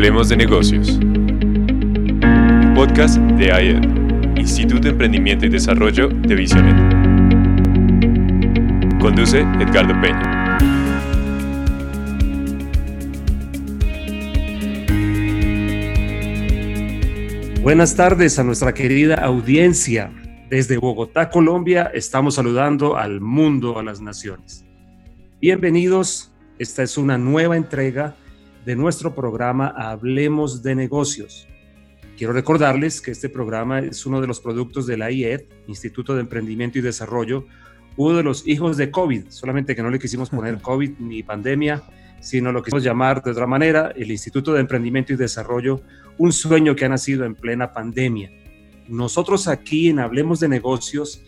Hablemos 0.00 0.30
de 0.30 0.36
negocios. 0.38 0.98
Podcast 2.74 3.18
de 3.36 3.48
IED, 3.48 4.38
Instituto 4.38 4.84
de 4.84 4.88
Emprendimiento 4.92 5.44
y 5.44 5.50
Desarrollo 5.50 6.08
de 6.08 6.34
Visionet. 6.36 6.74
Conduce 8.98 9.40
Edgardo 9.40 9.92
Peña. 10.00 10.56
Buenas 17.60 17.94
tardes 17.94 18.38
a 18.38 18.42
nuestra 18.42 18.72
querida 18.72 19.16
audiencia. 19.16 20.10
Desde 20.48 20.78
Bogotá, 20.78 21.28
Colombia, 21.28 21.90
estamos 21.92 22.36
saludando 22.36 22.96
al 22.96 23.20
mundo, 23.20 23.78
a 23.78 23.82
las 23.82 24.00
naciones. 24.00 24.64
Bienvenidos, 25.42 26.32
esta 26.58 26.82
es 26.82 26.96
una 26.96 27.18
nueva 27.18 27.58
entrega 27.58 28.16
de 28.64 28.76
nuestro 28.76 29.14
programa 29.14 29.68
Hablemos 29.68 30.62
de 30.62 30.74
Negocios. 30.74 31.48
Quiero 32.16 32.32
recordarles 32.32 33.00
que 33.00 33.10
este 33.10 33.30
programa 33.30 33.80
es 33.80 34.04
uno 34.04 34.20
de 34.20 34.26
los 34.26 34.40
productos 34.40 34.86
de 34.86 34.98
la 34.98 35.10
IED, 35.10 35.42
Instituto 35.66 36.14
de 36.14 36.20
Emprendimiento 36.20 36.78
y 36.78 36.82
Desarrollo, 36.82 37.46
uno 37.96 38.18
de 38.18 38.22
los 38.22 38.46
hijos 38.46 38.76
de 38.76 38.90
COVID, 38.90 39.28
solamente 39.28 39.74
que 39.74 39.82
no 39.82 39.90
le 39.90 39.98
quisimos 39.98 40.28
poner 40.28 40.58
COVID 40.62 40.98
ni 40.98 41.22
pandemia, 41.22 41.82
sino 42.20 42.52
lo 42.52 42.62
que 42.62 42.66
quisimos 42.66 42.84
llamar 42.84 43.22
de 43.22 43.30
otra 43.30 43.46
manera 43.46 43.92
el 43.96 44.10
Instituto 44.10 44.52
de 44.52 44.60
Emprendimiento 44.60 45.12
y 45.14 45.16
Desarrollo, 45.16 45.80
un 46.18 46.32
sueño 46.32 46.76
que 46.76 46.84
ha 46.84 46.88
nacido 46.90 47.24
en 47.24 47.34
plena 47.34 47.72
pandemia. 47.72 48.30
Nosotros 48.88 49.48
aquí 49.48 49.88
en 49.88 50.00
Hablemos 50.00 50.40
de 50.40 50.48
Negocios 50.48 51.22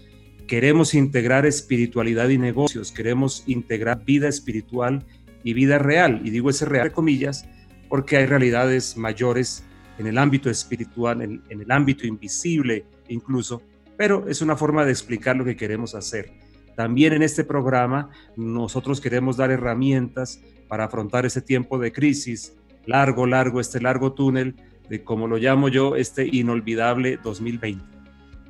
queremos 0.46 0.92
integrar 0.92 1.46
espiritualidad 1.46 2.28
y 2.28 2.36
negocios, 2.36 2.92
queremos 2.92 3.44
integrar 3.46 4.05
vida 4.05 4.28
espiritual 4.28 5.02
y 5.02 5.21
vida 5.42 5.78
real. 5.78 6.20
Y 6.24 6.30
digo 6.30 6.50
ese 6.50 6.64
real, 6.64 6.92
comillas, 6.92 7.48
porque 7.89 8.16
hay 8.16 8.27
realidades 8.27 8.97
mayores 8.97 9.64
en 9.98 10.06
el 10.06 10.19
ámbito 10.19 10.48
espiritual, 10.50 11.22
en, 11.22 11.42
en, 11.48 11.61
el 11.61 11.70
ámbito 11.70 12.06
invisible 12.06 12.86
incluso, 13.08 13.62
pero 13.97 14.27
es 14.28 14.41
una 14.41 14.56
forma 14.56 14.84
de 14.84 14.92
explicar 14.92 15.36
lo 15.36 15.44
que 15.44 15.56
queremos 15.56 15.94
hacer. 15.94 16.33
También 16.77 17.12
en 17.12 17.22
este 17.22 17.44
programa 17.44 18.11
nosotros 18.36 19.00
queremos 19.00 19.36
dar 19.36 19.50
herramientas 19.50 20.41
para 20.69 20.84
afrontar 20.84 21.27
ese 21.27 21.42
tiempo 21.42 21.78
de 21.78 21.92
crisis, 21.92 22.56
largo, 22.86 23.27
largo, 23.27 23.61
este 23.61 23.81
largo 23.81 24.14
túnel 24.14 24.56
de, 24.88 25.05
como 25.05 25.28
lo 25.28 25.36
llamo 25.36 25.69
yo, 25.69 25.97
este 25.97 26.27
inolvidable 26.27 27.19
2020. 27.22 27.84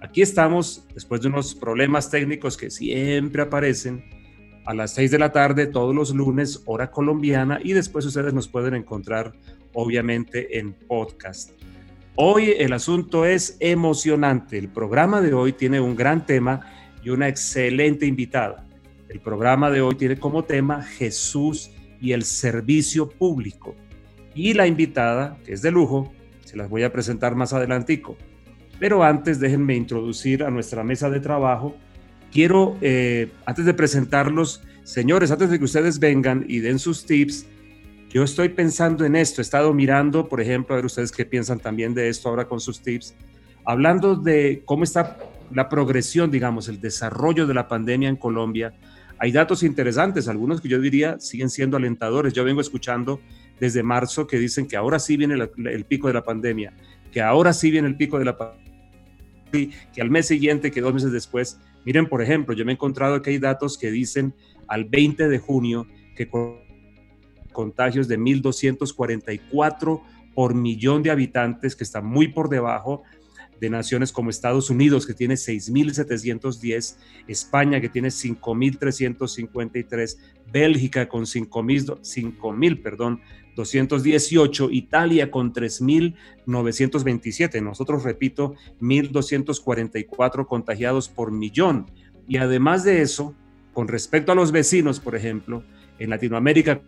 Aquí 0.01 0.23
estamos, 0.23 0.87
después 0.95 1.21
de 1.21 1.29
unos 1.29 1.55
problemas 1.55 2.11
técnicos 2.11 2.57
que 2.57 2.71
siempre 2.71 3.43
aparecen, 3.43 4.05
a 4.65 4.75
las 4.75 4.95
6 4.95 5.11
de 5.11 5.19
la 5.19 5.33
tarde 5.33 5.67
todos 5.67 5.95
los 5.95 6.15
lunes, 6.15 6.63
hora 6.67 6.91
colombiana, 6.91 7.59
y 7.63 7.73
después 7.73 8.07
ustedes 8.07 8.33
nos 8.33 8.49
pueden 8.49 8.75
encontrar 8.75 9.33
obviamente 9.73 10.59
en 10.59 10.73
podcast. 10.73 11.51
Hoy 12.15 12.55
el 12.59 12.73
asunto 12.73 13.25
es 13.25 13.57
emocionante. 13.61 14.59
El 14.59 14.69
programa 14.69 15.21
de 15.21 15.33
hoy 15.33 15.53
tiene 15.53 15.81
un 15.81 15.97
gran 15.97 16.27
tema 16.27 16.61
y 17.03 17.11
una 17.11 17.29
excelente 17.29 18.07
invitada. 18.07 18.67
El 19.09 19.21
programa 19.21 19.71
de 19.71 19.81
hoy 19.81 19.95
tiene 19.95 20.19
como 20.19 20.45
tema 20.45 20.83
Jesús 20.83 21.71
y 22.01 22.13
el 22.13 22.25
servicio 22.25 23.09
público. 23.09 23.75
Y 24.35 24.55
la 24.55 24.67
invitada, 24.67 25.39
que 25.45 25.53
es 25.53 25.63
de 25.63 25.71
lujo, 25.71 26.13
se 26.45 26.57
las 26.57 26.69
voy 26.69 26.83
a 26.83 26.93
presentar 26.93 27.35
más 27.35 27.53
adelantico. 27.53 28.17
Pero 28.79 29.03
antes 29.03 29.41
déjenme 29.41 29.77
introducir 29.77 30.43
a 30.43 30.51
nuestra 30.51 30.85
mesa 30.85 31.09
de 31.09 31.21
trabajo 31.21 31.77
quiero, 32.33 32.77
eh, 32.81 33.31
antes 33.47 33.65
de 33.65 33.75
presentarlos, 33.75 34.63
señores, 34.83 35.31
antes 35.31 35.51
de 35.51 35.59
que 35.59 35.65
ustedes 35.65 36.01
vengan 36.01 36.45
y 36.49 36.59
den 36.59 36.79
sus 36.79 37.05
tips, 37.05 37.47
yo 38.09 38.25
estoy 38.25 38.49
pensando 38.49 39.05
en 39.05 39.15
esto, 39.15 39.41
he 39.41 39.45
estado 39.45 39.73
mirando, 39.73 40.29
por 40.29 40.41
ejemplo, 40.41 40.75
a 40.75 40.77
ver 40.77 40.87
ustedes 40.87 41.13
qué 41.13 41.25
piensan 41.25 41.61
también 41.61 41.95
de 41.95 42.09
esto 42.09 42.29
ahora 42.29 42.47
con 42.47 42.61
sus 42.61 42.81
tips, 42.81 43.15
hablando 43.65 44.17
de 44.17 44.63
cómo 44.65 44.85
está 44.85 45.19
la 45.53 45.69
progresión, 45.69 46.31
digamos, 46.31 46.69
el 46.69 46.81
desarrollo 46.81 47.47
de 47.47 47.55
la 47.55 47.69
pandemia 47.69 48.09
en 48.09 48.17
Colombia. 48.17 48.73
Hay 49.19 49.31
datos 49.31 49.63
interesantes, 49.63 50.27
algunos 50.27 50.61
que 50.61 50.69
yo 50.69 50.81
diría 50.81 51.21
siguen 51.21 51.49
siendo 51.49 51.77
alentadores. 51.77 52.33
Yo 52.33 52.43
vengo 52.43 52.61
escuchando 52.61 53.21
desde 53.61 53.83
marzo 53.83 54.27
que 54.27 54.39
dicen 54.39 54.67
que 54.67 54.77
ahora 54.77 54.99
sí 54.99 55.17
viene 55.17 55.35
el, 55.35 55.69
el 55.69 55.85
pico 55.85 56.09
de 56.09 56.15
la 56.15 56.25
pandemia, 56.25 56.73
que 57.13 57.23
ahora 57.23 57.53
sí 57.53 57.71
viene 57.71 57.89
el 57.89 57.97
pico 57.97 58.19
de 58.19 58.25
la 58.25 58.37
pandemia, 58.37 58.73
que 59.95 60.03
al 60.03 60.11
mes 60.11 60.27
siguiente, 60.27 60.71
que 60.71 60.81
dos 60.81 60.93
meses 60.93 61.13
después, 61.13 61.59
Miren, 61.85 62.07
por 62.07 62.23
ejemplo, 62.23 62.55
yo 62.55 62.65
me 62.65 62.73
he 62.73 62.75
encontrado 62.75 63.23
que 63.23 63.31
hay 63.31 63.39
datos 63.39 63.79
que 63.79 63.91
dicen 63.91 64.35
al 64.69 64.85
20 64.85 65.29
de 65.29 65.39
junio 65.39 65.87
que 66.17 66.29
contagios 67.53 68.09
de 68.09 68.19
1.244 68.19 70.03
por 70.35 70.55
millón 70.55 71.03
de 71.03 71.11
habitantes, 71.11 71.77
que 71.77 71.85
está 71.85 72.01
muy 72.01 72.29
por 72.29 72.49
debajo 72.49 73.03
de 73.61 73.69
naciones 73.71 74.11
como 74.11 74.31
Estados 74.31 74.71
Unidos, 74.71 75.07
que 75.07 75.15
tiene 75.15 75.35
6.710, 75.35 76.97
España, 77.29 77.81
que 77.81 77.89
tiene 77.89 78.09
5.353, 78.09 80.17
Bélgica 80.53 81.09
con 81.09 81.23
5.000, 81.23 82.83
perdón, 82.83 83.21
218, 83.57 84.71
Italia 84.71 85.31
con 85.31 85.53
3.927. 85.53 87.63
Nosotros, 87.63 88.05
repito, 88.05 88.55
1.244 88.81 90.47
contagiados 90.47 91.09
por 91.09 91.33
millón. 91.33 91.91
Y 92.27 92.39
además 92.39 92.85
de 92.85 93.03
eso, 93.03 93.35
con 93.73 93.89
respecto 93.89 94.33
a 94.33 94.35
los 94.35 94.53
vecinos, 94.53 95.01
por 95.01 95.17
ejemplo, 95.17 95.65
en 95.99 96.11
Latinoamérica 96.11 96.83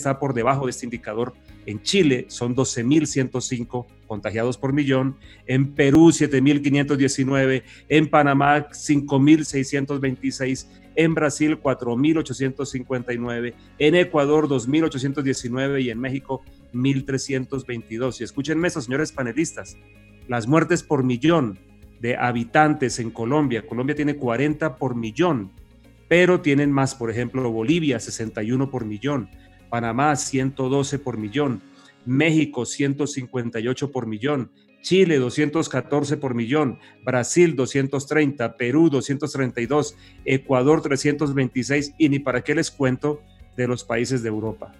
está 0.00 0.18
por 0.18 0.34
debajo 0.34 0.64
de 0.66 0.70
este 0.70 0.86
indicador. 0.86 1.34
En 1.66 1.82
Chile 1.82 2.26
son 2.28 2.56
12.105 2.56 3.86
contagiados 4.06 4.58
por 4.58 4.72
millón, 4.72 5.16
en 5.46 5.74
Perú 5.74 6.08
7.519, 6.08 7.62
en 7.88 8.08
Panamá 8.08 8.68
5.626, 8.68 10.66
en 10.96 11.14
Brasil 11.14 11.58
4.859, 11.60 13.54
en 13.78 13.94
Ecuador 13.94 14.48
2.819 14.48 15.82
y 15.82 15.90
en 15.90 16.00
México 16.00 16.42
1.322. 16.72 18.20
Y 18.20 18.24
escúchenme 18.24 18.68
eso, 18.68 18.80
señores 18.80 19.12
panelistas, 19.12 19.76
las 20.28 20.48
muertes 20.48 20.82
por 20.82 21.04
millón 21.04 21.58
de 22.00 22.16
habitantes 22.16 22.98
en 22.98 23.10
Colombia. 23.10 23.66
Colombia 23.66 23.94
tiene 23.94 24.16
40 24.16 24.76
por 24.76 24.94
millón, 24.94 25.52
pero 26.08 26.40
tienen 26.40 26.72
más, 26.72 26.94
por 26.94 27.10
ejemplo, 27.10 27.48
Bolivia 27.52 28.00
61 28.00 28.70
por 28.70 28.84
millón, 28.84 29.28
Panamá 29.70 30.14
112 30.16 30.98
por 30.98 31.16
millón, 31.16 31.62
México 32.04 32.66
158 32.66 33.90
por 33.90 34.06
millón, 34.06 34.50
Chile 34.82 35.18
214 35.18 36.16
por 36.16 36.34
millón, 36.34 36.78
Brasil 37.04 37.54
230, 37.54 38.56
Perú 38.56 38.90
232, 38.90 39.96
Ecuador 40.24 40.82
326 40.82 41.94
y 41.98 42.08
ni 42.08 42.18
para 42.18 42.42
qué 42.42 42.54
les 42.54 42.70
cuento 42.70 43.22
de 43.56 43.68
los 43.68 43.84
países 43.84 44.22
de 44.22 44.28
Europa. 44.28 44.72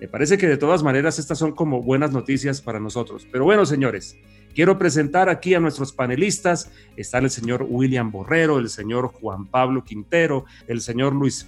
Me 0.00 0.06
parece 0.06 0.38
que 0.38 0.46
de 0.46 0.56
todas 0.56 0.82
maneras 0.82 1.18
estas 1.18 1.38
son 1.38 1.52
como 1.52 1.82
buenas 1.82 2.12
noticias 2.12 2.60
para 2.60 2.78
nosotros. 2.78 3.26
Pero 3.32 3.44
bueno, 3.44 3.66
señores, 3.66 4.16
quiero 4.54 4.78
presentar 4.78 5.28
aquí 5.28 5.54
a 5.54 5.60
nuestros 5.60 5.92
panelistas. 5.92 6.70
Está 6.96 7.18
el 7.18 7.30
señor 7.30 7.66
William 7.68 8.12
Borrero, 8.12 8.58
el 8.58 8.68
señor 8.68 9.08
Juan 9.08 9.46
Pablo 9.46 9.82
Quintero, 9.82 10.44
el 10.68 10.80
señor 10.82 11.14
Luis 11.14 11.44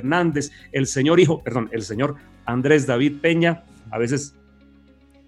Fernández, 0.00 0.50
el 0.72 0.86
señor 0.86 1.20
hijo, 1.20 1.42
perdón, 1.42 1.68
el 1.72 1.82
señor 1.82 2.16
Andrés 2.46 2.86
David 2.86 3.20
Peña. 3.20 3.64
A 3.90 3.98
veces 3.98 4.34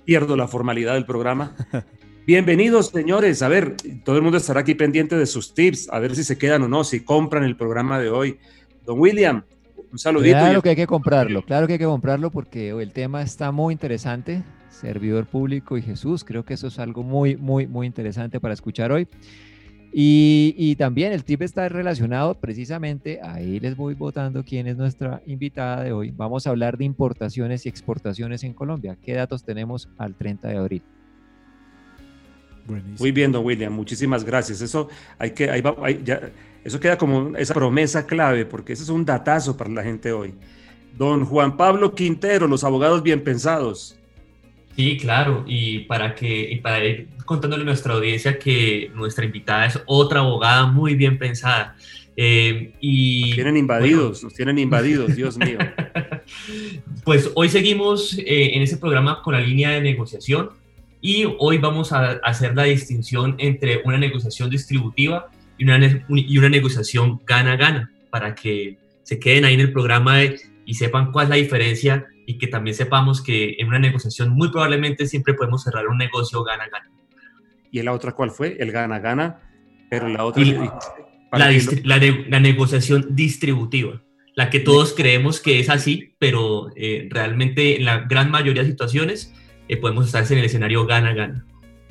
pierdo 0.04 0.34
la 0.34 0.48
formalidad 0.48 0.94
del 0.94 1.04
programa. 1.04 1.54
Bienvenidos, 2.26 2.86
señores. 2.86 3.42
A 3.42 3.48
ver, 3.48 3.76
todo 4.04 4.16
el 4.16 4.22
mundo 4.22 4.38
estará 4.38 4.60
aquí 4.60 4.74
pendiente 4.74 5.16
de 5.16 5.26
sus 5.26 5.52
tips, 5.52 5.88
a 5.90 5.98
ver 5.98 6.16
si 6.16 6.24
se 6.24 6.38
quedan 6.38 6.62
o 6.62 6.68
no, 6.68 6.84
si 6.84 7.00
compran 7.00 7.44
el 7.44 7.56
programa 7.56 7.98
de 7.98 8.08
hoy. 8.08 8.38
Don 8.86 8.98
William, 8.98 9.44
un 9.92 9.98
saludito. 9.98 10.38
Claro 10.38 10.62
que 10.62 10.70
hay 10.70 10.76
que 10.76 10.86
comprarlo, 10.86 11.42
claro 11.42 11.66
que 11.66 11.74
hay 11.74 11.78
que 11.78 11.84
comprarlo 11.84 12.30
porque 12.30 12.70
el 12.70 12.92
tema 12.92 13.22
está 13.22 13.52
muy 13.52 13.72
interesante. 13.72 14.42
Servidor 14.70 15.26
público 15.26 15.76
y 15.76 15.82
Jesús, 15.82 16.24
creo 16.24 16.44
que 16.44 16.54
eso 16.54 16.68
es 16.68 16.78
algo 16.78 17.02
muy, 17.02 17.36
muy, 17.36 17.66
muy 17.66 17.86
interesante 17.86 18.40
para 18.40 18.54
escuchar 18.54 18.90
hoy. 18.90 19.06
Y, 19.94 20.54
y, 20.56 20.76
también 20.76 21.12
el 21.12 21.22
tip 21.22 21.42
está 21.42 21.68
relacionado 21.68 22.34
precisamente, 22.34 23.20
ahí 23.22 23.60
les 23.60 23.76
voy 23.76 23.92
votando 23.94 24.42
quién 24.42 24.66
es 24.66 24.76
nuestra 24.76 25.20
invitada 25.26 25.82
de 25.82 25.92
hoy. 25.92 26.12
Vamos 26.16 26.46
a 26.46 26.50
hablar 26.50 26.78
de 26.78 26.84
importaciones 26.84 27.66
y 27.66 27.68
exportaciones 27.68 28.42
en 28.42 28.54
Colombia. 28.54 28.96
¿Qué 29.02 29.12
datos 29.12 29.44
tenemos 29.44 29.90
al 29.98 30.14
30 30.14 30.48
de 30.48 30.56
abril? 30.56 30.82
Buenísimo. 32.66 32.96
Muy 32.98 33.12
bien, 33.12 33.32
don 33.32 33.44
William, 33.44 33.72
muchísimas 33.72 34.24
gracias. 34.24 34.62
Eso, 34.62 34.88
hay 35.18 35.32
que, 35.32 35.50
ahí 35.50 35.60
va, 35.60 35.74
ahí 35.82 36.00
ya, 36.02 36.30
eso 36.64 36.80
queda 36.80 36.96
como 36.96 37.36
esa 37.36 37.52
promesa 37.52 38.06
clave, 38.06 38.46
porque 38.46 38.72
eso 38.72 38.84
es 38.84 38.88
un 38.88 39.04
datazo 39.04 39.56
para 39.56 39.68
la 39.70 39.82
gente 39.82 40.12
hoy. 40.12 40.34
Don 40.96 41.24
Juan 41.24 41.56
Pablo 41.56 41.94
Quintero, 41.94 42.46
los 42.46 42.64
abogados 42.64 43.02
bien 43.02 43.22
pensados. 43.22 43.98
Sí, 44.76 44.96
claro, 44.96 45.44
y 45.46 45.80
para 45.80 46.14
que 46.14 46.52
y 46.52 46.56
para 46.56 46.84
ir 46.84 47.08
contándole 47.24 47.62
a 47.62 47.66
nuestra 47.66 47.94
audiencia 47.94 48.38
que 48.38 48.90
nuestra 48.94 49.24
invitada 49.24 49.66
es 49.66 49.78
otra 49.86 50.20
abogada 50.20 50.66
muy 50.66 50.94
bien 50.94 51.18
pensada. 51.18 51.76
Eh, 52.16 52.72
y, 52.80 53.22
nos 53.22 53.34
tienen 53.34 53.56
invadidos, 53.56 54.02
bueno, 54.02 54.22
nos 54.24 54.34
tienen 54.34 54.58
invadidos, 54.58 55.16
Dios 55.16 55.38
mío. 55.38 55.58
pues 57.04 57.30
hoy 57.34 57.48
seguimos 57.48 58.18
eh, 58.18 58.54
en 58.54 58.62
este 58.62 58.76
programa 58.76 59.22
con 59.22 59.34
la 59.34 59.40
línea 59.40 59.70
de 59.70 59.80
negociación 59.80 60.50
y 61.00 61.26
hoy 61.38 61.58
vamos 61.58 61.92
a 61.92 62.12
hacer 62.22 62.54
la 62.54 62.64
distinción 62.64 63.34
entre 63.38 63.80
una 63.84 63.98
negociación 63.98 64.50
distributiva 64.50 65.30
y 65.58 65.64
una, 65.64 66.04
y 66.08 66.38
una 66.38 66.48
negociación 66.48 67.20
gana-gana 67.26 67.90
para 68.10 68.34
que 68.34 68.76
se 69.02 69.18
queden 69.18 69.44
ahí 69.44 69.54
en 69.54 69.60
el 69.60 69.72
programa 69.72 70.18
y 70.72 70.74
sepan 70.74 71.12
cuál 71.12 71.24
es 71.24 71.28
la 71.28 71.36
diferencia 71.36 72.06
y 72.24 72.38
que 72.38 72.46
también 72.46 72.74
sepamos 72.74 73.20
que 73.20 73.56
en 73.58 73.68
una 73.68 73.78
negociación 73.78 74.30
muy 74.30 74.50
probablemente 74.50 75.06
siempre 75.06 75.34
podemos 75.34 75.64
cerrar 75.64 75.86
un 75.86 75.98
negocio 75.98 76.42
gana-gana. 76.42 76.90
¿Y 77.70 77.82
la 77.82 77.92
otra 77.92 78.12
cuál 78.12 78.30
fue? 78.30 78.56
El 78.58 78.72
gana-gana, 78.72 79.38
pero 79.90 80.08
la 80.08 80.24
otra... 80.24 80.42
la, 81.32 81.50
la, 81.84 82.40
negociación 82.40 83.08
distributiva, 83.10 84.00
la 84.34 84.48
que 84.48 84.60
todos 84.60 84.94
creemos 84.94 85.40
que 85.40 85.60
es 85.60 85.68
así, 85.68 86.14
pero 86.18 86.70
eh, 86.74 87.06
realmente 87.10 87.76
en 87.76 87.84
la 87.84 87.98
gran 87.98 88.30
mayoría 88.30 88.62
de 88.62 88.70
situaciones 88.70 89.34
eh, 89.68 89.76
podemos 89.76 90.06
estar 90.06 90.24
en 90.32 90.38
el 90.38 90.46
escenario 90.46 90.86
gana-gana. 90.86 91.44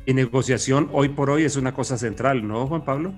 Y 0.08 0.16
negociación 0.16 0.90
hoy 0.92 1.10
por 1.10 1.30
hoy 1.30 1.44
es 1.44 1.56
una 1.56 1.76
cosa 1.76 2.00
central, 2.00 2.48
¿no, 2.48 2.66
Juan 2.66 2.84
Pablo? 2.84 3.14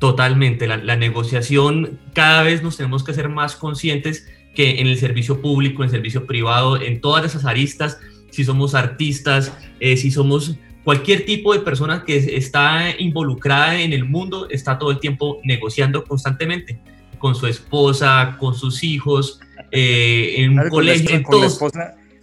Totalmente, 0.00 0.66
la, 0.66 0.78
la 0.78 0.96
negociación 0.96 2.00
cada 2.12 2.42
vez 2.42 2.64
nos 2.64 2.76
tenemos 2.76 3.04
que 3.04 3.14
ser 3.14 3.28
más 3.28 3.54
conscientes 3.54 4.26
que 4.56 4.80
en 4.80 4.88
el 4.88 4.98
servicio 4.98 5.40
público, 5.40 5.82
en 5.82 5.88
el 5.88 5.90
servicio 5.90 6.26
privado, 6.26 6.80
en 6.80 7.00
todas 7.00 7.24
esas 7.24 7.44
aristas, 7.44 7.98
si 8.30 8.42
somos 8.42 8.74
artistas, 8.74 9.52
eh, 9.78 9.96
si 9.96 10.10
somos 10.10 10.56
cualquier 10.82 11.24
tipo 11.24 11.52
de 11.52 11.60
persona 11.60 12.04
que 12.04 12.16
está 12.36 12.90
involucrada 12.98 13.80
en 13.80 13.92
el 13.92 14.04
mundo, 14.04 14.48
está 14.50 14.78
todo 14.78 14.90
el 14.90 14.98
tiempo 14.98 15.38
negociando 15.44 16.02
constantemente 16.04 16.80
con 17.18 17.34
su 17.34 17.46
esposa, 17.46 18.36
con 18.40 18.54
sus 18.54 18.82
hijos, 18.82 19.40
eh, 19.70 20.34
en 20.38 20.58
un 20.58 20.68
colegio, 20.68 21.14
en 21.14 21.22
todos 21.22 21.58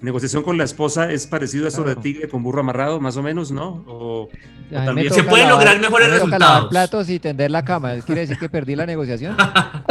negociación 0.04 0.44
con 0.44 0.58
la 0.58 0.66
esposa 0.66 1.12
es 1.12 1.26
parecido 1.26 1.66
a 1.66 1.70
eso 1.70 1.84
de 1.84 1.96
tigre 1.96 2.28
con 2.28 2.44
burro 2.44 2.60
amarrado, 2.60 3.00
más 3.00 3.16
o 3.16 3.24
menos, 3.24 3.52
¿no? 3.52 3.86
O, 3.88 4.30
también... 4.70 5.14
Se 5.14 5.24
pueden 5.24 5.48
lograr 5.48 5.80
mejores 5.80 6.10
resultados. 6.10 6.40
lavar 6.40 6.70
platos 6.70 7.10
y 7.10 7.20
tender 7.20 7.50
la 7.50 7.64
cama. 7.64 7.96
¿Quiere 8.06 8.22
decir 8.22 8.38
que 8.38 8.50
perdí 8.50 8.76
la 8.76 8.86
negociación? 8.86 9.38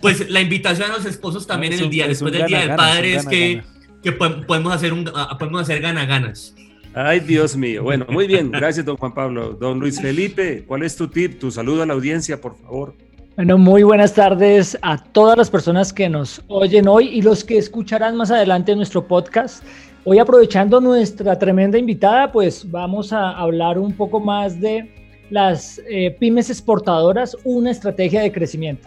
pues 0.00 0.28
la 0.30 0.40
invitación 0.40 0.90
a 0.90 0.96
los 0.96 1.06
esposos 1.06 1.46
también 1.46 1.72
en 1.72 1.80
el 1.80 1.90
día, 1.90 2.08
después 2.08 2.32
del 2.32 2.46
Día 2.46 2.60
del 2.60 2.76
Padre, 2.76 3.14
es 3.14 3.26
que, 3.26 3.62
que 4.02 4.12
podemos 4.12 4.72
hacer 4.72 4.92
un 4.92 5.10
ah, 5.14 5.36
podemos 5.38 5.62
hacer 5.62 5.80
gana-ganas. 5.80 6.54
Ay, 6.94 7.20
Dios 7.20 7.56
mío. 7.56 7.82
Bueno, 7.82 8.06
muy 8.08 8.26
bien. 8.26 8.50
Gracias, 8.50 8.84
don 8.84 8.96
Juan 8.96 9.14
Pablo. 9.14 9.54
Don 9.54 9.78
Luis 9.78 10.00
Felipe, 10.00 10.64
¿cuál 10.66 10.82
es 10.82 10.94
tu 10.94 11.08
tip? 11.08 11.38
Tu 11.38 11.50
saludo 11.50 11.82
a 11.82 11.86
la 11.86 11.94
audiencia, 11.94 12.40
por 12.40 12.56
favor. 12.56 12.94
Bueno, 13.34 13.56
muy 13.56 13.82
buenas 13.82 14.12
tardes 14.12 14.76
a 14.82 15.02
todas 15.02 15.38
las 15.38 15.48
personas 15.48 15.90
que 15.90 16.06
nos 16.06 16.42
oyen 16.48 16.86
hoy 16.86 17.08
y 17.08 17.22
los 17.22 17.44
que 17.44 17.56
escucharán 17.56 18.14
más 18.14 18.30
adelante 18.30 18.76
nuestro 18.76 19.06
podcast. 19.06 19.64
Hoy 20.04 20.18
aprovechando 20.18 20.82
nuestra 20.82 21.38
tremenda 21.38 21.78
invitada, 21.78 22.30
pues 22.30 22.70
vamos 22.70 23.10
a 23.10 23.30
hablar 23.30 23.78
un 23.78 23.94
poco 23.94 24.20
más 24.20 24.60
de 24.60 24.92
las 25.30 25.80
eh, 25.88 26.14
pymes 26.20 26.50
exportadoras, 26.50 27.34
una 27.44 27.70
estrategia 27.70 28.20
de 28.20 28.30
crecimiento. 28.30 28.86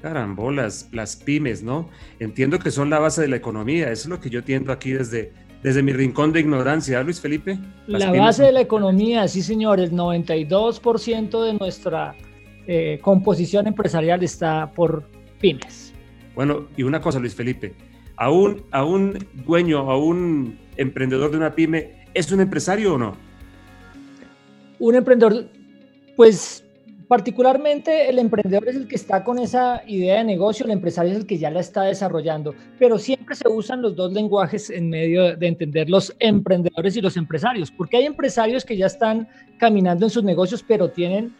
Carambolas, 0.00 0.88
las 0.92 1.16
pymes, 1.16 1.62
¿no? 1.62 1.88
Entiendo 2.18 2.58
que 2.58 2.70
son 2.70 2.90
la 2.90 2.98
base 2.98 3.22
de 3.22 3.28
la 3.28 3.36
economía, 3.36 3.90
eso 3.90 4.02
es 4.02 4.08
lo 4.08 4.20
que 4.20 4.30
yo 4.30 4.40
entiendo 4.40 4.72
aquí 4.72 4.92
desde, 4.92 5.32
desde 5.62 5.82
mi 5.82 5.92
rincón 5.92 6.32
de 6.32 6.40
ignorancia, 6.40 7.02
Luis 7.02 7.20
Felipe. 7.20 7.58
La 7.86 8.10
base 8.12 8.44
de 8.44 8.52
la 8.52 8.60
economía, 8.60 9.28
sí 9.28 9.42
señor, 9.42 9.80
el 9.80 9.92
92% 9.92 11.44
de 11.44 11.54
nuestra 11.54 12.14
eh, 12.66 12.98
composición 13.02 13.66
empresarial 13.66 14.22
está 14.22 14.72
por 14.72 15.04
pymes. 15.40 15.92
Bueno, 16.34 16.68
y 16.76 16.82
una 16.82 17.00
cosa, 17.00 17.18
Luis 17.18 17.34
Felipe, 17.34 17.74
a 18.16 18.30
un, 18.30 18.62
a 18.70 18.84
un 18.84 19.18
dueño, 19.46 19.90
a 19.90 19.98
un 19.98 20.58
emprendedor 20.76 21.30
de 21.30 21.36
una 21.36 21.54
pyme, 21.54 22.06
¿es 22.14 22.30
un 22.32 22.40
empresario 22.40 22.94
o 22.94 22.98
no? 22.98 23.16
Un 24.78 24.94
emprendedor, 24.94 25.46
pues 26.16 26.64
particularmente 27.10 28.08
el 28.08 28.20
emprendedor 28.20 28.68
es 28.68 28.76
el 28.76 28.86
que 28.86 28.94
está 28.94 29.24
con 29.24 29.40
esa 29.40 29.82
idea 29.88 30.18
de 30.18 30.24
negocio, 30.24 30.64
el 30.64 30.70
empresario 30.70 31.10
es 31.10 31.18
el 31.18 31.26
que 31.26 31.38
ya 31.38 31.50
la 31.50 31.58
está 31.58 31.82
desarrollando, 31.82 32.54
pero 32.78 32.98
siempre 32.98 33.34
se 33.34 33.48
usan 33.48 33.82
los 33.82 33.96
dos 33.96 34.12
lenguajes 34.12 34.70
en 34.70 34.88
medio 34.90 35.36
de 35.36 35.48
entender 35.48 35.90
los 35.90 36.14
emprendedores 36.20 36.96
y 36.96 37.00
los 37.00 37.16
empresarios, 37.16 37.72
porque 37.72 37.96
hay 37.96 38.06
empresarios 38.06 38.64
que 38.64 38.76
ya 38.76 38.86
están 38.86 39.26
caminando 39.58 40.06
en 40.06 40.10
sus 40.10 40.22
negocios, 40.22 40.64
pero 40.64 40.88
tienen 40.88 41.34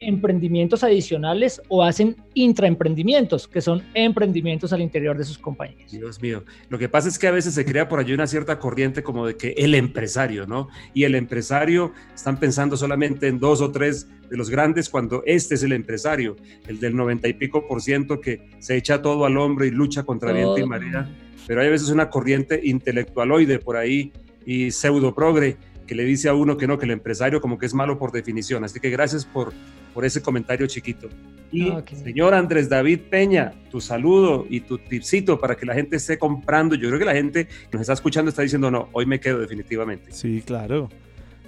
emprendimientos 0.00 0.84
adicionales 0.84 1.60
o 1.68 1.82
hacen 1.82 2.16
intraemprendimientos, 2.34 3.48
que 3.48 3.60
son 3.60 3.82
emprendimientos 3.94 4.72
al 4.72 4.80
interior 4.80 5.18
de 5.18 5.24
sus 5.24 5.38
compañías. 5.38 5.90
Dios 5.90 6.22
mío, 6.22 6.44
lo 6.68 6.78
que 6.78 6.88
pasa 6.88 7.08
es 7.08 7.18
que 7.18 7.26
a 7.26 7.32
veces 7.32 7.54
se 7.54 7.64
crea 7.64 7.88
por 7.88 7.98
allí 7.98 8.12
una 8.12 8.28
cierta 8.28 8.60
corriente 8.60 9.02
como 9.02 9.26
de 9.26 9.36
que 9.36 9.54
el 9.56 9.74
empresario, 9.74 10.46
¿no? 10.46 10.68
Y 10.94 11.02
el 11.02 11.16
empresario 11.16 11.92
están 12.14 12.38
pensando 12.38 12.76
solamente 12.76 13.26
en 13.26 13.40
dos 13.40 13.60
o 13.60 13.72
tres 13.72 14.06
de 14.30 14.36
los 14.36 14.50
grandes 14.50 14.88
cuando 14.88 15.24
este 15.26 15.56
es 15.56 15.64
el 15.64 15.72
empresario, 15.72 16.36
el 16.68 16.78
del 16.78 16.94
noventa 16.94 17.26
y 17.26 17.32
pico 17.32 17.66
por 17.66 17.82
ciento 17.82 18.20
que 18.20 18.48
se 18.60 18.76
echa 18.76 19.02
todo 19.02 19.24
al 19.24 19.36
hombro 19.36 19.64
y 19.64 19.72
lucha 19.72 20.04
contra 20.04 20.32
viento 20.32 20.58
y 20.58 20.66
marea. 20.66 21.08
Pero 21.48 21.60
hay 21.60 21.66
a 21.66 21.70
veces 21.70 21.88
una 21.88 22.08
corriente 22.08 22.60
intelectualoide 22.62 23.58
por 23.58 23.76
ahí 23.76 24.12
y 24.46 24.70
pseudo 24.70 25.14
progre 25.14 25.56
que 25.88 25.96
le 25.96 26.04
dice 26.04 26.28
a 26.28 26.34
uno 26.34 26.56
que 26.56 26.68
no, 26.68 26.78
que 26.78 26.84
el 26.84 26.92
empresario 26.92 27.40
como 27.40 27.58
que 27.58 27.66
es 27.66 27.74
malo 27.74 27.98
por 27.98 28.12
definición. 28.12 28.62
Así 28.62 28.78
que 28.78 28.90
gracias 28.90 29.24
por, 29.24 29.52
por 29.92 30.04
ese 30.04 30.22
comentario 30.22 30.68
chiquito. 30.68 31.08
Y 31.50 31.72
señor 32.04 32.34
Andrés 32.34 32.68
David 32.68 33.00
Peña, 33.10 33.52
tu 33.70 33.80
saludo 33.80 34.46
y 34.48 34.60
tu 34.60 34.78
tipcito 34.78 35.40
para 35.40 35.56
que 35.56 35.66
la 35.66 35.74
gente 35.74 35.96
esté 35.96 36.18
comprando. 36.18 36.76
Yo 36.76 36.88
creo 36.88 37.00
que 37.00 37.06
la 37.06 37.14
gente 37.14 37.46
que 37.46 37.72
nos 37.72 37.80
está 37.80 37.94
escuchando 37.94 38.28
está 38.28 38.42
diciendo, 38.42 38.70
no, 38.70 38.88
hoy 38.92 39.06
me 39.06 39.18
quedo 39.18 39.40
definitivamente. 39.40 40.12
Sí, 40.12 40.42
claro. 40.46 40.90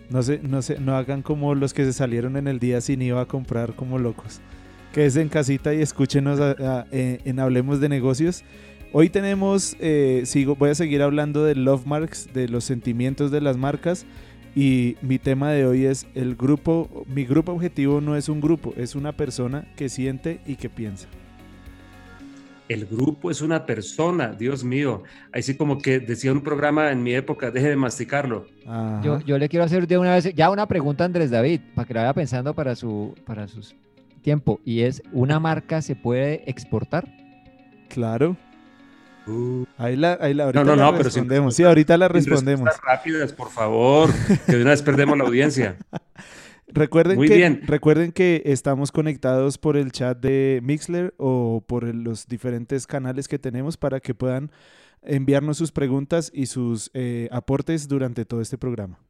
No 0.08 0.22
se, 0.22 0.40
no 0.40 0.62
se, 0.62 0.80
no 0.80 0.96
hagan 0.96 1.22
como 1.22 1.54
los 1.54 1.72
que 1.72 1.84
se 1.84 1.92
salieron 1.92 2.36
en 2.36 2.48
el 2.48 2.58
día 2.58 2.80
sin 2.80 3.00
IVA 3.02 3.20
a 3.20 3.26
comprar 3.26 3.74
como 3.74 3.98
locos. 3.98 4.40
Quédense 4.92 5.20
en 5.20 5.28
casita 5.28 5.72
y 5.72 5.82
escúchenos 5.82 6.40
eh, 6.90 7.20
en 7.24 7.38
Hablemos 7.38 7.78
de 7.78 7.88
Negocios. 7.88 8.42
Hoy 8.92 9.08
tenemos, 9.08 9.76
eh, 9.78 10.22
sigo, 10.24 10.56
voy 10.56 10.70
a 10.70 10.74
seguir 10.74 11.00
hablando 11.02 11.44
de 11.44 11.54
love 11.54 11.86
marks, 11.86 12.28
de 12.34 12.48
los 12.48 12.64
sentimientos 12.64 13.30
de 13.30 13.40
las 13.40 13.56
marcas. 13.56 14.04
Y 14.54 14.96
mi 15.00 15.18
tema 15.18 15.52
de 15.52 15.66
hoy 15.66 15.84
es 15.84 16.06
el 16.14 16.34
grupo, 16.34 17.04
mi 17.06 17.24
grupo 17.24 17.52
objetivo 17.52 18.00
no 18.00 18.16
es 18.16 18.28
un 18.28 18.40
grupo, 18.40 18.74
es 18.76 18.94
una 18.94 19.12
persona 19.12 19.66
que 19.76 19.88
siente 19.88 20.40
y 20.46 20.56
que 20.56 20.68
piensa. 20.68 21.08
El 22.68 22.86
grupo 22.86 23.32
es 23.32 23.42
una 23.42 23.66
persona, 23.66 24.28
Dios 24.32 24.62
mío. 24.62 25.02
Así 25.32 25.56
como 25.56 25.78
que 25.78 25.98
decía 25.98 26.32
un 26.32 26.40
programa 26.40 26.92
en 26.92 27.02
mi 27.02 27.12
época, 27.14 27.50
deje 27.50 27.68
de 27.68 27.76
masticarlo. 27.76 28.46
Yo, 29.02 29.18
yo, 29.20 29.38
le 29.38 29.48
quiero 29.48 29.64
hacer 29.64 29.88
de 29.88 29.98
una 29.98 30.14
vez 30.14 30.32
ya 30.34 30.50
una 30.50 30.66
pregunta 30.66 31.02
a 31.02 31.06
Andrés 31.06 31.30
David, 31.30 31.60
para 31.74 31.88
que 31.88 31.94
la 31.94 32.02
vaya 32.02 32.14
pensando 32.14 32.54
para 32.54 32.76
su, 32.76 33.16
para 33.26 33.48
su 33.48 33.60
tiempo. 34.22 34.60
Y 34.64 34.82
es, 34.82 35.02
¿una 35.12 35.40
marca 35.40 35.82
se 35.82 35.96
puede 35.96 36.48
exportar? 36.48 37.08
Claro. 37.88 38.36
Uh. 39.30 39.66
ahí 39.78 39.96
la, 39.96 40.18
ahí 40.20 40.34
la, 40.34 40.44
ahorita 40.44 40.64
no, 40.64 40.76
no, 40.76 40.92
no, 40.92 40.98
respondemos. 40.98 41.54
sí, 41.54 41.62
ahorita 41.62 41.96
la 41.96 42.08
respondemos. 42.08 42.68
Rápidas, 42.82 43.32
por 43.32 43.50
favor, 43.50 44.10
que 44.46 44.56
de 44.56 44.62
una 44.62 44.70
vez 44.70 44.82
perdemos 44.82 45.16
la 45.16 45.24
audiencia. 45.24 45.76
Recuerden 46.72 47.16
Muy 47.16 47.26
que, 47.28 47.36
bien. 47.36 47.62
recuerden 47.64 48.12
que 48.12 48.42
estamos 48.46 48.92
conectados 48.92 49.58
por 49.58 49.76
el 49.76 49.90
chat 49.90 50.18
de 50.18 50.60
Mixler 50.62 51.14
o 51.16 51.64
por 51.66 51.82
los 51.94 52.28
diferentes 52.28 52.86
canales 52.86 53.26
que 53.26 53.40
tenemos 53.40 53.76
para 53.76 53.98
que 53.98 54.14
puedan 54.14 54.52
enviarnos 55.02 55.56
sus 55.56 55.72
preguntas 55.72 56.30
y 56.32 56.46
sus 56.46 56.90
eh, 56.94 57.28
aportes 57.32 57.88
durante 57.88 58.24
todo 58.24 58.40
este 58.40 58.56
programa. 58.56 59.00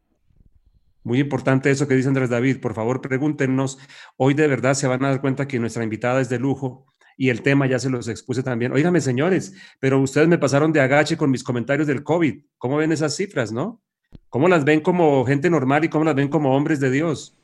Muy 1.03 1.19
importante 1.19 1.71
eso 1.71 1.89
que 1.89 1.95
dice 1.95 2.09
Andrés 2.09 2.31
David. 2.31 2.61
Por 2.61 2.75
favor, 2.75 3.01
pregúntenos. 3.01 3.79
Hoy 4.17 4.35
de 4.35 4.47
verdad 4.47 4.75
se 4.75 4.87
van 4.87 5.05
a 5.05 5.11
dar 5.11 5.21
cuenta 5.21 5.49
que 5.49 5.59
nuestra 5.59 5.83
invitada 5.83 6.21
es 6.21 6.29
de 6.29 6.39
lujo 6.39 6.87
y 7.21 7.29
el 7.29 7.43
tema 7.43 7.67
ya 7.67 7.79
se 7.79 7.91
los 7.91 8.09
expuse 8.09 8.43
también. 8.43 8.73
Óigame, 8.73 8.99
señores, 9.03 9.55
pero 9.79 10.01
ustedes 10.01 10.27
me 10.27 10.39
pasaron 10.39 10.73
de 10.73 10.81
agache 10.81 11.19
con 11.19 11.31
mis 11.31 11.45
comentarios 11.45 11.87
del 11.87 12.03
COVID. 12.03 12.45
¿Cómo 12.57 12.79
ven 12.79 12.93
esas 12.93 13.15
cifras, 13.15 13.53
no? 13.53 13.83
¿Cómo 14.31 14.49
las 14.49 14.65
ven 14.65 14.81
como 14.81 15.23
gente 15.27 15.51
normal 15.51 15.85
y 15.85 15.91
cómo 15.91 16.07
las 16.07 16.15
ven 16.15 16.29
como 16.29 16.57
hombres 16.57 16.81
de 16.81 16.91
Dios? 16.91 17.37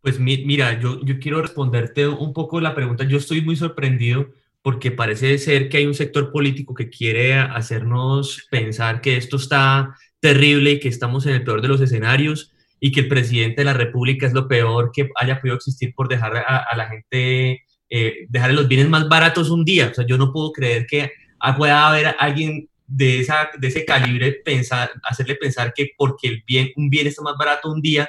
Pues 0.00 0.18
mira, 0.18 0.80
yo, 0.80 1.00
yo 1.04 1.20
quiero 1.20 1.40
responderte 1.40 2.08
un 2.08 2.32
poco 2.32 2.60
la 2.60 2.74
pregunta. 2.74 3.04
Yo 3.04 3.18
estoy 3.18 3.42
muy 3.42 3.54
sorprendido 3.54 4.26
porque 4.60 4.90
parece 4.90 5.38
ser 5.38 5.68
que 5.68 5.76
hay 5.76 5.86
un 5.86 5.94
sector 5.94 6.32
político 6.32 6.74
que 6.74 6.90
quiere 6.90 7.34
hacernos 7.34 8.48
pensar 8.50 9.00
que 9.00 9.16
esto 9.16 9.36
está 9.36 9.94
terrible 10.18 10.72
y 10.72 10.80
que 10.80 10.88
estamos 10.88 11.26
en 11.26 11.34
el 11.34 11.44
peor 11.44 11.62
de 11.62 11.68
los 11.68 11.80
escenarios 11.80 12.52
y 12.80 12.90
que 12.90 12.98
el 12.98 13.08
presidente 13.08 13.60
de 13.60 13.66
la 13.66 13.72
República 13.72 14.26
es 14.26 14.32
lo 14.32 14.48
peor 14.48 14.90
que 14.92 15.10
haya 15.14 15.40
podido 15.40 15.54
existir 15.54 15.94
por 15.94 16.08
dejar 16.08 16.38
a 16.38 16.76
la 16.76 16.88
gente 16.88 17.65
eh, 17.88 18.26
dejarle 18.28 18.56
los 18.56 18.68
bienes 18.68 18.88
más 18.88 19.08
baratos 19.08 19.50
un 19.50 19.64
día. 19.64 19.88
O 19.90 19.94
sea, 19.94 20.06
yo 20.06 20.18
no 20.18 20.32
puedo 20.32 20.52
creer 20.52 20.86
que 20.86 21.12
pueda 21.56 21.88
haber 21.88 22.16
alguien 22.18 22.68
de, 22.86 23.20
esa, 23.20 23.50
de 23.58 23.68
ese 23.68 23.84
calibre 23.84 24.32
pensar, 24.44 24.90
hacerle 25.02 25.36
pensar 25.36 25.72
que 25.74 25.90
porque 25.96 26.28
el 26.28 26.42
bien, 26.46 26.70
un 26.76 26.88
bien 26.88 27.06
está 27.06 27.22
más 27.22 27.36
barato 27.36 27.70
un 27.70 27.80
día 27.80 28.08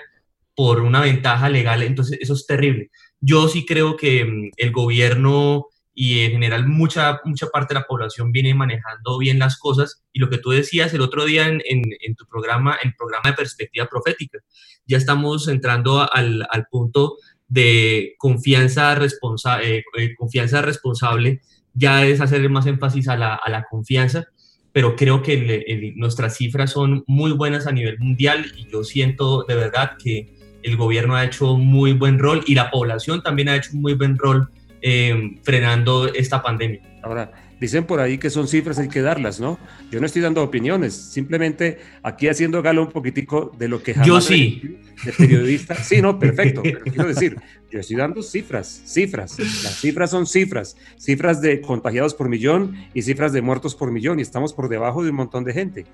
por 0.55 0.81
una 0.81 1.01
ventaja 1.01 1.49
legal, 1.49 1.83
entonces 1.83 2.17
eso 2.21 2.33
es 2.33 2.45
terrible. 2.45 2.89
Yo 3.19 3.47
sí 3.47 3.65
creo 3.65 3.95
que 3.95 4.25
mm, 4.25 4.51
el 4.57 4.71
gobierno 4.71 5.67
y 5.93 6.19
en 6.21 6.33
general 6.33 6.67
mucha, 6.67 7.21
mucha 7.25 7.47
parte 7.47 7.73
de 7.73 7.79
la 7.79 7.87
población 7.87 8.31
viene 8.31 8.53
manejando 8.53 9.17
bien 9.17 9.39
las 9.39 9.57
cosas. 9.57 10.03
Y 10.13 10.19
lo 10.19 10.29
que 10.29 10.37
tú 10.37 10.51
decías 10.51 10.93
el 10.93 11.01
otro 11.01 11.25
día 11.25 11.47
en, 11.47 11.59
en, 11.65 12.15
tu 12.15 12.27
programa, 12.27 12.77
en 12.83 12.93
programa 12.93 13.31
de 13.31 13.33
perspectiva 13.33 13.87
profética, 13.87 14.37
ya 14.85 14.97
estamos 14.97 15.47
entrando 15.47 16.07
al, 16.13 16.45
al 16.51 16.67
punto 16.69 17.17
de 17.47 18.15
confianza, 18.17 18.95
responsa 18.95 19.61
eh, 19.61 19.83
eh, 19.97 20.15
confianza 20.15 20.61
responsable, 20.61 21.41
ya 21.73 22.05
es 22.05 22.21
hacer 22.21 22.49
más 22.49 22.65
énfasis 22.65 23.07
a 23.07 23.15
la, 23.15 23.35
a 23.35 23.49
la 23.49 23.63
confianza, 23.63 24.25
pero 24.73 24.95
creo 24.95 25.21
que 25.21 25.93
nuestras 25.95 26.35
cifras 26.37 26.71
son 26.71 27.03
muy 27.07 27.31
buenas 27.31 27.67
a 27.67 27.71
nivel 27.71 27.97
mundial 27.99 28.45
y 28.55 28.67
yo 28.69 28.83
siento 28.83 29.43
de 29.43 29.55
verdad 29.55 29.93
que 30.01 30.35
el 30.63 30.75
gobierno 30.75 31.15
ha 31.15 31.25
hecho 31.25 31.55
muy 31.55 31.93
buen 31.93 32.19
rol 32.19 32.43
y 32.45 32.55
la 32.55 32.69
población 32.69 33.23
también 33.23 33.49
ha 33.49 33.55
hecho 33.55 33.71
un 33.73 33.81
muy 33.81 33.93
buen 33.93 34.17
rol 34.17 34.49
eh, 34.81 35.39
frenando 35.43 36.07
esta 36.13 36.41
pandemia. 36.41 36.81
Ahora, 37.03 37.31
dicen 37.59 37.85
por 37.85 37.99
ahí 37.99 38.17
que 38.17 38.29
son 38.29 38.47
cifras, 38.47 38.79
hay 38.79 38.87
que 38.87 39.01
darlas, 39.01 39.39
¿no? 39.39 39.57
Yo 39.91 39.99
no 39.99 40.05
estoy 40.05 40.21
dando 40.21 40.43
opiniones, 40.43 40.93
simplemente 40.93 41.79
aquí 42.03 42.27
haciendo 42.27 42.61
galo 42.61 42.83
un 42.83 42.91
poquitico 42.91 43.51
de 43.57 43.67
lo 43.67 43.81
que 43.81 43.93
jamás 43.93 44.07
Yo 44.07 44.21
sí. 44.21 44.79
De 45.03 45.11
periodista. 45.13 45.75
Sí, 45.75 46.01
no, 46.01 46.17
perfecto, 46.17 46.61
pero 46.63 46.81
quiero 46.81 47.07
decir, 47.07 47.37
yo 47.71 47.79
estoy 47.79 47.97
dando 47.97 48.23
cifras, 48.23 48.81
cifras. 48.85 49.37
Las 49.39 49.79
cifras 49.79 50.09
son 50.09 50.25
cifras, 50.25 50.75
cifras 50.97 51.41
de 51.41 51.61
contagiados 51.61 52.13
por 52.13 52.29
millón 52.29 52.75
y 52.93 53.01
cifras 53.01 53.33
de 53.33 53.41
muertos 53.41 53.75
por 53.75 53.91
millón 53.91 54.19
y 54.19 54.21
estamos 54.23 54.53
por 54.53 54.69
debajo 54.69 55.03
de 55.03 55.11
un 55.11 55.17
montón 55.17 55.43
de 55.43 55.53
gente. 55.53 55.85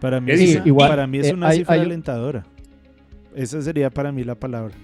Para 0.00 0.20
mí, 0.20 0.30
es, 0.30 0.64
igual, 0.64 0.90
para 0.90 1.06
mí 1.06 1.18
es 1.18 1.28
eh, 1.28 1.34
una 1.34 1.52
cifra 1.52 1.74
alentadora. 1.74 2.46
Esa 3.34 3.60
sería 3.62 3.90
para 3.90 4.12
mí 4.12 4.24
la 4.24 4.34
palabra. 4.34 4.74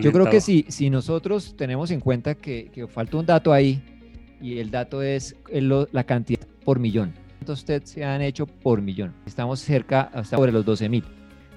Yo 0.00 0.12
creo 0.12 0.28
que 0.28 0.40
si, 0.40 0.64
si 0.68 0.90
nosotros 0.90 1.54
tenemos 1.56 1.90
en 1.90 2.00
cuenta 2.00 2.34
que, 2.34 2.86
falta 2.92 3.16
un 3.16 3.26
dato 3.26 3.52
ahí, 3.52 3.82
y 4.44 4.58
el 4.58 4.70
dato 4.70 5.02
es 5.02 5.36
la 5.50 6.04
cantidad 6.04 6.46
por 6.66 6.78
millón. 6.78 7.14
¿Cuántos 7.38 7.64
test 7.64 7.86
se 7.86 8.04
han 8.04 8.20
hecho 8.20 8.46
por 8.46 8.82
millón? 8.82 9.14
Estamos 9.24 9.60
cerca, 9.60 10.02
hasta 10.12 10.36
sobre 10.36 10.52
los 10.52 10.66
12 10.66 10.88
mil. 10.90 11.04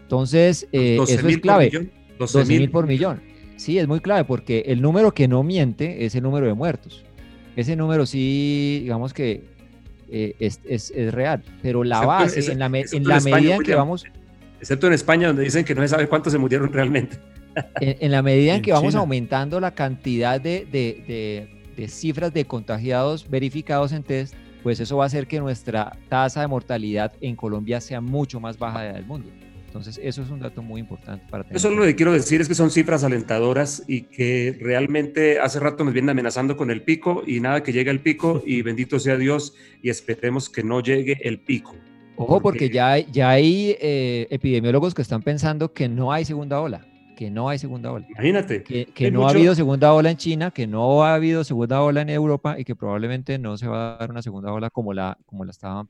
Entonces, 0.04 0.70
eh, 0.72 0.98
eso 1.02 1.28
es 1.28 1.38
clave. 1.40 1.92
12 2.18 2.46
mil 2.46 2.72
por 2.72 2.88
millón. 2.88 3.22
Sí, 3.58 3.78
es 3.78 3.90
muy 3.90 4.00
clave 4.00 4.24
porque 4.24 4.64
el 4.68 4.82
número 4.82 5.14
que 5.14 5.28
no 5.28 5.44
miente 5.44 6.06
es 6.06 6.16
el 6.16 6.24
número 6.24 6.48
de 6.48 6.54
muertos. 6.54 7.04
Ese 7.58 7.76
número 7.76 8.06
sí, 8.06 8.80
digamos 8.84 9.14
que 9.14 9.44
eh, 10.10 10.36
es, 10.40 10.62
es, 10.64 10.94
es, 10.96 11.14
real, 11.14 11.44
pero 11.62 11.84
la 11.84 12.06
base, 12.06 12.52
en 12.52 12.60
la, 12.60 12.68
en 12.68 13.04
la 13.04 13.20
medida 13.20 13.56
en 13.56 13.64
que 13.64 13.76
vamos... 13.76 14.06
Excepto 14.62 14.88
en 14.88 14.94
España, 14.94 15.28
donde 15.28 15.44
dicen 15.44 15.66
que 15.66 15.76
no 15.76 15.82
se 15.82 15.90
sabe 15.90 16.08
cuántos 16.08 16.32
se 16.32 16.40
murieron 16.40 16.72
realmente. 16.72 17.18
En, 17.82 18.12
la 18.12 18.22
medida 18.22 18.56
en, 18.56 18.62
que 18.62 18.72
vamos 18.72 18.94
aumentando 18.96 19.60
la 19.60 19.74
cantidad 19.74 20.40
de, 20.40 21.57
cifras 21.88 22.34
de 22.34 22.46
contagiados 22.46 23.30
verificados 23.30 23.92
en 23.92 24.04
test, 24.04 24.34
pues 24.64 24.80
eso 24.80 24.98
va 24.98 25.04
a 25.04 25.08
hacer 25.08 25.28
que 25.28 25.40
nuestra 25.40 25.98
tasa 26.10 26.42
de 26.42 26.48
mortalidad 26.48 27.14
en 27.22 27.36
Colombia 27.36 27.80
sea 27.80 28.02
mucho 28.02 28.40
más 28.40 28.58
baja 28.58 28.82
del 28.82 29.06
mundo. 29.06 29.30
Entonces, 29.68 30.00
eso 30.02 30.24
es 30.24 30.30
un 30.30 30.40
dato 30.40 30.64
muy 30.64 30.82
importante 30.82 31.26
para 31.30 31.44
tener. 31.44 31.58
Eso 31.58 31.70
lo 31.70 31.84
que 31.84 31.96
quiero 31.96 32.12
decir 32.12 32.42
es 32.42 32.48
que 32.48 32.56
son 32.56 32.72
cifras 32.72 33.04
alentadoras 33.04 33.84
y 33.88 34.04
que 34.04 34.58
realmente 34.60 35.40
hace 35.40 35.60
rato 35.60 35.84
nos 35.84 35.94
vienen 35.94 36.10
amenazando 36.10 36.58
con 36.58 36.72
el 36.72 36.82
pico 36.82 37.22
y 37.28 37.42
nada 37.42 37.62
que 37.62 37.72
llegue 37.72 37.92
el 37.92 38.00
pico 38.00 38.42
y 38.46 38.62
bendito 38.64 39.00
sea 39.00 39.18
Dios 39.18 39.54
y 39.84 39.90
esperemos 39.90 40.50
que 40.50 40.64
no 40.64 40.82
llegue 40.82 41.20
el 41.22 41.40
pico. 41.40 41.76
Ojo, 42.16 42.42
porque, 42.42 42.70
ya 42.70 42.94
hay, 42.94 43.08
ya 43.12 43.30
hay 43.30 43.78
eh, 43.80 44.26
epidemiólogos 44.32 44.96
que 44.96 45.04
están 45.04 45.22
pensando 45.22 45.72
que 45.72 45.88
no 45.88 46.12
hay 46.12 46.26
segunda 46.26 46.60
ola 46.60 46.88
que 47.18 47.32
no 47.32 47.50
hay 47.50 47.58
segunda 47.58 47.92
ola. 47.92 48.06
Imagínate. 48.10 48.64
Que, 48.64 49.12
no 49.12 49.28
ha 49.28 49.32
habido 49.32 49.56
segunda 49.56 49.92
ola 49.92 50.12
en 50.12 50.18
China, 50.18 50.52
que 50.52 50.68
no 50.68 51.04
ha 51.04 51.16
habido 51.16 51.44
segunda 51.44 51.82
ola 51.82 52.02
en 52.02 52.10
Europa 52.10 52.58
y 52.60 52.64
que 52.64 52.76
probablemente 52.76 53.40
no 53.40 53.58
se 53.58 53.68
va 53.68 53.96
a 53.96 53.98
dar 53.98 54.12
una 54.12 54.22
segunda 54.22 54.54
ola 54.54 54.70
como 54.70 54.94
la, 54.94 55.18
como 55.26 55.44
la 55.44 55.52
estaba 55.52 55.88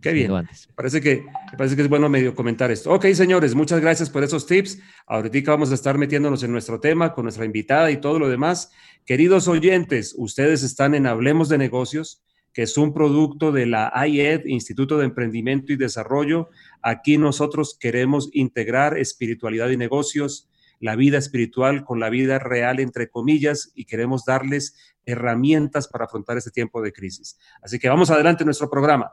Qué 0.00 0.12
bien. 0.12 0.30
Antes. 0.32 0.68
Parece 0.74 1.00
que, 1.00 1.24
parece 1.56 1.76
que 1.76 1.82
es 1.82 1.88
bueno 1.88 2.08
medio 2.08 2.34
comentar 2.34 2.70
esto. 2.70 2.92
Ok, 2.92 3.06
señores, 3.14 3.54
muchas 3.54 3.80
gracias 3.80 4.10
por 4.10 4.24
esos 4.24 4.46
tips. 4.46 4.78
Ahorita 5.06 5.50
vamos 5.50 5.70
a 5.70 5.74
estar 5.74 5.98
metiéndonos 5.98 6.42
en 6.42 6.52
nuestro 6.52 6.80
tema 6.80 7.12
con 7.12 7.24
nuestra 7.24 7.44
invitada 7.44 7.90
y 7.90 7.98
todo 7.98 8.18
lo 8.18 8.28
demás. 8.28 8.70
Queridos 9.04 9.46
oyentes, 9.48 10.14
ustedes 10.16 10.62
están 10.62 10.94
en 10.94 11.06
Hablemos 11.06 11.48
de 11.48 11.58
Negocios 11.58 12.24
que 12.54 12.62
es 12.62 12.78
un 12.78 12.94
producto 12.94 13.50
de 13.52 13.66
la 13.66 13.92
IED, 14.06 14.46
Instituto 14.46 14.96
de 14.96 15.04
Emprendimiento 15.06 15.72
y 15.72 15.76
Desarrollo. 15.76 16.48
Aquí 16.80 17.18
nosotros 17.18 17.76
queremos 17.78 18.30
integrar 18.32 18.96
espiritualidad 18.96 19.68
y 19.70 19.76
negocios, 19.76 20.48
la 20.78 20.94
vida 20.94 21.18
espiritual 21.18 21.84
con 21.84 21.98
la 21.98 22.10
vida 22.10 22.38
real, 22.38 22.78
entre 22.78 23.10
comillas, 23.10 23.72
y 23.74 23.86
queremos 23.86 24.24
darles 24.24 24.76
herramientas 25.04 25.88
para 25.88 26.04
afrontar 26.04 26.38
este 26.38 26.52
tiempo 26.52 26.80
de 26.80 26.92
crisis. 26.92 27.38
Así 27.60 27.78
que 27.80 27.88
vamos 27.88 28.10
adelante 28.10 28.44
en 28.44 28.46
nuestro 28.46 28.70
programa. 28.70 29.12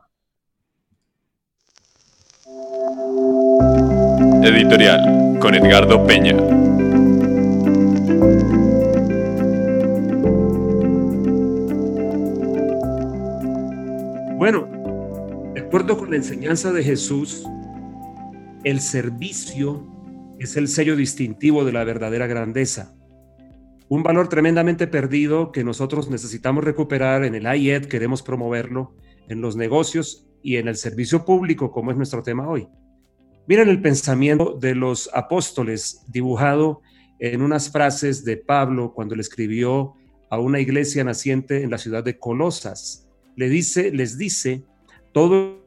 Editorial 4.43 5.39
con 5.39 5.55
Edgardo 5.55 6.05
Peña. 6.05 6.71
Bueno, 14.41 14.67
de 15.53 15.62
acuerdo 15.62 16.00
con 16.00 16.10
la 16.10 16.15
enseñanza 16.15 16.74
de 16.74 16.81
Jesús, 16.81 17.48
el 18.63 18.81
servicio 18.81 19.88
es 20.39 20.57
el 20.57 20.67
sello 20.67 20.95
distintivo 20.95 21.63
de 21.63 21.71
la 21.71 21.83
verdadera 21.83 22.25
grandeza. 22.25 22.95
Un 23.88 24.01
valor 24.01 24.29
tremendamente 24.29 24.88
perdido 24.88 25.51
que 25.51 25.63
nosotros 25.63 26.10
necesitamos 26.10 26.63
recuperar 26.63 27.24
en 27.24 27.36
el 27.36 27.45
IED, 27.55 27.86
queremos 27.86 28.24
promoverlo 28.24 28.95
en 29.29 29.41
los 29.41 29.55
negocios 29.55 30.27
y 30.41 30.55
en 30.55 30.67
el 30.67 30.75
servicio 30.75 31.24
público, 31.24 31.71
como 31.71 31.91
es 31.91 31.98
nuestro 31.98 32.24
tema 32.24 32.50
hoy. 32.50 32.67
Miren 33.45 33.69
el 33.69 33.79
pensamiento 33.79 34.57
de 34.60 34.74
los 34.74 35.07
apóstoles 35.13 36.03
dibujado 36.07 36.81
en 37.19 37.43
unas 37.43 37.71
frases 37.71 38.25
de 38.25 38.38
Pablo 38.38 38.91
cuando 38.95 39.13
le 39.13 39.21
escribió 39.21 39.93
a 40.31 40.39
una 40.39 40.60
iglesia 40.60 41.03
naciente 41.03 41.62
en 41.62 41.69
la 41.69 41.77
ciudad 41.77 42.03
de 42.03 42.17
Colosas 42.17 43.07
le 43.35 43.50
dice, 43.50 43.91
les 43.91 44.17
dice, 44.17 44.63
todo 45.11 45.61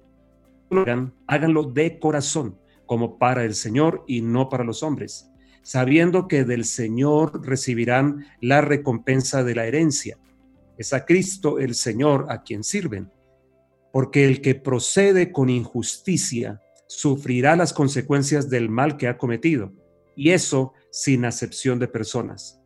lo 0.70 0.82
hagan, 0.82 1.14
háganlo 1.26 1.64
de 1.64 1.98
corazón, 1.98 2.58
como 2.86 3.18
para 3.18 3.44
el 3.44 3.54
Señor 3.54 4.04
y 4.06 4.20
no 4.20 4.48
para 4.48 4.64
los 4.64 4.82
hombres, 4.82 5.30
sabiendo 5.62 6.28
que 6.28 6.44
del 6.44 6.64
Señor 6.64 7.46
recibirán 7.46 8.26
la 8.40 8.60
recompensa 8.60 9.44
de 9.44 9.54
la 9.54 9.66
herencia. 9.66 10.18
Es 10.76 10.92
a 10.92 11.04
Cristo 11.04 11.58
el 11.58 11.74
Señor 11.74 12.26
a 12.28 12.42
quien 12.42 12.64
sirven, 12.64 13.10
porque 13.92 14.26
el 14.26 14.40
que 14.40 14.54
procede 14.54 15.32
con 15.32 15.48
injusticia 15.48 16.60
sufrirá 16.86 17.56
las 17.56 17.72
consecuencias 17.72 18.50
del 18.50 18.68
mal 18.68 18.96
que 18.96 19.08
ha 19.08 19.16
cometido, 19.16 19.72
y 20.16 20.30
eso 20.30 20.72
sin 20.90 21.24
acepción 21.24 21.78
de 21.78 21.88
personas. 21.88 22.60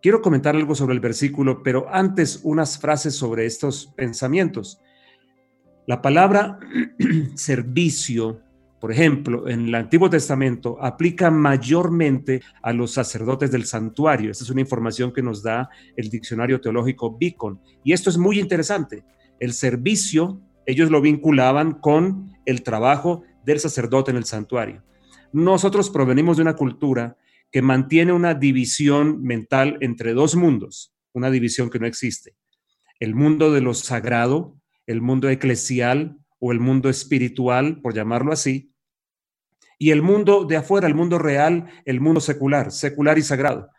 Quiero 0.00 0.22
comentar 0.22 0.54
algo 0.54 0.76
sobre 0.76 0.94
el 0.94 1.00
versículo, 1.00 1.62
pero 1.62 1.86
antes 1.90 2.40
unas 2.44 2.78
frases 2.78 3.16
sobre 3.16 3.46
estos 3.46 3.92
pensamientos. 3.96 4.80
La 5.86 6.00
palabra 6.00 6.60
servicio, 7.34 8.40
por 8.80 8.92
ejemplo, 8.92 9.48
en 9.48 9.66
el 9.66 9.74
Antiguo 9.74 10.08
Testamento 10.08 10.78
aplica 10.80 11.32
mayormente 11.32 12.42
a 12.62 12.72
los 12.72 12.92
sacerdotes 12.92 13.50
del 13.50 13.64
santuario. 13.64 14.30
Esta 14.30 14.44
es 14.44 14.50
una 14.50 14.60
información 14.60 15.12
que 15.12 15.22
nos 15.22 15.42
da 15.42 15.68
el 15.96 16.10
diccionario 16.10 16.60
teológico 16.60 17.16
Beacon. 17.18 17.60
Y 17.82 17.92
esto 17.92 18.08
es 18.08 18.18
muy 18.18 18.38
interesante. 18.38 19.02
El 19.40 19.52
servicio, 19.52 20.40
ellos 20.64 20.90
lo 20.90 21.00
vinculaban 21.00 21.72
con 21.72 22.36
el 22.44 22.62
trabajo 22.62 23.24
del 23.44 23.58
sacerdote 23.58 24.12
en 24.12 24.16
el 24.16 24.24
santuario. 24.24 24.84
Nosotros 25.32 25.90
provenimos 25.90 26.36
de 26.36 26.42
una 26.44 26.54
cultura 26.54 27.16
que 27.50 27.62
mantiene 27.62 28.12
una 28.12 28.34
división 28.34 29.22
mental 29.22 29.78
entre 29.80 30.12
dos 30.12 30.36
mundos, 30.36 30.94
una 31.12 31.30
división 31.30 31.70
que 31.70 31.78
no 31.78 31.86
existe. 31.86 32.36
El 33.00 33.14
mundo 33.14 33.52
de 33.52 33.60
lo 33.60 33.74
sagrado, 33.74 34.60
el 34.86 35.00
mundo 35.00 35.28
eclesial 35.28 36.18
o 36.38 36.52
el 36.52 36.60
mundo 36.60 36.88
espiritual, 36.88 37.80
por 37.80 37.94
llamarlo 37.94 38.32
así, 38.32 38.72
y 39.78 39.90
el 39.90 40.02
mundo 40.02 40.44
de 40.44 40.56
afuera, 40.56 40.88
el 40.88 40.94
mundo 40.94 41.18
real, 41.18 41.70
el 41.84 42.00
mundo 42.00 42.20
secular, 42.20 42.72
secular 42.72 43.16
y 43.18 43.22
sagrado. 43.22 43.70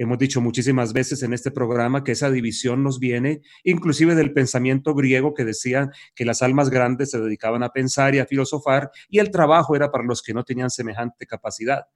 Hemos 0.00 0.18
dicho 0.18 0.40
muchísimas 0.40 0.92
veces 0.92 1.24
en 1.24 1.32
este 1.32 1.50
programa 1.50 2.04
que 2.04 2.12
esa 2.12 2.30
división 2.30 2.84
nos 2.84 3.00
viene 3.00 3.42
inclusive 3.64 4.14
del 4.14 4.32
pensamiento 4.32 4.94
griego 4.94 5.34
que 5.34 5.44
decía 5.44 5.90
que 6.14 6.24
las 6.24 6.40
almas 6.40 6.70
grandes 6.70 7.10
se 7.10 7.20
dedicaban 7.20 7.64
a 7.64 7.70
pensar 7.70 8.14
y 8.14 8.20
a 8.20 8.26
filosofar 8.26 8.92
y 9.08 9.18
el 9.18 9.32
trabajo 9.32 9.74
era 9.74 9.90
para 9.90 10.04
los 10.04 10.22
que 10.22 10.34
no 10.34 10.44
tenían 10.44 10.70
semejante 10.70 11.26
capacidad. 11.26 11.86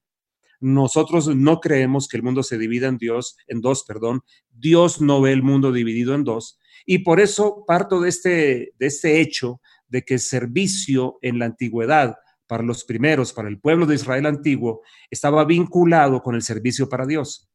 Nosotros 0.62 1.35
no 1.35 1.61
creemos 1.61 2.09
que 2.09 2.16
el 2.16 2.23
mundo 2.23 2.42
se 2.42 2.57
divida 2.57 2.88
en 2.88 2.97
Dios, 2.97 3.37
en 3.49 3.61
dos, 3.61 3.85
perdón. 3.85 4.23
Dios 4.50 5.00
no 5.00 5.21
ve 5.21 5.33
el 5.33 5.42
mundo 5.42 5.73
dividido 5.73 6.14
en 6.14 6.25
dos. 6.25 6.59
Y 6.87 6.99
por 6.99 7.21
eso 7.21 7.64
parto 7.66 8.00
de 8.00 8.09
este, 8.09 8.73
de 8.78 8.87
este 8.87 9.21
hecho 9.21 9.61
de 9.88 10.02
que 10.02 10.19
servicio 10.19 11.19
en 11.21 11.38
la 11.38 11.47
antigüedad 11.47 12.16
para 12.47 12.62
los 12.62 12.85
primeros, 12.85 13.33
para 13.33 13.49
el 13.49 13.61
pueblo 13.61 13.87
de 13.87 13.97
Israel 13.97 14.26
antiguo, 14.26 14.83
estaba 15.11 15.45
vinculado 15.45 16.23
con 16.23 16.35
el 16.35 16.42
servicio 16.42 16.88
para 16.88 17.07
Dios. 17.07 17.49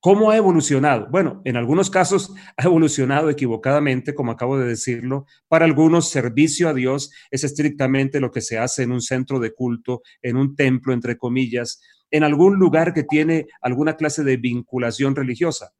¿Cómo 0.00 0.30
ha 0.30 0.36
evolucionado? 0.36 1.08
Bueno, 1.10 1.42
en 1.44 1.56
algunos 1.56 1.90
casos 1.90 2.32
ha 2.56 2.64
evolucionado 2.64 3.30
equivocadamente, 3.30 4.14
como 4.14 4.30
acabo 4.30 4.56
de 4.56 4.68
decirlo. 4.68 5.26
Para 5.48 5.64
algunos, 5.64 6.08
servicio 6.08 6.68
a 6.68 6.74
Dios 6.74 7.10
es 7.32 7.42
estrictamente 7.42 8.20
lo 8.20 8.30
que 8.30 8.40
se 8.40 8.58
hace 8.58 8.84
en 8.84 8.92
un 8.92 9.00
centro 9.00 9.40
de 9.40 9.52
culto, 9.52 10.02
en 10.22 10.36
un 10.36 10.54
templo, 10.54 10.92
entre 10.92 11.18
comillas, 11.18 11.80
en 12.10 12.24
algún 12.24 12.58
lugar 12.58 12.94
que 12.94 13.02
tiene 13.04 13.46
alguna 13.60 13.96
clase 13.96 14.24
de 14.24 14.36
vinculación 14.36 15.14
religiosa. 15.14 15.72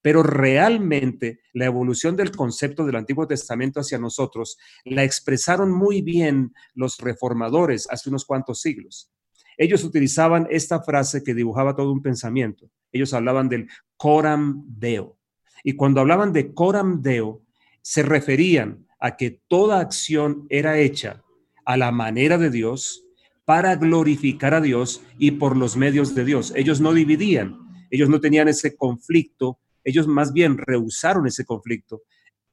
Pero 0.00 0.22
realmente 0.22 1.40
la 1.52 1.64
evolución 1.64 2.16
del 2.16 2.30
concepto 2.30 2.84
del 2.84 2.96
Antiguo 2.96 3.26
Testamento 3.26 3.80
hacia 3.80 3.98
nosotros 3.98 4.56
la 4.84 5.02
expresaron 5.02 5.72
muy 5.72 6.02
bien 6.02 6.54
los 6.74 6.98
reformadores 6.98 7.88
hace 7.90 8.08
unos 8.08 8.24
cuantos 8.24 8.60
siglos. 8.60 9.10
Ellos 9.56 9.82
utilizaban 9.82 10.46
esta 10.50 10.82
frase 10.82 11.24
que 11.24 11.34
dibujaba 11.34 11.74
todo 11.74 11.92
un 11.92 12.00
pensamiento. 12.00 12.70
Ellos 12.92 13.12
hablaban 13.12 13.48
del 13.48 13.68
coram 13.96 14.64
deo. 14.68 15.18
Y 15.64 15.74
cuando 15.74 16.00
hablaban 16.00 16.32
de 16.32 16.54
coram 16.54 17.02
deo, 17.02 17.42
se 17.82 18.04
referían 18.04 18.86
a 19.00 19.16
que 19.16 19.42
toda 19.48 19.80
acción 19.80 20.46
era 20.48 20.78
hecha 20.78 21.22
a 21.64 21.76
la 21.76 21.90
manera 21.90 22.38
de 22.38 22.50
Dios, 22.50 23.04
para 23.48 23.76
glorificar 23.76 24.52
a 24.52 24.60
Dios 24.60 25.00
y 25.18 25.30
por 25.30 25.56
los 25.56 25.74
medios 25.74 26.14
de 26.14 26.26
Dios. 26.26 26.52
Ellos 26.54 26.82
no 26.82 26.92
dividían, 26.92 27.56
ellos 27.90 28.10
no 28.10 28.20
tenían 28.20 28.46
ese 28.46 28.76
conflicto, 28.76 29.58
ellos 29.84 30.06
más 30.06 30.34
bien 30.34 30.58
rehusaron 30.58 31.26
ese 31.26 31.46
conflicto. 31.46 32.02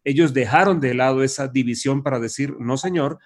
Ellos 0.05 0.33
dejaron 0.33 0.79
de 0.79 0.93
lado 0.93 1.21
esa 1.21 1.49
división 1.49 2.01
para 2.01 2.17
decir, 2.17 2.55
no, 2.59 2.77
Señor, 2.77 3.19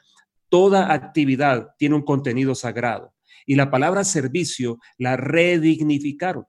toda 0.49 0.91
actividad 0.91 1.75
tiene 1.77 1.93
un 1.93 2.01
contenido 2.01 2.55
sagrado 2.55 3.13
y 3.45 3.53
la 3.53 3.69
palabra 3.69 4.03
servicio 4.03 4.79
la 4.97 5.15
redignificaron. 5.15 6.45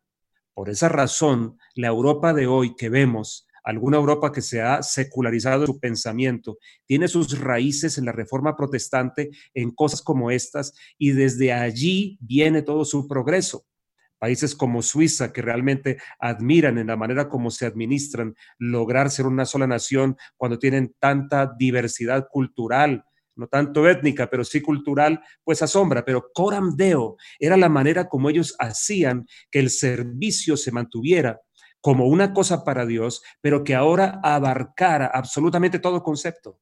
Por 0.54 0.70
esa 0.70 0.88
razón, 0.88 1.58
la 1.74 1.88
Europa 1.88 2.32
de 2.32 2.46
hoy 2.46 2.74
que 2.76 2.88
vemos, 2.88 3.46
alguna 3.64 3.96
Europa 3.96 4.32
que 4.32 4.42
se 4.42 4.60
ha 4.60 4.82
secularizado 4.82 5.66
su 5.66 5.78
pensamiento, 5.80 6.58
tiene 6.86 7.08
sus 7.08 7.38
raíces 7.38 7.98
en 7.98 8.04
la 8.04 8.12
reforma 8.12 8.56
protestante, 8.56 9.30
en 9.54 9.70
cosas 9.70 10.02
como 10.02 10.30
estas, 10.30 10.74
y 10.98 11.12
desde 11.12 11.52
allí 11.52 12.18
viene 12.20 12.62
todo 12.62 12.84
su 12.84 13.06
progreso. 13.06 13.66
Países 14.18 14.54
como 14.54 14.82
Suiza, 14.82 15.32
que 15.32 15.40
realmente 15.40 15.96
admiran 16.18 16.76
en 16.76 16.88
la 16.88 16.96
manera 16.96 17.30
como 17.30 17.50
se 17.50 17.64
administran, 17.64 18.34
lograr 18.58 19.10
ser 19.10 19.26
una 19.26 19.46
sola 19.46 19.66
nación 19.66 20.16
cuando 20.36 20.58
tienen 20.58 20.94
tanta 20.98 21.50
diversidad 21.58 22.28
cultural, 22.30 23.04
no 23.34 23.46
tanto 23.46 23.88
étnica, 23.88 24.28
pero 24.28 24.44
sí 24.44 24.60
cultural, 24.60 25.22
pues 25.42 25.62
asombra. 25.62 26.04
Pero 26.04 26.30
coram 26.34 26.76
deo 26.76 27.16
era 27.38 27.56
la 27.56 27.70
manera 27.70 28.08
como 28.08 28.28
ellos 28.28 28.54
hacían 28.58 29.26
que 29.50 29.60
el 29.60 29.70
servicio 29.70 30.58
se 30.58 30.70
mantuviera 30.70 31.40
como 31.80 32.06
una 32.06 32.32
cosa 32.32 32.64
para 32.64 32.86
Dios, 32.86 33.22
pero 33.40 33.64
que 33.64 33.74
ahora 33.74 34.20
abarcara 34.22 35.06
absolutamente 35.06 35.78
todo 35.78 36.02
concepto. 36.02 36.60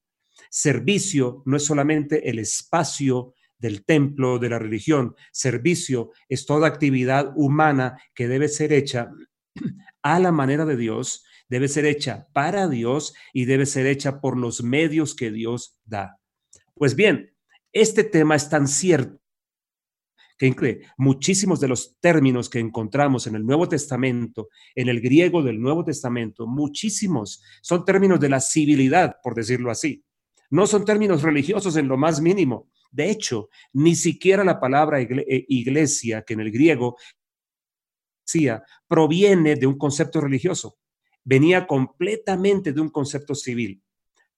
Servicio 0.51 1.43
no 1.47 1.57
es 1.57 1.65
solamente 1.65 2.29
el 2.31 2.39
espacio 2.39 3.35
del 3.59 3.85
templo, 3.85 4.39
de 4.39 4.49
la 4.51 4.59
religión. 4.59 5.15
Servicio 5.33 6.13
es 6.29 6.47
toda 6.47 6.69
actividad 6.69 7.33
humana 7.37 8.01
que 8.15 8.29
debe 8.29 8.49
ser 8.49 8.73
hecha 8.73 9.11
a 10.03 10.19
la 10.21 10.33
manera 10.33 10.65
de 10.65 10.77
Dios, 10.77 11.25
debe 11.49 11.69
ser 11.69 11.85
hecha 11.85 12.29
para 12.33 12.69
Dios 12.69 13.15
y 13.33 13.47
debe 13.47 13.67
ser 13.67 13.87
hecha 13.87 14.21
por 14.21 14.37
los 14.37 14.63
medios 14.63 15.15
que 15.15 15.31
Dios 15.31 15.81
da. 15.85 16.21
Pues 16.75 16.95
bien, 16.95 17.35
este 17.73 18.05
tema 18.05 18.37
es 18.37 18.49
tan 18.49 18.69
cierto 18.69 19.18
que 20.39 20.47
incluye 20.47 20.83
muchísimos 20.97 21.59
de 21.61 21.69
los 21.69 21.97
términos 22.01 22.49
que 22.49 22.61
encontramos 22.61 23.27
en 23.27 23.35
el 23.35 23.45
Nuevo 23.45 23.69
Testamento, 23.69 24.49
en 24.75 24.89
el 24.89 25.01
griego 25.01 25.43
del 25.43 25.61
Nuevo 25.61 25.85
Testamento, 25.85 26.47
muchísimos 26.47 27.43
son 27.61 27.85
términos 27.85 28.21
de 28.21 28.29
la 28.29 28.41
civilidad, 28.41 29.17
por 29.23 29.35
decirlo 29.35 29.71
así. 29.71 30.05
No 30.51 30.67
son 30.67 30.85
términos 30.85 31.23
religiosos 31.23 31.77
en 31.77 31.89
lo 31.89 31.99
más 31.99 32.21
mínimo. 32.21 32.71
De 32.91 33.11
hecho, 33.11 33.51
ni 33.73 33.95
siquiera 33.95 34.45
la 34.45 34.61
palabra 34.61 35.01
eh, 35.01 35.45
iglesia, 35.49 36.23
que 36.23 36.35
en 36.35 36.41
el 36.41 36.51
griego 36.51 36.97
decía, 38.25 38.63
proviene 38.87 39.57
de 39.57 39.67
un 39.67 39.77
concepto 39.77 40.21
religioso. 40.21 40.79
Venía 41.25 41.67
completamente 41.67 42.73
de 42.73 42.81
un 42.81 42.89
concepto 42.89 43.35
civil. 43.35 43.83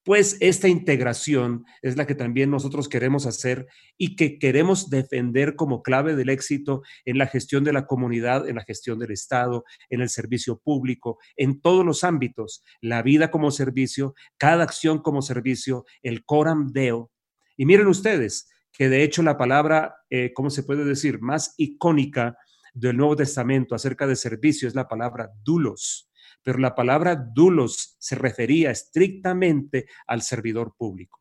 Pues 0.02 0.38
esta 0.40 0.66
integración 0.66 1.66
es 1.82 1.98
la 1.98 2.06
que 2.06 2.14
también 2.14 2.50
nosotros 2.50 2.88
queremos 2.88 3.26
hacer 3.26 3.66
y 3.98 4.16
que 4.16 4.38
queremos 4.38 4.88
defender 4.88 5.56
como 5.56 5.82
clave 5.82 6.16
del 6.16 6.30
éxito 6.30 6.80
en 7.04 7.18
la 7.18 7.26
gestión 7.26 7.64
de 7.64 7.74
la 7.74 7.86
comunidad, 7.86 8.48
en 8.48 8.56
la 8.56 8.64
gestión 8.64 8.98
del 8.98 9.10
Estado, 9.10 9.64
en 9.90 10.00
el 10.00 10.08
servicio 10.08 10.58
público, 10.58 11.18
en 11.36 11.60
todos 11.60 11.84
los 11.84 12.02
ámbitos, 12.02 12.64
la 12.80 13.02
vida 13.02 13.30
como 13.30 13.50
servicio, 13.50 14.14
cada 14.38 14.62
acción 14.64 15.02
como 15.02 15.20
servicio, 15.20 15.84
el 16.02 16.24
coram 16.24 16.72
deo. 16.72 17.10
Y 17.58 17.66
miren 17.66 17.86
ustedes 17.86 18.48
que 18.72 18.88
de 18.88 19.02
hecho 19.02 19.22
la 19.22 19.36
palabra, 19.36 19.96
eh, 20.08 20.32
¿cómo 20.34 20.48
se 20.48 20.62
puede 20.62 20.86
decir?, 20.86 21.20
más 21.20 21.54
icónica 21.58 22.38
del 22.72 22.96
Nuevo 22.96 23.16
Testamento 23.16 23.74
acerca 23.74 24.06
de 24.06 24.16
servicio 24.16 24.66
es 24.66 24.74
la 24.74 24.88
palabra 24.88 25.30
dulos 25.44 26.09
pero 26.42 26.58
la 26.58 26.74
palabra 26.74 27.16
dulos 27.16 27.96
se 27.98 28.14
refería 28.14 28.70
estrictamente 28.70 29.86
al 30.06 30.22
servidor 30.22 30.74
público, 30.76 31.20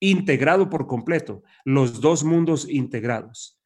integrado 0.00 0.68
por 0.68 0.86
completo, 0.86 1.42
los 1.64 2.00
dos 2.00 2.24
mundos 2.24 2.68
integrados. 2.68 3.58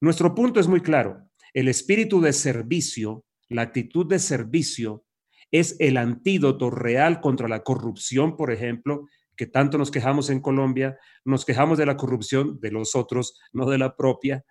Nuestro 0.00 0.34
punto 0.34 0.60
es 0.60 0.68
muy 0.68 0.80
claro, 0.80 1.28
el 1.54 1.68
espíritu 1.68 2.20
de 2.20 2.32
servicio, 2.32 3.24
la 3.48 3.62
actitud 3.62 4.06
de 4.06 4.18
servicio, 4.18 5.04
es 5.50 5.76
el 5.78 5.96
antídoto 5.96 6.70
real 6.70 7.20
contra 7.20 7.48
la 7.48 7.62
corrupción, 7.62 8.36
por 8.36 8.52
ejemplo, 8.52 9.06
que 9.36 9.46
tanto 9.46 9.78
nos 9.78 9.90
quejamos 9.90 10.30
en 10.30 10.40
Colombia, 10.40 10.98
nos 11.24 11.44
quejamos 11.44 11.78
de 11.78 11.86
la 11.86 11.96
corrupción 11.96 12.58
de 12.60 12.72
los 12.72 12.96
otros, 12.96 13.38
no 13.52 13.68
de 13.68 13.78
la 13.78 13.96
propia, 13.96 14.44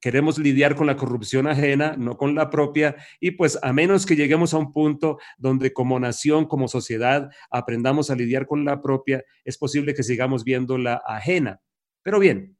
queremos 0.00 0.38
lidiar 0.38 0.74
con 0.76 0.86
la 0.86 0.96
corrupción 0.96 1.46
ajena, 1.46 1.94
no 1.96 2.16
con 2.16 2.34
la 2.34 2.50
propia, 2.50 2.96
y 3.20 3.32
pues 3.32 3.58
a 3.62 3.72
menos 3.72 4.06
que 4.06 4.16
lleguemos 4.16 4.54
a 4.54 4.58
un 4.58 4.72
punto 4.72 5.18
donde 5.38 5.72
como 5.72 5.98
nación, 6.00 6.46
como 6.46 6.68
sociedad, 6.68 7.30
aprendamos 7.50 8.10
a 8.10 8.16
lidiar 8.16 8.46
con 8.46 8.64
la 8.64 8.80
propia, 8.82 9.24
es 9.44 9.58
posible 9.58 9.94
que 9.94 10.02
sigamos 10.02 10.44
viendo 10.44 10.78
la 10.78 11.02
ajena. 11.06 11.60
Pero 12.02 12.18
bien, 12.18 12.56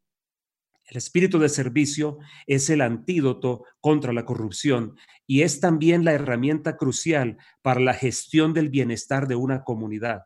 el 0.90 0.96
espíritu 0.96 1.38
de 1.38 1.48
servicio 1.48 2.18
es 2.46 2.68
el 2.68 2.80
antídoto 2.80 3.64
contra 3.80 4.12
la 4.12 4.24
corrupción 4.24 4.96
y 5.24 5.42
es 5.42 5.60
también 5.60 6.04
la 6.04 6.12
herramienta 6.12 6.76
crucial 6.76 7.38
para 7.62 7.78
la 7.78 7.94
gestión 7.94 8.52
del 8.54 8.70
bienestar 8.70 9.28
de 9.28 9.36
una 9.36 9.62
comunidad. 9.62 10.22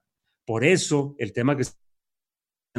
Por 0.46 0.64
eso, 0.64 1.14
el 1.18 1.34
tema 1.34 1.56
que 1.56 1.64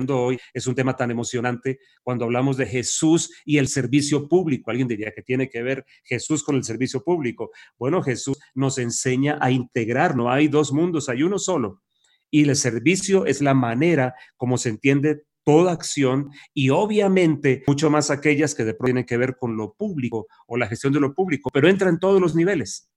hoy 0.10 0.38
es 0.53 0.67
un 0.67 0.75
tema 0.75 0.95
tan 0.95 1.12
emocionante 1.12 1.79
cuando 2.03 2.25
hablamos 2.25 2.58
de 2.58 2.65
Jesús 2.65 3.31
y 3.45 3.58
el 3.58 3.67
servicio 3.67 4.27
público. 4.27 4.69
Alguien 4.69 4.88
diría 4.88 5.12
que 5.13 5.21
tiene 5.21 5.49
que 5.49 5.63
ver 5.63 5.86
Jesús 6.03 6.43
con 6.43 6.55
el 6.55 6.63
servicio 6.63 7.03
público. 7.03 7.51
Bueno, 7.77 8.01
Jesús 8.03 8.38
nos 8.53 8.77
enseña 8.77 9.38
a 9.41 9.51
integrar, 9.51 10.15
no 10.15 10.29
hay 10.29 10.47
dos 10.47 10.73
mundos, 10.73 11.10
hay 11.10 11.23
uno 11.23 11.39
solo. 11.39 11.81
Y 12.29 12.43
el 12.43 12.55
servicio 12.55 13.25
es 13.25 13.41
la 13.41 13.53
manera 13.53 14.15
como 14.36 14.58
se 14.58 14.69
entiende 14.69 15.23
toda 15.45 15.71
acción 15.71 16.31
y 16.53 16.71
obviamente 16.71 17.63
mucho 17.67 17.89
más 17.89 18.10
aquellas 18.10 18.55
que 18.55 18.65
de 18.65 18.73
pronto 18.73 18.86
tienen 18.88 19.05
que 19.05 19.17
ver 19.17 19.38
con 19.38 19.55
lo 19.55 19.73
público 19.73 20.27
o 20.47 20.58
la 20.58 20.67
gestión 20.67 20.91
de 20.91 20.99
lo 20.99 21.13
público, 21.13 21.51
pero 21.53 21.69
entra 21.69 21.88
en 21.88 21.99
todos 21.99 22.19
los 22.19 22.36
niveles. 22.36 22.89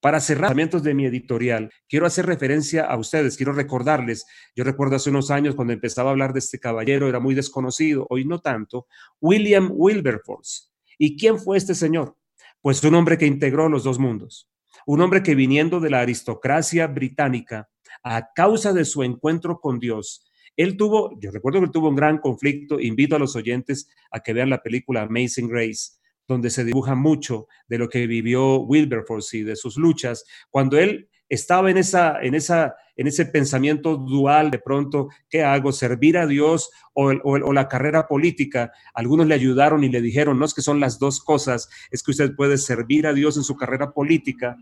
Para 0.00 0.20
cerrar 0.20 0.56
de 0.56 0.94
mi 0.94 1.04
editorial, 1.04 1.70
quiero 1.86 2.06
hacer 2.06 2.24
referencia 2.24 2.84
a 2.86 2.96
ustedes, 2.96 3.36
quiero 3.36 3.52
recordarles, 3.52 4.24
yo 4.56 4.64
recuerdo 4.64 4.96
hace 4.96 5.10
unos 5.10 5.30
años 5.30 5.54
cuando 5.54 5.74
empezaba 5.74 6.08
a 6.08 6.12
hablar 6.12 6.32
de 6.32 6.38
este 6.38 6.58
caballero, 6.58 7.06
era 7.06 7.20
muy 7.20 7.34
desconocido, 7.34 8.06
hoy 8.08 8.24
no 8.24 8.38
tanto, 8.40 8.86
William 9.20 9.70
Wilberforce. 9.70 10.68
¿Y 10.96 11.18
quién 11.18 11.38
fue 11.38 11.58
este 11.58 11.74
señor? 11.74 12.16
Pues 12.62 12.82
un 12.82 12.94
hombre 12.94 13.18
que 13.18 13.26
integró 13.26 13.68
los 13.68 13.84
dos 13.84 13.98
mundos, 13.98 14.50
un 14.86 15.02
hombre 15.02 15.22
que 15.22 15.34
viniendo 15.34 15.80
de 15.80 15.90
la 15.90 16.00
aristocracia 16.00 16.86
británica, 16.86 17.68
a 18.02 18.32
causa 18.32 18.72
de 18.72 18.86
su 18.86 19.02
encuentro 19.02 19.60
con 19.60 19.78
Dios, 19.78 20.24
él 20.56 20.78
tuvo, 20.78 21.18
yo 21.20 21.30
recuerdo 21.30 21.60
que 21.60 21.66
él 21.66 21.72
tuvo 21.72 21.90
un 21.90 21.96
gran 21.96 22.18
conflicto, 22.18 22.80
invito 22.80 23.16
a 23.16 23.18
los 23.18 23.36
oyentes 23.36 23.90
a 24.10 24.20
que 24.20 24.32
vean 24.32 24.48
la 24.48 24.62
película 24.62 25.02
Amazing 25.02 25.48
Grace, 25.48 25.99
donde 26.30 26.50
se 26.50 26.64
dibuja 26.64 26.94
mucho 26.94 27.48
de 27.68 27.78
lo 27.78 27.88
que 27.88 28.06
vivió 28.06 28.60
Wilberforce 28.60 29.38
y 29.38 29.42
de 29.42 29.56
sus 29.56 29.76
luchas, 29.76 30.24
cuando 30.48 30.78
él 30.78 31.08
estaba 31.28 31.70
en, 31.70 31.76
esa, 31.76 32.20
en, 32.22 32.34
esa, 32.34 32.76
en 32.96 33.08
ese 33.08 33.26
pensamiento 33.26 33.96
dual 33.96 34.52
de 34.52 34.60
pronto, 34.60 35.08
¿qué 35.28 35.42
hago? 35.42 35.72
¿Servir 35.72 36.18
a 36.18 36.28
Dios 36.28 36.70
o, 36.94 37.52
la 37.52 37.68
carrera 37.68 38.06
política? 38.06 38.72
Algunos 38.94 39.26
le 39.26 39.34
ayudaron 39.34 39.82
y 39.82 39.88
le 39.88 40.00
dijeron, 40.00 40.38
no 40.38 40.44
es 40.44 40.54
que 40.54 40.62
son 40.62 40.78
las 40.78 41.00
dos 41.00 41.20
cosas, 41.20 41.68
es 41.90 42.02
que 42.04 42.12
usted 42.12 42.36
puede 42.36 42.58
servir 42.58 43.08
a 43.08 43.12
Dios 43.12 43.36
en 43.36 43.42
su 43.42 43.56
carrera 43.56 43.92
política. 43.92 44.56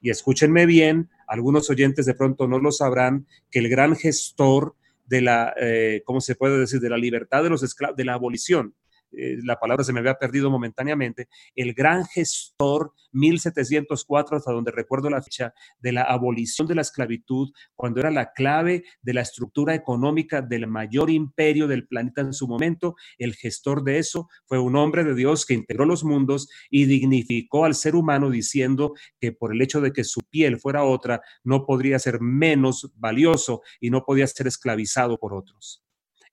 Y 0.00 0.08
escúchenme 0.08 0.64
bien, 0.64 1.10
algunos 1.28 1.68
oyentes 1.68 2.06
de 2.06 2.14
pronto 2.14 2.48
no 2.48 2.58
lo 2.58 2.72
sabrán, 2.72 3.26
que 3.50 3.58
el 3.58 3.68
gran 3.68 3.94
gestor 3.94 4.74
de 5.04 5.20
la, 5.20 5.52
eh, 5.60 6.02
¿cómo 6.06 6.22
se 6.22 6.34
puede 6.34 6.58
decir?, 6.58 6.80
de 6.80 6.88
la 6.88 6.96
libertad 6.96 7.42
de 7.42 7.50
los 7.50 7.62
esclavos, 7.62 7.96
de 7.96 8.04
la 8.06 8.14
abolición, 8.14 8.74
eh, 9.12 9.38
la 9.42 9.58
palabra 9.58 9.84
se 9.84 9.92
me 9.92 10.00
había 10.00 10.14
perdido 10.14 10.50
momentáneamente, 10.50 11.28
el 11.54 11.74
gran 11.74 12.04
gestor 12.06 12.92
1704, 13.12 14.36
hasta 14.36 14.52
donde 14.52 14.70
recuerdo 14.70 15.10
la 15.10 15.22
fecha, 15.22 15.52
de 15.78 15.92
la 15.92 16.02
abolición 16.02 16.66
de 16.66 16.74
la 16.74 16.82
esclavitud, 16.82 17.50
cuando 17.74 18.00
era 18.00 18.10
la 18.10 18.32
clave 18.32 18.84
de 19.02 19.14
la 19.14 19.22
estructura 19.22 19.74
económica 19.74 20.42
del 20.42 20.66
mayor 20.66 21.10
imperio 21.10 21.66
del 21.66 21.86
planeta 21.86 22.20
en 22.20 22.32
su 22.32 22.46
momento, 22.46 22.94
el 23.18 23.34
gestor 23.34 23.82
de 23.82 23.98
eso 23.98 24.28
fue 24.46 24.58
un 24.58 24.76
hombre 24.76 25.04
de 25.04 25.14
Dios 25.14 25.46
que 25.46 25.54
integró 25.54 25.84
los 25.84 26.04
mundos 26.04 26.48
y 26.70 26.84
dignificó 26.84 27.64
al 27.64 27.74
ser 27.74 27.96
humano 27.96 28.30
diciendo 28.30 28.94
que 29.20 29.32
por 29.32 29.52
el 29.52 29.62
hecho 29.62 29.80
de 29.80 29.92
que 29.92 30.04
su 30.04 30.20
piel 30.30 30.58
fuera 30.58 30.84
otra, 30.84 31.20
no 31.44 31.66
podría 31.66 31.98
ser 31.98 32.20
menos 32.20 32.90
valioso 32.94 33.62
y 33.80 33.90
no 33.90 34.04
podía 34.04 34.26
ser 34.26 34.46
esclavizado 34.46 35.18
por 35.18 35.34
otros 35.34 35.82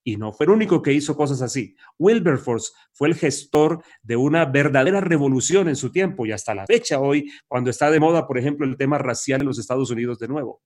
y 0.08 0.16
no 0.16 0.32
fue 0.32 0.46
el 0.46 0.52
único 0.54 0.82
que 0.82 0.94
hizo 0.94 1.18
cosas 1.18 1.42
así. 1.42 1.76
Wilberforce 2.00 2.72
fue 2.94 3.10
el 3.10 3.16
gestor 3.16 3.84
de 4.02 4.16
una 4.16 4.46
verdadera 4.46 5.02
revolución 5.02 5.68
en 5.68 5.76
su 5.76 5.92
tiempo 5.92 6.26
y 6.26 6.32
hasta 6.32 6.56
la 6.56 6.66
fecha 6.66 7.02
hoy, 7.02 7.30
cuando 7.46 7.70
está 7.70 7.92
de 7.92 8.00
moda, 8.00 8.26
por 8.26 8.38
ejemplo, 8.38 8.66
el 8.66 8.78
tema 8.78 8.98
racial 8.98 9.42
en 9.42 9.48
los 9.48 9.60
Estados 9.60 9.92
Unidos 9.92 10.18
de 10.18 10.30
nuevo. 10.30 10.62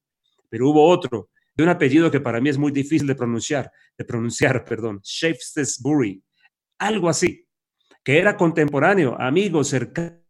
Pero 0.47 0.69
hubo 0.69 0.87
otro, 0.87 1.31
de 1.55 1.63
un 1.63 1.69
apellido 1.69 2.11
que 2.11 2.19
para 2.19 2.39
mí 2.39 2.49
es 2.49 2.59
muy 2.59 2.71
difícil 2.71 3.07
de 3.07 3.15
pronunciar, 3.15 3.71
de 3.97 4.05
pronunciar, 4.05 4.63
perdón, 4.69 4.99
Shaftesbury, 5.01 6.23
algo 6.77 7.09
así, 7.09 7.47
que 8.03 8.19
era 8.19 8.37
contemporáneo, 8.37 9.19
amigo, 9.19 9.63
cercano 9.63 10.21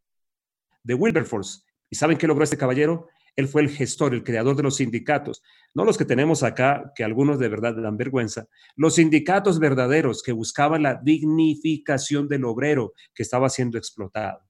de 0.84 0.94
Wilberforce. 0.94 1.64
¿Y 1.90 1.98
saben 1.98 2.18
qué 2.18 2.28
logró 2.28 2.46
este 2.46 2.58
caballero? 2.58 3.10
Él 3.36 3.48
fue 3.48 3.62
el 3.62 3.70
gestor, 3.70 4.14
el 4.14 4.24
creador 4.24 4.56
de 4.56 4.64
los 4.64 4.78
sindicatos, 4.78 5.42
no 5.74 5.86
los 5.86 5.98
que 5.98 6.06
tenemos 6.06 6.44
acá, 6.44 6.92
que 6.96 7.04
algunos 7.04 7.40
de 7.40 7.48
verdad 7.48 7.76
dan 7.76 7.98
vergüenza, 7.98 8.48
los 8.76 8.96
sindicatos 8.96 9.60
verdaderos 9.60 10.22
que 10.22 10.34
buscaban 10.34 10.84
la 10.84 10.96
dignificación 10.96 12.28
del 12.28 12.46
obrero 12.46 12.94
que 13.14 13.24
estaba 13.24 13.50
siendo 13.50 13.78
explotado. 13.78 14.42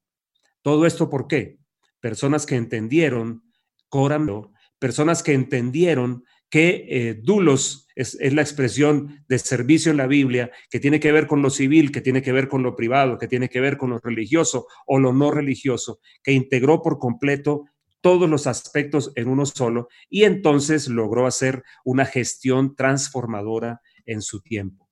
Todo 0.61 0.85
esto 0.85 1.09
por 1.09 1.27
qué? 1.27 1.59
Personas 1.99 2.45
que 2.45 2.55
entendieron, 2.55 3.43
Coram, 3.89 4.51
personas 4.79 5.21
que 5.21 5.33
entendieron 5.33 6.23
que 6.49 6.85
eh, 6.89 7.13
dulos 7.13 7.87
es, 7.95 8.17
es, 8.19 8.33
la 8.33 8.41
expresión 8.41 9.23
de 9.27 9.39
servicio 9.39 9.89
en 9.91 9.97
la 9.97 10.07
Biblia, 10.07 10.51
que 10.69 10.79
tiene 10.79 10.99
que 10.99 11.11
ver 11.11 11.25
con 11.25 11.41
lo 11.41 11.49
civil, 11.49 11.91
que 11.91 12.01
tiene 12.01 12.21
que 12.21 12.33
ver 12.33 12.47
con 12.47 12.61
lo 12.61 12.75
privado, 12.75 13.17
que 13.17 13.27
tiene 13.27 13.47
que 13.47 13.61
ver 13.61 13.77
con 13.77 13.91
lo 13.91 13.99
religioso 13.99 14.67
o 14.85 14.99
lo 14.99 15.13
no 15.13 15.31
religioso, 15.31 15.99
que 16.21 16.33
integró 16.33 16.81
por 16.81 16.99
completo 16.99 17.65
todos 18.01 18.29
los 18.29 18.47
aspectos 18.47 19.11
en 19.15 19.29
uno 19.29 19.45
solo 19.45 19.87
y 20.09 20.23
entonces 20.23 20.87
logró 20.87 21.25
hacer 21.27 21.63
una 21.85 22.05
gestión 22.05 22.75
transformadora 22.75 23.81
en 24.05 24.21
su 24.21 24.41
tiempo. 24.41 24.89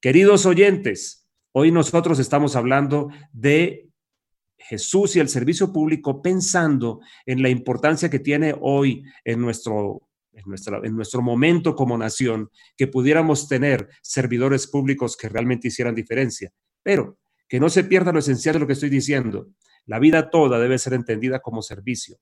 Queridos 0.00 0.46
oyentes, 0.46 1.28
hoy 1.52 1.72
nosotros 1.72 2.18
estamos 2.18 2.56
hablando 2.56 3.08
de 3.32 3.88
Jesús 4.58 5.16
y 5.16 5.20
el 5.20 5.28
servicio 5.28 5.72
público 5.72 6.22
pensando 6.22 7.00
en 7.26 7.42
la 7.42 7.48
importancia 7.48 8.10
que 8.10 8.18
tiene 8.18 8.54
hoy 8.60 9.04
en 9.24 9.40
nuestro, 9.40 10.08
en, 10.32 10.44
en 10.84 10.96
nuestro 10.96 11.22
momento 11.22 11.74
como 11.74 11.98
nación, 11.98 12.50
que 12.76 12.86
pudiéramos 12.86 13.48
tener 13.48 13.88
servidores 14.02 14.66
públicos 14.66 15.16
que 15.16 15.28
realmente 15.28 15.68
hicieran 15.68 15.94
diferencia. 15.94 16.52
Pero 16.82 17.18
que 17.48 17.60
no 17.60 17.68
se 17.68 17.84
pierda 17.84 18.12
lo 18.12 18.20
esencial 18.20 18.54
de 18.54 18.60
lo 18.60 18.66
que 18.66 18.72
estoy 18.72 18.88
diciendo. 18.88 19.48
La 19.84 19.98
vida 19.98 20.30
toda 20.30 20.58
debe 20.58 20.78
ser 20.78 20.94
entendida 20.94 21.40
como 21.40 21.60
servicio. 21.60 22.18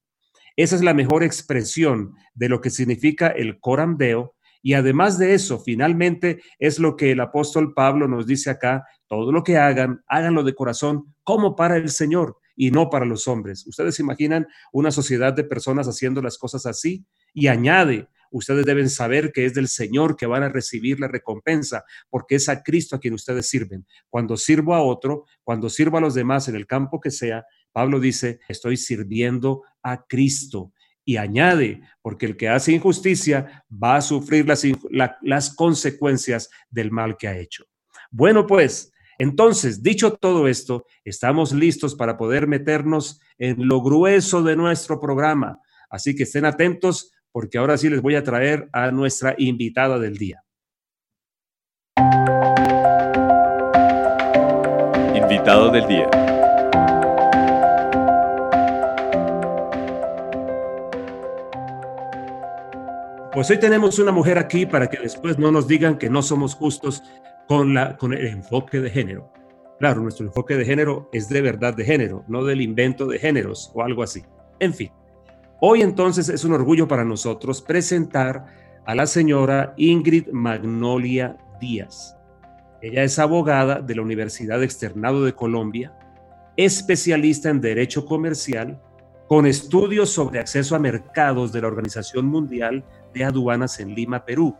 Esa 0.57 0.77
es 0.77 0.83
la 0.83 0.95
mejor 0.95 1.23
expresión 1.23 2.15
de 2.35 2.49
lo 2.49 2.61
que 2.61 2.71
significa 2.71 3.29
el 3.29 3.61
Coram 3.61 3.97
Deo. 3.97 4.35
Y 4.63 4.75
además 4.75 5.19
de 5.19 5.35
eso, 5.35 5.59
finalmente 5.59 6.43
es 6.59 6.79
lo 6.79 6.97
que 6.97 7.13
el 7.13 7.21
apóstol 7.21 7.73
Pablo 7.75 8.09
nos 8.09 8.27
dice 8.27 8.51
acá, 8.51 8.85
todo 9.07 9.33
lo 9.33 9.43
que 9.43 9.57
hagan, 9.57 10.03
háganlo 10.07 10.45
de 10.45 10.55
corazón 10.55 11.15
como 11.25 11.57
para 11.57 11.77
el 11.77 11.89
Señor 11.89 12.37
y 12.55 12.71
no 12.71 12.91
para 12.91 13.07
los 13.07 13.27
hombres. 13.27 13.67
¿Ustedes 13.67 13.99
imaginan 14.01 14.47
una 14.73 14.91
sociedad 14.91 15.33
de 15.33 15.45
personas 15.45 15.89
haciendo 15.89 16.21
las 16.21 16.37
cosas 16.37 16.67
así? 16.67 17.07
Y 17.33 17.47
añade, 17.47 18.09
ustedes 18.31 18.67
deben 18.67 18.91
saber 18.91 19.33
que 19.33 19.47
es 19.47 19.55
del 19.55 19.69
Señor 19.69 20.17
que 20.17 20.27
van 20.27 20.43
a 20.43 20.49
recibir 20.49 21.01
la 21.01 21.09
recompensa, 21.09 21.85
porque 22.09 22.37
es 22.37 22.49
a 22.49 22.63
Cristo 22.63 22.97
a 22.97 23.01
quien 23.01 23.15
ustedes 23.15 23.49
sirven. 23.49 23.87
Cuando 24.09 24.37
sirvo 24.37 24.75
a 24.75 24.83
otro, 24.83 25.25
cuando 25.43 25.69
sirvo 25.71 25.99
a 25.99 26.01
los 26.03 26.15
demás 26.15 26.49
en 26.49 26.57
el 26.57 26.67
campo 26.67 27.01
que 27.01 27.11
sea, 27.11 27.45
Pablo 27.73 28.01
dice, 28.01 28.41
estoy 28.49 28.77
sirviendo 28.77 29.63
a 29.83 30.05
Cristo. 30.07 30.73
Y 31.05 31.17
añade, 31.17 31.81
porque 32.03 32.27
el 32.27 32.37
que 32.37 32.49
hace 32.49 32.73
injusticia 32.73 33.65
va 33.71 33.97
a 33.97 34.03
sufrir 34.03 34.47
las, 34.47 35.55
consecuencias 35.55 36.51
del 36.69 36.93
mal 36.93 37.17
que 37.17 37.27
ha 37.27 37.37
hecho. 37.37 37.65
Bueno, 38.11 38.47
pues, 38.47 38.93
entonces, 39.19 39.83
dicho 39.83 40.13
todo 40.13 40.47
esto, 40.47 40.87
estamos 41.05 41.53
listos 41.53 41.95
para 41.95 42.17
poder 42.17 42.47
meternos 42.47 43.21
en 43.39 43.67
lo 43.67 43.83
grueso 43.83 44.43
de 44.43 44.57
nuestro 44.57 45.01
programa. 45.01 45.59
Así 45.89 46.15
que 46.15 46.23
estén 46.23 46.45
atentos 46.45 47.13
porque 47.33 47.59
ahora 47.59 47.77
sí 47.77 47.89
les 47.89 48.03
voy 48.03 48.15
a 48.15 48.25
traer 48.25 48.69
a 48.73 48.91
nuestra 48.91 49.35
invitada 49.39 49.99
del 49.99 50.17
día. 50.17 50.45
Invitado 55.15 55.71
del 55.71 55.87
día. 55.87 56.40
Pues 63.41 63.49
hoy 63.49 63.59
tenemos 63.59 63.99
una 63.99 64.13
mujer 64.13 64.37
aquí 64.37 64.67
para 64.67 64.91
que 64.91 64.99
después 64.99 65.39
no 65.39 65.51
nos 65.51 65.67
digan 65.67 65.97
que 65.97 66.11
no 66.11 66.21
somos 66.21 66.55
justos 66.55 67.03
con, 67.49 67.73
la, 67.73 67.97
con 67.97 68.13
el 68.13 68.27
enfoque 68.27 68.81
de 68.81 68.91
género. 68.91 69.33
Claro, 69.79 70.03
nuestro 70.03 70.27
enfoque 70.27 70.57
de 70.57 70.67
género 70.67 71.09
es 71.11 71.31
de 71.31 71.41
verdad 71.41 71.73
de 71.73 71.87
género, 71.87 72.23
no 72.29 72.45
del 72.45 72.61
invento 72.61 73.07
de 73.07 73.19
géneros 73.19 73.73
o 73.73 73.83
algo 73.83 74.03
así. 74.03 74.23
En 74.59 74.75
fin, 74.75 74.93
hoy 75.59 75.81
entonces 75.81 76.29
es 76.29 76.45
un 76.45 76.53
orgullo 76.53 76.87
para 76.87 77.03
nosotros 77.03 77.63
presentar 77.63 78.45
a 78.85 78.95
la 78.95 79.07
señora 79.07 79.73
Ingrid 79.79 80.29
Magnolia 80.33 81.39
Díaz. 81.59 82.19
Ella 82.83 83.05
es 83.05 83.19
abogada 83.19 83.81
de 83.81 83.95
la 83.95 84.03
Universidad 84.03 84.63
Externado 84.63 85.25
de 85.25 85.33
Colombia, 85.33 85.95
especialista 86.59 87.49
en 87.49 87.63
Derecho 87.63 88.05
Comercial, 88.05 88.79
con 89.29 89.47
estudios 89.47 90.11
sobre 90.11 90.41
acceso 90.41 90.77
a 90.77 90.79
mercados 90.79 91.53
de 91.53 91.63
la 91.63 91.69
Organización 91.69 92.27
Mundial 92.27 92.85
de 93.13 93.25
Aduanas 93.25 93.81
en 93.81 93.95
Lima, 93.95 94.25
Perú. 94.25 94.57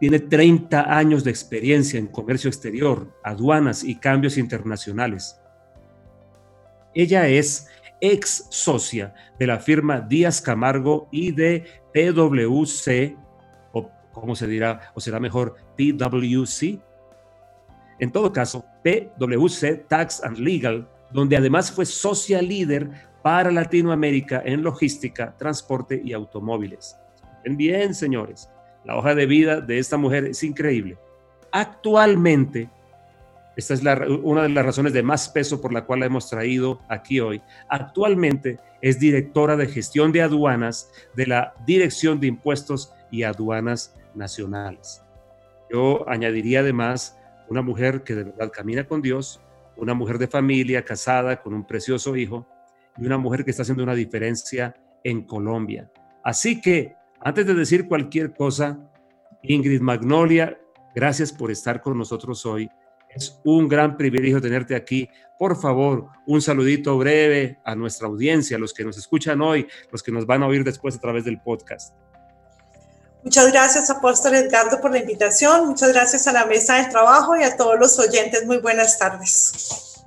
Tiene 0.00 0.18
30 0.18 0.96
años 0.96 1.22
de 1.22 1.30
experiencia 1.30 1.98
en 1.98 2.08
comercio 2.08 2.48
exterior, 2.48 3.16
aduanas 3.22 3.84
y 3.84 3.96
cambios 3.96 4.36
internacionales. 4.36 5.40
Ella 6.94 7.28
es 7.28 7.68
ex 8.00 8.46
socia 8.50 9.14
de 9.38 9.46
la 9.46 9.60
firma 9.60 10.00
Díaz 10.00 10.42
Camargo 10.42 11.08
y 11.12 11.30
de 11.30 11.64
PwC, 11.94 13.16
o 13.72 13.90
cómo 14.12 14.34
se 14.34 14.48
dirá, 14.48 14.92
o 14.94 15.00
será 15.00 15.20
mejor 15.20 15.54
PwC. 15.78 16.80
En 18.00 18.10
todo 18.10 18.32
caso, 18.32 18.64
PwC 18.82 19.86
Tax 19.88 20.24
and 20.24 20.38
Legal, 20.38 20.88
donde 21.12 21.36
además 21.36 21.70
fue 21.70 21.86
socia 21.86 22.42
líder 22.42 22.90
para 23.22 23.50
Latinoamérica 23.50 24.42
en 24.44 24.62
logística, 24.62 25.36
transporte 25.36 26.00
y 26.04 26.12
automóviles. 26.12 26.96
Bien, 27.44 27.94
señores, 27.94 28.50
la 28.84 28.96
hoja 28.96 29.14
de 29.14 29.26
vida 29.26 29.60
de 29.60 29.78
esta 29.78 29.96
mujer 29.96 30.24
es 30.24 30.42
increíble. 30.42 30.98
Actualmente, 31.52 32.68
esta 33.56 33.74
es 33.74 33.82
una 34.22 34.42
de 34.42 34.48
las 34.48 34.64
razones 34.64 34.92
de 34.92 35.02
más 35.02 35.28
peso 35.28 35.60
por 35.60 35.72
la 35.72 35.84
cual 35.84 36.00
la 36.00 36.06
hemos 36.06 36.28
traído 36.30 36.80
aquí 36.88 37.20
hoy. 37.20 37.42
Actualmente 37.68 38.58
es 38.80 38.98
directora 38.98 39.56
de 39.56 39.66
gestión 39.66 40.10
de 40.10 40.22
aduanas 40.22 40.90
de 41.14 41.26
la 41.26 41.54
Dirección 41.66 42.18
de 42.18 42.28
Impuestos 42.28 42.92
y 43.10 43.24
Aduanas 43.24 43.94
Nacionales. 44.14 45.02
Yo 45.70 46.08
añadiría 46.08 46.60
además 46.60 47.18
una 47.48 47.62
mujer 47.62 48.02
que 48.02 48.14
de 48.14 48.24
verdad 48.24 48.50
camina 48.50 48.84
con 48.84 49.02
Dios, 49.02 49.40
una 49.76 49.94
mujer 49.94 50.18
de 50.18 50.28
familia, 50.28 50.84
casada, 50.84 51.42
con 51.42 51.52
un 51.54 51.66
precioso 51.66 52.16
hijo, 52.16 52.46
y 52.98 53.06
una 53.06 53.18
mujer 53.18 53.44
que 53.44 53.50
está 53.50 53.62
haciendo 53.62 53.82
una 53.82 53.94
diferencia 53.94 54.74
en 55.04 55.24
Colombia. 55.26 55.90
Así 56.22 56.60
que, 56.60 56.94
antes 57.20 57.46
de 57.46 57.54
decir 57.54 57.88
cualquier 57.88 58.32
cosa, 58.34 58.78
Ingrid 59.42 59.80
Magnolia, 59.80 60.58
gracias 60.94 61.32
por 61.32 61.50
estar 61.50 61.80
con 61.80 61.98
nosotros 61.98 62.44
hoy. 62.46 62.70
Es 63.10 63.40
un 63.44 63.68
gran 63.68 63.96
privilegio 63.96 64.40
tenerte 64.40 64.74
aquí. 64.74 65.08
Por 65.38 65.60
favor, 65.60 66.08
un 66.26 66.40
saludito 66.40 66.96
breve 66.96 67.58
a 67.64 67.74
nuestra 67.74 68.06
audiencia, 68.08 68.56
a 68.56 68.60
los 68.60 68.72
que 68.72 68.84
nos 68.84 68.96
escuchan 68.96 69.40
hoy, 69.42 69.66
los 69.90 70.02
que 70.02 70.12
nos 70.12 70.26
van 70.26 70.42
a 70.42 70.46
oír 70.46 70.64
después 70.64 70.96
a 70.96 71.00
través 71.00 71.24
del 71.24 71.40
podcast. 71.40 71.94
Muchas 73.24 73.52
gracias, 73.52 73.88
Apóstol 73.90 74.34
Edgardo, 74.34 74.80
por 74.80 74.90
la 74.90 74.98
invitación. 74.98 75.68
Muchas 75.68 75.92
gracias 75.92 76.26
a 76.26 76.32
la 76.32 76.46
mesa 76.46 76.76
del 76.76 76.88
trabajo 76.88 77.36
y 77.36 77.44
a 77.44 77.56
todos 77.56 77.78
los 77.78 77.98
oyentes. 77.98 78.46
Muy 78.46 78.58
buenas 78.58 78.98
tardes. 78.98 80.02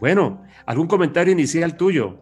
Bueno, 0.00 0.42
algún 0.66 0.86
comentario 0.86 1.32
inicial 1.32 1.76
tuyo. 1.76 2.20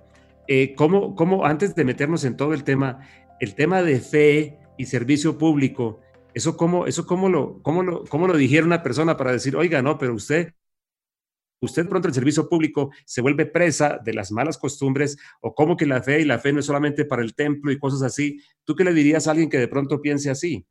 Eh, 0.49 0.75
¿cómo, 0.75 1.47
antes 1.47 1.75
de 1.75 1.85
meternos 1.85 2.25
en 2.25 2.37
todo 2.37 2.53
el 2.55 2.65
tema, 2.65 3.01
el 3.41 3.55
tema 3.55 3.83
de 3.83 4.01
fe 4.01 4.59
y 4.77 4.87
servicio 4.87 5.39
público, 5.39 6.01
Eso 6.35 6.57
cómo, 6.57 6.87
eso 6.87 7.07
cómo 7.07 7.29
lo, 7.29 7.63
cómo 7.63 7.83
lo, 7.83 8.05
cómo 8.05 8.27
lo 8.27 8.37
dijera 8.37 8.65
una 8.65 8.83
persona 8.83 9.17
para 9.17 9.33
decir, 9.33 9.55
oiga, 9.55 9.83
no, 9.83 9.99
pero 9.99 10.15
usted, 10.15 10.55
usted 11.61 11.87
pronto 11.87 12.09
el 12.09 12.15
servicio 12.15 12.49
público 12.49 12.91
se 13.05 13.21
vuelve 13.21 13.45
presa 13.45 14.01
de 14.03 14.15
las 14.15 14.33
malas 14.33 14.57
costumbres 14.57 15.19
o 15.43 15.55
cómo 15.55 15.77
que 15.77 15.85
la 15.85 16.03
fe 16.03 16.21
y 16.21 16.25
la 16.25 16.39
fe 16.39 16.53
no 16.53 16.61
es 16.61 16.67
solamente 16.67 17.05
para 17.05 17.23
el 17.23 17.35
templo 17.35 17.71
y 17.71 17.79
cosas 17.79 18.03
así. 18.03 18.41
¿Tú 18.65 18.75
qué 18.75 18.83
le 18.83 18.95
dirías 18.95 19.27
a 19.27 19.33
alguien 19.33 19.51
que 19.51 19.59
de 19.59 19.69
pronto 19.69 20.01
piense 20.01 20.31
así? 20.31 20.67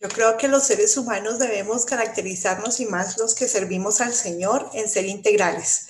Yo 0.00 0.08
creo 0.08 0.38
que 0.38 0.48
los 0.48 0.62
seres 0.62 0.96
humanos 0.96 1.38
debemos 1.38 1.84
caracterizarnos 1.84 2.80
y 2.80 2.86
más 2.86 3.18
los 3.18 3.34
que 3.34 3.46
servimos 3.48 4.00
al 4.00 4.14
Señor 4.14 4.70
en 4.72 4.88
ser 4.88 5.04
integrales. 5.04 5.89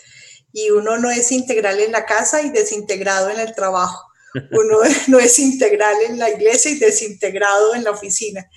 Y 0.53 0.71
uno 0.71 0.99
no 0.99 1.11
es 1.11 1.33
integral 1.33 1.81
en 1.81 1.93
la 1.93 2.07
casa 2.07 2.43
y 2.43 2.51
desintegrado 2.51 3.31
en 3.31 3.41
el 3.41 3.55
trabajo. 3.55 4.11
Uno 4.53 4.79
no 5.09 5.19
es 5.19 5.39
integral 5.39 5.95
en 6.07 6.19
la 6.19 6.31
iglesia 6.31 6.71
y 6.71 6.79
desintegrado 6.79 7.75
en 7.75 7.85
la 7.85 7.91
oficina. 7.91 8.49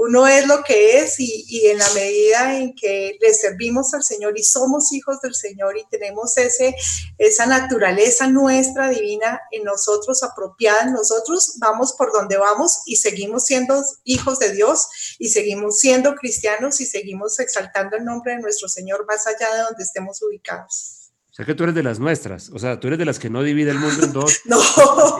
Uno 0.00 0.28
es 0.28 0.46
lo 0.46 0.62
que 0.62 1.00
es 1.00 1.16
y, 1.18 1.66
en 1.66 1.78
la 1.78 1.90
medida 1.92 2.56
en 2.56 2.72
que 2.76 3.18
le 3.20 3.34
servimos 3.34 3.92
al 3.94 4.04
Señor 4.04 4.38
y 4.38 4.44
somos 4.44 4.92
hijos 4.92 5.20
del 5.20 5.34
Señor 5.34 5.76
y 5.76 5.88
tenemos 5.88 6.36
ese, 6.36 6.72
esa 7.18 7.46
naturaleza 7.46 8.28
nuestra 8.28 8.90
divina 8.90 9.40
en 9.50 9.64
nosotros, 9.64 10.22
apropiada 10.22 10.84
nosotros, 10.84 11.54
vamos 11.58 11.94
por 11.94 12.12
donde 12.12 12.36
vamos 12.36 12.82
y 12.86 12.94
seguimos 12.94 13.46
siendo 13.46 13.82
hijos 14.04 14.38
de 14.38 14.52
Dios 14.52 14.86
y 15.18 15.30
seguimos 15.30 15.80
siendo 15.80 16.14
cristianos 16.14 16.80
y 16.80 16.86
seguimos 16.86 17.40
exaltando 17.40 17.96
el 17.96 18.04
nombre 18.04 18.36
de 18.36 18.42
nuestro 18.42 18.68
Señor 18.68 19.04
más 19.04 19.26
allá 19.26 19.52
de 19.52 19.62
donde 19.62 19.82
estemos 19.82 20.22
ubicados 20.22 20.97
sea 21.38 21.46
que 21.46 21.54
tú 21.54 21.62
eres 21.62 21.76
de 21.76 21.84
las 21.84 22.00
nuestras, 22.00 22.50
o 22.50 22.58
sea, 22.58 22.80
tú 22.80 22.88
eres 22.88 22.98
de 22.98 23.04
las 23.04 23.20
que 23.20 23.30
no 23.30 23.44
divide 23.44 23.70
el 23.70 23.78
mundo 23.78 24.04
en 24.04 24.12
dos. 24.12 24.40
no. 24.44 24.58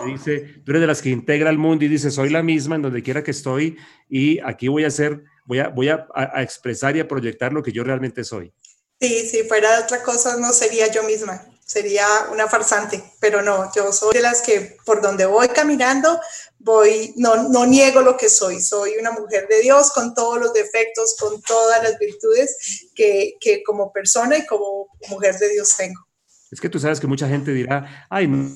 dice, 0.04 0.60
tú 0.64 0.72
eres 0.72 0.80
de 0.80 0.86
las 0.88 1.00
que 1.00 1.10
integra 1.10 1.48
el 1.48 1.58
mundo 1.58 1.84
y 1.84 1.88
dice, 1.88 2.10
soy 2.10 2.28
la 2.28 2.42
misma 2.42 2.74
en 2.74 2.82
donde 2.82 3.04
quiera 3.04 3.22
que 3.22 3.30
estoy 3.30 3.76
y 4.08 4.40
aquí 4.40 4.66
voy 4.66 4.82
a 4.82 4.88
hacer, 4.88 5.22
voy 5.44 5.60
a, 5.60 5.68
voy 5.68 5.90
a, 5.90 6.08
a 6.12 6.42
expresar 6.42 6.96
y 6.96 7.00
a 7.00 7.06
proyectar 7.06 7.52
lo 7.52 7.62
que 7.62 7.70
yo 7.70 7.84
realmente 7.84 8.24
soy. 8.24 8.52
Sí, 9.00 9.28
si 9.28 9.44
fuera 9.44 9.78
otra 9.78 10.02
cosa 10.02 10.36
no 10.38 10.52
sería 10.52 10.90
yo 10.90 11.04
misma, 11.04 11.40
sería 11.64 12.04
una 12.32 12.48
farsante, 12.48 13.00
pero 13.20 13.40
no, 13.40 13.70
yo 13.76 13.92
soy 13.92 14.12
de 14.12 14.22
las 14.22 14.42
que 14.42 14.76
por 14.84 15.00
donde 15.00 15.24
voy 15.24 15.46
caminando, 15.46 16.20
voy, 16.58 17.14
no, 17.14 17.48
no 17.48 17.64
niego 17.64 18.00
lo 18.00 18.16
que 18.16 18.28
soy, 18.28 18.60
soy 18.60 18.96
una 18.98 19.12
mujer 19.12 19.46
de 19.46 19.60
Dios 19.60 19.92
con 19.92 20.14
todos 20.14 20.40
los 20.40 20.52
defectos, 20.52 21.14
con 21.16 21.40
todas 21.42 21.80
las 21.80 21.96
virtudes 21.96 22.88
que, 22.96 23.34
que 23.38 23.62
como 23.62 23.92
persona 23.92 24.36
y 24.36 24.46
como 24.46 24.88
mujer 25.10 25.38
de 25.38 25.50
Dios 25.50 25.76
tengo. 25.76 26.07
Es 26.50 26.60
que 26.60 26.68
tú 26.68 26.78
sabes 26.78 27.00
que 27.00 27.06
mucha 27.06 27.28
gente 27.28 27.52
dirá, 27.52 28.06
ay, 28.08 28.26
no 28.26 28.50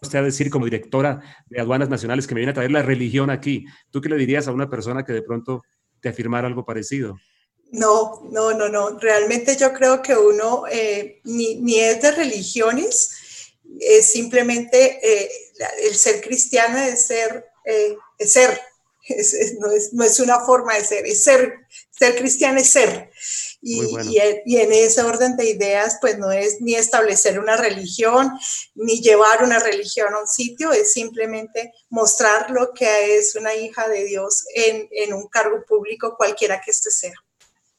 usted 0.00 0.18
a 0.18 0.22
decir 0.22 0.50
como 0.50 0.66
directora 0.66 1.20
de 1.46 1.60
aduanas 1.60 1.88
nacionales 1.88 2.26
que 2.26 2.34
me 2.34 2.40
viene 2.40 2.52
a 2.52 2.54
traer 2.54 2.70
la 2.70 2.82
religión 2.82 3.30
aquí. 3.30 3.66
¿Tú 3.90 4.00
qué 4.00 4.08
le 4.08 4.16
dirías 4.16 4.46
a 4.48 4.52
una 4.52 4.70
persona 4.70 5.04
que 5.04 5.12
de 5.12 5.22
pronto 5.22 5.62
te 6.00 6.08
afirmara 6.08 6.46
algo 6.46 6.64
parecido? 6.64 7.16
No, 7.72 8.22
no, 8.30 8.52
no, 8.52 8.68
no. 8.68 8.98
Realmente 8.98 9.56
yo 9.56 9.72
creo 9.72 10.00
que 10.00 10.16
uno 10.16 10.64
eh, 10.70 11.20
ni, 11.24 11.80
es 11.80 12.02
de 12.02 12.12
religiones, 12.12 13.56
es 13.80 14.06
simplemente 14.06 15.00
eh, 15.02 15.28
el 15.82 15.94
ser 15.94 16.20
cristiano 16.20 16.78
es 16.78 17.06
ser, 17.06 17.46
eh, 17.64 17.96
es 18.18 18.32
ser. 18.32 18.60
no, 19.60 19.70
es, 19.72 19.92
no, 19.92 20.04
es, 20.04 20.20
una 20.20 20.40
forma 20.40 20.74
de 20.74 20.84
ser, 20.84 21.06
es 21.06 21.24
ser, 21.24 21.63
ser 21.98 22.16
cristiano 22.16 22.58
es 22.58 22.68
ser. 22.68 23.10
Y, 23.62 23.80
y, 24.44 24.56
en 24.58 24.72
ese 24.72 25.02
orden 25.02 25.36
de 25.36 25.48
ideas, 25.48 25.96
pues 26.00 26.18
no 26.18 26.30
es 26.30 26.60
ni 26.60 26.74
establecer 26.74 27.38
una 27.38 27.56
religión, 27.56 28.30
ni 28.74 29.00
llevar 29.00 29.42
una 29.42 29.58
religión 29.58 30.12
a 30.12 30.20
un 30.20 30.26
sitio, 30.26 30.70
es 30.72 30.92
simplemente 30.92 31.72
mostrar 31.88 32.50
lo 32.50 32.74
que 32.74 33.16
es 33.16 33.34
una 33.36 33.54
hija 33.54 33.88
de 33.88 34.04
Dios 34.04 34.44
en, 34.54 34.86
en 34.90 35.14
un 35.14 35.28
cargo 35.28 35.64
público, 35.66 36.14
cualquiera 36.18 36.60
que 36.60 36.72
este 36.72 36.90
sea. 36.90 37.14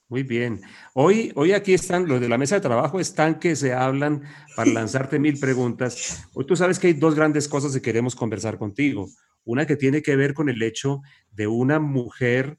Muy 0.08 0.24
bien. 0.24 0.62
Hoy, 0.94 1.32
hoy 1.36 1.52
aquí 1.54 1.74
están, 1.74 2.08
los 2.08 2.22
de 2.22 2.30
la 2.30 2.38
mesa 2.38 2.56
de 2.56 2.62
trabajo 2.62 3.00
están 3.00 3.40
que 3.40 3.56
se 3.56 3.74
hablan 3.74 4.24
para 4.56 4.72
lanzarte 4.72 5.20
mil 5.20 5.40
preguntas. 5.40 6.24
Hoy 6.34 6.46
tú 6.46 6.56
sabes 6.56 6.80
que 6.80 6.88
hay 6.88 6.94
dos 6.94 7.16
grandes 7.16 7.48
cosas 7.48 7.74
que 7.74 7.82
queremos 7.82 8.16
conversar 8.16 8.58
contigo. 8.58 9.08
Una 9.44 9.68
que 9.68 9.76
tiene 9.76 10.02
que 10.02 10.16
ver 10.16 10.34
con 10.34 10.50
el 10.50 10.62
hecho 10.64 11.02
de 11.32 11.48
una 11.48 11.80
mujer 11.80 12.58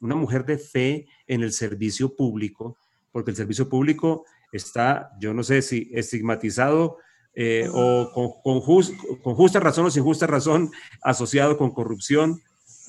una 0.00 0.14
mujer 0.14 0.44
de 0.44 0.58
fe 0.58 1.06
en 1.26 1.42
el 1.42 1.52
servicio 1.52 2.14
público, 2.14 2.78
porque 3.12 3.30
el 3.30 3.36
servicio 3.36 3.68
público 3.68 4.24
está, 4.52 5.10
yo 5.20 5.34
no 5.34 5.42
sé 5.42 5.62
si 5.62 5.90
estigmatizado 5.92 6.98
eh, 7.34 7.68
o 7.72 8.10
con, 8.42 8.60
con, 8.60 9.34
justa 9.34 9.60
razón 9.60 9.86
o 9.86 9.90
sin 9.90 10.02
justa 10.02 10.26
razón 10.26 10.70
asociado 11.02 11.58
con 11.58 11.70
corrupción, 11.70 12.40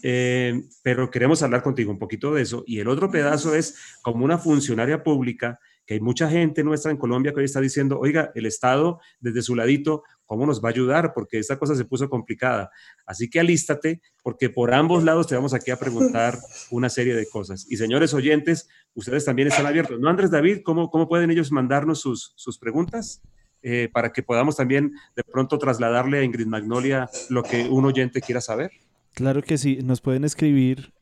eh, 0.04 0.64
pero 0.84 1.12
queremos 1.12 1.44
hablar 1.44 1.64
contigo 1.64 1.92
un 1.92 2.00
poquito 2.00 2.34
de 2.34 2.44
eso. 2.44 2.64
Y 2.66 2.80
el 2.80 2.88
otro 2.88 3.12
pedazo 3.12 3.56
es 3.56 3.76
como 4.02 4.24
una 4.24 4.38
funcionaria 4.38 5.04
pública, 5.04 5.60
que 5.88 5.96
hay 5.96 6.00
mucha 6.00 6.30
gente 6.30 6.64
nuestra 6.64 6.92
en 6.92 6.98
Colombia 6.98 7.32
que 7.32 7.40
hoy 7.40 7.46
está 7.46 7.62
diciendo, 7.62 7.98
oiga, 8.00 8.32
el 8.36 8.46
Estado 8.46 9.00
desde 9.20 9.42
su 9.42 9.56
ladito 9.56 10.04
¿Cómo 10.28 10.46
nos 10.46 10.62
va 10.62 10.68
a 10.68 10.72
ayudar? 10.74 11.14
Porque 11.14 11.40
esta 11.40 11.58
cosa 11.58 11.74
se 11.74 11.86
puso 11.86 12.10
complicada. 12.10 12.70
Así 13.06 13.30
que 13.30 13.40
alístate, 13.40 14.02
porque 14.22 14.50
por 14.50 14.74
ambos 14.74 15.04
lados 15.06 15.26
te 15.26 15.36
vamos 15.36 15.54
aquí 15.54 15.72
a 15.72 15.80
preguntar 15.80 16.38
una 16.70 16.90
serie 16.90 17.16
de 17.16 17.28
cosas. 17.28 17.66
Y 17.70 17.78
señores 17.78 18.14
oyentes, 18.14 18.68
ustedes 18.94 19.24
también 19.24 19.48
están 19.48 19.66
abiertos. 19.66 20.00
¿No, 20.00 20.10
Andrés 20.10 20.30
David? 20.30 20.60
¿Cómo, 20.64 20.92
cómo 20.92 21.08
pueden 21.08 21.32
ellos 21.32 21.52
mandarnos 21.52 22.02
sus, 22.02 22.34
sus 22.36 22.60
preguntas? 22.60 23.22
Eh, 23.64 23.90
para 23.92 24.12
que 24.12 24.22
podamos 24.22 24.58
también 24.58 24.92
de 25.16 25.24
pronto 25.24 25.58
trasladarle 25.58 26.20
a 26.20 26.24
Ingrid 26.24 26.46
Magnolia 26.46 27.10
lo 27.30 27.42
que 27.42 27.68
un 27.68 27.86
oyente 27.86 28.22
quiera 28.22 28.42
saber. 28.42 28.72
Claro 29.14 29.42
que 29.42 29.58
sí, 29.58 29.80
nos 29.82 30.02
pueden 30.02 30.26
escribir. 30.26 30.94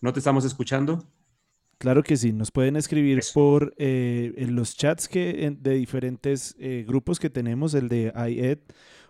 ¿No 0.00 0.12
te 0.12 0.20
estamos 0.20 0.44
escuchando? 0.44 1.04
Claro 1.78 2.02
que 2.02 2.16
sí, 2.16 2.32
nos 2.32 2.50
pueden 2.50 2.74
escribir 2.74 3.20
por 3.32 3.72
eh, 3.78 4.32
en 4.36 4.56
los 4.56 4.76
chats 4.76 5.08
que, 5.08 5.56
de 5.60 5.74
diferentes 5.74 6.56
eh, 6.58 6.84
grupos 6.86 7.20
que 7.20 7.30
tenemos, 7.30 7.72
el 7.74 7.88
de 7.88 8.12
IED 8.14 8.58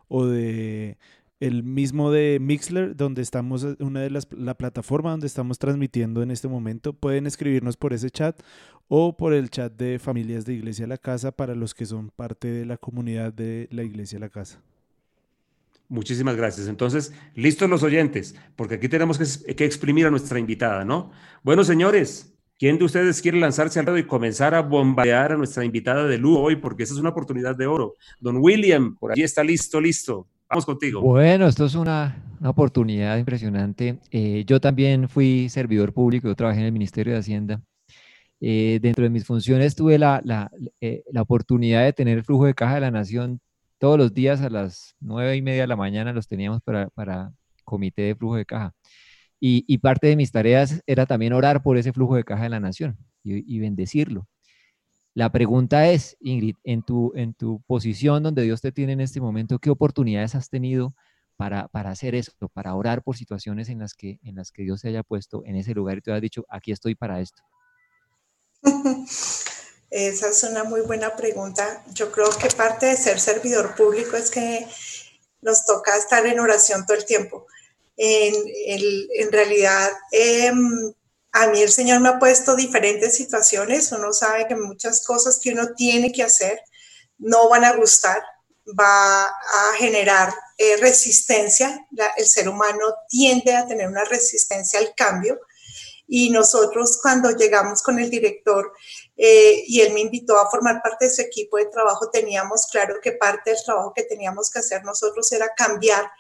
o 0.09 0.27
de 0.27 0.99
el 1.41 1.63
mismo 1.63 2.11
de 2.11 2.39
Mixler, 2.41 2.97
donde 2.97 3.23
estamos, 3.23 3.65
eh, 3.65 3.77
una 3.79 4.01
de 4.01 4.11
las, 4.11 4.29
la 4.33 4.55
plataforma 4.55 5.13
donde 5.13 5.27
estamos 5.27 5.59
transmitiendo 5.59 6.23
en 6.23 6.31
este 6.31 6.49
momento. 6.49 6.93
Pueden 6.93 7.27
escribirnos 7.27 7.77
por 7.79 7.95
ese 7.95 8.11
chat 8.11 8.39
o 8.89 9.17
por 9.17 9.33
el 9.33 9.49
chat 9.49 9.73
de 9.73 9.99
Familias 9.99 10.45
de 10.45 10.55
Iglesia 10.55 10.85
a 10.85 10.89
la 10.89 10.99
Casa 10.99 11.33
para 11.33 11.55
los 11.55 11.75
que 11.75 11.87
son 11.87 12.11
parte 12.11 12.49
de 12.49 12.67
la 12.67 12.77
comunidad 12.77 13.33
de 13.33 13.69
la 13.71 13.83
Iglesia 13.83 14.19
la 14.19 14.29
Casa. 14.29 14.61
Muchísimas 15.89 16.37
gracias. 16.37 16.69
Entonces, 16.69 17.15
listos 17.35 17.71
los 17.71 17.83
oyentes, 17.83 18.35
porque 18.57 18.75
aquí 18.75 18.91
tenemos 18.91 19.17
que, 19.17 19.55
que 19.55 19.65
exprimir 19.65 20.07
a 20.07 20.11
nuestra 20.11 20.39
invitada, 20.39 20.85
¿no? 20.85 21.13
Bueno, 21.43 21.65
señores, 21.65 22.35
¿Quién 22.59 22.77
de 22.77 22.85
ustedes 22.85 23.23
quiere 23.23 23.39
lanzarse 23.39 23.79
al 23.79 23.87
lado 23.87 23.99
y 23.99 24.03
comenzar 24.03 24.53
a 24.53 24.63
bombardear 24.63 25.31
a 25.31 25.37
nuestra 25.37 25.65
invitada 25.65 26.07
de 26.09 26.19
lujo 26.19 26.41
hoy? 26.41 26.57
Porque 26.57 26.83
esa 26.83 26.93
es 26.93 26.99
una 26.99 27.11
oportunidad 27.11 27.55
de 27.55 27.69
oro. 27.69 27.95
Don 28.21 28.39
William, 28.39 28.97
por 28.97 29.13
ahí 29.13 29.23
está 29.23 29.45
listo, 29.45 29.81
listo. 29.81 30.27
Vamos 30.51 30.67
contigo. 30.67 31.01
Bueno, 31.01 31.47
esto 31.47 31.67
es 31.67 31.77
una, 31.77 32.21
oportunidad 32.43 33.17
impresionante. 33.17 34.01
Eh, 34.11 34.43
yo 34.45 34.61
también 34.61 35.09
fui 35.09 35.49
servidor 35.49 35.93
público, 35.93 36.27
yo 36.27 36.35
trabajé 36.35 36.59
en 36.59 36.67
el 36.67 36.73
Ministerio 36.73 37.13
de 37.13 37.21
Hacienda. 37.21 37.63
Eh, 38.41 38.81
dentro 38.83 39.05
de 39.05 39.11
mis 39.11 39.25
funciones 39.25 39.77
tuve 39.77 39.97
la, 39.97 40.21
eh, 40.81 41.05
la, 41.13 41.23
oportunidad 41.23 41.85
de 41.85 41.93
tener 41.93 42.19
el 42.19 42.25
flujo 42.25 42.47
de 42.47 42.55
caja 42.55 42.75
de 42.75 42.81
la 42.81 42.91
Nación 42.91 43.41
todos 43.79 43.99
los 43.99 44.13
días 44.15 44.41
a 44.41 44.51
las 44.51 44.97
nueve 44.99 45.37
y 45.37 45.43
media 45.43 45.63
de 45.63 45.69
la 45.69 45.77
mañana, 45.77 46.13
los 46.13 46.27
teníamos 46.27 46.61
para, 46.63 46.89
para 46.91 47.31
comité 47.65 48.03
de 48.03 48.17
flujo 48.17 48.35
de 48.35 48.47
caja. 48.47 48.75
Y, 49.41 49.79
parte 49.79 50.09
de 50.09 50.17
mis 50.17 50.33
tareas 50.33 50.83
era 50.87 51.07
también 51.07 51.33
orar 51.33 51.63
por 51.63 51.79
ese 51.79 51.93
flujo 51.93 52.17
de 52.17 52.25
caja 52.25 52.43
de 52.45 52.49
la 52.49 52.61
nación 52.61 52.99
y, 53.23 53.59
bendecirlo. 53.61 54.27
La 55.15 55.31
pregunta 55.31 55.89
es, 55.89 56.17
Ingrid, 56.21 56.57
en 56.65 56.83
tu, 56.83 57.13
en 57.15 57.35
tu 57.35 57.61
posición 57.63 58.23
donde 58.23 58.43
Dios 58.43 58.61
te 58.61 58.73
tiene 58.73 58.93
en 58.93 59.01
este 59.01 59.21
momento, 59.21 59.59
¿qué 59.59 59.71
oportunidades 59.71 60.35
has 60.35 60.49
tenido 60.49 60.95
para, 61.37 61.69
para 61.69 61.91
hacer 61.91 62.15
eso, 62.15 62.33
para 62.53 62.75
orar 62.75 63.03
por 63.03 63.17
situaciones 63.17 63.69
en 63.69 63.79
las, 63.79 63.95
que, 63.95 64.19
en 64.23 64.37
las 64.37 64.51
que 64.51 64.63
Dios 64.63 64.83
te 64.83 64.89
haya 64.89 65.03
puesto 65.03 65.43
en 65.45 65.57
ese 65.57 65.73
lugar 65.73 65.99
y 65.99 66.01
te 66.01 66.11
haya 66.11 66.21
dicho, 66.21 66.45
aquí 66.49 66.73
estoy 66.73 66.95
para 66.95 67.21
esto? 67.21 67.43
Esa 69.91 70.29
es 70.29 70.45
una 70.51 70.65
muy 70.65 70.83
buena 70.83 71.17
pregunta. 71.17 71.85
Yo 71.95 72.13
creo 72.13 72.29
que 72.39 72.49
parte 72.49 72.87
de 72.87 72.97
ser 72.97 73.19
servidor 73.21 73.75
público 73.75 74.17
es 74.17 74.31
que 74.31 74.67
nos 75.41 75.65
toca 75.65 75.97
estar 75.97 76.27
en 76.27 76.41
oración 76.41 76.85
todo 76.85 76.97
el 76.97 77.07
tiempo 77.07 77.47
en, 77.99 78.35
en 79.15 79.33
realidad 79.33 79.91
em, 80.13 80.95
a 81.33 81.49
mí 81.49 81.61
el 81.61 81.71
Señor 81.71 82.01
me 82.01 82.09
ha 82.09 82.19
puesto 82.19 82.57
diferentes 82.57 83.15
situaciones. 83.17 83.93
Uno 83.93 84.13
sabe 84.13 84.47
que 84.47 84.57
muchas 84.57 85.05
cosas 85.05 85.39
que 85.43 85.53
uno 85.53 85.75
tiene 85.77 86.13
que 86.13 86.23
hacer 86.23 86.61
no 87.19 87.49
van 87.49 87.65
a 87.65 87.77
gustar, 87.77 88.23
va 88.79 89.25
a 89.25 89.75
generar 89.77 90.33
eh, 90.57 90.77
resistencia. 90.79 91.87
el 92.17 92.27
ser 92.27 92.49
humano 92.49 92.87
tiende 93.09 93.55
a 93.55 93.67
tener 93.67 93.89
una 93.89 94.05
resistencia 94.05 94.79
al 94.79 94.95
cambio. 94.95 95.41
Y 96.07 96.31
nosotros 96.31 96.99
cuando 97.03 97.31
llegamos 97.33 97.83
con 97.83 97.99
el 97.99 98.09
director 98.09 98.73
eh, 99.15 99.65
y 99.67 99.83
él 99.83 99.93
me 99.93 100.01
invitó 100.01 100.39
a 100.39 100.51
formar 100.51 100.81
parte 100.83 101.05
de 101.05 101.11
su 101.11 101.21
equipo 101.21 101.59
de 101.59 101.67
trabajo, 101.67 102.09
teníamos 102.11 102.67
claro 102.67 102.95
que 103.03 103.13
parte 103.13 103.51
del 103.51 103.63
trabajo 103.63 103.93
que 103.95 104.05
teníamos 104.05 104.51
que 104.51 104.61
hacer 104.61 104.83
nosotros 104.85 105.31
era 105.33 105.51
cambiar 105.55 106.11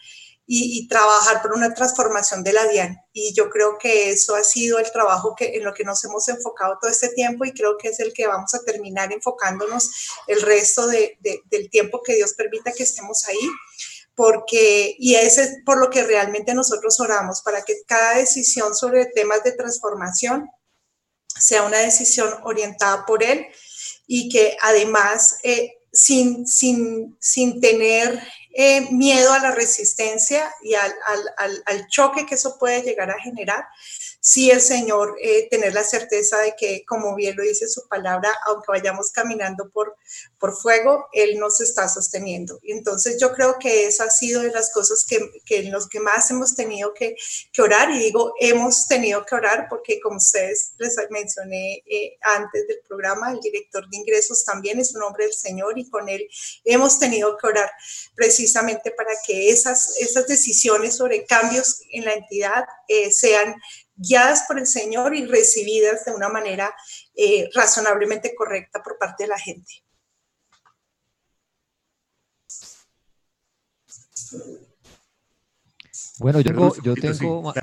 y, 0.50 0.88
trabajar 0.88 1.42
por 1.42 1.52
una 1.52 1.74
transformación 1.74 2.42
de 2.42 2.54
la 2.54 2.66
DIAN. 2.66 2.96
Y 3.12 3.34
yo 3.34 3.50
creo 3.50 3.76
que 3.76 4.11
eso 4.11 4.34
ha 4.34 4.42
sido 4.42 4.78
el 4.78 4.90
trabajo 4.90 5.34
que, 5.37 5.56
en 5.56 5.62
lo 5.62 5.74
que 5.74 5.84
nos 5.84 6.02
hemos 6.04 6.26
enfocado 6.28 6.78
todo 6.80 6.90
este 6.90 7.11
tiempo 7.11 7.44
y 7.44 7.52
creo 7.52 7.76
que 7.76 7.88
es 7.88 8.00
el 8.00 8.14
que 8.14 8.26
vamos 8.26 8.54
a 8.54 8.62
terminar 8.64 9.12
enfocándonos 9.12 9.90
el 10.26 10.40
resto 10.40 10.87
de, 10.87 11.18
del 11.20 11.68
tiempo 11.68 12.02
que 12.02 12.14
Dios 12.14 12.32
permita 12.32 12.72
que 12.72 12.84
estemos 12.84 13.24
ahí. 13.28 13.50
Porque, 14.14 14.96
y 14.98 15.16
ese 15.16 15.42
es 15.42 15.56
por 15.66 15.78
lo 15.78 15.90
que 15.90 16.02
realmente 16.02 16.54
nosotros 16.54 16.98
oramos, 16.98 17.42
para 17.42 17.62
que 17.62 17.82
cada 17.87 18.16
decisión 18.16 18.74
sobre 18.74 19.04
temas 19.04 19.44
de 19.44 19.52
transformación 19.52 20.48
sea 21.38 21.62
una 21.62 21.78
decisión 21.78 22.34
orientada 22.44 23.04
por 23.04 23.22
Él 23.22 23.46
y 24.06 24.30
que 24.30 24.56
además 24.62 25.37
eh, 25.42 25.74
sin, 25.92 26.46
sin, 26.46 27.16
sin 27.20 27.61
tener 27.61 28.20
eh, 28.50 28.90
miedo 28.90 29.32
a 29.32 29.38
la 29.40 29.50
resistencia 29.52 30.52
y 30.62 30.74
al, 30.74 30.92
al, 31.37 31.62
al, 31.66 31.87
choque 31.88 32.26
que 32.26 32.34
eso 32.34 32.58
puede 32.58 32.82
llegar 32.82 33.11
a 33.11 33.20
generar, 33.20 33.64
sí 34.20 34.50
el 34.50 34.61
Señor 34.61 35.16
eh, 35.22 35.48
tener 35.50 35.74
la 35.74 35.84
certeza 35.84 36.38
de 36.38 36.54
que, 36.58 36.84
como 36.87 37.14
bien 37.14 37.37
lo 37.37 37.42
dice 37.42 37.68
su 37.68 37.87
palabra, 37.88 38.30
aunque 38.46 38.66
vayamos 38.68 39.11
caminando 39.12 39.70
por, 39.70 39.96
por 40.38 40.56
fuego, 40.56 41.06
Él 41.12 41.38
nos 41.38 41.61
está 41.61 41.88
sosteniendo. 41.88 42.58
Entonces 42.62 43.20
yo 43.20 43.32
creo 43.32 43.58
que 43.58 43.87
esa 43.87 44.04
ha 44.04 44.11
sido 44.11 44.42
de 44.42 44.50
las 44.50 44.72
cosas 44.72 45.04
que, 45.08 45.18
que 45.44 45.58
en 45.58 45.70
los 45.70 45.88
que 45.88 46.00
más 46.00 46.30
hemos 46.30 46.56
tenido 46.56 46.94
que, 46.94 47.16
que, 47.52 47.62
orar. 47.62 47.90
Y 47.90 47.98
digo, 47.98 48.34
hemos 48.40 48.88
tenido 48.88 49.24
que 49.24 49.34
orar 49.34 49.66
porque, 49.68 50.00
como 50.00 50.16
ustedes 50.16 50.72
les 50.78 50.96
mencioné 51.11 51.82
eh, 51.87 52.18
antes 52.22 52.66
del 52.66 52.80
programa, 52.88 53.30
el 53.30 53.40
director 53.40 53.88
de 53.88 53.96
ingresos 53.96 54.44
también 54.44 54.80
es 54.80 54.94
un 54.94 55.02
hombre 55.02 55.24
del 55.24 55.34
Señor 55.34 55.78
y 55.78 55.88
con 55.88 56.08
Él 56.08 56.28
hemos 56.64 56.98
tenido 56.98 57.37
que 57.37 57.46
orar 57.46 57.70
precisamente 58.14 58.38
para 58.96 59.11
que 59.27 59.51
esas, 59.51 59.96
esas 59.98 60.27
decisiones 60.27 60.96
sobre 60.96 61.24
cambios 61.24 61.83
en 61.92 62.05
la 62.05 62.14
entidad 62.14 62.64
eh, 62.88 63.11
sean 63.11 63.55
guiadas 63.96 64.44
por 64.46 64.59
el 64.59 64.66
Señor 64.66 65.14
y 65.14 65.27
recibidas 65.27 66.05
de 66.05 66.12
una 66.12 66.29
manera 66.29 66.74
eh, 67.14 67.48
razonablemente 67.55 68.35
correcta 68.35 68.83
por 68.83 68.98
parte 68.98 69.24
de 69.24 69.29
la 69.29 69.38
gente. 69.38 69.72
Bueno, 76.18 76.40
yo, 76.40 76.74
yo 76.83 76.94
tengo... 76.94 77.55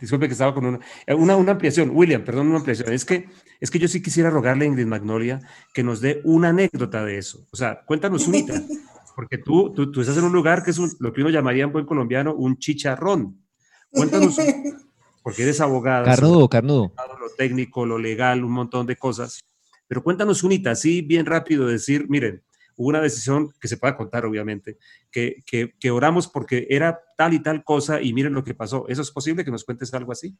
disculpe 0.00 0.26
que 0.26 0.32
estaba 0.32 0.52
con 0.52 0.66
una, 0.66 0.80
una, 1.16 1.36
una, 1.36 1.52
ampliación. 1.52 1.90
William, 1.92 2.24
perdón, 2.24 2.48
una 2.48 2.58
ampliación. 2.58 2.92
Es 2.92 3.04
que, 3.04 3.28
es 3.60 3.70
que 3.70 3.78
yo 3.78 3.86
sí 3.86 4.02
quisiera 4.02 4.30
rogarle 4.30 4.64
a 4.64 4.68
Ingrid 4.68 4.86
Magnolia 4.86 5.40
que 5.72 5.84
nos 5.84 6.00
dé 6.00 6.20
una 6.24 6.48
anécdota 6.48 7.04
de 7.04 7.18
eso. 7.18 7.46
O 7.52 7.56
sea, 7.56 7.82
cuéntanos 7.84 8.26
unita, 8.26 8.54
porque 9.14 9.38
tú, 9.38 9.72
tú, 9.72 9.90
tú 9.90 10.00
estás 10.00 10.16
en 10.16 10.24
un 10.24 10.32
lugar 10.32 10.62
que 10.62 10.70
es 10.70 10.78
lo 11.00 11.12
que 11.12 11.20
uno 11.20 11.30
llamaría 11.30 11.64
en 11.64 11.72
buen 11.72 11.86
colombiano 11.86 12.34
un 12.34 12.58
chicharrón. 12.58 13.42
Cuéntanos 13.90 14.36
porque 15.22 15.42
eres 15.42 15.60
abogada. 15.60 16.04
Carnudo, 16.04 16.48
carnudo. 16.48 16.92
Lo 17.20 17.30
técnico, 17.36 17.86
lo 17.86 17.98
legal, 17.98 18.44
un 18.44 18.52
montón 18.52 18.86
de 18.86 18.96
cosas. 18.96 19.40
Pero 19.86 20.02
cuéntanos 20.02 20.42
unita, 20.42 20.70
así 20.70 21.02
bien 21.02 21.26
rápido, 21.26 21.66
decir, 21.66 22.06
miren, 22.08 22.42
hubo 22.76 22.88
una 22.88 23.00
decisión 23.00 23.52
que 23.60 23.68
se 23.68 23.76
pueda 23.76 23.96
contar, 23.96 24.24
obviamente, 24.24 24.78
que, 25.10 25.42
que, 25.46 25.90
oramos 25.90 26.28
porque 26.28 26.66
era 26.70 26.98
tal 27.16 27.34
y 27.34 27.42
tal 27.42 27.62
cosa 27.62 28.00
y 28.00 28.12
miren 28.12 28.32
lo 28.32 28.44
que 28.44 28.54
pasó. 28.54 28.86
¿Eso 28.88 29.02
es 29.02 29.10
posible 29.10 29.44
que 29.44 29.50
nos 29.50 29.64
cuentes 29.64 29.92
algo 29.94 30.12
así? 30.12 30.36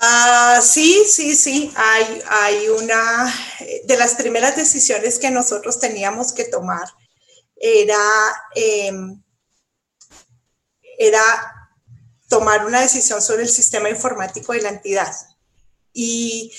Uh, 0.00 0.62
sí, 0.62 1.04
sí, 1.06 1.36
sí. 1.36 1.72
Hay, 1.76 2.68
una 2.68 3.34
de 3.84 3.96
las 3.98 4.14
primeras 4.14 4.56
decisiones 4.56 5.18
que 5.18 5.30
nosotros 5.30 5.78
teníamos 5.78 6.32
que 6.32 6.44
tomar 6.44 6.88
era, 7.56 7.98
eh, 8.54 8.92
era 10.98 11.22
tomar 12.28 12.64
una 12.64 12.80
decisión 12.80 13.20
sobre 13.20 13.42
el 13.42 13.50
sistema 13.50 13.90
informático 13.90 14.54
de 14.54 14.62
la 14.62 14.70
entidad. 14.70 15.14
Y, 15.92 16.50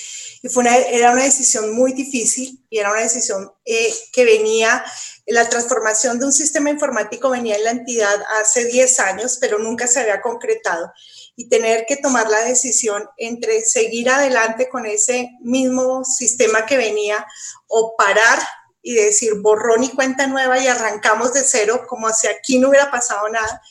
fue 0.50 0.62
una, 0.62 0.76
era 0.76 1.12
una 1.12 1.24
decisión 1.24 1.74
muy 1.74 1.94
difícil 1.94 2.66
y 2.70 2.80
era 2.80 2.92
una 2.92 3.02
decisión 3.02 3.52
eh, 3.66 3.94
que 4.12 4.26
venía, 4.26 4.84
la 5.28 5.48
transformación 5.50 6.20
de 6.20 6.26
un 6.26 6.34
sistema 6.34 6.70
informático 6.70 7.30
venía 7.30 7.56
en 7.56 7.64
la 7.64 7.72
entidad 7.72 8.22
hace 8.40 8.66
10 8.66 9.00
años, 9.00 9.38
pero 9.40 9.60
nunca 9.60 9.88
se 9.88 10.02
había 10.02 10.22
concretado. 10.22 10.92
Y 11.36 11.50
tener 11.50 11.86
que 11.88 11.98
tomar 11.98 12.30
la 12.30 12.44
decisión 12.44 13.08
entre 13.18 13.62
seguir 13.62 14.10
adelante 14.10 14.70
con 14.70 14.86
ese 14.86 15.30
mismo 15.42 16.04
sistema 16.04 16.66
que 16.66 16.78
venía 16.78 17.26
o 17.68 17.96
parar 17.98 18.40
y 18.82 18.94
decir 18.94 19.36
borrón 19.42 19.84
y 19.84 19.90
cuenta 19.90 20.28
nueva 20.28 20.60
y 20.60 20.68
arrancamos 20.68 21.34
de 21.34 21.44
cero 21.44 21.86
como 21.88 22.12
si 22.12 22.28
aquí 22.28 22.60
no 22.60 22.70
hubiera 22.70 22.90
pasado 22.92 23.30
nada 23.30 23.62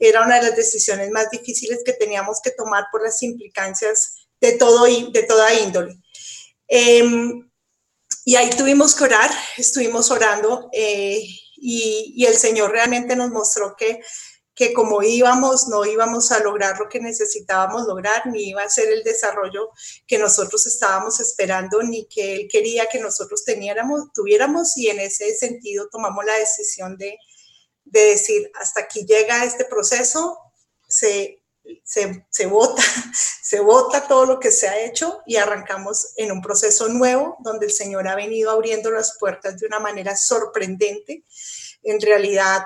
era 0.00 0.22
una 0.22 0.36
de 0.36 0.48
las 0.48 0.56
decisiones 0.56 1.10
más 1.10 1.30
difíciles 1.30 1.82
que 1.84 1.92
teníamos 1.92 2.40
que 2.42 2.50
tomar 2.50 2.86
por 2.90 3.02
las 3.02 3.22
implicancias 3.22 4.14
de, 4.40 4.52
todo, 4.52 4.84
de 4.84 5.22
toda 5.28 5.54
índole. 5.54 6.00
Em, 6.66 7.48
y 8.24 8.36
ahí 8.36 8.50
tuvimos 8.50 8.94
que 8.94 9.04
orar, 9.04 9.30
estuvimos 9.58 10.10
orando 10.10 10.70
eh, 10.72 11.22
y, 11.56 12.14
y, 12.16 12.24
el 12.24 12.34
Señor 12.34 12.70
realmente 12.70 13.14
nos 13.14 13.30
mostró 13.30 13.76
que, 13.76 14.00
que 14.60 14.74
como 14.74 15.02
íbamos, 15.02 15.68
no 15.68 15.86
íbamos 15.86 16.30
a 16.32 16.40
lograr 16.40 16.78
lo 16.78 16.86
que 16.86 17.00
necesitábamos 17.00 17.86
lograr, 17.86 18.26
ni 18.26 18.50
iba 18.50 18.62
a 18.62 18.68
ser 18.68 18.92
el 18.92 19.02
desarrollo 19.02 19.70
que 20.06 20.18
nosotros 20.18 20.66
estábamos 20.66 21.18
esperando, 21.18 21.82
ni 21.82 22.04
que 22.04 22.34
Él 22.34 22.48
quería 22.52 22.84
que 22.84 22.98
nosotros 22.98 23.42
teniéramos, 23.42 24.12
tuviéramos, 24.12 24.76
y 24.76 24.90
en 24.90 25.00
ese 25.00 25.34
sentido 25.34 25.88
tomamos 25.88 26.26
la 26.26 26.34
decisión 26.34 26.98
de, 26.98 27.16
de 27.86 28.00
decir, 28.00 28.52
hasta 28.60 28.80
aquí 28.80 29.06
llega 29.06 29.46
este 29.46 29.64
proceso, 29.64 30.36
se, 30.86 31.42
se, 31.82 32.26
se 32.28 32.44
vota, 32.44 32.82
se 33.42 33.60
vota 33.60 34.06
todo 34.06 34.26
lo 34.26 34.38
que 34.38 34.50
se 34.50 34.68
ha 34.68 34.78
hecho 34.78 35.22
y 35.24 35.36
arrancamos 35.36 36.12
en 36.16 36.32
un 36.32 36.42
proceso 36.42 36.86
nuevo 36.90 37.38
donde 37.38 37.64
el 37.64 37.72
Señor 37.72 38.06
ha 38.08 38.14
venido 38.14 38.50
abriendo 38.50 38.90
las 38.90 39.16
puertas 39.18 39.58
de 39.58 39.66
una 39.66 39.78
manera 39.78 40.14
sorprendente. 40.18 41.24
En 41.82 41.98
realidad, 41.98 42.62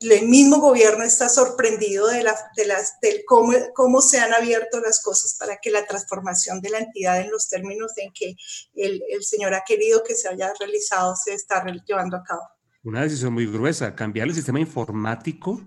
el 0.00 0.28
mismo 0.28 0.58
gobierno 0.58 1.04
está 1.04 1.28
sorprendido 1.28 2.06
de, 2.08 2.22
la, 2.22 2.34
de 2.56 2.66
las, 2.66 3.00
del 3.00 3.22
cómo, 3.26 3.52
cómo 3.74 4.00
se 4.00 4.20
han 4.20 4.32
abierto 4.32 4.80
las 4.80 5.02
cosas 5.02 5.36
para 5.38 5.56
que 5.56 5.70
la 5.70 5.86
transformación 5.86 6.60
de 6.60 6.70
la 6.70 6.78
entidad 6.78 7.20
en 7.20 7.30
los 7.30 7.48
términos 7.48 7.92
en 7.96 8.12
que 8.12 8.36
el, 8.74 9.02
el 9.10 9.24
Señor 9.24 9.54
ha 9.54 9.64
querido 9.66 10.02
que 10.04 10.14
se 10.14 10.28
haya 10.28 10.52
realizado 10.58 11.14
se 11.16 11.34
está 11.34 11.64
llevando 11.86 12.16
a 12.16 12.22
cabo 12.22 12.42
una 12.82 13.02
decisión 13.02 13.32
muy 13.32 13.46
gruesa, 13.46 13.94
cambiar 13.94 14.28
el 14.28 14.34
sistema 14.34 14.60
informático 14.60 15.60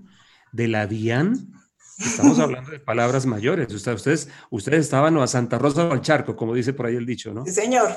de 0.52 0.68
la 0.68 0.88
DIAN. 0.88 1.54
Estamos 2.00 2.40
hablando 2.40 2.72
de 2.72 2.80
palabras 2.80 3.26
mayores. 3.26 3.72
Ustedes, 3.74 4.28
ustedes 4.50 4.80
estaban 4.80 5.18
a 5.18 5.28
Santa 5.28 5.60
Rosa 5.60 5.86
o 5.86 5.92
al 5.92 6.02
charco, 6.02 6.36
como 6.36 6.56
dice 6.56 6.74
por 6.74 6.88
ahí 6.88 6.96
el 6.96 7.06
dicho, 7.06 7.34
¿no? 7.34 7.46
Sí, 7.46 7.52
señor. 7.52 7.96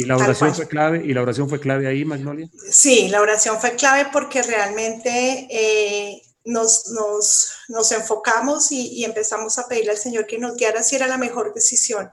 ¿Y 0.00 0.06
la 0.06 0.16
oración 0.16 0.54
fue 0.54 0.68
clave? 0.68 1.02
¿Y 1.04 1.12
la 1.12 1.22
oración 1.22 1.48
fue 1.48 1.60
clave 1.60 1.86
ahí, 1.86 2.04
Magnolia? 2.04 2.48
Sí, 2.70 3.08
la 3.08 3.20
oración 3.20 3.60
fue 3.60 3.76
clave 3.76 4.08
porque 4.12 4.42
realmente 4.42 5.46
eh, 5.50 6.22
nos, 6.44 6.88
nos, 6.88 7.52
nos, 7.68 7.92
enfocamos 7.92 8.72
y, 8.72 8.88
y, 8.94 9.04
empezamos 9.04 9.58
a 9.58 9.68
pedirle 9.68 9.92
al 9.92 9.98
Señor 9.98 10.26
que 10.26 10.38
nos 10.38 10.56
guiara 10.56 10.82
si 10.82 10.96
era 10.96 11.06
la 11.06 11.18
mejor 11.18 11.52
decisión. 11.54 12.10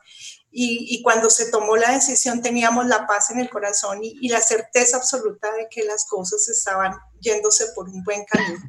Y, 0.60 1.04
cuando 1.04 1.30
se 1.30 1.52
tomó 1.52 1.78
la 1.78 1.92
decisión 1.92 2.42
teníamos 2.42 2.88
la 2.88 3.06
paz 3.06 3.30
en 3.30 3.40
el 3.40 3.50
corazón 3.50 4.00
y, 4.02 4.28
la 4.30 4.42
certeza 4.42 4.98
absoluta 4.98 5.52
de 5.54 5.68
que 5.70 5.84
las 5.84 6.06
cosas 6.06 6.48
estaban 6.50 6.94
yéndose 7.20 7.68
por 7.76 7.88
un 7.88 8.04
buen 8.04 8.26
camino. 8.26 8.60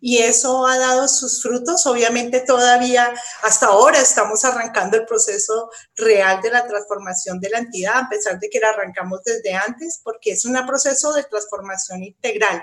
Y 0.00 0.18
eso 0.18 0.66
ha 0.66 0.78
dado 0.78 1.08
sus 1.08 1.42
frutos. 1.42 1.86
Obviamente 1.86 2.40
todavía 2.40 3.12
hasta 3.42 3.66
ahora 3.66 4.00
estamos 4.00 4.44
arrancando 4.44 4.96
el 4.96 5.06
proceso 5.06 5.70
real 5.96 6.40
de 6.42 6.50
la 6.50 6.66
transformación 6.66 7.40
de 7.40 7.50
la 7.50 7.58
entidad, 7.58 7.96
a 7.96 8.08
pesar 8.08 8.38
de 8.38 8.48
que 8.48 8.60
la 8.60 8.70
arrancamos 8.70 9.22
desde 9.24 9.54
antes, 9.54 10.00
porque 10.02 10.32
es 10.32 10.44
un 10.44 10.54
proceso 10.66 11.12
de 11.12 11.24
transformación 11.24 12.02
integral 12.02 12.62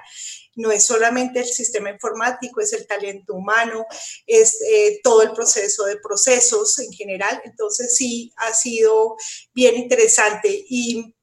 no 0.56 0.72
es 0.72 0.86
solamente 0.86 1.40
el 1.40 1.46
sistema 1.46 1.90
informático, 1.90 2.62
es 2.62 2.74
el 2.74 2.86
talento 2.86 3.34
humano, 3.34 3.86
es 4.26 4.62
eh, 4.62 5.00
todo 5.04 5.22
el 5.22 5.32
proceso 5.32 5.86
de 5.86 5.98
procesos 5.98 6.78
en 6.80 6.92
general. 6.92 7.42
Entonces 7.46 7.96
sí 7.96 8.34
ha 8.38 8.54
sido 8.54 9.16
bien 9.54 9.78
interesante 9.78 10.50
y, 10.70 11.16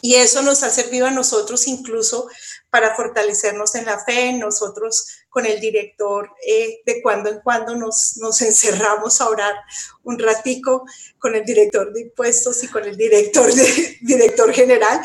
y 0.00 0.14
eso 0.14 0.42
nos 0.42 0.62
ha 0.62 0.70
servido 0.70 1.06
a 1.06 1.10
nosotros 1.10 1.66
incluso 1.66 2.28
para 2.74 2.96
fortalecernos 2.96 3.76
en 3.76 3.84
la 3.84 4.04
fe, 4.04 4.32
nosotros 4.32 5.06
con 5.28 5.46
el 5.46 5.60
director 5.60 6.28
eh, 6.44 6.80
de 6.84 7.00
cuando 7.02 7.30
en 7.30 7.38
cuando 7.38 7.76
nos, 7.76 8.16
nos 8.16 8.42
encerramos 8.42 9.20
a 9.20 9.28
orar 9.28 9.54
un 10.02 10.18
ratico 10.18 10.84
con 11.20 11.36
el 11.36 11.44
director 11.44 11.92
de 11.92 12.00
impuestos 12.00 12.64
y 12.64 12.66
con 12.66 12.82
el 12.82 12.96
director, 12.96 13.54
de, 13.54 13.98
director 14.02 14.52
general, 14.52 15.00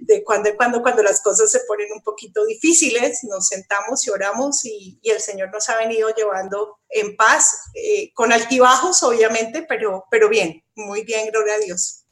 de 0.00 0.22
cuando 0.22 0.50
en 0.50 0.56
cuando 0.56 0.82
cuando 0.82 1.02
las 1.02 1.22
cosas 1.22 1.50
se 1.50 1.60
ponen 1.60 1.88
un 1.94 2.02
poquito 2.02 2.44
difíciles, 2.44 3.20
nos 3.24 3.48
sentamos 3.48 4.06
y 4.06 4.10
oramos 4.10 4.62
y, 4.66 4.98
y 5.00 5.08
el 5.08 5.20
Señor 5.22 5.48
nos 5.50 5.66
ha 5.70 5.78
venido 5.78 6.10
llevando 6.14 6.76
en 6.90 7.16
paz, 7.16 7.58
eh, 7.72 8.12
con 8.12 8.34
altibajos 8.34 9.02
obviamente, 9.02 9.64
pero, 9.66 10.04
pero 10.10 10.28
bien, 10.28 10.62
muy 10.74 11.04
bien, 11.04 11.30
gloria 11.30 11.54
a 11.54 11.58
Dios. 11.58 12.03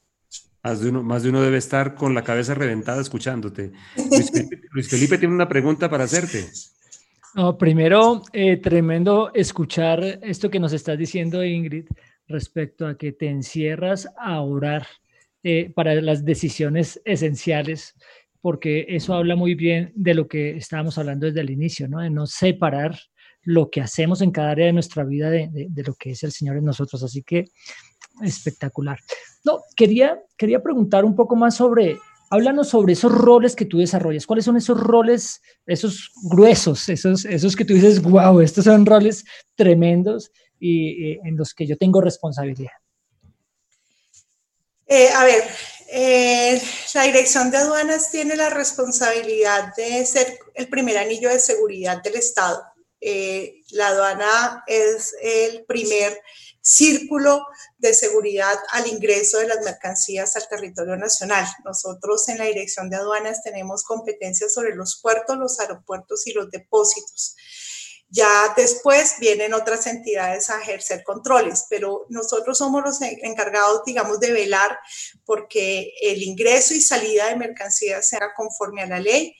Más 0.62 0.80
de, 0.80 0.90
uno, 0.90 1.02
más 1.02 1.24
de 1.24 1.30
uno 1.30 1.42
debe 1.42 1.58
estar 1.58 1.96
con 1.96 2.14
la 2.14 2.22
cabeza 2.22 2.54
reventada 2.54 3.02
escuchándote. 3.02 3.72
Luis 4.70 4.88
Felipe, 4.88 5.18
tiene 5.18 5.34
una 5.34 5.48
pregunta 5.48 5.90
para 5.90 6.04
hacerte. 6.04 6.46
No, 7.34 7.58
primero, 7.58 8.22
eh, 8.32 8.58
tremendo 8.58 9.32
escuchar 9.34 10.20
esto 10.22 10.50
que 10.50 10.60
nos 10.60 10.72
estás 10.72 10.96
diciendo, 10.96 11.42
Ingrid, 11.42 11.86
respecto 12.28 12.86
a 12.86 12.96
que 12.96 13.12
te 13.12 13.28
encierras 13.28 14.08
a 14.16 14.40
orar 14.40 14.86
eh, 15.42 15.72
para 15.74 16.00
las 16.00 16.24
decisiones 16.24 17.00
esenciales, 17.04 17.96
porque 18.40 18.86
eso 18.88 19.14
habla 19.14 19.34
muy 19.34 19.56
bien 19.56 19.90
de 19.96 20.14
lo 20.14 20.28
que 20.28 20.56
estábamos 20.56 20.96
hablando 20.96 21.26
desde 21.26 21.40
el 21.40 21.50
inicio, 21.50 21.88
¿no? 21.88 22.00
De 22.00 22.10
no 22.10 22.26
separar 22.26 22.96
lo 23.42 23.68
que 23.68 23.80
hacemos 23.80 24.22
en 24.22 24.30
cada 24.30 24.52
área 24.52 24.66
de 24.66 24.72
nuestra 24.72 25.02
vida 25.02 25.28
de 25.28 25.82
lo 25.84 25.94
que 25.94 26.10
es 26.10 26.22
el 26.22 26.30
Señor 26.30 26.58
en 26.58 26.64
nosotros. 26.66 27.02
Así 27.02 27.24
que 27.24 27.46
espectacular. 28.22 28.98
No, 29.44 29.62
quería, 29.76 30.22
quería 30.36 30.62
preguntar 30.62 31.04
un 31.04 31.16
poco 31.16 31.36
más 31.36 31.56
sobre 31.56 31.98
háblanos 32.32 32.70
sobre 32.70 32.94
esos 32.94 33.12
roles 33.12 33.54
que 33.54 33.66
tú 33.66 33.78
desarrollas. 33.78 34.26
¿Cuáles 34.26 34.46
son 34.46 34.56
esos 34.56 34.80
roles, 34.80 35.42
esos 35.66 36.10
gruesos, 36.22 36.88
esos, 36.88 37.26
esos 37.26 37.54
que 37.54 37.64
tú 37.66 37.74
dices, 37.74 38.00
wow, 38.00 38.40
estos 38.40 38.64
son 38.64 38.86
roles 38.86 39.24
tremendos 39.54 40.30
y, 40.58 41.18
en 41.28 41.36
los 41.36 41.52
que 41.52 41.66
yo 41.66 41.76
tengo 41.76 42.00
responsabilidad? 42.00 42.72
Eh, 44.86 45.10
a 45.14 45.24
ver, 45.24 45.44
eh, 45.90 46.62
la 46.94 47.02
Dirección 47.02 47.50
de 47.50 47.58
Aduanas 47.58 48.10
tiene 48.10 48.34
la 48.34 48.48
responsabilidad 48.48 49.74
de 49.76 50.06
ser 50.06 50.38
el 50.54 50.68
primer 50.68 50.96
anillo 50.96 51.28
de 51.28 51.38
seguridad 51.38 52.02
del 52.02 52.14
Estado. 52.14 52.62
Eh, 52.98 53.60
la 53.72 53.88
aduana 53.88 54.64
es 54.66 55.14
el 55.20 55.66
primer 55.66 56.18
círculo 56.62 57.44
de 57.78 57.92
seguridad 57.92 58.56
al 58.70 58.86
ingreso 58.86 59.38
de 59.38 59.48
las 59.48 59.64
mercancías 59.64 60.36
al 60.36 60.48
territorio 60.48 60.96
nacional. 60.96 61.46
Nosotros 61.64 62.28
en 62.28 62.38
la 62.38 62.44
Dirección 62.44 62.88
de 62.88 62.96
Aduanas 62.96 63.42
tenemos 63.42 63.82
competencias 63.82 64.54
sobre 64.54 64.74
los 64.74 65.00
puertos, 65.02 65.36
los 65.36 65.58
aeropuertos 65.60 66.26
y 66.26 66.32
los 66.32 66.50
depósitos. 66.50 67.34
Ya 68.08 68.52
después 68.56 69.14
vienen 69.20 69.54
otras 69.54 69.86
entidades 69.86 70.50
a 70.50 70.60
ejercer 70.60 71.02
controles, 71.02 71.64
pero 71.70 72.04
nosotros 72.10 72.58
somos 72.58 72.82
los 72.84 73.00
encargados, 73.00 73.82
digamos, 73.86 74.20
de 74.20 74.32
velar 74.32 74.78
porque 75.24 75.94
el 76.02 76.22
ingreso 76.22 76.74
y 76.74 76.82
salida 76.82 77.28
de 77.28 77.36
mercancías 77.36 78.06
sea 78.06 78.34
conforme 78.36 78.82
a 78.82 78.86
la 78.86 79.00
ley 79.00 79.34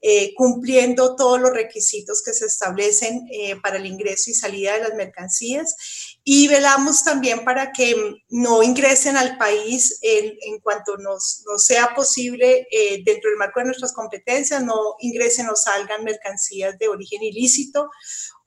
eh, 0.00 0.32
cumpliendo 0.36 1.16
todos 1.16 1.40
los 1.40 1.50
requisitos 1.50 2.22
que 2.22 2.32
se 2.32 2.46
establecen 2.46 3.26
eh, 3.32 3.56
para 3.60 3.78
el 3.78 3.86
ingreso 3.86 4.30
y 4.30 4.34
salida 4.34 4.74
de 4.74 4.80
las 4.80 4.94
mercancías. 4.94 6.17
Y 6.30 6.46
velamos 6.46 7.02
también 7.04 7.42
para 7.42 7.72
que 7.72 7.96
no 8.28 8.62
ingresen 8.62 9.16
al 9.16 9.38
país 9.38 9.98
en, 10.02 10.60
cuanto 10.60 10.98
nos, 10.98 11.42
sea 11.56 11.94
posible, 11.94 12.68
eh, 12.70 13.02
dentro 13.02 13.30
del 13.30 13.38
marco 13.38 13.60
de 13.60 13.64
nuestras 13.64 13.94
competencias, 13.94 14.62
no 14.62 14.78
ingresen 14.98 15.48
o 15.48 15.56
salgan 15.56 16.04
mercancías 16.04 16.78
de 16.78 16.88
origen 16.88 17.22
ilícito 17.22 17.88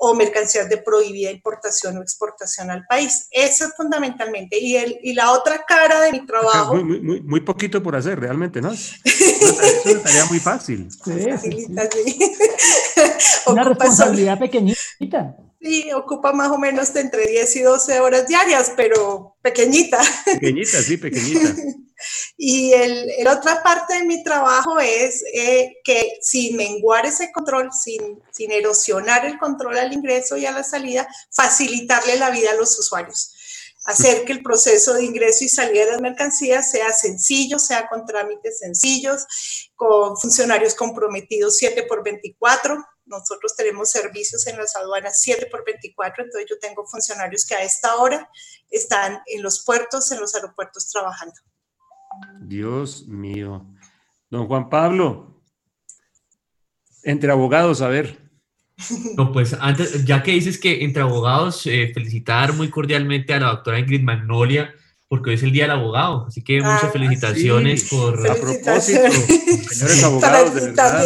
o 0.04 0.16
mercancías 0.16 0.68
de 0.68 0.78
prohibida 0.78 1.30
importación 1.30 1.95
o 1.95 2.02
exportación 2.02 2.72
al 2.72 2.88
país. 2.88 3.28
Eso 3.30 3.66
es 3.66 3.76
fundamentalmente. 3.78 4.58
Y, 4.60 4.76
el, 4.76 4.97
y 5.04 5.14
la 5.14 5.32
otra 5.32 5.64
cara 5.64 6.02
de 6.02 6.12
mi 6.12 6.26
trabajo... 6.26 6.74
Muy, 6.74 6.99
muy, 6.99 7.22
muy 7.22 7.41
poquito 7.41 7.84
por 7.84 7.95
hacer, 7.95 8.20
realmente, 8.20 8.62
¿no? 8.62 8.72
Eso 8.74 8.95
estaría 9.86 10.26
muy 10.26 10.39
fácil. 10.39 10.89
Sí, 10.89 11.12
Una 13.45 13.64
responsabilidad 13.64 14.39
pequeñita. 14.39 15.38
Sí, 15.62 15.91
ocupa 15.93 16.34
más 16.34 16.49
o 16.49 16.58
menos 16.58 16.91
de 16.95 17.02
entre 17.02 17.28
10 17.28 17.56
y 17.58 17.62
12 17.62 17.99
horas 17.99 18.28
diarias, 18.28 18.74
pero 18.76 19.36
pequeñita. 19.43 20.02
Pequeñita, 20.26 20.82
sí, 20.82 20.97
pequeñita. 20.97 21.56
y 22.38 22.74
el, 22.74 23.28
otra 23.28 23.62
parte 23.64 23.95
de 23.95 24.06
mi 24.06 24.24
trabajo 24.24 24.80
es 24.80 25.24
eh, 25.34 25.78
que 25.84 26.20
sin 26.22 26.56
menguar 26.56 27.06
ese 27.06 27.32
control, 27.32 27.70
sin, 27.72 28.22
sin 28.32 28.52
erosionar 28.52 29.26
el 29.26 29.38
control 29.38 29.78
al 29.78 29.93
ingreso 29.93 30.38
y 30.38 30.45
a 30.45 30.52
la 30.52 30.64
salida, 30.64 31.08
facilitarle 31.32 32.18
la 32.18 32.30
vida 32.30 32.52
a 32.52 32.56
los 32.56 32.78
usuarios 32.78 33.36
hacer 33.86 34.26
que 34.26 34.34
el 34.34 34.43
proceso 34.43 34.93
de 34.93 35.04
ingreso 35.04 35.43
y 35.43 35.49
salida 35.49 35.86
de 35.86 35.91
las 35.93 36.02
mercancías 36.02 36.70
sea 36.70 36.93
sencillo, 36.93 37.58
sea 37.58 37.88
con 37.89 38.06
trámites 38.06 38.60
sencillos, 38.60 39.26
con 39.76 40.18
funcionarios 40.18 40.76
comprometidos 40.76 41.58
7 41.58 41.84
por 41.84 42.04
24, 42.04 42.78
nosotros 43.06 43.56
tenemos 43.56 43.89
servicios 43.89 44.45
en 44.47 44.58
las 44.58 44.76
aduanas 44.76 45.20
7 45.22 45.47
por 45.47 45.66
24, 45.66 46.24
entonces 46.24 46.49
yo 46.49 46.60
tengo 46.60 46.86
funcionarios 46.86 47.45
que 47.45 47.56
a 47.56 47.64
esta 47.64 47.95
hora 47.97 48.30
están 48.70 49.22
en 49.26 49.41
los 49.41 49.64
puertos, 49.66 50.12
en 50.12 50.20
los 50.20 50.36
aeropuertos 50.36 50.88
trabajando. 50.89 51.36
Dios 52.41 53.07
mío. 53.07 53.66
Don 54.30 54.47
Juan 54.47 54.70
Pablo, 54.70 55.41
entre 57.03 57.32
abogados, 57.32 57.82
a 57.82 57.88
ver. 57.88 58.18
No, 59.16 59.32
pues 59.32 59.55
antes, 59.59 60.05
ya 60.05 60.24
que 60.24 60.32
dices 60.32 60.57
que 60.57 60.84
entre 60.84 61.03
abogados, 61.03 61.66
eh, 61.68 61.91
felicitar 61.93 62.53
muy 62.53 62.70
cordialmente 62.70 63.34
a 63.34 63.39
la 63.39 63.47
doctora 63.47 63.80
Ingrid 63.80 64.01
Magnolia 64.01 64.74
porque 65.12 65.32
hoy 65.32 65.36
es 65.36 65.43
el 65.43 65.51
Día 65.51 65.64
del 65.64 65.72
Abogado, 65.72 66.28
así 66.30 66.41
que 66.41 66.62
muchas 66.62 66.86
ah, 66.86 66.89
felicitaciones 66.89 67.84
por... 67.89 68.26
A 68.30 68.34
propósito, 68.34 69.12
señores 69.70 70.03
abogados, 70.05 70.55
de 70.55 70.62
verdad, 70.62 71.03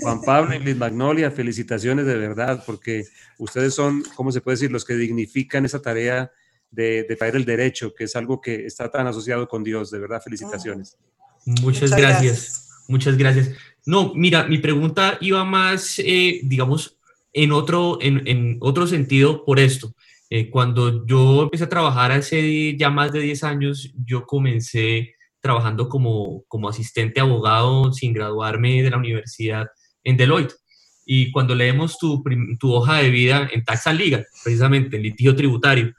Juan 0.00 0.22
Pablo 0.22 0.54
y 0.54 0.58
Liz 0.60 0.76
Magnolia, 0.78 1.30
felicitaciones 1.30 2.06
de 2.06 2.16
verdad, 2.16 2.64
porque 2.64 3.04
ustedes 3.36 3.74
son, 3.74 4.04
¿cómo 4.14 4.32
se 4.32 4.40
puede 4.40 4.54
decir?, 4.54 4.72
los 4.72 4.86
que 4.86 4.94
dignifican 4.94 5.66
esa 5.66 5.82
tarea 5.82 6.32
de, 6.72 7.04
traer 7.16 7.36
el 7.36 7.44
derecho, 7.44 7.94
que 7.94 8.04
es 8.04 8.16
algo 8.16 8.40
que 8.40 8.66
está 8.66 8.90
tan 8.90 9.06
asociado 9.06 9.46
con 9.48 9.62
Dios, 9.62 9.90
de 9.90 10.00
verdad, 10.00 10.20
felicitaciones. 10.22 10.96
Muchas, 11.44 11.90
gracias. 11.90 12.68
muchas 12.88 13.16
gracias. 13.16 13.50
No, 13.86 14.12
mira, 14.14 14.44
mi 14.44 14.58
pregunta 14.58 15.18
iba 15.20 15.44
más, 15.44 15.98
eh, 15.98 16.40
digamos, 16.42 16.98
en 17.32 17.52
otro, 17.52 17.98
en, 18.00 18.26
en 18.26 18.56
otro 18.60 18.86
sentido 18.86 19.44
por 19.44 19.60
esto. 19.60 19.94
Eh, 20.34 20.48
cuando 20.48 21.04
yo 21.04 21.42
empecé 21.42 21.64
a 21.64 21.68
trabajar 21.68 22.10
hace 22.10 22.74
ya 22.78 22.88
más 22.88 23.12
de 23.12 23.20
10 23.20 23.44
años, 23.44 23.92
yo 24.02 24.24
comencé 24.24 25.14
trabajando 25.40 25.90
como, 25.90 26.44
como 26.48 26.70
asistente 26.70 27.20
abogado 27.20 27.92
sin 27.92 28.14
graduarme 28.14 28.82
de 28.82 28.88
la 28.88 28.96
universidad 28.96 29.66
en 30.02 30.16
Deloitte. 30.16 30.54
Y 31.04 31.30
cuando 31.32 31.54
leemos 31.54 31.98
tu, 31.98 32.24
tu 32.58 32.72
hoja 32.72 32.98
de 33.02 33.10
vida 33.10 33.46
en 33.52 33.62
Tax 33.62 33.88
and 33.88 33.98
Legal, 33.98 34.26
precisamente 34.42 34.96
en 34.96 35.02
litigio 35.02 35.36
tributario, 35.36 35.92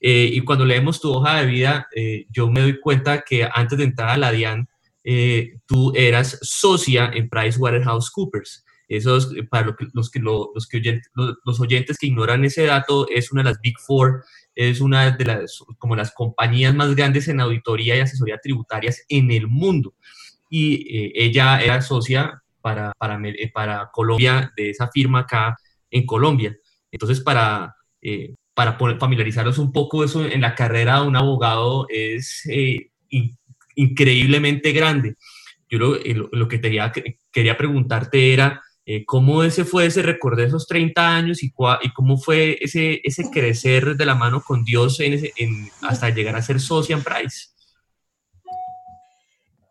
eh, 0.00 0.30
y 0.32 0.40
cuando 0.40 0.64
leemos 0.64 1.00
tu 1.00 1.12
hoja 1.12 1.40
de 1.40 1.46
vida, 1.46 1.88
eh, 1.94 2.26
yo 2.30 2.50
me 2.50 2.60
doy 2.60 2.80
cuenta 2.80 3.22
que 3.22 3.48
antes 3.52 3.78
de 3.78 3.84
entrar 3.84 4.10
a 4.10 4.16
la 4.16 4.32
DIAN, 4.32 4.68
tú 5.64 5.92
eras 5.96 6.38
socia 6.42 7.10
en 7.14 7.30
PricewaterhouseCoopers. 7.30 8.64
Esos, 8.88 9.36
eh, 9.36 9.44
para 9.44 9.76
los, 9.92 10.10
que, 10.10 10.18
los, 10.18 10.66
que 10.66 10.78
oyentes, 10.78 11.10
los, 11.44 11.60
oyentes 11.60 11.98
que 11.98 12.06
ignoran 12.06 12.44
ese 12.44 12.64
dato, 12.64 13.06
es 13.08 13.30
una 13.30 13.42
de 13.42 13.50
las 13.50 13.60
Big 13.60 13.78
Four, 13.78 14.24
es 14.54 14.80
una 14.80 15.10
de 15.10 15.24
las, 15.26 15.62
como 15.76 15.94
las 15.94 16.12
compañías 16.12 16.74
más 16.74 16.94
grandes 16.96 17.28
en 17.28 17.40
auditoría 17.40 17.96
y 17.96 18.00
asesoría 18.00 18.38
tributarias 18.42 19.04
en 19.10 19.30
el 19.30 19.46
mundo. 19.46 19.94
Y 20.48 20.96
eh, 20.96 21.12
ella 21.14 21.60
era 21.60 21.82
socia 21.82 22.42
para, 22.62 22.92
para, 22.98 23.20
eh, 23.28 23.50
para, 23.52 23.90
Colombia 23.92 24.52
de 24.56 24.70
esa 24.70 24.88
firma 24.88 25.20
acá 25.20 25.54
en 25.90 26.06
Colombia. 26.06 26.56
Entonces, 26.90 27.20
para, 27.20 27.76
para 28.58 28.76
familiarizaros 28.98 29.56
un 29.58 29.70
poco 29.70 30.02
eso 30.02 30.24
en 30.24 30.40
la 30.40 30.56
carrera 30.56 31.00
de 31.00 31.06
un 31.06 31.14
abogado 31.14 31.86
es 31.88 32.42
increíblemente 33.76 34.72
grande. 34.72 35.14
Yo 35.70 35.78
lo, 35.78 35.96
lo 36.32 36.48
que 36.48 36.60
quería, 36.60 36.92
quería 37.30 37.56
preguntarte 37.56 38.32
era, 38.32 38.60
eh, 38.84 39.04
¿Cómo 39.04 39.44
ese 39.44 39.64
fue 39.64 39.86
ese 39.86 40.02
recorrido 40.02 40.42
de 40.42 40.48
esos 40.48 40.66
30 40.66 41.08
años 41.08 41.40
y, 41.44 41.52
y 41.82 41.92
cómo 41.92 42.16
fue 42.16 42.58
ese, 42.60 43.00
ese 43.04 43.30
crecer 43.30 43.96
de 43.96 44.06
la 44.06 44.16
mano 44.16 44.42
con 44.42 44.64
Dios 44.64 44.98
en 44.98 45.70
hasta 45.82 46.10
llegar 46.10 46.34
a 46.34 46.42
ser 46.42 46.58
socia 46.58 46.96
en 46.96 47.04
Price? 47.04 47.50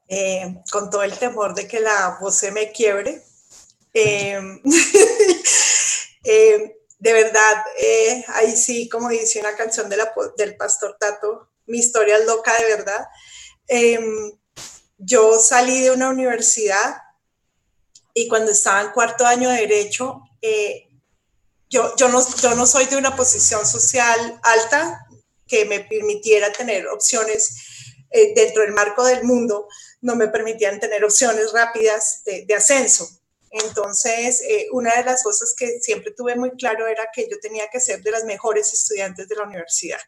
Eh, 0.07 0.61
con 0.71 0.89
todo 0.89 1.03
el 1.03 1.11
temor 1.11 1.55
de 1.55 1.67
que 1.67 1.81
la 1.81 2.19
voz 2.21 2.35
se 2.35 2.53
me 2.53 2.71
quiebre. 2.71 3.21
De 6.99 7.13
verdad, 7.13 7.63
eh, 7.79 8.25
ahí 8.29 8.55
sí, 8.55 8.89
como 8.89 9.09
dice 9.09 9.39
una 9.39 9.55
canción 9.55 9.87
de 9.89 9.97
la, 9.97 10.11
del 10.37 10.57
pastor 10.57 10.97
Tato, 10.99 11.49
mi 11.67 11.77
historia 11.79 12.17
es 12.17 12.25
loca 12.25 12.55
de 12.57 12.75
verdad. 12.75 13.07
Em, 13.67 14.31
yo 14.97 15.39
salí 15.39 15.81
de 15.81 15.91
una 15.91 16.09
universidad 16.09 16.97
y 18.13 18.27
cuando 18.27 18.51
estaba 18.51 18.81
en 18.81 18.91
cuarto 18.91 19.27
año 19.27 19.49
de 19.49 19.61
derecho, 19.61 20.21
eh, 20.41 20.87
yo, 21.69 21.95
yo, 21.97 22.09
no, 22.09 22.25
yo 22.41 22.55
no 22.55 22.65
soy 22.65 22.85
de 22.85 22.97
una 22.97 23.15
posición 23.15 23.65
social 23.67 24.39
alta 24.41 25.05
que 25.45 25.65
me 25.65 25.81
permitiera 25.81 26.51
tener 26.51 26.87
opciones 26.87 28.03
eh, 28.09 28.33
dentro 28.33 28.63
del 28.63 28.71
marco 28.71 29.03
del 29.05 29.23
mundo, 29.23 29.67
no 30.01 30.15
me 30.15 30.29
permitían 30.29 30.79
tener 30.79 31.03
opciones 31.03 31.51
rápidas 31.51 32.23
de 32.23 32.55
ascenso. 32.55 33.16
Entonces, 33.51 34.41
eh, 34.41 34.67
una 34.71 34.95
de 34.95 35.03
las 35.03 35.23
cosas 35.23 35.53
que 35.57 35.79
siempre 35.79 36.11
tuve 36.11 36.35
muy 36.35 36.51
claro 36.51 36.87
era 36.87 37.07
que 37.13 37.27
yo 37.29 37.37
tenía 37.39 37.67
que 37.71 37.79
ser 37.79 38.01
de 38.01 38.11
las 38.11 38.23
mejores 38.25 38.71
estudiantes 38.73 39.27
de 39.27 39.35
la 39.35 39.43
universidad. 39.43 39.99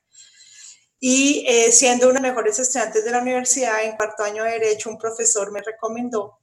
Y 1.01 1.45
siendo 1.71 2.09
una 2.09 2.19
de 2.19 2.27
las 2.27 2.31
mejores 2.33 2.59
estudiantes 2.59 3.05
de 3.05 3.11
la 3.11 3.19
universidad, 3.19 3.83
en 3.85 3.95
cuarto 3.95 4.21
año 4.23 4.43
de 4.43 4.51
Derecho, 4.51 4.89
un 4.89 4.97
profesor 4.97 5.49
me 5.49 5.61
recomendó 5.61 6.39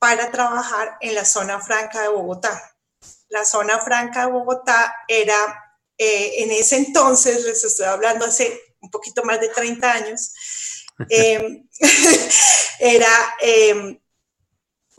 para 0.00 0.30
trabajar 0.30 0.96
en 1.00 1.14
la 1.14 1.24
zona 1.24 1.60
franca 1.60 2.02
de 2.02 2.08
Bogotá. 2.08 2.74
la 3.28 3.44
zona 3.44 3.78
franca 3.78 4.26
de 4.26 4.32
Bogotá 4.32 4.92
era, 5.06 5.36
eh, 5.96 6.42
en 6.42 6.50
ese 6.50 6.78
entonces, 6.78 7.44
les 7.44 7.62
estoy 7.62 7.86
hablando 7.86 8.24
hace 8.24 8.60
un 8.80 8.90
poquito 8.90 9.22
más 9.22 9.40
de 9.40 9.50
30 9.50 9.92
años, 9.92 10.32
em, 11.08 11.68
era 12.80 13.34
em, 13.40 14.00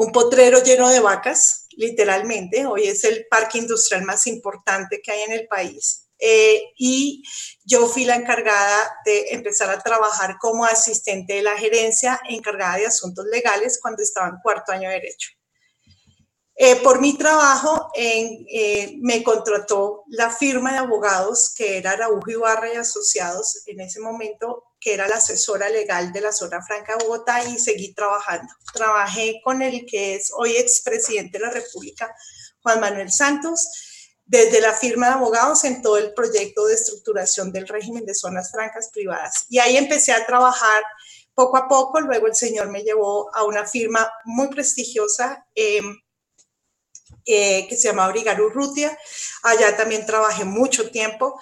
un 0.01 0.11
potrero 0.11 0.63
lleno 0.63 0.89
de 0.89 0.99
vacas, 0.99 1.67
literalmente. 1.77 2.65
Hoy 2.65 2.87
es 2.87 3.03
el 3.03 3.27
parque 3.29 3.59
industrial 3.59 4.03
más 4.03 4.25
importante 4.25 4.99
que 4.99 5.11
hay 5.11 5.21
en 5.21 5.31
el 5.33 5.47
país. 5.47 6.09
Eh, 6.17 6.73
y 6.75 7.23
yo 7.63 7.87
fui 7.87 8.05
la 8.05 8.15
encargada 8.15 8.97
de 9.05 9.29
empezar 9.29 9.69
a 9.69 9.79
trabajar 9.79 10.37
como 10.39 10.65
asistente 10.65 11.33
de 11.33 11.43
la 11.43 11.55
gerencia 11.55 12.19
encargada 12.27 12.77
de 12.77 12.87
asuntos 12.87 13.25
legales 13.25 13.77
cuando 13.79 14.01
estaba 14.01 14.29
en 14.29 14.37
cuarto 14.41 14.71
año 14.71 14.89
de 14.89 14.95
derecho. 14.95 15.29
Eh, 16.55 16.77
por 16.77 16.99
mi 16.99 17.15
trabajo 17.15 17.91
eh, 17.95 18.95
me 19.01 19.21
contrató 19.21 20.03
la 20.07 20.31
firma 20.31 20.71
de 20.71 20.79
abogados 20.79 21.53
que 21.55 21.77
era 21.77 21.91
Araujo 21.91 22.29
Ibarra 22.29 22.73
y 22.73 22.77
Asociados 22.77 23.61
en 23.67 23.81
ese 23.81 23.99
momento, 23.99 24.63
que 24.81 24.95
era 24.95 25.07
la 25.07 25.17
asesora 25.17 25.69
legal 25.69 26.11
de 26.11 26.21
la 26.21 26.33
zona 26.33 26.61
franca 26.61 26.97
de 26.97 27.05
Bogotá 27.05 27.43
y 27.43 27.59
seguí 27.59 27.93
trabajando. 27.93 28.51
Trabajé 28.73 29.39
con 29.43 29.61
el 29.61 29.85
que 29.85 30.15
es 30.15 30.31
hoy 30.35 30.57
expresidente 30.57 31.37
de 31.37 31.45
la 31.45 31.51
República, 31.51 32.13
Juan 32.63 32.81
Manuel 32.81 33.11
Santos, 33.11 33.69
desde 34.25 34.59
la 34.59 34.73
firma 34.73 35.07
de 35.07 35.13
abogados 35.13 35.63
en 35.65 35.81
todo 35.81 35.97
el 35.97 36.13
proyecto 36.13 36.65
de 36.65 36.73
estructuración 36.73 37.51
del 37.51 37.67
régimen 37.67 38.05
de 38.05 38.15
zonas 38.15 38.51
francas 38.51 38.89
privadas. 38.91 39.45
Y 39.49 39.59
ahí 39.59 39.77
empecé 39.77 40.13
a 40.13 40.25
trabajar 40.25 40.83
poco 41.35 41.57
a 41.57 41.67
poco, 41.67 41.99
luego 42.01 42.27
el 42.27 42.35
señor 42.35 42.69
me 42.69 42.81
llevó 42.81 43.33
a 43.35 43.43
una 43.43 43.65
firma 43.65 44.11
muy 44.25 44.49
prestigiosa. 44.49 45.45
Eh, 45.55 45.81
eh, 47.25 47.67
que 47.67 47.75
se 47.75 47.87
llama 47.87 48.07
Brigar 48.07 48.41
Urrutia. 48.41 48.97
Allá 49.43 49.77
también 49.77 50.07
trabajé 50.07 50.43
mucho 50.43 50.89
tiempo. 50.89 51.39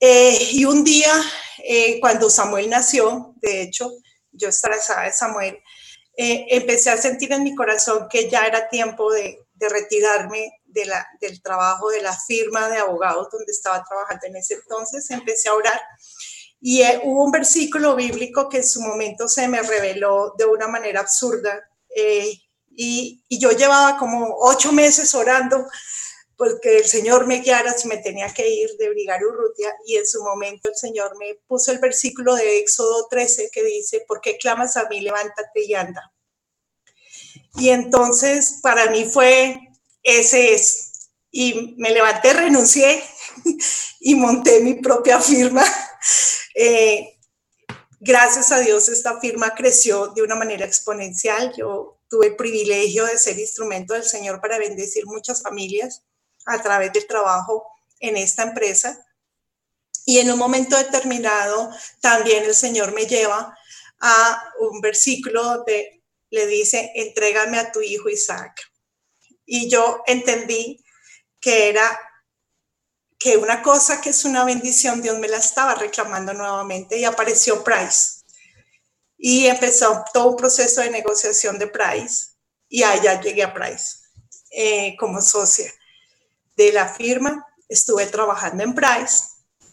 Eh, 0.00 0.48
y 0.52 0.64
un 0.64 0.82
día, 0.82 1.12
eh, 1.58 2.00
cuando 2.00 2.30
Samuel 2.30 2.70
nació, 2.70 3.34
de 3.36 3.62
hecho, 3.62 3.92
yo 4.32 4.48
estaba 4.48 5.04
de 5.04 5.12
Samuel, 5.12 5.58
empecé 6.16 6.90
a 6.90 6.98
sentir 6.98 7.32
en 7.32 7.42
mi 7.42 7.54
corazón 7.54 8.06
que 8.10 8.28
ya 8.28 8.46
era 8.46 8.68
tiempo 8.68 9.10
de, 9.12 9.38
retirarme 9.58 10.50
del 10.64 11.42
trabajo 11.42 11.90
de 11.90 12.00
la 12.00 12.16
firma 12.18 12.68
de 12.68 12.78
abogados 12.78 13.28
donde 13.30 13.52
estaba 13.52 13.84
trabajando 13.84 14.26
en 14.26 14.36
ese 14.36 14.54
entonces. 14.54 15.10
Empecé 15.10 15.50
a 15.50 15.54
orar 15.54 15.80
y 16.60 16.82
hubo 17.02 17.24
un 17.24 17.30
versículo 17.30 17.94
bíblico 17.94 18.48
que 18.48 18.58
en 18.58 18.66
su 18.66 18.80
momento 18.80 19.28
se 19.28 19.48
me 19.48 19.60
reveló 19.60 20.34
de 20.38 20.46
una 20.46 20.66
manera 20.66 21.00
absurda 21.00 21.62
y, 22.70 23.22
yo 23.28 23.50
llevaba 23.52 23.98
como 23.98 24.36
ocho 24.40 24.72
meses 24.72 25.14
orando 25.14 25.66
porque 26.40 26.78
el 26.78 26.86
Señor 26.86 27.26
me 27.26 27.40
guiara 27.40 27.70
si 27.74 27.86
me 27.86 27.98
tenía 27.98 28.32
que 28.32 28.48
ir 28.48 28.70
de 28.78 28.88
Brigar 28.88 29.22
Urrutia 29.22 29.76
y 29.84 29.96
en 29.96 30.06
su 30.06 30.24
momento 30.24 30.70
el 30.70 30.74
Señor 30.74 31.14
me 31.18 31.34
puso 31.46 31.70
el 31.70 31.80
versículo 31.80 32.34
de 32.34 32.60
Éxodo 32.60 33.08
13 33.10 33.50
que 33.52 33.62
dice, 33.62 34.06
¿por 34.08 34.22
qué 34.22 34.38
clamas 34.38 34.74
a 34.78 34.88
mí? 34.88 35.02
Levántate 35.02 35.66
y 35.66 35.74
anda. 35.74 36.14
Y 37.56 37.68
entonces 37.68 38.60
para 38.62 38.90
mí 38.90 39.04
fue, 39.04 39.54
ese 40.02 40.54
es. 40.54 41.10
Y 41.30 41.74
me 41.76 41.90
levanté, 41.90 42.32
renuncié 42.32 43.04
y 44.00 44.14
monté 44.14 44.60
mi 44.60 44.74
propia 44.80 45.20
firma. 45.20 45.62
Eh, 46.52 47.18
gracias 48.00 48.50
a 48.50 48.58
Dios 48.58 48.88
esta 48.88 49.20
firma 49.20 49.54
creció 49.54 50.08
de 50.08 50.22
una 50.22 50.34
manera 50.34 50.64
exponencial. 50.64 51.54
Yo 51.56 52.00
tuve 52.08 52.28
el 52.28 52.36
privilegio 52.36 53.04
de 53.04 53.16
ser 53.18 53.38
instrumento 53.38 53.94
del 53.94 54.02
Señor 54.02 54.40
para 54.40 54.58
bendecir 54.58 55.06
muchas 55.06 55.42
familias 55.42 56.02
a 56.46 56.60
través 56.62 56.92
del 56.92 57.06
trabajo 57.06 57.66
en 57.98 58.16
esta 58.16 58.42
empresa. 58.42 59.06
Y 60.06 60.18
en 60.18 60.30
un 60.30 60.38
momento 60.38 60.76
determinado 60.76 61.70
también 62.00 62.44
el 62.44 62.54
Señor 62.54 62.92
me 62.92 63.06
lleva 63.06 63.56
a 64.00 64.52
un 64.60 64.80
versículo 64.80 65.42
donde 65.42 66.02
le 66.30 66.46
dice, 66.46 66.90
entrégame 66.94 67.58
a 67.58 67.70
tu 67.70 67.80
hijo 67.80 68.08
Isaac. 68.08 68.60
Y 69.44 69.68
yo 69.68 70.02
entendí 70.06 70.82
que 71.40 71.68
era 71.68 71.98
que 73.18 73.36
una 73.36 73.62
cosa 73.62 74.00
que 74.00 74.10
es 74.10 74.24
una 74.24 74.44
bendición, 74.44 75.02
Dios 75.02 75.18
me 75.18 75.28
la 75.28 75.36
estaba 75.36 75.74
reclamando 75.74 76.32
nuevamente 76.32 76.98
y 76.98 77.04
apareció 77.04 77.62
Price 77.62 78.20
y 79.18 79.46
empezó 79.46 80.02
todo 80.14 80.28
un 80.28 80.36
proceso 80.36 80.80
de 80.80 80.90
negociación 80.90 81.58
de 81.58 81.66
Price 81.66 82.28
y 82.68 82.82
allá 82.82 83.20
llegué 83.20 83.42
a 83.42 83.52
Price 83.52 83.98
eh, 84.50 84.96
como 84.98 85.20
socia 85.20 85.70
de 86.56 86.72
la 86.72 86.88
firma. 86.88 87.46
Estuve 87.68 88.06
trabajando 88.06 88.62
en 88.62 88.74
Price 88.74 89.24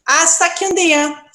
hasta 0.06 0.56
que 0.56 0.66
un 0.68 0.76
día 0.76 1.26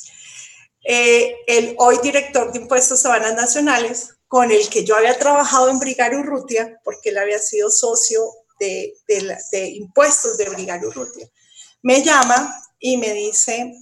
eh, 0.84 1.36
el 1.46 1.74
hoy 1.78 1.98
director 2.02 2.52
de 2.52 2.60
impuestos 2.60 3.02
sabanas 3.02 3.34
nacionales, 3.34 4.16
con 4.26 4.50
el 4.50 4.68
que 4.70 4.84
yo 4.84 4.96
había 4.96 5.18
trabajado 5.18 5.68
en 5.68 5.78
Brigario 5.78 6.20
Urrutia, 6.20 6.80
porque 6.82 7.10
él 7.10 7.18
había 7.18 7.38
sido 7.38 7.70
socio 7.70 8.22
de, 8.58 8.94
de 9.06 9.68
impuestos 9.68 10.38
de 10.38 10.48
Brigario 10.48 10.88
Urrutia, 10.88 11.28
me 11.82 12.02
llama 12.02 12.58
y 12.78 12.96
me 12.96 13.12
dice, 13.12 13.74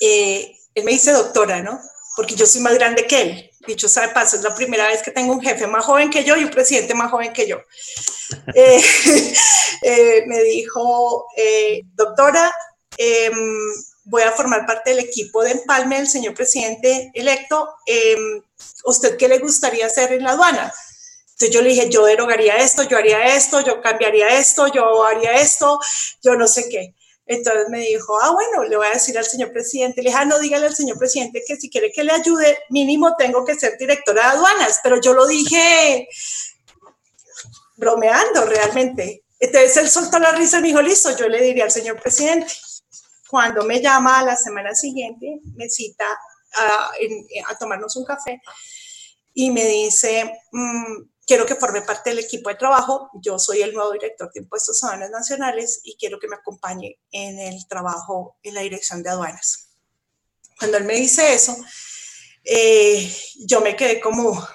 eh, 0.00 0.54
él 0.74 0.84
me 0.84 0.92
dice 0.92 1.12
doctora, 1.12 1.62
¿no? 1.62 1.80
porque 2.16 2.34
yo 2.34 2.46
soy 2.46 2.62
más 2.62 2.74
grande 2.74 3.06
que 3.06 3.20
él. 3.20 3.50
Dicho 3.66 3.88
sea 3.88 4.06
de 4.06 4.14
paso, 4.14 4.36
es 4.36 4.42
la 4.42 4.54
primera 4.54 4.88
vez 4.88 5.02
que 5.02 5.10
tengo 5.10 5.32
un 5.32 5.40
jefe 5.40 5.66
más 5.66 5.84
joven 5.84 6.10
que 6.10 6.24
yo 6.24 6.36
y 6.36 6.44
un 6.44 6.50
presidente 6.50 6.94
más 6.94 7.10
joven 7.10 7.32
que 7.32 7.46
yo. 7.46 7.58
Eh, 8.54 8.82
eh, 9.82 10.24
me 10.26 10.42
dijo, 10.42 11.26
eh, 11.36 11.82
doctora, 11.94 12.52
em, 12.98 13.34
voy 14.02 14.22
a 14.22 14.32
formar 14.32 14.66
parte 14.66 14.90
del 14.90 14.98
equipo 14.98 15.44
de 15.44 15.52
empalme 15.52 15.96
del 15.98 16.08
señor 16.08 16.34
presidente 16.34 17.12
electo. 17.14 17.68
Em, 17.86 18.42
¿Usted 18.84 19.16
qué 19.16 19.28
le 19.28 19.38
gustaría 19.38 19.86
hacer 19.86 20.12
en 20.12 20.24
la 20.24 20.32
aduana? 20.32 20.72
Entonces 21.36 21.50
yo 21.50 21.62
le 21.62 21.68
dije, 21.68 21.88
yo 21.90 22.04
derogaría 22.04 22.56
esto, 22.56 22.82
yo 22.82 22.96
haría 22.96 23.36
esto, 23.36 23.60
yo 23.60 23.80
cambiaría 23.82 24.38
esto, 24.38 24.68
yo 24.68 25.04
haría 25.04 25.34
esto, 25.34 25.78
yo 26.22 26.34
no 26.34 26.48
sé 26.48 26.68
qué. 26.68 26.94
Entonces 27.26 27.68
me 27.68 27.80
dijo, 27.80 28.16
ah, 28.22 28.30
bueno, 28.30 28.64
le 28.64 28.76
voy 28.76 28.86
a 28.86 28.94
decir 28.94 29.18
al 29.18 29.24
señor 29.24 29.52
presidente. 29.52 30.00
Le 30.00 30.10
dije, 30.10 30.20
ah, 30.20 30.24
no, 30.24 30.38
dígale 30.38 30.66
al 30.66 30.76
señor 30.76 30.96
presidente 30.96 31.42
que 31.46 31.56
si 31.56 31.68
quiere 31.68 31.90
que 31.90 32.04
le 32.04 32.12
ayude, 32.12 32.58
mínimo 32.70 33.16
tengo 33.16 33.44
que 33.44 33.56
ser 33.56 33.76
directora 33.76 34.22
de 34.22 34.36
aduanas. 34.36 34.80
Pero 34.82 35.00
yo 35.00 35.12
lo 35.12 35.26
dije 35.26 36.08
bromeando 37.76 38.46
realmente. 38.46 39.24
Entonces 39.38 39.76
él 39.76 39.88
soltó 39.88 40.18
la 40.18 40.32
risa 40.32 40.58
y 40.58 40.62
me 40.62 40.68
dijo, 40.68 40.80
listo, 40.80 41.16
yo 41.16 41.28
le 41.28 41.42
diría 41.42 41.64
al 41.64 41.70
señor 41.70 42.00
presidente. 42.00 42.52
Cuando 43.28 43.64
me 43.64 43.82
llama 43.82 44.20
a 44.20 44.24
la 44.24 44.36
semana 44.36 44.74
siguiente, 44.74 45.40
me 45.56 45.68
cita 45.68 46.06
a, 46.54 46.90
a 47.48 47.58
tomarnos 47.58 47.96
un 47.96 48.04
café 48.04 48.40
y 49.34 49.50
me 49.50 49.64
dice, 49.66 50.32
mmm, 50.52 51.02
quiero 51.26 51.44
que 51.44 51.56
forme 51.56 51.82
parte 51.82 52.10
del 52.10 52.20
equipo 52.20 52.48
de 52.48 52.54
trabajo. 52.54 53.10
Yo 53.14 53.38
soy 53.38 53.60
el 53.62 53.74
nuevo 53.74 53.92
director 53.92 54.32
de 54.32 54.40
impuestos 54.40 54.82
aduanas 54.84 55.10
nacionales 55.10 55.80
y 55.82 55.96
quiero 55.96 56.18
que 56.18 56.28
me 56.28 56.36
acompañe 56.36 56.98
en 57.10 57.38
el 57.38 57.66
trabajo 57.66 58.38
en 58.42 58.54
la 58.54 58.60
dirección 58.60 59.02
de 59.02 59.10
aduanas. 59.10 59.70
Cuando 60.58 60.78
él 60.78 60.84
me 60.84 60.94
dice 60.94 61.34
eso, 61.34 61.54
eh, 62.44 63.12
yo 63.46 63.60
me 63.60 63.76
quedé 63.76 64.00
como, 64.00 64.46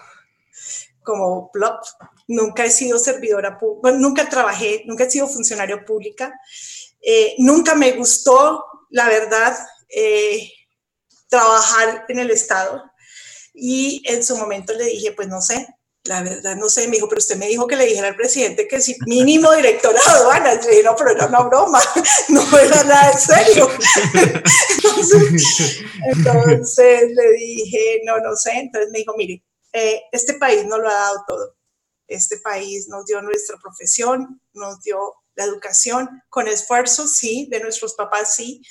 como 1.03 1.51
plop. 1.51 1.83
Nunca 2.27 2.63
he 2.63 2.71
sido 2.71 2.97
servidora 2.97 3.59
pública, 3.59 3.97
nunca 3.97 4.29
trabajé, 4.29 4.83
nunca 4.85 5.03
he 5.03 5.11
sido 5.11 5.27
funcionario 5.27 5.85
pública. 5.85 6.33
Eh, 7.01 7.35
nunca 7.39 7.75
me 7.75 7.91
gustó, 7.91 8.63
la 8.89 9.09
verdad, 9.09 9.57
eh, 9.89 10.49
trabajar 11.27 12.05
en 12.07 12.19
el 12.19 12.31
Estado. 12.31 12.81
Y 13.53 14.01
en 14.05 14.23
su 14.23 14.37
momento 14.37 14.73
le 14.73 14.85
dije, 14.85 15.11
pues 15.11 15.27
no 15.27 15.41
sé, 15.41 15.67
la 16.05 16.23
verdad 16.23 16.55
no 16.55 16.67
sé, 16.67 16.87
me 16.87 16.95
dijo, 16.95 17.07
pero 17.07 17.19
usted 17.19 17.37
me 17.37 17.47
dijo 17.47 17.67
que 17.67 17.75
le 17.75 17.85
dijera 17.85 18.07
al 18.07 18.15
presidente 18.15 18.67
que 18.67 18.81
si 18.81 18.95
mínimo 19.05 19.51
director 19.51 19.93
de 19.93 19.99
le 20.39 20.57
dije, 20.57 20.83
no, 20.83 20.95
pero 20.95 21.11
era 21.11 21.27
una 21.27 21.41
broma, 21.41 21.79
no 22.29 22.57
era 22.57 22.83
nada 22.83 23.11
en 23.11 23.19
serio. 23.19 23.69
Entonces, 26.13 27.11
le 27.13 27.31
dije, 27.33 28.01
no, 28.03 28.19
no 28.19 28.35
sé, 28.35 28.51
entonces 28.53 28.89
me 28.91 28.99
dijo, 28.99 29.13
mire, 29.15 29.43
eh, 29.73 30.01
este 30.11 30.33
país 30.33 30.65
no 30.65 30.79
lo 30.79 30.89
ha 30.89 30.93
dado 30.93 31.23
todo, 31.27 31.55
este 32.07 32.37
país 32.37 32.87
nos 32.89 33.05
dio 33.05 33.21
nuestra 33.21 33.57
profesión, 33.61 34.41
nos 34.53 34.81
dio 34.81 34.97
la 35.35 35.45
educación, 35.45 36.09
con 36.29 36.47
esfuerzo, 36.47 37.07
sí, 37.07 37.47
de 37.51 37.59
nuestros 37.59 37.93
papás, 37.93 38.35
sí, 38.35 38.61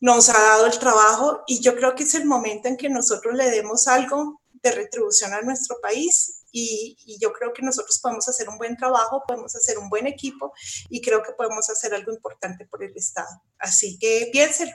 nos 0.00 0.28
ha 0.28 0.38
dado 0.38 0.66
el 0.66 0.78
trabajo 0.78 1.42
y 1.46 1.60
yo 1.60 1.74
creo 1.76 1.94
que 1.94 2.02
es 2.02 2.14
el 2.14 2.26
momento 2.26 2.68
en 2.68 2.76
que 2.76 2.90
nosotros 2.90 3.34
le 3.34 3.50
demos 3.50 3.88
algo 3.88 4.42
de 4.62 4.72
retribución 4.72 5.32
a 5.32 5.40
nuestro 5.40 5.76
país 5.80 6.41
y, 6.52 7.18
yo 7.20 7.32
creo 7.32 7.52
que 7.52 7.62
nosotros 7.62 7.98
podemos 8.00 8.28
hacer 8.28 8.48
un 8.48 8.58
buen 8.58 8.76
trabajo, 8.76 9.22
podemos 9.26 9.54
hacer 9.56 9.78
un 9.78 9.88
buen 9.88 10.06
equipo 10.06 10.52
y 10.90 11.00
creo 11.00 11.22
que 11.22 11.32
podemos 11.32 11.68
hacer 11.70 11.94
algo 11.94 12.12
importante 12.12 12.66
por 12.66 12.84
el 12.84 12.96
Estado. 12.96 13.42
Así 13.58 13.98
que 13.98 14.28
piensen, 14.32 14.70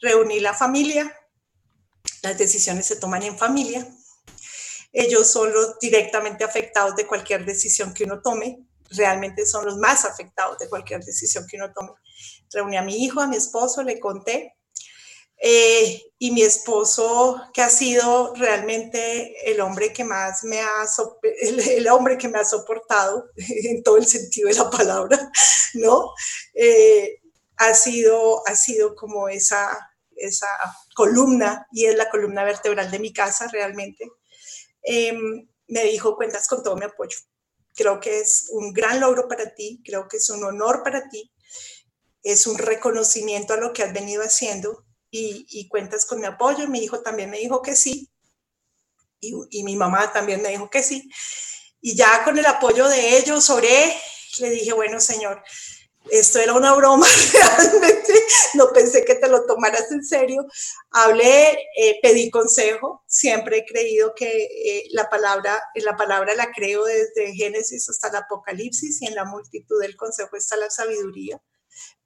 reunir 0.00 0.42
la 0.42 0.54
familia, 0.54 1.14
las 2.22 2.38
decisiones 2.38 2.86
se 2.86 2.96
toman 2.96 3.22
en 3.22 3.36
familia, 3.36 3.86
ellos 4.92 5.26
son 5.30 5.52
los 5.52 5.78
directamente 5.78 6.44
afectados 6.44 6.94
de 6.96 7.06
cualquier 7.06 7.44
decisión 7.44 7.94
que 7.94 8.04
uno 8.04 8.20
tome, 8.20 8.66
realmente 8.90 9.46
son 9.46 9.64
los 9.64 9.78
más 9.78 10.04
afectados 10.04 10.58
de 10.58 10.68
cualquier 10.68 11.02
decisión 11.02 11.46
que 11.48 11.56
uno 11.56 11.72
tome. 11.72 11.92
Reuní 12.52 12.76
a 12.76 12.82
mi 12.82 13.02
hijo, 13.02 13.20
a 13.20 13.26
mi 13.26 13.36
esposo, 13.36 13.82
le 13.82 13.98
conté. 13.98 14.54
Eh, 15.44 16.00
y 16.20 16.30
mi 16.30 16.42
esposo, 16.42 17.42
que 17.52 17.62
ha 17.62 17.68
sido 17.68 18.32
realmente 18.36 19.34
el 19.50 19.60
hombre 19.60 19.92
que 19.92 20.04
más 20.04 20.44
me 20.44 20.60
ha, 20.60 20.86
el, 21.40 21.88
hombre 21.88 22.16
que 22.16 22.28
me 22.28 22.38
ha 22.38 22.44
soportado 22.44 23.28
en 23.36 23.82
todo 23.82 23.96
el 23.96 24.06
sentido 24.06 24.48
de 24.48 24.54
la 24.54 24.70
palabra, 24.70 25.32
¿no? 25.74 26.12
Eh, 26.54 27.20
ha, 27.56 27.74
sido, 27.74 28.46
ha 28.46 28.54
sido 28.54 28.94
como 28.94 29.28
esa, 29.28 29.90
esa 30.14 30.46
columna, 30.94 31.66
y 31.72 31.86
es 31.86 31.96
la 31.96 32.08
columna 32.08 32.44
vertebral 32.44 32.92
de 32.92 33.00
mi 33.00 33.12
casa 33.12 33.48
realmente. 33.48 34.08
Em, 34.84 35.48
me 35.66 35.82
dijo, 35.86 36.14
cuentas 36.14 36.46
con 36.46 36.62
todo 36.62 36.76
mi 36.76 36.84
apoyo. 36.84 37.18
Creo 37.74 37.98
que 37.98 38.20
es 38.20 38.46
un 38.52 38.72
gran 38.72 39.00
logro 39.00 39.26
para 39.26 39.56
ti, 39.56 39.82
creo 39.84 40.06
que 40.06 40.18
es 40.18 40.30
un 40.30 40.44
honor 40.44 40.84
para 40.84 41.08
ti, 41.08 41.32
es 42.22 42.46
un 42.46 42.58
reconocimiento 42.58 43.54
a 43.54 43.56
lo 43.56 43.72
que 43.72 43.82
has 43.82 43.92
venido 43.92 44.22
haciendo 44.22 44.84
y, 45.12 45.68
cuentas 45.68 46.06
con 46.06 46.20
mi 46.20 46.26
apoyo. 46.26 46.66
Mi 46.66 46.80
hijo 46.80 47.00
también 47.00 47.30
me 47.30 47.38
dijo 47.38 47.62
que 47.62 47.76
sí 47.76 48.10
y, 49.20 49.34
y, 49.50 49.62
mi 49.62 49.76
mamá 49.76 50.12
también 50.12 50.42
me 50.42 50.48
dijo 50.48 50.68
que 50.68 50.82
sí. 50.82 51.08
Y 51.80 51.94
ya 51.94 52.24
con 52.24 52.38
el 52.38 52.46
apoyo 52.46 52.88
de 52.88 53.18
ellos 53.18 53.48
oré, 53.50 53.94
le 54.40 54.50
dije, 54.50 54.72
bueno, 54.72 55.00
Señor, 55.00 55.42
esto 56.10 56.40
era 56.40 56.54
una 56.54 56.74
broma 56.74 57.06
realmente, 57.32 58.12
no 58.54 58.72
pensé 58.72 59.04
que 59.04 59.14
te 59.14 59.28
lo 59.28 59.44
tomaras 59.46 59.90
en 59.92 60.04
serio. 60.04 60.46
Hablé, 60.90 61.58
eh, 61.76 62.00
pedí 62.02 62.30
consejo, 62.30 63.04
siempre 63.06 63.58
he 63.58 63.64
creído 63.64 64.14
que 64.14 64.28
eh, 64.28 64.88
la, 64.90 65.08
palabra, 65.08 65.62
la 65.74 65.96
palabra 65.96 66.34
la 66.34 66.50
creo 66.50 66.84
desde 66.84 67.34
Génesis 67.34 67.88
hasta 67.88 68.08
el 68.08 68.16
Apocalipsis 68.16 69.02
y 69.02 69.06
en 69.06 69.14
la 69.14 69.24
multitud 69.24 69.80
del 69.80 69.96
consejo 69.96 70.36
está 70.36 70.56
la 70.56 70.70
sabiduría. 70.70 71.40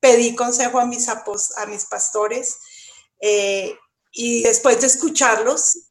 Pedí 0.00 0.34
consejo 0.34 0.78
a 0.78 0.86
mis, 0.86 1.08
a 1.08 1.66
mis 1.66 1.84
pastores 1.86 2.58
eh, 3.20 3.76
y 4.12 4.42
después 4.42 4.80
de 4.80 4.86
escucharlos, 4.86 5.90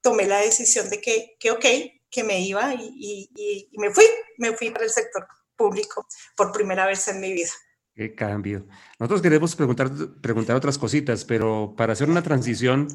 tomé 0.00 0.26
la 0.26 0.38
decisión 0.38 0.88
de 0.88 1.00
que, 1.00 1.36
que 1.38 1.50
ok, 1.50 1.64
que 2.10 2.24
me 2.24 2.40
iba 2.40 2.74
y 2.74 3.30
me 3.78 3.90
fui, 3.90 4.04
me 4.38 4.52
fui 4.56 4.70
para 4.70 4.84
el 4.84 4.90
sector 4.90 5.26
público 5.56 6.06
por 6.36 6.52
primera 6.52 6.86
vez 6.86 7.06
en 7.08 7.20
mi 7.20 7.32
vida. 7.32 7.50
Qué 7.94 8.14
cambio. 8.14 8.66
Nosotros 8.98 9.20
queremos 9.20 9.54
preguntar, 9.54 9.90
preguntar 10.22 10.56
otras 10.56 10.78
cositas, 10.78 11.24
pero 11.24 11.74
para 11.76 11.92
hacer 11.92 12.08
una 12.08 12.22
transición 12.22 12.88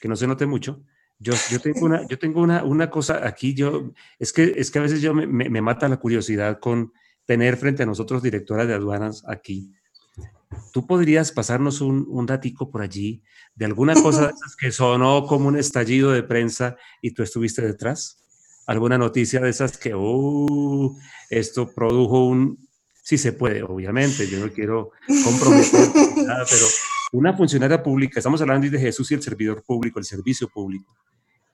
que 0.00 0.08
no 0.08 0.14
se 0.14 0.26
note 0.26 0.46
mucho, 0.46 0.84
yo, 1.18 1.32
yo 1.50 1.60
tengo, 1.60 1.86
una, 1.86 2.06
yo 2.08 2.18
tengo 2.18 2.40
una, 2.40 2.64
una 2.64 2.90
cosa 2.90 3.26
aquí, 3.26 3.54
yo, 3.54 3.92
es 4.18 4.32
que, 4.32 4.54
es 4.56 4.70
que 4.70 4.78
a 4.78 4.82
veces 4.82 5.00
yo 5.00 5.14
me, 5.14 5.26
me, 5.26 5.60
mata 5.60 5.88
la 5.88 5.96
curiosidad 5.96 6.60
con 6.60 6.92
tener 7.24 7.56
frente 7.56 7.82
a 7.82 7.86
nosotros 7.86 8.22
directora 8.22 8.66
de 8.66 8.74
aduanas 8.74 9.24
aquí. 9.26 9.72
¿Tú 10.72 10.86
podrías 10.86 11.32
pasarnos 11.32 11.80
un, 11.80 12.06
un 12.08 12.26
datico 12.26 12.70
por 12.70 12.82
allí 12.82 13.22
de 13.54 13.64
alguna 13.64 13.94
cosa 13.94 14.32
que 14.58 14.72
sonó 14.72 15.26
como 15.26 15.48
un 15.48 15.56
estallido 15.56 16.10
de 16.10 16.22
prensa 16.22 16.76
y 17.00 17.12
tú 17.12 17.22
estuviste 17.22 17.62
detrás? 17.62 18.24
alguna 18.66 18.98
noticia 18.98 19.40
de 19.40 19.50
esas 19.50 19.76
que, 19.76 19.94
uh, 19.94 20.96
esto 21.30 21.72
produjo 21.72 22.26
un, 22.26 22.68
sí 23.02 23.18
se 23.18 23.32
puede, 23.32 23.62
obviamente, 23.62 24.28
yo 24.28 24.44
no 24.44 24.52
quiero 24.52 24.92
comprometer 25.24 25.88
nada, 26.24 26.44
pero 26.50 26.66
una 27.12 27.36
funcionaria 27.36 27.82
pública, 27.82 28.20
estamos 28.20 28.40
hablando 28.40 28.68
de 28.68 28.78
Jesús 28.78 29.10
y 29.10 29.14
el 29.14 29.22
servidor 29.22 29.62
público, 29.62 29.98
el 29.98 30.04
servicio 30.04 30.48
público, 30.48 30.96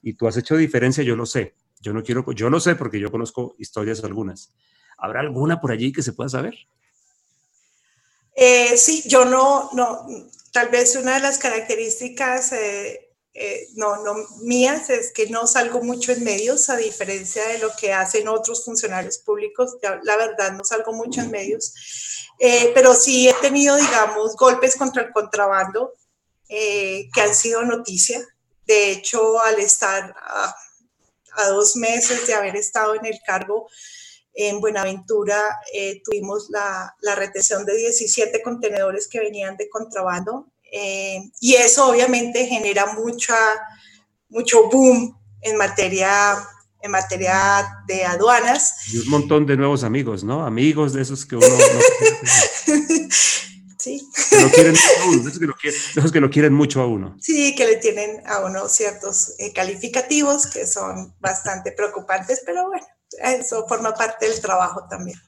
y 0.03 0.15
tú 0.15 0.27
has 0.27 0.37
hecho 0.37 0.57
diferencia, 0.57 1.05
yo 1.05 1.17
lo 1.17 1.27
sé, 1.27 1.55
yo 1.81 1.93
no 1.93 2.03
quiero, 2.03 2.31
yo 2.33 2.51
lo 2.51 2.61
sé 2.61 2.77
porque 2.77 3.01
yo 3.01 3.11
conozco 3.11 3.55
historias 3.59 4.05
algunas. 4.05 4.55
¿Habrá 4.99 5.21
alguna 5.21 5.61
por 5.61 5.73
allí 5.73 5.93
que 5.93 6.03
se 6.03 6.13
pueda 6.13 6.29
saber? 6.29 6.55
Eh, 8.35 8.77
sí, 8.77 9.03
yo 9.07 9.25
no, 9.25 9.71
no, 9.73 10.07
tal 10.53 10.69
vez 10.69 10.97
una 10.97 11.15
de 11.15 11.21
las 11.21 11.39
características 11.39 12.53
eh, 12.53 13.11
eh, 13.35 13.69
no, 13.75 14.03
no 14.03 14.15
mías, 14.43 14.91
es 14.91 15.13
que 15.13 15.29
no 15.29 15.47
salgo 15.47 15.83
mucho 15.83 16.13
en 16.13 16.25
medios, 16.25 16.71
a 16.71 16.77
diferencia 16.77 17.47
de 17.49 17.59
lo 17.59 17.71
que 17.77 17.93
hacen 17.93 18.29
otros 18.29 18.65
funcionarios 18.65 19.19
públicos. 19.19 19.77
La 20.03 20.17
verdad, 20.17 20.53
no 20.53 20.65
salgo 20.65 20.93
mucho 20.93 21.21
en 21.21 21.31
medios, 21.31 21.73
pero 22.75 22.95
sí 22.95 23.29
he 23.29 23.35
tenido, 23.35 23.77
digamos, 23.77 24.35
golpes 24.37 24.77
contra 24.77 25.03
el 25.03 25.13
contrabando 25.13 25.93
que 26.49 27.21
han 27.21 27.35
sido 27.35 27.63
noticia. 27.63 28.21
De 28.67 28.93
hecho, 28.93 29.41
al 29.41 29.59
estar 29.59 30.15
a, 30.17 30.55
dos 31.49 31.75
meses 31.75 32.27
de 32.27 32.35
haber 32.35 32.55
estado 32.55 32.95
en 32.95 33.07
el 33.07 33.19
cargo, 33.27 33.69
en 34.35 34.61
Buenaventura 34.61 35.41
tuvimos 36.05 36.51
la, 36.51 36.95
la, 37.01 37.15
retención 37.15 37.65
de 37.65 37.77
17 37.77 38.43
contenedores 38.43 39.09
que 39.09 39.21
venían 39.21 39.57
de 39.57 39.69
contrabando 39.69 40.47
eh, 40.71 41.31
y 41.41 41.55
eso 41.55 41.89
obviamente 41.89 42.47
genera 42.47 42.87
mucha, 42.95 43.37
mucho 44.29 44.69
boom 44.69 45.17
en 45.43 45.57
materia, 45.57 46.37
en 46.81 46.91
materia 46.91 47.67
de 47.87 48.05
aduanas. 48.05 48.75
Y 48.93 48.99
un 48.99 49.09
montón 49.09 49.47
de 49.47 49.57
nuevos 49.57 49.83
amigos, 49.83 50.23
¿no? 50.23 50.47
Amigos 50.47 50.93
de 50.93 51.03
esos 51.03 51.27
que 51.27 51.37
uno 51.37 51.47
no 51.49 51.55
Sí. 53.79 54.07
Que 54.29 54.39
lo 54.39 54.51
quieren 54.51 54.75
esos, 54.75 55.39
que 55.39 55.47
lo 55.47 55.55
quieren, 55.55 55.81
esos 55.97 56.13
que 56.13 56.21
lo 56.21 56.29
quieren 56.29 56.53
mucho 56.53 56.83
a 56.83 56.87
uno. 56.87 57.17
Sí, 57.19 57.55
que 57.55 57.65
le 57.65 57.77
tienen 57.77 58.23
a 58.27 58.41
uno 58.41 58.69
ciertos 58.69 59.33
eh, 59.39 59.55
calificativos 59.55 60.47
que 60.47 60.67
son 60.67 61.15
bastante 61.19 61.73
preocupantes, 61.73 62.43
pero 62.45 62.67
bueno, 62.69 62.87
eso 63.19 63.67
forma 63.67 63.93
parte 63.93 64.29
del 64.29 64.41
trabajo 64.41 64.87
también. 64.89 65.19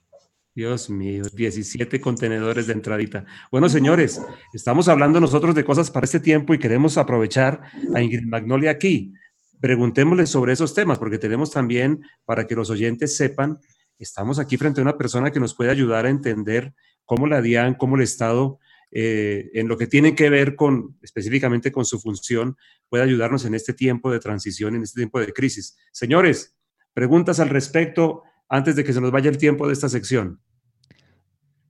Dios 0.54 0.90
mío, 0.90 1.24
17 1.32 1.98
contenedores 2.00 2.66
de 2.66 2.74
entradita. 2.74 3.24
Bueno, 3.50 3.70
señores, 3.70 4.20
estamos 4.52 4.86
hablando 4.88 5.18
nosotros 5.18 5.54
de 5.54 5.64
cosas 5.64 5.90
para 5.90 6.04
este 6.04 6.20
tiempo 6.20 6.52
y 6.52 6.58
queremos 6.58 6.98
aprovechar 6.98 7.62
a 7.94 8.02
Ingrid 8.02 8.26
Magnolia 8.26 8.70
aquí. 8.70 9.14
Preguntémosle 9.60 10.26
sobre 10.26 10.52
esos 10.52 10.74
temas, 10.74 10.98
porque 10.98 11.18
tenemos 11.18 11.50
también, 11.50 12.02
para 12.26 12.46
que 12.46 12.54
los 12.54 12.68
oyentes 12.68 13.16
sepan, 13.16 13.60
estamos 13.98 14.38
aquí 14.38 14.58
frente 14.58 14.80
a 14.80 14.82
una 14.82 14.98
persona 14.98 15.30
que 15.30 15.40
nos 15.40 15.54
puede 15.54 15.70
ayudar 15.70 16.04
a 16.04 16.10
entender 16.10 16.74
cómo 17.06 17.26
la 17.26 17.40
DIAN, 17.40 17.74
cómo 17.74 17.96
el 17.96 18.02
Estado, 18.02 18.58
eh, 18.90 19.50
en 19.54 19.68
lo 19.68 19.78
que 19.78 19.86
tiene 19.86 20.14
que 20.14 20.28
ver 20.28 20.54
con, 20.54 20.98
específicamente 21.00 21.72
con 21.72 21.86
su 21.86 21.98
función, 21.98 22.58
puede 22.90 23.04
ayudarnos 23.04 23.46
en 23.46 23.54
este 23.54 23.72
tiempo 23.72 24.10
de 24.10 24.18
transición, 24.18 24.74
en 24.76 24.82
este 24.82 25.00
tiempo 25.00 25.18
de 25.18 25.32
crisis. 25.32 25.78
Señores, 25.92 26.54
preguntas 26.94 27.40
al 27.40 27.48
respecto 27.48 28.22
antes 28.48 28.76
de 28.76 28.84
que 28.84 28.92
se 28.92 29.00
nos 29.00 29.10
vaya 29.10 29.30
el 29.30 29.38
tiempo 29.38 29.66
de 29.66 29.72
esta 29.72 29.88
sección? 29.88 30.40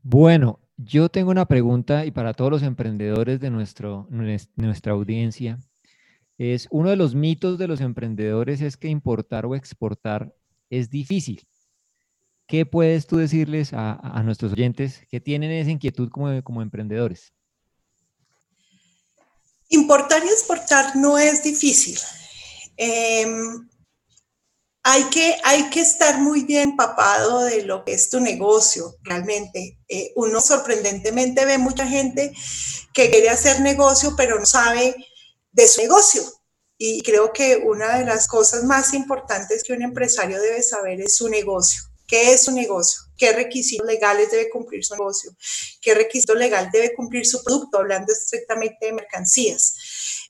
Bueno, 0.03 0.59
yo 0.77 1.09
tengo 1.09 1.31
una 1.31 1.47
pregunta 1.47 2.05
y 2.05 2.11
para 2.11 2.35
todos 2.35 2.51
los 2.51 2.63
emprendedores 2.63 3.41
de 3.41 3.51
nuestro, 3.51 4.09
nuestra 4.57 4.93
audiencia, 4.93 5.59
es 6.39 6.67
uno 6.71 6.91
de 6.91 6.97
los 6.97 7.15
mitos 7.15 7.59
de 7.59 7.69
los 7.69 7.81
emprendedores 7.81 8.61
es 8.61 8.77
que 8.77 8.89
importar 8.89 9.47
o 9.47 9.55
exportar 9.55 10.35
es 10.71 10.91
difícil. 10.91 11.47
¿Qué 12.49 12.67
puedes 12.67 13.07
tú 13.07 13.17
decirles 13.17 13.73
a, 13.73 14.21
nuestros 14.25 14.53
oyentes 14.53 15.07
que 15.09 15.21
tienen 15.21 15.51
esa 15.53 15.71
inquietud 15.71 16.11
como, 16.11 16.43
como 16.43 16.63
emprendedores? 16.63 17.33
Importar 19.69 20.23
y 20.25 20.29
exportar 20.29 20.97
no 20.97 21.17
es 21.17 21.45
difícil. 21.45 21.99
Eh, 22.77 23.25
hay 24.85 25.05
que, 25.05 25.37
hay 25.45 25.71
que 25.71 25.81
estar 25.81 26.19
muy 26.19 26.43
bien 26.45 26.71
empapado 26.71 27.45
de 27.45 27.63
lo 27.63 27.85
que 27.85 27.93
es 27.93 28.11
tu 28.11 28.21
negocio, 28.21 28.97
realmente. 29.03 29.79
Eh, 29.89 30.13
uno 30.17 30.41
sorprendentemente 30.41 31.45
ve 31.45 31.59
mucha 31.59 31.87
gente 31.87 32.33
que 32.93 33.11
quiere 33.11 33.31
hacer 33.31 33.61
negocio, 33.61 34.15
pero 34.17 34.39
no 34.39 34.47
sabe 34.47 34.97
de 35.53 35.69
su 35.69 35.83
negocio. 35.83 36.23
Y 36.77 37.01
creo 37.03 37.33
que 37.33 37.59
una 37.59 37.99
de 37.99 38.05
las 38.05 38.27
cosas 38.27 38.65
más 38.65 38.93
importantes 38.93 39.63
que 39.63 39.73
un 39.73 39.83
empresario 39.83 40.41
debe 40.41 40.63
saber 40.63 41.01
es 41.01 41.17
su 41.17 41.29
negocio. 41.29 41.83
¿Qué 42.09 42.33
es 42.33 42.43
su 42.45 42.51
negocio? 42.53 43.03
¿Qué 43.17 43.33
requisitos 43.33 43.87
legales 43.87 44.33
debe 44.33 44.51
cumplir 44.51 44.85
su 44.85 44.95
negocio? 44.95 45.31
¿Qué 45.81 45.95
requisito 45.95 46.35
legal 46.35 46.71
debe 46.73 46.93
cumplir 46.95 47.25
su 47.25 47.43
producto? 47.43 47.79
Hablando 47.79 48.13
estrictamente 48.13 48.87
de 48.87 48.93
mercancías. 48.93 49.77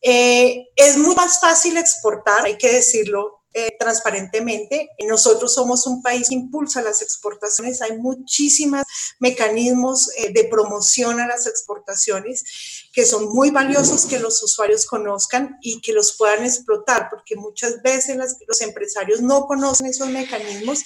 Eh, 0.02 0.66
es 0.76 0.98
muy 0.98 1.14
más 1.14 1.40
fácil 1.40 1.78
exportar, 1.78 2.44
hay 2.44 2.58
que 2.58 2.72
decirlo, 2.72 3.41
eh, 3.54 3.76
transparentemente. 3.78 4.90
Nosotros 5.08 5.54
somos 5.54 5.86
un 5.86 6.02
país 6.02 6.28
que 6.28 6.34
impulsa 6.34 6.82
las 6.82 7.02
exportaciones. 7.02 7.82
Hay 7.82 7.98
muchísimos 7.98 8.82
mecanismos 9.18 10.10
eh, 10.16 10.32
de 10.32 10.44
promoción 10.44 11.20
a 11.20 11.26
las 11.26 11.46
exportaciones 11.46 12.44
que 12.92 13.06
son 13.06 13.32
muy 13.32 13.50
valiosos 13.50 14.04
que 14.04 14.18
los 14.18 14.42
usuarios 14.42 14.84
conozcan 14.84 15.56
y 15.62 15.80
que 15.80 15.94
los 15.94 16.16
puedan 16.16 16.44
explotar, 16.44 17.08
porque 17.10 17.36
muchas 17.36 17.80
veces 17.82 18.18
los 18.46 18.60
empresarios 18.60 19.22
no 19.22 19.46
conocen 19.46 19.86
esos 19.86 20.08
mecanismos 20.08 20.82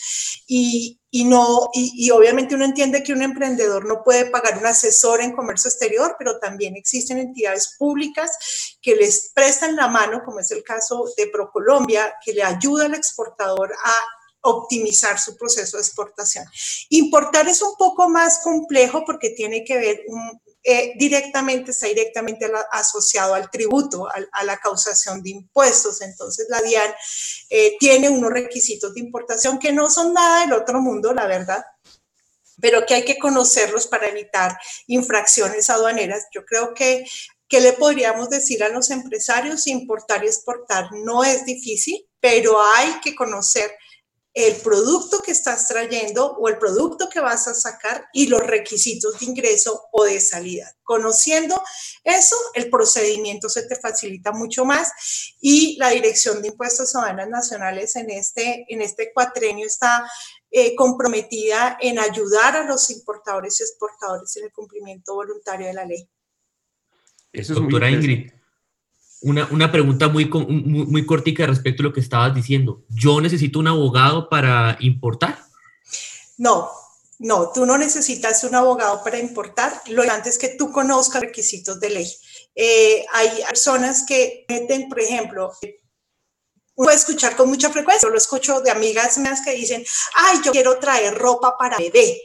y, 0.47 1.01
y 1.11 1.25
no, 1.25 1.69
y, 1.75 2.09
obviamente 2.11 2.55
uno 2.55 2.65
entiende 2.65 3.03
que 3.03 3.13
un 3.13 3.23
emprendedor 3.23 3.87
no 3.87 4.05
puede 4.05 4.27
pagar 4.27 4.59
un 4.59 4.67
asesor 4.67 5.21
en 5.21 5.35
comercio 5.35 5.69
exterior, 5.69 6.15
pero 6.17 6.39
también 6.39 6.77
existen 6.77 7.19
entidades 7.19 7.75
públicas 7.77 8.31
que 8.81 8.95
les 8.95 9.33
prestan 9.35 9.75
la 9.75 9.89
mano, 9.89 10.23
como 10.25 10.39
es 10.39 10.51
el 10.53 10.63
caso 10.63 11.05
de 11.17 11.27
ProColombia, 11.27 12.15
que 12.25 12.33
le 12.33 12.45
ayuda 12.45 12.87
al 12.87 12.95
exportador 12.95 13.73
a 13.73 13.95
optimizar 14.47 15.19
su 15.19 15.37
proceso 15.37 15.77
de 15.77 15.83
exportación. 15.83 16.45
Importar 16.91 17.49
es 17.49 17.63
un 17.63 17.77
poco 17.77 18.09
más 18.09 18.41
complejo 18.41 19.05
porque 19.05 19.31
tiene 19.31 19.65
que 19.65 19.77
ver 19.77 20.01
eh, 20.63 20.93
directamente, 20.97 21.71
está 21.71 21.87
directamente 21.87 22.51
asociado 22.73 23.35
al 23.35 23.51
tributo, 23.51 24.09
a, 24.09 24.45
la 24.45 24.57
causación 24.59 25.23
de 25.23 25.31
impuestos. 25.31 26.01
Entonces 26.01 26.47
la 26.49 26.61
DIAN 26.61 26.95
eh, 27.51 27.77
tiene 27.79 28.09
unos 28.09 28.31
requisitos 28.31 28.95
de 28.95 29.01
importación 29.01 29.59
que 29.59 29.73
no 29.73 29.91
son 29.91 30.13
nada 30.13 30.41
del 30.41 30.53
otro 30.53 30.81
mundo, 30.81 31.13
la 31.13 31.27
verdad 31.27 31.65
pero 32.59 32.87
que 32.87 32.95
hay 32.95 33.05
que 33.05 33.19
conocerlos 33.19 33.87
para 33.87 34.09
evitar 34.09 34.57
infracciones 34.87 35.69
aduaneras. 35.69 36.25
Yo 36.33 36.43
creo 36.47 36.73
que 36.73 37.05
¿Qué 37.49 37.61
le 37.61 37.75
podríamos 37.75 38.29
decir 38.29 38.65
a 38.65 38.69
los 38.69 38.91
empresarios? 38.91 39.69
Importar 39.69 40.25
y 40.25 40.27
exportar 40.27 40.89
no 40.93 41.23
es 41.23 41.45
difícil, 41.45 42.05
pero 42.21 42.61
hay 42.61 42.99
que 43.01 43.15
conocer 43.15 43.71
el 44.37 44.55
producto 44.57 45.23
que 45.25 45.33
estás 45.33 45.67
trayendo 45.67 46.33
o 46.33 46.49
el 46.49 46.59
producto 46.59 47.09
que 47.09 47.21
vas 47.21 47.49
a 47.49 47.55
sacar 47.55 48.07
y 48.13 48.27
los 48.27 48.43
requisitos 48.43 49.19
de 49.19 49.25
ingreso 49.25 49.89
o 49.93 50.05
de 50.05 50.21
salida. 50.21 50.77
Conociendo 50.83 51.59
eso, 52.05 52.37
el 52.53 52.69
procedimiento 52.69 53.49
se 53.49 53.63
te 53.63 53.77
facilita 53.77 54.33
mucho 54.33 54.67
más 54.67 54.93
y 55.41 55.79
la 55.79 55.89
Dirección 55.89 56.43
de 56.43 56.49
Impuestos 56.49 56.95
Aduanas 56.95 57.31
Nacionales 57.31 57.97
en 57.97 58.11
este, 58.11 58.67
en 58.69 58.83
este 58.83 59.11
cuatrenio 59.15 59.67
está 59.67 60.07
eh, 60.51 60.77
comprometida 60.77 61.79
en 61.81 61.99
ayudar 61.99 62.57
a 62.57 62.65
los 62.65 62.91
importadores 62.91 63.59
y 63.61 63.63
exportadores 63.63 64.37
en 64.37 64.45
el 64.45 64.53
cumplimiento 64.53 65.15
voluntario 65.15 65.67
de 65.67 65.73
la 65.73 65.87
ley. 65.87 66.07
Doctora 67.33 67.91
Ingrid, 67.91 68.31
una, 69.23 69.49
una, 69.51 69.73
pregunta 69.73 70.09
muy, 70.09 70.27
muy, 70.27 71.07
cortica 71.07 71.47
respecto 71.47 71.83
a 71.83 71.85
lo 71.85 71.93
que 71.93 72.01
estabas 72.01 72.35
diciendo. 72.35 72.85
¿Yo 72.89 73.21
necesito 73.21 73.59
un 73.59 73.69
abogado 73.69 74.29
para 74.29 74.77
importar? 74.81 75.39
No, 76.39 76.71
no, 77.19 77.51
tú 77.53 77.65
no 77.65 77.79
necesitas 77.79 78.45
un 78.45 78.55
abogado 78.55 79.03
para 79.03 79.19
importar. 79.19 79.83
Lo 79.87 80.03
importante 80.03 80.29
es 80.29 80.39
que 80.39 80.51
tú 80.51 80.71
conozcas 80.71 81.23
requisitos 81.23 81.81
de 81.81 81.91
ley. 81.91 82.13
Eh, 82.55 83.05
hay 83.13 83.43
personas 83.49 84.05
que 84.07 84.45
meten, 84.49 84.89
por 84.89 85.01
ejemplo, 85.01 85.53
uno 86.77 86.87
puede 86.87 86.97
escuchar 86.97 87.37
con 87.37 87.49
mucha 87.49 87.71
frecuencia, 87.71 88.07
yo 88.07 88.11
lo 88.11 88.19
escucho 88.19 88.61
de 88.61 88.71
amigas 88.71 89.17
mías 89.17 89.41
que 89.43 89.53
dicen, 89.53 89.85
ay, 90.15 90.41
yo 90.45 90.53
quiero 90.53 90.79
traer 90.79 91.15
ropa 91.15 91.57
para 91.57 91.79
bebé. 91.79 92.21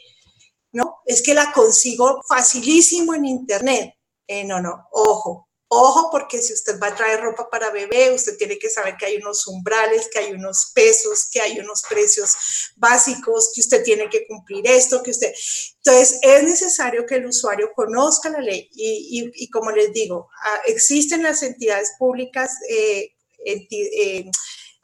No, 0.74 1.00
es 1.06 1.22
que 1.22 1.34
la 1.34 1.52
consigo 1.54 2.22
facilísimo 2.28 3.14
en 3.14 3.26
internet. 3.26 3.94
Eh, 4.28 4.44
no, 4.44 4.62
no, 4.62 4.88
ojo, 4.92 5.50
ojo, 5.74 6.10
porque 6.12 6.42
si 6.42 6.52
usted 6.52 6.78
va 6.82 6.88
a 6.88 6.96
traer 6.96 7.22
ropa 7.22 7.50
para 7.50 7.72
bebé, 7.72 8.12
usted 8.12 8.36
tiene 8.38 8.60
que 8.60 8.70
saber 8.70 8.98
que 8.98 9.06
hay 9.06 9.16
unos 9.16 9.48
umbrales, 9.48 10.10
que 10.12 10.20
hay 10.20 10.34
unos 10.34 10.72
pesos, 10.76 11.30
que 11.32 11.40
hay 11.40 11.60
unos 11.60 11.84
precios 11.90 12.34
básicos, 12.76 13.52
que 13.56 13.62
usted 13.62 13.82
tiene 13.82 14.10
que 14.10 14.28
cumplir 14.28 14.68
esto, 14.68 15.02
que 15.02 15.12
usted... 15.12 15.32
Entonces, 15.78 16.20
es 16.24 16.44
necesario 16.44 17.06
que 17.06 17.16
el 17.16 17.26
usuario 17.26 17.72
conozca 17.74 18.30
la 18.30 18.42
ley 18.42 18.70
y, 18.74 19.50
como 19.50 19.72
les 19.72 19.94
digo, 19.94 20.30
ah, 20.44 20.62
existen 20.66 21.24
las 21.24 21.42
entidades 21.42 21.94
públicas, 21.98 22.52
eh, 22.70 23.16
eh, 23.46 24.30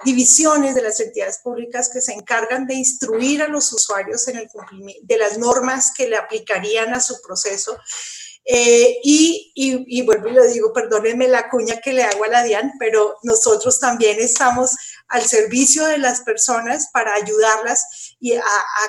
divisiones 0.05 0.73
de 0.73 0.83
las 0.83 1.01
entidades 1.01 1.39
públicas 1.43 1.89
que 1.91 1.99
se 1.99 2.13
encargan 2.13 2.65
de 2.65 2.75
instruir 2.75 3.41
a 3.41 3.49
los 3.49 3.73
usuarios 3.73 4.25
en 4.29 4.37
el 4.37 4.47
cumplimiento 4.47 5.01
de 5.03 5.17
las 5.17 5.37
normas 5.37 5.91
que 5.95 6.07
le 6.07 6.15
aplicarían 6.15 6.93
a 6.93 7.01
su 7.01 7.21
proceso 7.21 7.77
eh, 8.49 8.99
y, 9.03 9.51
y, 9.55 10.01
vuelvo 10.03 10.29
y 10.29 10.31
le 10.31 10.47
digo, 10.47 10.71
perdónenme 10.71 11.27
la 11.27 11.49
cuña 11.49 11.81
que 11.83 11.91
le 11.91 12.03
hago 12.03 12.23
a 12.23 12.29
la 12.29 12.43
DIAN, 12.43 12.71
pero 12.79 13.17
nosotros 13.23 13.77
también 13.77 14.21
estamos 14.21 14.73
al 15.09 15.23
servicio 15.23 15.85
de 15.85 15.97
las 15.97 16.21
personas 16.21 16.87
para 16.93 17.13
ayudarlas 17.13 18.15
y 18.21 18.35
a, 18.35 18.43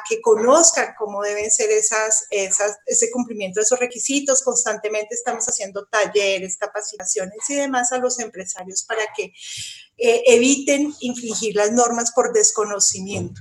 que 0.08 0.20
conozcan 0.20 0.94
cómo 0.96 1.22
deben 1.22 1.50
ser 1.50 1.70
esas, 1.72 2.28
ese 2.30 3.10
cumplimiento 3.10 3.58
de 3.58 3.64
esos 3.64 3.80
requisitos. 3.80 4.42
Constantemente 4.42 5.16
estamos 5.16 5.44
haciendo 5.46 5.86
talleres, 5.86 6.56
capacitaciones 6.56 7.38
y 7.48 7.56
demás 7.56 7.90
a 7.90 7.98
los 7.98 8.20
empresarios 8.20 8.84
para 8.84 9.02
que 9.16 9.32
eh, 9.96 10.22
eviten 10.28 10.94
infringir 11.00 11.56
las 11.56 11.72
normas 11.72 12.12
por 12.12 12.32
desconocimiento. 12.32 13.40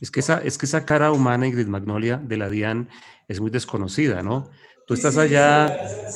Es 0.00 0.10
que, 0.10 0.18
esa, 0.18 0.38
es 0.38 0.58
que 0.58 0.66
esa 0.66 0.84
cara 0.84 1.12
humana, 1.12 1.46
Ingrid 1.46 1.68
Magnolia, 1.68 2.16
de 2.16 2.38
la 2.38 2.48
DIAN 2.48 2.88
es 3.28 3.38
muy 3.40 3.52
desconocida, 3.52 4.20
¿no? 4.24 4.50
Tú 4.86 4.94
estás 4.94 5.16
allá 5.16 5.66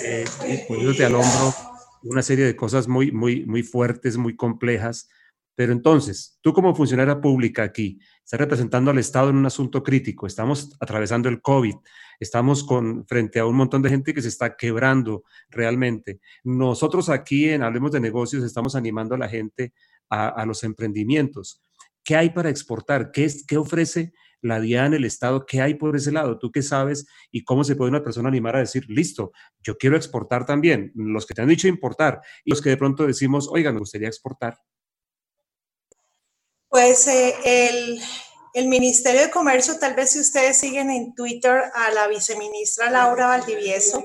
eh, 0.02 0.24
poniéndote 0.66 1.04
al 1.04 1.14
hombro 1.14 1.54
una 2.02 2.22
serie 2.22 2.44
de 2.44 2.56
cosas 2.56 2.88
muy, 2.88 3.10
muy, 3.12 3.44
muy 3.46 3.62
fuertes, 3.62 4.16
muy 4.16 4.36
complejas. 4.36 5.08
Pero 5.54 5.72
entonces, 5.72 6.38
tú 6.40 6.52
como 6.52 6.74
funcionaria 6.74 7.20
pública 7.20 7.64
aquí, 7.64 7.98
estás 8.22 8.38
representando 8.38 8.92
al 8.92 8.98
Estado 8.98 9.30
en 9.30 9.36
un 9.36 9.46
asunto 9.46 9.82
crítico. 9.82 10.26
Estamos 10.26 10.76
atravesando 10.78 11.28
el 11.28 11.42
COVID, 11.42 11.74
estamos 12.20 12.62
con, 12.62 13.04
frente 13.06 13.40
a 13.40 13.46
un 13.46 13.56
montón 13.56 13.82
de 13.82 13.88
gente 13.88 14.14
que 14.14 14.22
se 14.22 14.28
está 14.28 14.56
quebrando 14.56 15.24
realmente. 15.50 16.20
Nosotros 16.44 17.08
aquí 17.08 17.48
en 17.48 17.64
Hablemos 17.64 17.90
de 17.90 18.00
Negocios 18.00 18.44
estamos 18.44 18.76
animando 18.76 19.16
a 19.16 19.18
la 19.18 19.28
gente 19.28 19.72
a, 20.08 20.28
a 20.28 20.46
los 20.46 20.62
emprendimientos. 20.62 21.60
¿Qué 22.04 22.14
hay 22.14 22.30
para 22.30 22.50
exportar? 22.50 23.10
¿Qué, 23.10 23.24
es, 23.24 23.44
qué 23.44 23.56
ofrece 23.56 24.12
la 24.40 24.60
DIAN, 24.60 24.94
el 24.94 25.04
Estado, 25.04 25.46
¿qué 25.46 25.60
hay 25.60 25.74
por 25.74 25.96
ese 25.96 26.12
lado? 26.12 26.38
¿Tú 26.38 26.50
qué 26.50 26.62
sabes 26.62 27.06
y 27.30 27.44
cómo 27.44 27.64
se 27.64 27.76
puede 27.76 27.90
una 27.90 28.02
persona 28.02 28.28
animar 28.28 28.56
a 28.56 28.60
decir, 28.60 28.84
listo, 28.88 29.32
yo 29.62 29.76
quiero 29.76 29.96
exportar 29.96 30.46
también? 30.46 30.92
Los 30.94 31.26
que 31.26 31.34
te 31.34 31.42
han 31.42 31.48
dicho 31.48 31.68
importar 31.68 32.20
y 32.44 32.50
los 32.50 32.62
que 32.62 32.70
de 32.70 32.76
pronto 32.76 33.06
decimos, 33.06 33.48
oiga, 33.50 33.72
me 33.72 33.80
gustaría 33.80 34.08
exportar. 34.08 34.58
Pues 36.68 37.06
eh, 37.06 37.34
el, 37.44 38.00
el 38.54 38.68
Ministerio 38.68 39.22
de 39.22 39.30
Comercio, 39.30 39.78
tal 39.78 39.94
vez 39.94 40.10
si 40.10 40.20
ustedes 40.20 40.58
siguen 40.58 40.90
en 40.90 41.14
Twitter 41.14 41.62
a 41.74 41.90
la 41.92 42.08
viceministra 42.08 42.90
Laura 42.90 43.28
Valdivieso, 43.28 44.04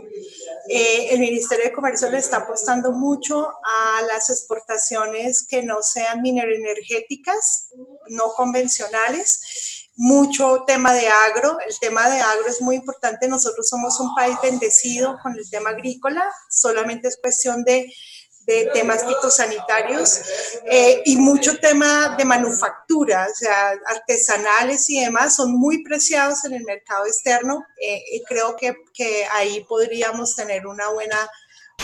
eh, 0.70 1.10
el 1.12 1.20
Ministerio 1.20 1.66
de 1.66 1.74
Comercio 1.74 2.10
le 2.10 2.20
está 2.20 2.38
apostando 2.38 2.92
mucho 2.92 3.48
a 3.48 4.02
las 4.04 4.30
exportaciones 4.30 5.46
que 5.48 5.64
no 5.64 5.82
sean 5.82 6.22
mineroenergéticas, 6.22 7.70
no 8.10 8.34
convencionales 8.36 9.83
mucho 9.96 10.64
tema 10.66 10.94
de 10.94 11.08
agro. 11.08 11.58
El 11.68 11.78
tema 11.80 12.10
de 12.10 12.20
agro 12.20 12.48
es 12.48 12.62
muy 12.62 12.76
importante. 12.76 13.28
Nosotros 13.28 13.68
somos 13.68 14.00
un 14.00 14.14
país 14.16 14.36
bendecido 14.41 15.18
con 15.22 15.38
el 15.38 15.50
tema 15.50 15.72
agrícola. 15.72 16.24
Solamente 16.50 17.08
es 17.08 17.18
cuestión 17.18 17.64
de, 17.64 17.91
temas 18.74 19.06
fitosanitarios 19.06 20.20
eh, 20.66 21.02
y 21.06 21.16
mucho 21.16 21.58
tema 21.60 22.18
de 22.18 22.26
manufactura, 22.26 23.26
o 23.32 23.34
sea, 23.34 23.74
artesanales 23.86 24.89
y 24.89 25.00
demás, 25.00 25.38
son 25.38 25.54
muy 25.54 25.82
preciados 25.82 26.44
en 26.44 26.56
el 26.56 26.66
mercado 26.66 27.06
externo 27.06 27.64
eh, 27.82 28.04
y 28.12 28.22
creo 28.24 28.58
que, 28.58 28.76
ahí 29.32 29.64
podríamos 29.64 30.36
tener 30.36 30.68
una 30.68 30.89
buena, 30.89 31.18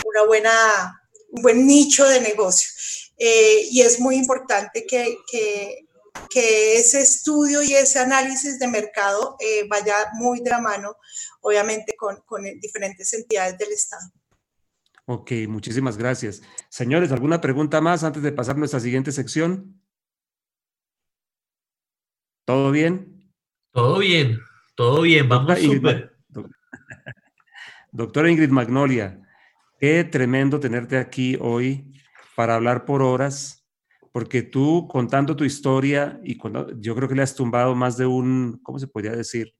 una 0.04 0.26
buena, 0.26 1.00
un 1.30 1.40
buen 1.40 1.66
nicho 1.66 2.06
de 2.06 2.20
negocio. 2.20 2.68
Eh, 3.16 3.68
y 3.70 3.80
es 3.80 3.98
muy 3.98 4.16
importante 4.16 4.84
que, 4.86 5.16
que 5.30 5.88
que 6.28 6.76
ese 6.76 7.00
estudio 7.00 7.62
y 7.62 7.74
ese 7.74 7.98
análisis 7.98 8.58
de 8.58 8.68
mercado 8.68 9.36
eh, 9.40 9.66
vaya 9.68 9.94
muy 10.14 10.40
de 10.40 10.50
la 10.50 10.60
mano, 10.60 10.96
obviamente, 11.40 11.94
con, 11.96 12.16
con 12.26 12.42
diferentes 12.60 13.12
entidades 13.12 13.58
del 13.58 13.72
Estado. 13.72 14.10
Ok, 15.06 15.32
muchísimas 15.48 15.96
gracias. 15.96 16.42
Señores, 16.68 17.10
¿alguna 17.10 17.40
pregunta 17.40 17.80
más 17.80 18.04
antes 18.04 18.22
de 18.22 18.32
pasar 18.32 18.54
a 18.54 18.58
nuestra 18.58 18.80
siguiente 18.80 19.10
sección? 19.10 19.80
¿Todo 22.44 22.70
bien? 22.70 23.32
Todo 23.72 23.98
bien, 23.98 24.38
todo 24.74 25.02
bien, 25.02 25.28
vamos 25.28 25.58
súper. 25.58 26.16
Doctora 27.92 28.30
Ingrid 28.30 28.50
Magnolia, 28.50 29.20
qué 29.80 30.04
tremendo 30.04 30.60
tenerte 30.60 30.96
aquí 30.96 31.36
hoy 31.40 31.92
para 32.36 32.54
hablar 32.54 32.84
por 32.84 33.02
horas 33.02 33.59
porque 34.12 34.42
tú 34.42 34.88
contando 34.88 35.36
tu 35.36 35.44
historia 35.44 36.20
y 36.24 36.36
cuando, 36.36 36.68
yo 36.80 36.94
creo 36.94 37.08
que 37.08 37.14
le 37.14 37.22
has 37.22 37.34
tumbado 37.34 37.74
más 37.74 37.96
de 37.96 38.06
un, 38.06 38.60
¿cómo 38.62 38.78
se 38.78 38.88
podría 38.88 39.12
decir? 39.12 39.54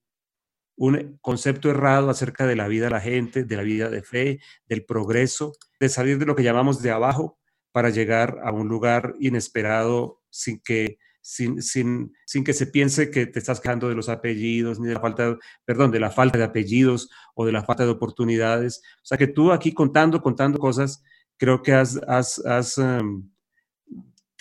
Un 0.77 1.19
concepto 1.21 1.71
errado 1.71 2.11
acerca 2.11 2.47
de 2.47 2.57
la 2.57 2.69
vida 2.69 2.87
de 2.87 2.91
la 2.91 3.01
gente, 3.01 3.45
de 3.45 3.57
la 3.57 3.63
vida 3.63 3.91
de 3.91 4.03
fe, 4.03 4.41
del 4.67 4.85
progreso, 4.85 5.53
de 5.79 5.89
salir 5.89 6.19
de 6.19 6.27
lo 6.27 6.35
que 6.35 6.43
llamamos 6.43 6.83
de 6.83 6.91
abajo 6.91 7.39
para 7.73 7.91
llegar 7.91 8.39
a 8.43 8.53
un 8.53 8.69
lugar 8.69 9.15
inesperado 9.21 10.21
sin 10.31 10.61
que, 10.61 10.99
sin, 11.21 11.63
sin, 11.63 12.13
sin 12.27 12.43
que 12.43 12.53
se 12.53 12.67
piense 12.67 13.11
que 13.11 13.27
te 13.27 13.39
estás 13.39 13.61
quejando 13.61 13.89
de 13.89 13.95
los 13.95 14.09
apellidos, 14.09 14.81
ni 14.81 14.89
de 14.89 14.95
la 14.95 15.01
falta, 15.01 15.37
perdón, 15.65 15.91
de 15.91 16.01
la 16.01 16.11
falta 16.11 16.39
de 16.39 16.45
apellidos 16.45 17.11
o 17.35 17.47
de 17.47 17.53
la 17.53 17.63
falta 17.63 17.85
de 17.85 17.91
oportunidades. 17.91 18.83
O 18.97 19.07
sea 19.07 19.19
que 19.19 19.29
tú 19.29 19.53
aquí 19.53 19.73
contando, 19.73 20.23
contando 20.23 20.59
cosas, 20.59 21.05
creo 21.37 21.63
que 21.63 21.73
has, 21.73 22.01
has, 22.07 22.79
em, 22.79 23.31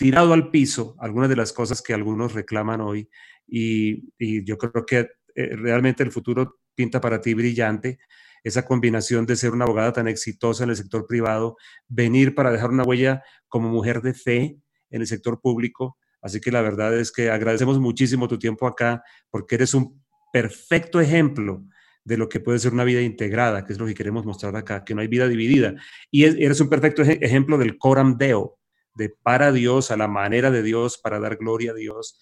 tirado 0.00 0.32
al 0.32 0.50
piso 0.50 0.96
algunas 0.98 1.28
de 1.28 1.36
las 1.36 1.52
cosas 1.52 1.82
que 1.82 1.92
algunos 1.92 2.32
reclaman 2.32 2.80
hoy 2.80 3.10
y, 3.46 4.02
yo 4.46 4.56
creo 4.56 4.86
que 4.86 5.10
eh, 5.34 5.56
realmente 5.56 6.02
el 6.02 6.10
futuro 6.10 6.58
pinta 6.74 7.02
para 7.02 7.20
ti 7.20 7.34
brillante 7.34 7.98
esa 8.42 8.64
combinación 8.64 9.26
de 9.26 9.36
ser 9.36 9.52
una 9.52 9.66
abogada 9.66 9.92
tan 9.92 10.08
exitosa 10.08 10.64
en 10.64 10.70
el 10.70 10.76
sector 10.76 11.06
privado, 11.06 11.58
venir 11.86 12.34
para 12.34 12.50
dejar 12.50 12.70
una 12.70 12.84
huella 12.84 13.22
como 13.46 13.68
mujer 13.68 14.00
de 14.00 14.14
fe 14.14 14.58
en 14.88 15.02
el 15.02 15.06
sector 15.06 15.38
público, 15.42 15.98
Así 16.22 16.40
que 16.40 16.50
la 16.50 16.62
verdad 16.62 16.98
es 16.98 17.12
que 17.12 17.30
agradecemos 17.30 17.78
muchísimo 17.78 18.28
tu 18.28 18.38
tiempo 18.38 18.66
acá 18.66 19.02
porque 19.30 19.54
eres 19.54 19.74
un 19.74 20.02
perfecto 20.32 21.00
ejemplo 21.00 21.64
de 22.04 22.16
lo 22.16 22.28
que 22.28 22.40
puede 22.40 22.58
ser 22.58 22.72
una 22.72 22.84
vida 22.84 23.00
integrada, 23.00 23.64
que 23.64 23.72
es 23.72 23.78
lo 23.78 23.86
que 23.86 23.94
queremos 23.94 24.24
mostrar 24.26 24.56
acá, 24.56 24.84
que 24.84 24.94
no 24.94 25.00
hay 25.00 25.08
vida 25.08 25.28
dividida. 25.28 25.74
Y 26.10 26.24
eres 26.24 26.60
un 26.60 26.68
perfecto 26.68 27.02
ejemplo 27.02 27.56
del 27.58 27.78
coram 27.78 28.18
deo, 28.18 28.59
de 28.94 29.08
para 29.08 29.52
Dios, 29.52 29.90
a 29.90 29.96
la 29.96 30.08
manera 30.08 30.50
de 30.50 30.62
Dios, 30.62 30.98
para 30.98 31.20
dar 31.20 31.36
gloria 31.36 31.72
a 31.72 31.74
Dios, 31.74 32.18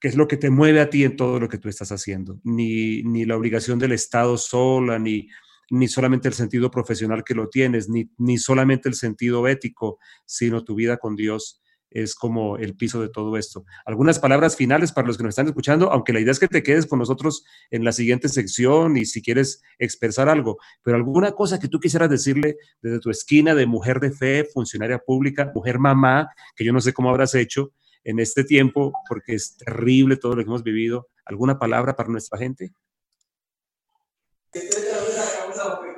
que 0.00 0.08
es 0.08 0.16
lo 0.16 0.28
que 0.28 0.36
te 0.36 0.50
mueve 0.50 0.80
a 0.80 0.90
ti 0.90 1.04
en 1.04 1.16
todo 1.16 1.38
lo 1.40 1.48
que 1.48 1.58
tú 1.58 1.68
estás 1.68 1.92
haciendo. 1.92 2.40
Ni, 2.44 3.02
ni 3.02 3.24
la 3.24 3.36
obligación 3.36 3.78
del 3.78 3.92
Estado 3.92 4.36
sola, 4.38 4.98
ni, 4.98 5.28
ni 5.70 5.88
solamente 5.88 6.28
el 6.28 6.34
sentido 6.34 6.70
profesional 6.70 7.22
que 7.24 7.34
lo 7.34 7.48
tienes, 7.48 7.88
ni, 7.88 8.10
ni 8.18 8.38
solamente 8.38 8.88
el 8.88 8.94
sentido 8.94 9.46
ético, 9.46 9.98
sino 10.26 10.64
tu 10.64 10.74
vida 10.74 10.96
con 10.96 11.16
Dios 11.16 11.59
es 11.90 12.14
como 12.14 12.56
el 12.56 12.76
piso 12.76 13.00
de 13.00 13.08
todo 13.08 13.36
esto. 13.36 13.64
Algunas 13.84 14.18
palabras 14.18 14.56
finales 14.56 14.92
para 14.92 15.06
los 15.06 15.16
que 15.16 15.24
nos 15.24 15.30
están 15.30 15.46
escuchando, 15.46 15.90
aunque 15.90 16.12
la 16.12 16.20
idea 16.20 16.32
es 16.32 16.38
que 16.38 16.48
te 16.48 16.62
quedes 16.62 16.86
con 16.86 16.98
nosotros 16.98 17.44
en 17.70 17.84
la 17.84 17.92
siguiente 17.92 18.28
sección 18.28 18.96
y 18.96 19.04
si 19.04 19.22
quieres 19.22 19.62
expresar 19.78 20.28
algo, 20.28 20.58
pero 20.82 20.96
alguna 20.96 21.32
cosa 21.32 21.58
que 21.58 21.68
tú 21.68 21.80
quisieras 21.80 22.10
decirle 22.10 22.56
desde 22.80 23.00
tu 23.00 23.10
esquina 23.10 23.54
de 23.54 23.66
mujer 23.66 24.00
de 24.00 24.12
fe, 24.12 24.44
funcionaria 24.44 24.98
pública, 24.98 25.50
mujer 25.54 25.78
mamá, 25.78 26.28
que 26.54 26.64
yo 26.64 26.72
no 26.72 26.80
sé 26.80 26.92
cómo 26.92 27.10
habrás 27.10 27.34
hecho 27.34 27.72
en 28.04 28.18
este 28.18 28.44
tiempo, 28.44 28.92
porque 29.08 29.34
es 29.34 29.56
terrible 29.56 30.16
todo 30.16 30.34
lo 30.34 30.42
que 30.42 30.48
hemos 30.48 30.62
vivido. 30.62 31.08
¿Alguna 31.24 31.58
palabra 31.58 31.96
para 31.96 32.08
nuestra 32.08 32.38
gente? 32.38 32.72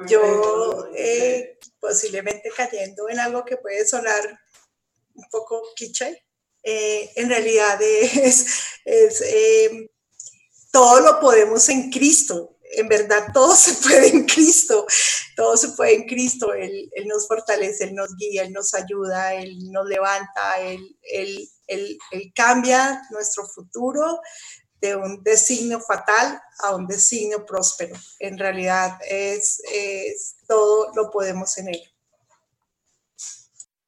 Yo 0.09 0.89
eh, 0.97 1.59
posiblemente 1.81 2.51
cayendo 2.57 3.09
en 3.09 3.19
algo 3.19 3.45
que 3.45 3.57
puede 3.57 3.87
sonar 3.87 4.41
un 5.15 5.25
poco 5.31 5.63
cliché, 5.77 6.25
eh, 6.63 7.11
en 7.17 7.29
realidad 7.29 7.81
es, 7.83 8.47
eh, 8.85 9.91
todo 10.71 11.01
lo 11.01 11.21
podemos 11.21 11.69
en 11.69 11.91
Cristo. 11.91 12.57
En 12.75 12.89
verdad, 12.89 13.27
todo 13.35 13.55
se 13.55 13.75
puede 13.75 14.09
en 14.09 14.25
Cristo. 14.25 14.87
Todo 15.37 15.57
se 15.57 15.71
puede 15.71 15.95
en 15.95 16.07
Cristo. 16.07 16.55
Él, 16.55 16.91
nos 17.07 17.27
fortalece, 17.27 17.85
Él 17.85 17.95
nos 17.95 18.17
guía, 18.17 18.45
Él 18.45 18.53
nos 18.53 18.73
ayuda, 18.75 19.35
Él 19.35 19.71
nos 19.71 19.87
levanta, 19.87 20.61
Él, 20.61 21.49
cambia 22.35 23.03
nuestro 23.11 23.47
futuro 23.47 24.21
de 24.81 24.97
un 24.97 25.23
designio 25.23 25.81
fatal 25.81 26.41
a 26.61 26.75
un 26.75 26.87
designio 26.87 27.45
próspero. 27.45 27.95
En 28.19 28.39
realidad, 28.39 28.99
es 29.09 29.61
todo 30.47 30.93
lo 30.95 31.11
podemos 31.11 31.57
en 31.59 31.69
Él. 31.69 31.92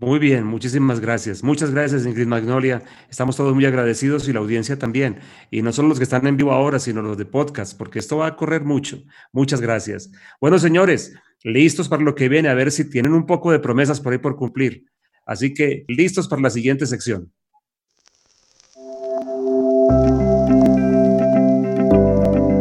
Muy 0.05 0.19
bien, 0.19 0.45
muchísimas 0.45 1.01
gracias. 1.01 1.43
Muchas 1.43 1.71
gracias, 1.71 2.05
Ingrid 2.05 2.27
Magnolia. 2.27 2.83
Estamos 3.09 3.37
todos 3.37 3.55
muy 3.55 3.65
agradecidos 3.65 4.29
y 4.29 4.35
la 4.35 4.41
audiencia 4.41 4.79
también. 4.79 5.17
Y 5.51 5.63
no 5.63 5.73
solo 5.73 5.89
los 5.89 5.97
que 5.97 6.05
están 6.05 6.27
en 6.27 6.37
vivo 6.37 6.53
ahora, 6.53 6.79
sino 6.79 7.01
los 7.01 7.17
de 7.17 7.25
podcast, 7.25 7.75
porque 7.79 8.01
esto 8.01 8.19
va 8.19 8.27
a 8.27 8.37
correr 8.37 8.65
mucho. 8.65 9.03
Muchas 9.33 9.63
gracias. 9.63 10.13
Bueno, 10.43 10.59
señores, 10.59 11.15
listos 11.43 11.89
para 11.89 12.03
lo 12.03 12.15
que 12.15 12.29
viene, 12.29 12.51
a 12.51 12.55
ver 12.55 12.71
si 12.71 12.91
tienen 12.91 13.15
un 13.15 13.25
poco 13.25 13.51
de 13.51 13.61
promesas 13.61 13.99
por 13.99 14.13
ahí 14.13 14.19
por 14.19 14.37
cumplir. 14.37 14.85
Así 15.25 15.55
que 15.55 15.87
listos 15.89 16.29
para 16.29 16.43
la 16.43 16.51
siguiente 16.51 16.85
sección. 16.85 17.33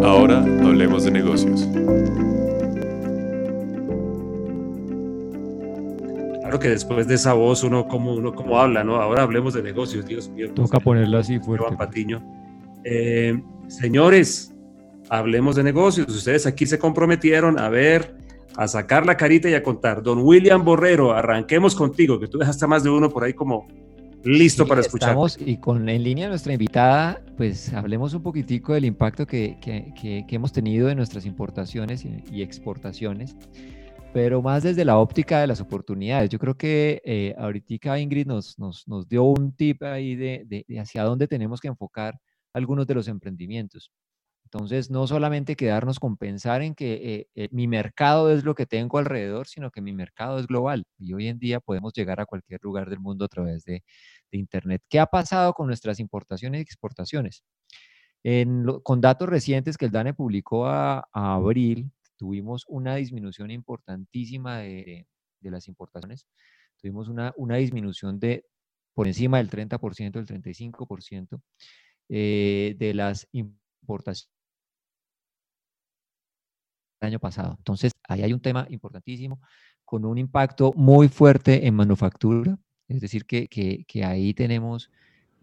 Ahora 0.02 0.38
hablemos 0.38 1.04
de 1.04 1.12
negocios. 1.12 1.23
Que 6.60 6.70
después 6.70 7.08
de 7.08 7.16
esa 7.16 7.34
voz 7.34 7.64
uno 7.64 7.88
como, 7.88 8.14
uno 8.14 8.34
como 8.34 8.60
habla, 8.60 8.84
¿no? 8.84 8.96
Ahora 8.96 9.24
hablemos 9.24 9.54
de 9.54 9.64
negocios, 9.64 10.06
Dios 10.06 10.30
mío. 10.30 10.52
Toca 10.54 10.80
ponerlo 10.80 11.18
así 11.18 11.40
fuerte. 11.40 11.76
Patiño. 11.76 12.24
Eh, 12.84 13.42
señores, 13.68 14.54
hablemos 15.10 15.56
de 15.56 15.64
negocios. 15.64 16.08
Ustedes 16.10 16.46
aquí 16.46 16.66
se 16.66 16.80
comprometieron 16.80 17.60
a 17.60 17.70
ver, 17.70 18.16
a 18.56 18.68
sacar 18.68 19.06
la 19.06 19.18
carita 19.18 19.50
y 19.50 19.54
a 19.54 19.64
contar. 19.64 20.04
Don 20.04 20.20
William 20.20 20.64
Borrero, 20.64 21.14
arranquemos 21.14 21.76
contigo, 21.76 22.20
que 22.20 22.28
tú 22.28 22.38
dejaste 22.38 22.68
más 22.68 22.84
de 22.84 22.90
uno 22.90 23.10
por 23.10 23.24
ahí 23.24 23.34
como 23.34 23.68
listo 24.24 24.66
para 24.66 24.82
escuchar. 24.82 25.10
Estamos 25.10 25.38
y 25.40 25.58
con 25.58 25.90
en 25.90 26.04
línea 26.04 26.30
nuestra 26.30 26.54
invitada, 26.54 27.22
pues 27.36 27.74
hablemos 27.74 28.14
un 28.14 28.24
poquitico 28.24 28.74
del 28.74 28.86
impacto 28.86 29.28
que, 29.28 29.58
que, 29.62 29.94
que, 30.00 30.36
hemos 30.36 30.54
tenido 30.54 30.90
en 30.90 30.98
nuestras 30.98 31.26
importaciones 31.26 32.06
y, 32.06 32.24
y 32.32 32.42
exportaciones 32.42 33.36
pero 34.14 34.42
más 34.44 34.64
desde 34.64 34.86
la 34.86 35.00
óptica 35.00 35.42
de 35.42 35.48
las 35.48 35.60
oportunidades. 35.60 36.30
Yo 36.30 36.38
creo 36.40 36.56
que 36.56 37.02
eh, 37.04 37.36
ahorita 37.38 38.00
Ingrid 38.00 38.28
nos, 38.28 38.58
nos, 38.60 38.88
nos, 38.88 39.08
dio 39.08 39.24
un 39.24 39.56
tip 39.56 39.82
ahí 39.84 40.16
de, 40.16 40.46
de, 40.46 40.80
hacia 40.80 41.04
dónde 41.04 41.28
tenemos 41.28 41.60
que 41.60 41.68
enfocar 41.68 42.20
algunos 42.54 42.86
de 42.86 42.94
los 42.94 43.08
emprendimientos. 43.08 43.92
Entonces, 44.46 44.92
no 44.92 45.08
solamente 45.08 45.56
quedarnos 45.56 46.00
con 46.00 46.16
pensar 46.16 46.62
en 46.62 46.76
que 46.76 46.94
eh, 46.94 47.28
eh, 47.34 47.50
mi 47.52 47.68
mercado 47.68 48.30
es 48.32 48.44
lo 48.44 48.54
que 48.54 48.68
tengo 48.68 49.00
alrededor, 49.00 49.48
sino 49.48 49.72
que 49.72 49.82
mi 49.82 49.94
mercado 49.94 50.38
es 50.38 50.46
global. 50.46 50.86
Y 51.00 51.14
hoy 51.14 51.28
en 51.28 51.40
día 51.40 51.60
podemos 51.60 51.92
llegar 51.94 52.22
a 52.22 52.28
cualquier 52.28 52.60
lugar 52.62 52.90
del 52.90 53.00
mundo 53.00 53.26
a 53.26 53.30
través 53.30 53.66
de, 53.66 53.84
de 54.32 54.38
Internet. 54.38 54.84
¿Qué 54.90 55.00
ha 55.00 55.08
pasado 55.08 55.54
con 55.54 55.66
nuestras 55.66 56.00
importaciones 56.00 56.60
y 56.60 56.62
exportaciones? 56.62 57.44
En 58.24 58.66
con 58.84 59.02
datos 59.02 59.28
recientes 59.28 59.76
que 59.76 59.86
el 59.86 59.92
DANE 59.92 60.14
publicó 60.14 60.68
a, 60.68 61.00
a 61.12 61.34
abril, 61.34 61.92
tuvimos 62.24 62.64
una 62.70 62.96
disminución 62.96 63.52
importantísima 63.52 64.60
de, 64.60 65.06
las 65.42 65.68
importaciones. 65.68 66.26
Tuvimos 66.78 67.10
una, 67.10 67.34
una, 67.36 67.58
disminución 67.58 68.18
de 68.18 68.46
por 68.94 69.08
encima 69.08 69.40
del 69.40 69.50
30%, 69.50 70.24
del 70.24 70.26
35% 70.26 71.42
eh, 72.08 72.76
de 72.80 72.94
las 72.94 73.28
importaciones 73.34 74.32
el 77.02 77.08
año 77.08 77.20
pasado. 77.20 77.56
Entonces, 77.58 77.92
ahí 78.08 78.22
hay 78.22 78.32
un 78.32 78.40
tema 78.40 78.68
importantísimo 78.70 79.42
con 79.84 80.06
un 80.06 80.18
impacto 80.18 80.72
muy 80.78 81.10
fuerte 81.10 81.68
en 81.68 81.76
manufactura, 81.76 82.58
es 82.88 83.02
decir, 83.02 83.26
que, 83.26 83.50
que 83.50 84.06
ahí 84.06 84.34
tenemos 84.34 84.90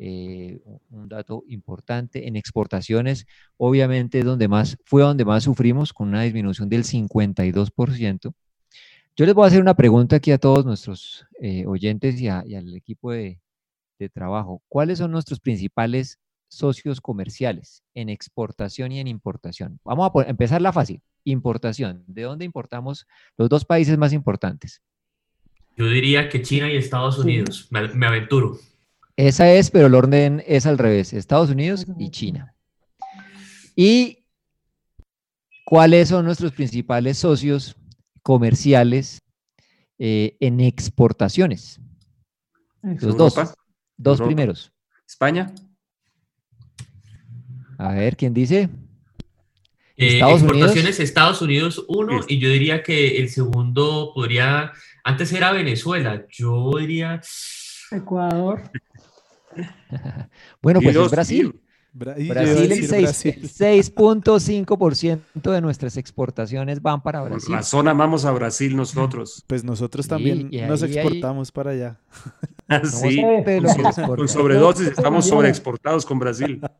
eh, 0.02 0.58
un 0.88 1.10
dato 1.10 1.44
importante. 1.46 2.26
En 2.26 2.34
exportaciones, 2.34 3.26
obviamente, 3.58 4.22
donde 4.22 4.48
más, 4.48 4.78
fue 4.86 5.02
donde 5.02 5.26
más 5.26 5.44
sufrimos, 5.44 5.92
con 5.92 6.08
una 6.08 6.22
disminución 6.22 6.70
del 6.70 6.84
52%. 6.84 8.32
Yo 9.14 9.26
les 9.26 9.34
voy 9.34 9.44
a 9.44 9.48
hacer 9.48 9.60
una 9.60 9.74
pregunta 9.74 10.16
aquí 10.16 10.32
a 10.32 10.38
todos 10.38 10.64
nuestros 10.64 11.26
eh, 11.42 11.66
oyentes 11.66 12.18
y, 12.18 12.28
al 12.28 12.74
equipo 12.74 13.12
de, 13.12 13.38
trabajo. 14.14 14.62
¿Cuáles 14.68 14.96
son 14.96 15.10
nuestros 15.10 15.38
principales 15.38 16.18
socios 16.48 17.02
comerciales 17.02 17.82
en 17.92 18.08
exportación 18.08 18.92
y 18.92 19.00
en 19.00 19.06
importación? 19.06 19.78
Vamos 19.84 20.10
a 20.14 20.30
empezar 20.30 20.62
la 20.62 20.72
fácil. 20.72 21.02
Importación. 21.24 22.02
¿De 22.06 22.22
dónde 22.22 22.46
importamos 22.46 23.06
los 23.36 23.50
dos 23.50 23.66
países 23.66 23.98
más 23.98 24.14
importantes? 24.14 24.80
Yo 25.76 25.86
diría 25.86 26.30
que 26.30 26.40
China 26.40 26.72
y 26.72 26.76
Estados 26.76 27.18
Unidos. 27.18 27.68
me 27.70 28.06
aventuro. 28.06 28.58
Esa 29.20 29.52
es, 29.52 29.70
pero 29.70 29.88
el 29.88 29.94
orden 29.94 30.42
es 30.46 30.64
al 30.64 30.78
revés, 30.78 31.12
Estados 31.12 31.50
Unidos 31.50 31.86
y 31.98 32.10
China. 32.10 32.54
¿Y 33.76 34.24
cuáles 35.66 36.08
son 36.08 36.24
nuestros 36.24 36.52
principales 36.52 37.18
socios 37.18 37.76
comerciales 38.22 39.20
eh, 39.98 40.38
en 40.40 40.60
exportaciones? 40.60 41.78
Los 42.82 43.14
dos, 43.14 43.34
dos 43.98 44.22
primeros. 44.22 44.72
España. 45.06 45.52
A 47.76 47.92
ver, 47.92 48.16
¿quién 48.16 48.32
dice? 48.32 48.70
Eh, 49.98 50.14
Estados 50.14 50.40
exportaciones 50.40 50.84
Unidos. 50.84 51.00
Estados 51.00 51.42
Unidos 51.42 51.84
uno 51.88 52.20
y 52.26 52.38
yo 52.38 52.48
diría 52.48 52.82
que 52.82 53.18
el 53.18 53.28
segundo 53.28 54.12
podría, 54.14 54.72
antes 55.04 55.30
era 55.34 55.52
Venezuela, 55.52 56.24
yo 56.30 56.72
diría... 56.78 57.20
Ecuador. 57.92 58.70
bueno, 60.62 60.80
pues 60.80 60.96
es 60.96 61.10
Brasil. 61.10 61.60
Brasil, 61.92 62.30
el 62.30 63.08
6.5% 63.08 65.52
de 65.52 65.60
nuestras 65.60 65.96
exportaciones 65.96 66.80
van 66.80 67.02
para 67.02 67.20
Brasil. 67.22 67.48
Por 67.48 67.56
razón 67.56 67.88
amamos 67.88 68.24
a 68.24 68.30
Brasil 68.30 68.76
nosotros. 68.76 69.44
Pues 69.48 69.64
nosotros 69.64 70.06
también 70.06 70.48
nos 70.68 70.84
exportamos 70.84 71.50
para 71.50 71.72
allá. 71.72 71.98
sí, 72.84 73.20
con, 74.16 74.28
sobredosis 74.28 74.86
estamos 74.88 75.26
sobreexportados 75.26 76.06
con 76.06 76.20
Brasil. 76.20 76.60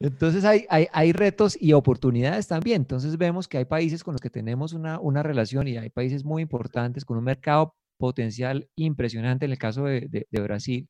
Entonces 0.00 0.44
hay, 0.44 0.66
hay, 0.68 1.12
retos 1.12 1.58
y 1.60 1.72
oportunidades 1.72 2.46
también. 2.46 2.82
Entonces 2.82 3.18
vemos 3.18 3.48
que 3.48 3.58
hay 3.58 3.64
países 3.64 4.04
con 4.04 4.12
los 4.12 4.20
que 4.20 4.30
tenemos 4.30 4.72
una, 4.74 5.00
una 5.00 5.24
relación 5.24 5.66
y 5.66 5.76
hay 5.76 5.90
países 5.90 6.24
muy 6.24 6.42
importantes 6.42 7.04
con 7.04 7.16
un 7.16 7.24
mercado 7.24 7.74
potencial 7.96 8.68
impresionante 8.76 9.46
en 9.46 9.52
el 9.52 9.58
caso 9.58 9.82
de, 9.84 10.26
de 10.30 10.40
Brasil 10.40 10.88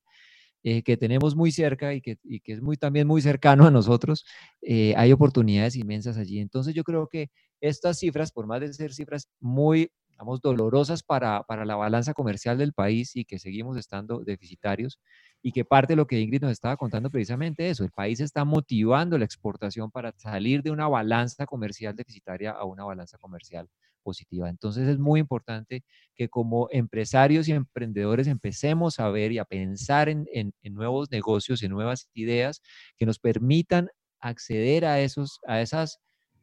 eh, 0.70 0.82
que 0.82 0.98
tenemos 0.98 1.34
muy 1.34 1.50
cerca 1.50 1.94
y 1.94 2.02
que, 2.02 2.18
y 2.22 2.40
que, 2.40 2.52
es 2.52 2.60
muy, 2.60 2.76
también 2.76 3.06
muy 3.06 3.22
cercano 3.22 3.66
a 3.66 3.70
nosotros, 3.70 4.26
eh, 4.60 4.92
hay 4.98 5.12
oportunidades 5.12 5.76
inmensas 5.76 6.18
allí. 6.18 6.40
Entonces 6.40 6.74
yo 6.74 6.84
creo 6.84 7.06
que 7.08 7.30
estas 7.62 7.98
cifras, 7.98 8.32
por 8.32 8.46
más 8.46 8.60
de 8.60 8.74
ser 8.74 8.92
cifras 8.92 9.30
muy 9.40 9.90
digamos, 10.10 10.42
dolorosas 10.42 11.02
para, 11.02 11.42
para 11.44 11.64
la 11.64 11.74
balanza 11.74 12.12
comercial 12.12 12.58
del 12.58 12.74
país 12.74 13.16
y 13.16 13.24
que 13.24 13.38
seguimos 13.38 13.78
estando 13.78 14.18
deficitarios 14.18 15.00
y 15.40 15.52
que 15.52 15.64
parte 15.64 15.94
de 15.94 15.96
lo 15.96 16.06
que 16.06 16.20
Ingrid 16.20 16.42
nos 16.42 16.52
estaba 16.52 16.76
contando 16.76 17.08
precisamente 17.08 17.70
eso, 17.70 17.82
el 17.82 17.92
país 17.92 18.20
está 18.20 18.44
motivando 18.44 19.16
la 19.16 19.24
exportación 19.24 19.90
para 19.90 20.12
salir 20.18 20.62
de 20.62 20.70
una 20.70 20.86
balanza 20.86 21.46
comercial 21.46 21.96
deficitaria 21.96 22.50
a 22.50 22.64
una 22.64 22.84
balanza 22.84 23.16
comercial 23.16 23.70
positiva. 24.02 24.48
Entonces 24.48 24.88
es 24.88 24.98
muy 24.98 25.20
importante 25.20 25.82
que 26.14 26.28
como 26.28 26.68
empresarios 26.70 27.48
y 27.48 27.52
emprendedores 27.52 28.26
empecemos 28.26 28.98
a 29.00 29.08
ver 29.10 29.32
y 29.32 29.38
a 29.38 29.44
pensar 29.44 30.08
en, 30.08 30.26
nuevos 30.62 31.10
negocios, 31.10 31.62
en 31.62 31.70
nuevas 31.70 32.08
ideas 32.14 32.62
que 32.96 33.06
nos 33.06 33.18
permitan 33.18 33.88
acceder 34.20 34.84
a, 34.84 35.00
esos, 35.00 35.40
a 35.46 35.60
esas 35.60 35.98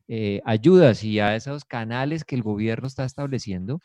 eh, 0.07 0.41
ayudas 0.45 1.03
y 1.03 1.19
a 1.19 1.35
esos 1.35 1.65
canales 1.65 2.23
que 2.23 2.35
el 2.35 2.43
gobierno 2.43 2.87
está 2.87 3.05
estableciendo 3.05 3.79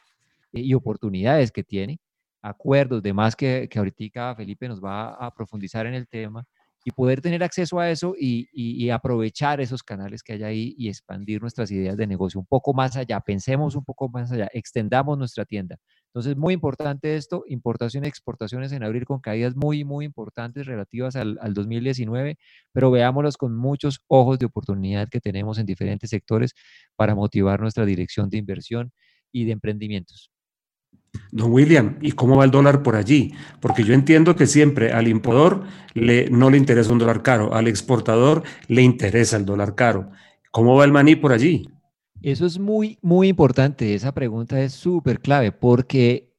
eh, 0.52 0.60
y 0.60 0.74
oportunidades 0.74 1.52
que 1.52 1.64
tiene 1.64 1.98
acuerdos, 2.42 3.02
demás 3.02 3.36
que, 3.36 3.68
que 3.70 3.78
ahorita 3.78 4.34
Felipe 4.34 4.68
nos 4.68 4.82
va 4.82 5.10
a 5.14 5.32
profundizar 5.34 5.86
en 5.86 5.94
el 5.94 6.08
tema, 6.08 6.46
y 6.84 6.92
poder 6.92 7.20
tener 7.20 7.42
acceso 7.42 7.78
a 7.78 7.90
eso 7.90 8.14
y, 8.18 8.90
aprovechar 8.90 9.60
esos 9.60 9.82
canales 9.82 10.22
que 10.22 10.32
hay 10.34 10.42
ahí 10.42 10.74
y 10.76 10.88
expandir 10.88 11.40
nuestras 11.40 11.70
ideas 11.70 11.96
de 11.96 12.06
negocio 12.06 12.40
un 12.40 12.46
poco 12.46 12.74
más 12.74 12.96
allá, 12.96 13.20
pensemos 13.20 13.76
un 13.76 13.84
poco 13.84 14.08
más 14.08 14.32
allá, 14.32 14.48
extendamos 14.52 15.16
nuestra 15.18 15.44
tienda. 15.44 15.76
Entonces, 16.06 16.36
muy 16.36 16.54
importante 16.54 17.16
esto, 17.16 17.44
importaciones 17.46 18.08
y 18.08 18.10
exportaciones 18.10 18.72
en 18.72 18.82
abril 18.82 19.04
con 19.04 19.20
caídas 19.20 19.54
muy, 19.54 19.84
muy 19.84 20.04
importantes 20.04 20.66
relativas 20.66 21.14
al, 21.16 21.38
al 21.40 21.54
2019, 21.54 22.36
pero 22.72 22.90
veámoslos 22.90 23.36
con 23.36 23.56
muchos 23.56 24.00
ojos 24.08 24.38
de 24.38 24.46
oportunidad 24.46 25.08
que 25.08 25.20
tenemos 25.20 25.58
en 25.58 25.66
diferentes 25.66 26.10
sectores 26.10 26.54
para 26.96 27.14
motivar 27.14 27.60
nuestra 27.60 27.84
dirección 27.84 28.28
de 28.30 28.38
inversión 28.38 28.92
y 29.30 29.44
de 29.44 29.52
emprendimientos. 29.52 30.30
Don 31.32 31.52
William, 31.52 31.96
¿y 32.00 32.12
cómo 32.12 32.36
va 32.36 32.44
el 32.44 32.50
dólar 32.50 32.82
por 32.82 32.96
allí? 32.96 33.32
Porque 33.60 33.84
yo 33.84 33.94
entiendo 33.94 34.34
que 34.34 34.46
siempre 34.46 34.92
al 34.92 35.06
importador 35.06 35.64
no 35.94 36.50
le 36.50 36.56
interesa 36.56 36.92
un 36.92 36.98
dólar 36.98 37.22
caro, 37.22 37.54
al 37.54 37.68
exportador 37.68 38.42
le 38.66 38.82
interesa 38.82 39.36
el 39.36 39.44
dólar 39.44 39.74
caro. 39.74 40.10
¿Cómo 40.50 40.76
va 40.76 40.84
el 40.84 40.92
maní 40.92 41.14
por 41.14 41.32
allí? 41.32 41.68
Eso 42.22 42.46
es 42.46 42.58
muy, 42.58 42.98
muy 43.00 43.28
importante. 43.28 43.94
Esa 43.94 44.12
pregunta 44.12 44.60
es 44.60 44.72
súper 44.72 45.20
clave 45.20 45.52
porque 45.52 46.32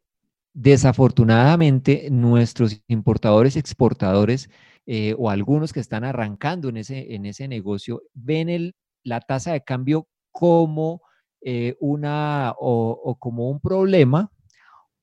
desafortunadamente 0.53 2.09
nuestros 2.11 2.81
importadores, 2.87 3.55
exportadores 3.55 4.49
eh, 4.85 5.15
o 5.17 5.29
algunos 5.29 5.71
que 5.71 5.79
están 5.79 6.03
arrancando 6.03 6.67
en 6.67 6.77
ese, 6.77 7.15
en 7.15 7.25
ese 7.25 7.47
negocio 7.47 8.01
ven 8.13 8.49
el, 8.49 8.75
la 9.03 9.21
tasa 9.21 9.53
de 9.53 9.63
cambio 9.63 10.07
como 10.31 11.01
eh, 11.41 11.77
una 11.79 12.53
o 12.57 13.15
como 13.17 13.49
un 13.49 13.61
problema 13.61 14.29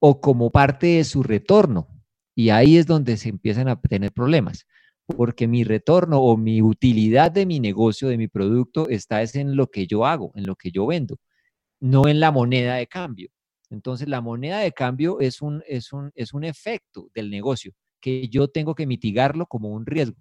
o 0.01 0.21
como 0.21 0.51
parte 0.51 0.87
de 0.87 1.05
su 1.05 1.23
retorno. 1.23 1.89
Y 2.35 2.51
ahí 2.51 2.77
es 2.77 2.87
donde 2.87 3.17
se 3.17 3.29
empiezan 3.29 3.69
a 3.69 3.81
tener 3.81 4.13
problemas, 4.13 4.67
porque 5.07 5.49
mi 5.49 5.65
retorno 5.65 6.21
o 6.21 6.37
mi 6.37 6.63
utilidad 6.63 7.33
de 7.33 7.47
mi 7.47 7.61
negocio, 7.61 8.09
de 8.09 8.19
mi 8.19 8.29
producto, 8.29 8.89
está 8.89 9.23
es 9.23 9.35
en 9.35 9.57
lo 9.57 9.69
que 9.69 9.87
yo 9.87 10.07
hago, 10.07 10.33
en 10.37 10.47
lo 10.47 10.55
que 10.55 10.71
yo 10.71 10.87
vendo, 10.87 11.19
no 11.81 12.09
en 12.09 12.21
la 12.21 12.31
moneda 12.31 12.77
de 12.77 12.87
cambio. 12.87 13.31
Entonces, 13.71 14.09
la 14.09 14.21
moneda 14.21 14.61
de 14.61 14.73
cambio 14.73 15.21
es 15.21 15.43
un, 15.43 15.63
es 15.67 15.93
un, 15.93 16.13
es 16.15 16.33
un 16.33 16.45
efecto 16.45 17.11
del 17.15 17.31
negocio 17.31 17.73
que 18.01 18.29
yo 18.29 18.49
tengo 18.49 18.75
que 18.75 18.87
mitigarlo 18.87 19.47
como 19.47 19.71
un 19.71 19.85
riesgo. 19.85 20.17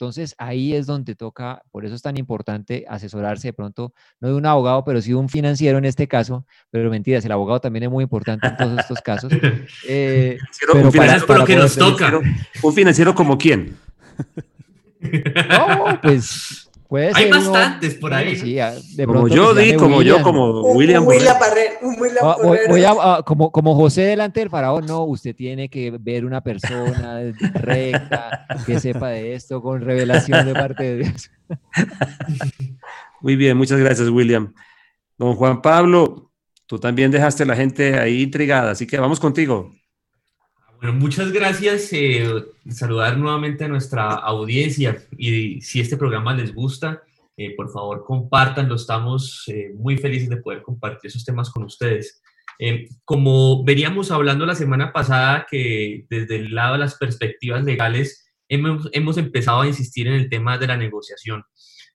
Entonces 0.00 0.36
ahí 0.38 0.74
es 0.74 0.86
donde 0.86 1.16
toca, 1.16 1.60
por 1.72 1.84
eso 1.84 1.96
es 1.96 2.02
tan 2.02 2.16
importante 2.16 2.84
asesorarse 2.88 3.48
de 3.48 3.52
pronto, 3.52 3.92
no 4.20 4.28
de 4.28 4.34
un 4.34 4.46
abogado, 4.46 4.84
pero 4.84 5.02
sí 5.02 5.10
de 5.10 5.16
un 5.16 5.28
financiero 5.28 5.76
en 5.76 5.84
este 5.84 6.06
caso, 6.06 6.46
pero 6.70 6.88
mentiras, 6.88 7.24
el 7.24 7.32
abogado 7.32 7.60
también 7.60 7.82
es 7.82 7.90
muy 7.90 8.04
importante 8.04 8.46
en 8.46 8.56
todos 8.56 8.78
estos 8.78 9.00
casos. 9.00 9.32
Eh, 9.88 10.38
un 10.72 10.92
financiero, 10.92 11.44
que 11.44 11.56
nos 11.56 11.74
toca. 11.74 12.12
¿Un 12.62 12.72
financiero 12.72 13.12
como 13.12 13.36
quién? 13.36 13.76
No, 15.00 16.00
pues 16.00 16.67
hay 16.90 17.30
bastantes 17.30 17.94
por 17.94 18.14
ahí. 18.14 18.36
como 19.04 19.28
yo 19.28 19.54
di, 19.54 19.74
como 19.74 20.02
yo, 20.02 20.22
como 20.22 20.72
William. 20.72 21.06
William 21.06 21.36
voy, 22.68 22.84
a, 22.84 23.22
como, 23.24 23.52
como 23.52 23.74
José 23.74 24.02
delante 24.02 24.40
del 24.40 24.50
faraón, 24.50 24.86
no, 24.86 25.04
usted 25.04 25.34
tiene 25.34 25.68
que 25.68 25.90
ver 25.90 26.24
una 26.24 26.42
persona 26.42 27.20
recta, 27.54 28.46
que 28.64 28.80
sepa 28.80 29.10
de 29.10 29.34
esto, 29.34 29.60
con 29.60 29.82
revelación 29.82 30.46
de 30.46 30.54
parte 30.54 30.82
de 30.84 30.96
Dios. 31.04 31.30
Muy 33.20 33.36
bien, 33.36 33.56
muchas 33.56 33.78
gracias, 33.78 34.08
William. 34.08 34.54
Don 35.18 35.34
Juan 35.34 35.60
Pablo, 35.60 36.30
tú 36.66 36.78
también 36.78 37.10
dejaste 37.10 37.42
a 37.42 37.46
la 37.46 37.56
gente 37.56 37.98
ahí 37.98 38.22
intrigada, 38.22 38.70
así 38.70 38.86
que 38.86 38.98
vamos 38.98 39.20
contigo. 39.20 39.72
Bueno, 40.80 40.94
muchas 40.94 41.32
gracias. 41.32 41.92
Eh, 41.92 42.24
saludar 42.70 43.18
nuevamente 43.18 43.64
a 43.64 43.68
nuestra 43.68 44.12
audiencia 44.12 45.04
y 45.16 45.60
si 45.60 45.80
este 45.80 45.96
programa 45.96 46.32
les 46.34 46.54
gusta, 46.54 47.02
eh, 47.36 47.56
por 47.56 47.68
favor 47.72 48.04
compártanlo. 48.04 48.76
Estamos 48.76 49.42
eh, 49.48 49.72
muy 49.74 49.98
felices 49.98 50.28
de 50.28 50.36
poder 50.36 50.62
compartir 50.62 51.08
esos 51.08 51.24
temas 51.24 51.50
con 51.50 51.64
ustedes. 51.64 52.22
como 53.04 53.64
veníamos 53.64 54.10
hablando 54.10 54.46
la 54.46 54.54
semana 54.54 54.92
pasada, 54.92 55.46
que 55.50 56.06
desde 56.10 56.36
el 56.36 56.54
lado 56.54 56.74
de 56.74 56.80
las 56.80 56.94
perspectivas 56.94 57.64
legales 57.64 58.26
hemos 58.48 59.16
empezado 59.18 59.62
a 59.62 59.66
insistir 59.66 60.06
en 60.06 60.14
el 60.14 60.28
tema 60.28 60.58
de 60.58 60.68
la 60.68 60.76
negociación. 60.76 61.42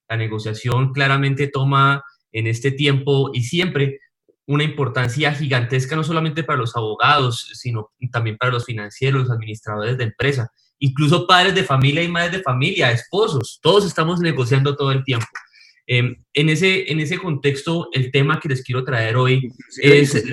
La 0.10 0.18
negociación 0.18 0.92
claramente 0.94 1.48
toma 1.48 2.04
en 2.34 2.48
este 2.48 2.72
tiempo 2.72 3.32
y 3.34 3.44
siempre 3.44 4.00
una 4.46 4.64
importancia 4.64 5.34
gigantesca 5.34 5.96
no 5.96 6.04
solamente 6.04 6.44
para 6.44 6.60
los 6.60 6.76
abogados, 6.76 7.50
sino 7.54 7.92
también 8.12 8.38
para 8.38 8.52
los 8.52 8.66
financieros, 8.66 9.24
los 9.24 9.32
administradores 9.32 9.98
de 9.98 10.06
empresa, 10.06 10.52
incluso 10.80 11.28
padres 11.28 11.56
de 11.56 11.64
familia 11.64 12.04
y 12.04 12.10
madres 12.10 12.34
de 12.34 12.44
familia, 12.44 12.92
esposos, 12.92 13.60
todos 13.62 13.86
estamos 13.86 14.20
negociando 14.20 14.76
todo 14.76 14.92
el 14.92 15.04
tiempo. 15.04 15.28
Em, 15.86 16.16
en, 16.34 16.50
ese, 16.50 16.92
en 16.92 17.00
ese 17.00 17.18
contexto, 17.18 17.90
el 17.92 18.10
tema 18.12 18.40
que 18.40 18.50
les 18.50 18.64
quiero 18.64 18.86
traer 18.86 19.18
hoy 19.18 19.50
es... 19.82 20.24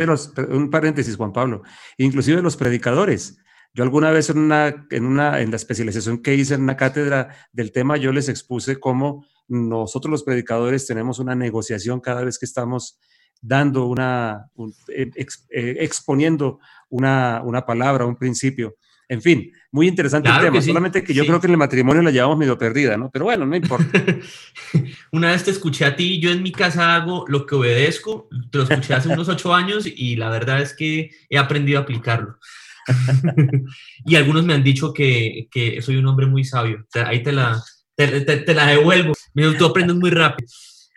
un 0.48 0.70
paréntesis, 0.70 1.16
Juan 1.16 1.32
Pablo, 1.32 1.62
inclusive 1.98 2.40
los 2.42 2.56
predicadores. 2.56 3.38
Yo 3.72 3.84
alguna 3.84 4.10
vez 4.10 4.30
en, 4.30 4.38
una, 4.38 4.86
en, 4.90 5.04
una, 5.04 5.40
en 5.40 5.50
la 5.50 5.56
especialización 5.56 6.22
que 6.22 6.34
hice 6.34 6.54
en 6.54 6.62
una 6.62 6.76
cátedra 6.76 7.36
del 7.52 7.70
tema, 7.72 7.96
yo 7.96 8.12
les 8.12 8.28
expuse 8.28 8.78
cómo 8.80 9.26
nosotros 9.46 10.10
los 10.10 10.22
predicadores 10.24 10.86
tenemos 10.86 11.18
una 11.18 11.34
negociación 11.34 12.00
cada 12.00 12.24
vez 12.24 12.38
que 12.38 12.46
estamos 12.46 12.98
dando 13.40 13.86
una, 13.86 14.46
eh, 14.88 15.10
eh, 15.16 15.76
exponiendo 15.80 16.60
una, 16.88 17.42
una, 17.44 17.64
palabra, 17.64 18.04
un 18.04 18.16
principio. 18.16 18.76
En 19.08 19.20
fin, 19.20 19.52
muy 19.72 19.88
interesante 19.88 20.28
el 20.28 20.40
tema, 20.40 20.62
solamente 20.62 21.02
que 21.02 21.12
yo 21.12 21.26
creo 21.26 21.40
que 21.40 21.48
en 21.48 21.52
el 21.52 21.58
matrimonio 21.58 22.00
la 22.00 22.12
llevamos 22.12 22.38
medio 22.38 22.56
perdida, 22.56 22.96
¿no? 22.96 23.10
Pero 23.10 23.24
bueno, 23.24 23.44
no 23.44 23.56
importa. 23.56 23.86
Una 25.12 25.32
vez 25.32 25.42
te 25.42 25.50
escuché 25.50 25.84
a 25.84 25.96
ti, 25.96 26.20
yo 26.20 26.30
en 26.30 26.42
mi 26.42 26.52
casa 26.52 26.94
hago 26.94 27.24
lo 27.26 27.44
que 27.44 27.56
obedezco, 27.56 28.28
te 28.52 28.58
lo 28.58 28.64
escuché 28.64 28.94
hace 28.94 29.08
unos 29.08 29.28
ocho 29.28 29.52
años 29.52 29.84
y 29.84 30.14
la 30.14 30.30
verdad 30.30 30.62
es 30.62 30.74
que 30.74 31.10
he 31.28 31.38
aprendido 31.38 31.80
a 31.80 31.82
aplicarlo. 31.82 32.38
y 34.06 34.14
algunos 34.14 34.44
me 34.44 34.54
han 34.54 34.62
dicho 34.62 34.92
que, 34.92 35.48
que, 35.50 35.82
soy 35.82 35.96
un 35.96 36.06
hombre 36.06 36.26
muy 36.26 36.44
sabio. 36.44 36.86
Ahí 37.04 37.22
te 37.22 37.32
la, 37.32 37.60
te, 37.96 38.20
te, 38.20 38.54
la 38.54 38.66
devuelvo. 38.66 39.14
Tú 39.58 39.64
aprendes 39.64 39.96
muy 39.96 40.10
rápido. 40.10 40.48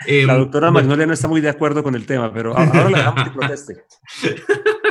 Em, 0.08 0.28
la 0.28 0.38
doctora 0.38 0.72
Magnolia 0.72 1.06
no 1.06 1.14
está 1.14 1.28
muy 1.28 1.42
de 1.42 1.50
acuerdo 1.50 1.84
con 1.84 1.96
el 1.96 2.06
tema, 2.06 2.34
pero 2.34 2.58
ahora 2.58 2.90
la 2.90 2.98
dejamos 2.98 3.24
que 3.24 3.32
proteste. 3.32 3.84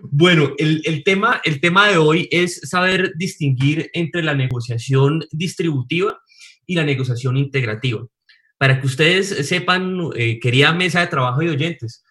Bueno, 0.00 0.54
el, 0.58 0.82
el, 0.84 1.04
tema, 1.04 1.40
el 1.44 1.60
tema 1.60 1.88
de 1.88 1.96
hoy 1.96 2.28
es 2.32 2.60
saber 2.68 3.12
distinguir 3.16 3.88
entre 3.92 4.22
la 4.22 4.34
negociación 4.34 5.24
distributiva 5.30 6.18
y 6.66 6.74
la 6.74 6.84
negociación 6.84 7.36
integrativa. 7.36 8.04
Para 8.58 8.80
que 8.80 8.86
ustedes 8.86 9.46
sepan, 9.46 10.10
eh, 10.16 10.40
querida 10.40 10.72
mesa 10.72 11.00
de 11.00 11.06
trabajo 11.06 11.42
y 11.42 11.48
oyentes, 11.48 12.02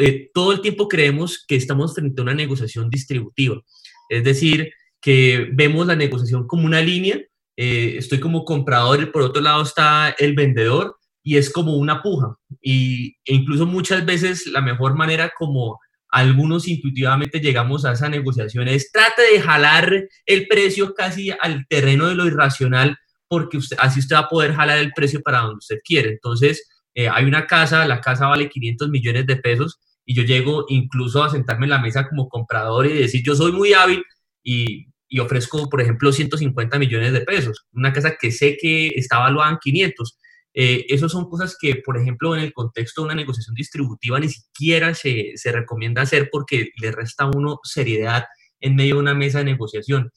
eh, 0.00 0.30
todo 0.34 0.52
el 0.52 0.60
tiempo 0.60 0.88
creemos 0.88 1.44
que 1.46 1.56
estamos 1.56 1.94
frente 1.94 2.20
a 2.20 2.24
una 2.24 2.34
negociación 2.34 2.90
distributiva. 2.90 3.60
Es 4.08 4.24
decir, 4.24 4.72
que 5.00 5.48
vemos 5.52 5.86
la 5.86 5.96
negociación 5.96 6.46
como 6.46 6.66
una 6.66 6.80
línea 6.80 7.20
eh, 7.58 7.94
estoy 7.96 8.20
como 8.20 8.44
comprador 8.44 9.02
y 9.02 9.06
por 9.06 9.22
otro 9.22 9.40
lado 9.40 9.62
está 9.62 10.10
el 10.18 10.34
vendedor 10.34 10.95
y 11.26 11.38
es 11.38 11.50
como 11.50 11.74
una 11.74 12.02
puja. 12.02 12.36
Y, 12.62 13.16
e 13.24 13.34
incluso 13.34 13.66
muchas 13.66 14.06
veces 14.06 14.46
la 14.46 14.60
mejor 14.60 14.94
manera 14.94 15.32
como 15.36 15.80
algunos 16.08 16.68
intuitivamente 16.68 17.40
llegamos 17.40 17.84
a 17.84 17.92
esa 17.92 18.08
negociación 18.08 18.68
es 18.68 18.92
trate 18.92 19.22
de 19.32 19.40
jalar 19.40 20.08
el 20.24 20.46
precio 20.46 20.94
casi 20.94 21.32
al 21.40 21.66
terreno 21.68 22.06
de 22.06 22.14
lo 22.14 22.26
irracional 22.26 22.96
porque 23.26 23.56
usted, 23.56 23.76
así 23.80 23.98
usted 23.98 24.14
va 24.14 24.20
a 24.20 24.28
poder 24.28 24.54
jalar 24.54 24.78
el 24.78 24.92
precio 24.92 25.20
para 25.20 25.40
donde 25.40 25.56
usted 25.56 25.78
quiere. 25.84 26.10
Entonces, 26.10 26.64
eh, 26.94 27.08
hay 27.08 27.24
una 27.24 27.48
casa, 27.48 27.84
la 27.88 28.00
casa 28.00 28.28
vale 28.28 28.48
500 28.48 28.88
millones 28.88 29.26
de 29.26 29.34
pesos 29.34 29.80
y 30.04 30.14
yo 30.14 30.22
llego 30.22 30.64
incluso 30.68 31.24
a 31.24 31.30
sentarme 31.30 31.66
en 31.66 31.70
la 31.70 31.80
mesa 31.80 32.08
como 32.08 32.28
comprador 32.28 32.86
y 32.86 32.92
decir, 32.92 33.24
yo 33.26 33.34
soy 33.34 33.50
muy 33.50 33.72
hábil 33.72 34.04
y 34.44 34.86
y 35.08 35.20
ofrezco, 35.20 35.68
por 35.68 35.80
ejemplo, 35.80 36.12
150 36.12 36.78
millones 36.78 37.12
de 37.12 37.20
pesos, 37.20 37.64
una 37.72 37.92
casa 37.92 38.16
que 38.20 38.32
sé 38.32 38.56
que 38.60 38.88
está 38.88 39.18
valuada 39.18 39.52
en 39.52 39.58
500. 39.58 40.18
Eh, 40.58 40.86
esas 40.88 41.12
son 41.12 41.28
cosas 41.28 41.54
que, 41.60 41.76
por 41.84 41.98
ejemplo, 41.98 42.34
en 42.34 42.42
el 42.42 42.54
contexto 42.54 43.02
de 43.02 43.06
una 43.06 43.14
negociación 43.14 43.54
distributiva 43.54 44.18
ni 44.18 44.30
siquiera 44.30 44.94
se, 44.94 45.32
se 45.34 45.52
recomienda 45.52 46.00
hacer 46.00 46.30
porque 46.32 46.70
le 46.80 46.92
resta 46.92 47.24
a 47.24 47.30
uno 47.30 47.60
seriedad 47.62 48.24
en 48.58 48.74
medio 48.74 48.94
de 48.94 49.02
una 49.02 49.14
mesa 49.14 49.38
de 49.38 49.44
negociación. 49.44 50.10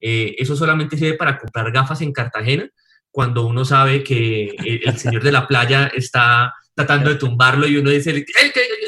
Eh, 0.00 0.34
eso 0.36 0.56
solamente 0.56 0.96
sirve 0.96 1.14
para 1.14 1.38
comprar 1.38 1.70
gafas 1.70 2.00
en 2.00 2.12
Cartagena 2.12 2.68
cuando 3.08 3.46
uno 3.46 3.64
sabe 3.64 4.02
que 4.02 4.56
el, 4.58 4.98
señor 4.98 5.22
de 5.22 5.30
la 5.30 5.46
playa 5.46 5.86
está 5.94 6.52
tratando 6.74 7.10
de 7.10 7.14
tumbarlo 7.14 7.68
y 7.68 7.76
uno 7.76 7.90
dice, 7.90 8.10
¡Eh, 8.10 8.24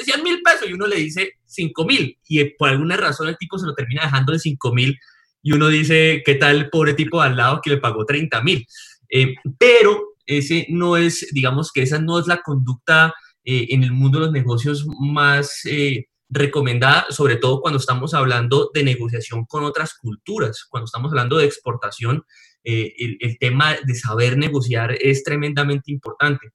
100 0.03 0.23
mil 0.25 0.43
pesos! 0.43 0.69
Y 0.69 0.73
uno 0.73 0.89
le 0.89 0.97
dice 0.97 1.35
5 1.45 1.85
mil. 1.85 2.19
Y 2.29 2.45
por 2.57 2.69
alguna 2.69 2.97
razón 2.97 3.29
el 3.29 3.39
tipo 3.39 3.57
se 3.61 3.67
lo 3.67 3.75
termina 3.75 4.03
dejando 4.03 4.33
de 4.33 4.41
5 4.41 4.75
mil 4.75 4.99
y 5.41 5.53
uno 5.53 5.69
dice, 5.69 6.25
¿qué 6.27 6.35
tal 6.35 6.57
el 6.57 6.71
pobre 6.71 6.95
tipo 6.95 7.21
al 7.21 7.37
lado 7.37 7.61
que 7.63 7.71
le 7.71 7.77
pagó 7.77 8.05
30 8.05 8.43
mil? 8.43 8.67
Eh, 9.09 9.37
pero 9.57 10.16
ese 10.27 10.67
no 10.69 10.97
es, 10.97 11.29
digamos 11.33 11.73
que 11.73 11.83
esa 11.83 11.99
no 11.99 12.19
es 12.19 12.27
la 12.27 12.43
conducta 12.43 13.15
eh, 13.45 13.67
en 13.71 13.83
el 13.83 13.93
mundo 13.93 14.19
de 14.19 14.27
los 14.27 14.33
negocios 14.33 14.87
más 15.01 15.61
eh, 15.65 16.07
recomendada, 16.29 17.07
sobre 17.11 17.37
todo 17.37 17.61
cuando 17.61 17.79
estamos 17.79 18.13
hablando 18.15 18.71
de 18.75 18.83
negociación 18.83 19.45
con 19.47 19.65
otras 19.65 19.95
culturas, 19.95 20.67
cuando 20.69 20.87
estamos 20.87 21.11
hablando 21.13 21.39
de 21.39 21.47
exportación, 21.47 22.25
el, 22.65 23.17
el, 23.21 23.39
tema 23.39 23.77
de 23.81 23.95
saber 23.95 24.37
negociar 24.37 24.97
es 25.01 25.23
tremendamente 25.23 25.93
importante. 25.93 26.49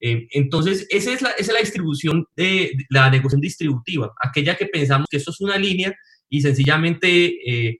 entonces, 0.00 0.88
esa 0.90 1.12
es, 1.12 1.22
la, 1.22 1.30
esa 1.30 1.52
es 1.52 1.52
la 1.52 1.60
distribución 1.60 2.26
de, 2.34 2.72
la 2.90 3.08
negociación 3.08 3.42
distributiva, 3.42 4.12
aquella 4.20 4.56
que 4.56 4.66
pensamos 4.66 5.06
que 5.08 5.18
esto 5.18 5.30
es 5.30 5.40
una 5.40 5.56
línea 5.56 5.94
y 6.28 6.40
sencillamente 6.40 7.78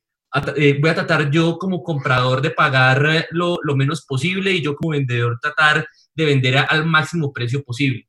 eh, 0.57 0.79
voy 0.81 0.91
a 0.91 0.95
tratar 0.95 1.31
yo 1.31 1.59
como 1.59 1.83
comprador 1.83 2.41
de 2.41 2.51
pagar 2.51 3.07
eh, 3.07 3.27
lo, 3.31 3.59
lo, 3.63 3.77
menos 3.77 4.05
posible 4.07 4.53
y 4.53 4.63
yo 4.63 4.75
como 4.75 4.93
vendedor 4.93 5.39
tratar 5.41 5.87
de 6.15 6.25
vender 6.25 6.59
al 6.59 6.87
máximo 6.87 7.33
precio 7.33 7.63
posible. 7.63 8.07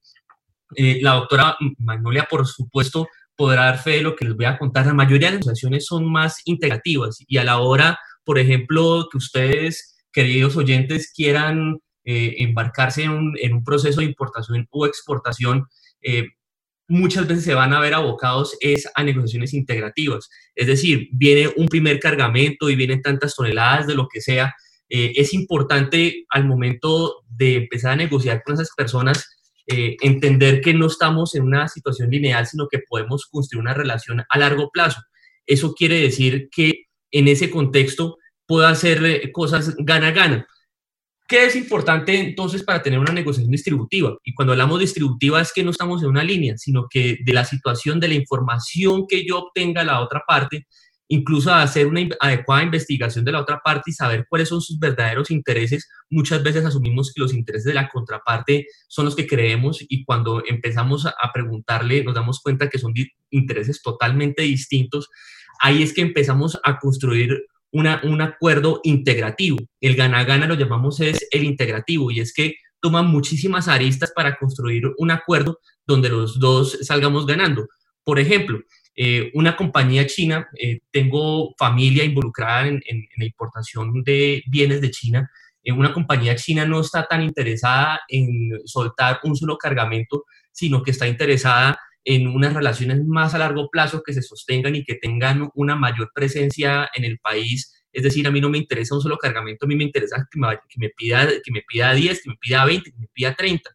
Eh, 0.76 1.00
la 1.02 1.14
doctora 1.14 1.56
Magnolia, 1.78 2.28
por 2.30 2.46
supuesto, 2.48 3.08
podrá 3.36 3.66
dar 3.66 3.80
fe 3.80 3.92
de 3.92 4.02
lo 4.02 4.16
que 4.16 4.26
les 4.26 4.36
voy 4.36 4.46
a 4.46 4.58
contar. 4.58 4.86
La 4.86 4.94
mayoría 4.94 5.30
de 5.30 5.38
las 5.38 5.46
negociaciones 5.46 5.86
son 5.86 6.12
más 6.12 6.42
integrativas 6.46 7.18
y 7.28 7.38
a 7.38 7.44
la 7.44 7.60
hora, 7.60 8.00
por 8.24 8.40
ejemplo, 8.40 9.08
que 9.12 9.18
ustedes, 9.18 9.98
queridos 10.12 10.56
oyentes, 10.56 11.12
quieran 11.14 11.80
eh, 12.06 12.36
embarcarse 12.40 13.04
en 13.04 13.12
un, 13.12 13.34
en 13.40 13.54
un, 13.54 13.64
proceso 13.64 14.02
de 14.02 14.08
importación 14.08 14.68
o 14.70 14.86
exportación, 14.86 15.68
eh, 16.02 16.28
muchas 16.88 17.28
veces 17.28 17.44
se 17.44 17.54
van 17.54 17.74
a 17.74 17.80
ver 17.80 17.94
abocados 17.94 18.58
es 18.60 18.88
a 18.94 19.04
negociaciones 19.04 19.54
integrativas. 19.54 20.30
Es 20.56 20.68
decir, 20.68 21.08
viene 21.12 21.52
un 21.56 21.68
primer 21.68 22.00
cargamento 22.00 22.70
y 22.70 22.76
vienen 22.76 23.02
tantas 23.02 23.36
toneladas 23.36 23.88
de 23.88 23.96
lo 23.96 24.08
que 24.08 24.22
sea. 24.22 24.54
Eh, 24.90 25.14
es 25.16 25.34
importante 25.34 26.26
al 26.30 26.46
momento 26.46 27.24
de 27.28 27.56
empezar 27.56 27.94
a 27.94 27.96
negociar 27.98 28.44
con 28.44 28.56
esas 28.56 28.70
personas 28.76 29.28
eh, 29.66 29.96
entender 30.02 30.60
que 30.60 30.74
no 30.74 30.88
estamos 30.88 31.36
en 31.36 31.44
una 31.44 31.70
situación 31.70 32.10
lineal, 32.10 32.46
sino 32.46 32.68
que 32.68 32.80
podemos 32.80 33.28
construir 33.28 33.62
una 33.62 33.74
relación 33.74 34.22
a 34.28 34.38
largo 34.38 34.70
plazo. 34.72 35.02
Eso 35.46 35.74
quiere 35.74 36.02
decir 36.02 36.50
que 36.52 36.88
en 37.12 37.30
ese 37.30 37.50
contexto 37.50 38.18
pueda 38.46 38.70
hacer 38.70 39.32
cosas 39.32 39.74
gana-gana. 39.80 40.48
¿Qué 41.34 41.48
es 41.48 41.56
importante 41.56 42.16
entonces 42.16 42.62
para 42.62 42.84
tener 42.84 43.00
una 43.00 43.12
negociación 43.12 43.50
distributiva? 43.50 44.16
Y 44.24 44.36
cuando 44.36 44.54
hablamos 44.54 44.80
distributiva 44.80 45.42
es 45.42 45.52
que 45.52 45.64
no 45.64 45.72
estamos 45.72 46.04
en 46.04 46.10
una 46.10 46.24
línea, 46.24 46.60
sino 46.60 46.86
que 46.88 47.18
de 47.26 47.34
la 47.34 47.44
situación, 47.44 48.00
de 48.00 48.08
la 48.08 48.14
información 48.14 49.08
que 49.08 49.26
yo 49.26 49.40
obtenga 49.40 49.84
la 49.84 50.02
otra 50.02 50.22
parte, 50.28 50.68
incluso 51.08 51.52
hacer 51.52 51.88
una 51.88 52.08
adecuada 52.20 52.62
investigación 52.62 53.26
de 53.26 53.32
la 53.32 53.42
otra 53.42 53.62
parte 53.64 53.90
y 53.90 53.94
saber 53.94 54.28
cuáles 54.30 54.50
son 54.50 54.62
sus 54.62 54.78
verdaderos 54.78 55.32
intereses. 55.32 55.90
Muchas 56.12 56.44
veces 56.44 56.66
asumimos 56.66 57.12
que 57.12 57.22
los 57.22 57.34
intereses 57.34 57.66
de 57.66 57.74
la 57.74 57.90
contraparte 57.90 58.68
son 58.88 59.06
los 59.06 59.16
que 59.16 59.26
creemos 59.26 59.84
y 59.90 60.06
cuando 60.06 60.44
empezamos 60.48 61.08
a 61.08 61.32
preguntarle 61.34 62.04
nos 62.04 62.14
damos 62.14 62.42
cuenta 62.42 62.70
que 62.70 62.78
son 62.78 62.94
intereses 63.32 63.82
totalmente 63.82 64.44
distintos. 64.44 65.10
Ahí 65.60 65.82
es 65.82 65.94
que 65.94 66.02
empezamos 66.02 66.60
a 66.64 66.78
construir 66.78 67.44
un 67.74 68.22
acuerdo 68.22 68.80
integrativo. 68.84 69.58
El 69.82 69.96
gana-gana 69.96 70.48
lo 70.48 70.54
llamamos 70.54 71.00
es 71.00 71.28
el 71.32 71.44
integrativo 71.44 72.12
y 72.12 72.20
es 72.20 72.32
que 72.34 72.56
toma 72.80 73.02
muchísimas 73.02 73.68
aristas 73.68 74.12
para 74.16 74.38
construir 74.38 74.84
un 74.98 75.12
acuerdo 75.12 75.60
donde 75.86 76.10
los 76.10 76.40
dos 76.40 76.78
salgamos 76.84 77.26
ganando. 77.26 77.68
Por 78.04 78.20
ejemplo, 78.20 78.60
eh, 78.96 79.32
una 79.34 79.56
compañía 79.56 80.06
china, 80.06 80.48
eh, 80.60 80.82
tengo 80.92 81.56
familia 81.58 82.04
involucrada 82.04 82.68
en, 82.68 82.82
la 83.18 83.26
importación 83.26 84.04
de 84.04 84.44
bienes 84.48 84.82
de 84.82 84.92
China, 84.92 85.32
eh, 85.64 85.72
una 85.72 85.94
compañía 85.94 86.36
china 86.36 86.66
no 86.66 86.82
está 86.82 87.08
tan 87.08 87.24
interesada 87.24 88.02
en 88.08 88.52
soltar 88.66 89.20
un 89.24 89.36
solo 89.36 89.58
cargamento, 89.58 90.26
sino 90.52 90.84
que 90.84 90.92
está 90.92 91.08
interesada 91.08 91.80
en 92.06 92.28
unas 92.28 92.54
relaciones 92.54 93.04
más 93.06 93.34
a 93.34 93.38
largo 93.38 93.70
plazo 93.70 94.04
que 94.04 94.14
se 94.14 94.22
sostengan 94.22 94.76
y 94.76 94.84
que 94.84 94.96
tengan 94.96 95.50
una 95.56 95.76
mayor 95.76 96.12
presencia 96.14 96.90
en 96.94 97.06
el 97.06 97.20
país. 97.20 97.74
Es 97.92 98.04
decir, 98.04 98.28
a 98.28 98.32
mí 98.32 98.42
no 98.42 98.50
me 98.50 98.58
interesa 98.58 98.96
un 98.96 99.02
solo 99.02 99.18
cargamento, 99.18 99.66
a 99.66 99.68
mí 99.68 99.76
me 99.76 99.84
interesa 99.84 100.28
que 100.30 100.40
me, 100.40 100.48
que 100.68 100.80
me, 100.80 100.90
pida, 100.90 101.28
que 101.28 101.52
me 101.52 101.62
pida 101.68 101.94
10, 101.94 102.24
que 102.24 102.30
me 102.30 102.36
pida 102.38 102.66
20, 102.66 102.92
que 102.92 102.98
me 102.98 103.08
pida 103.14 103.36
30. 103.36 103.70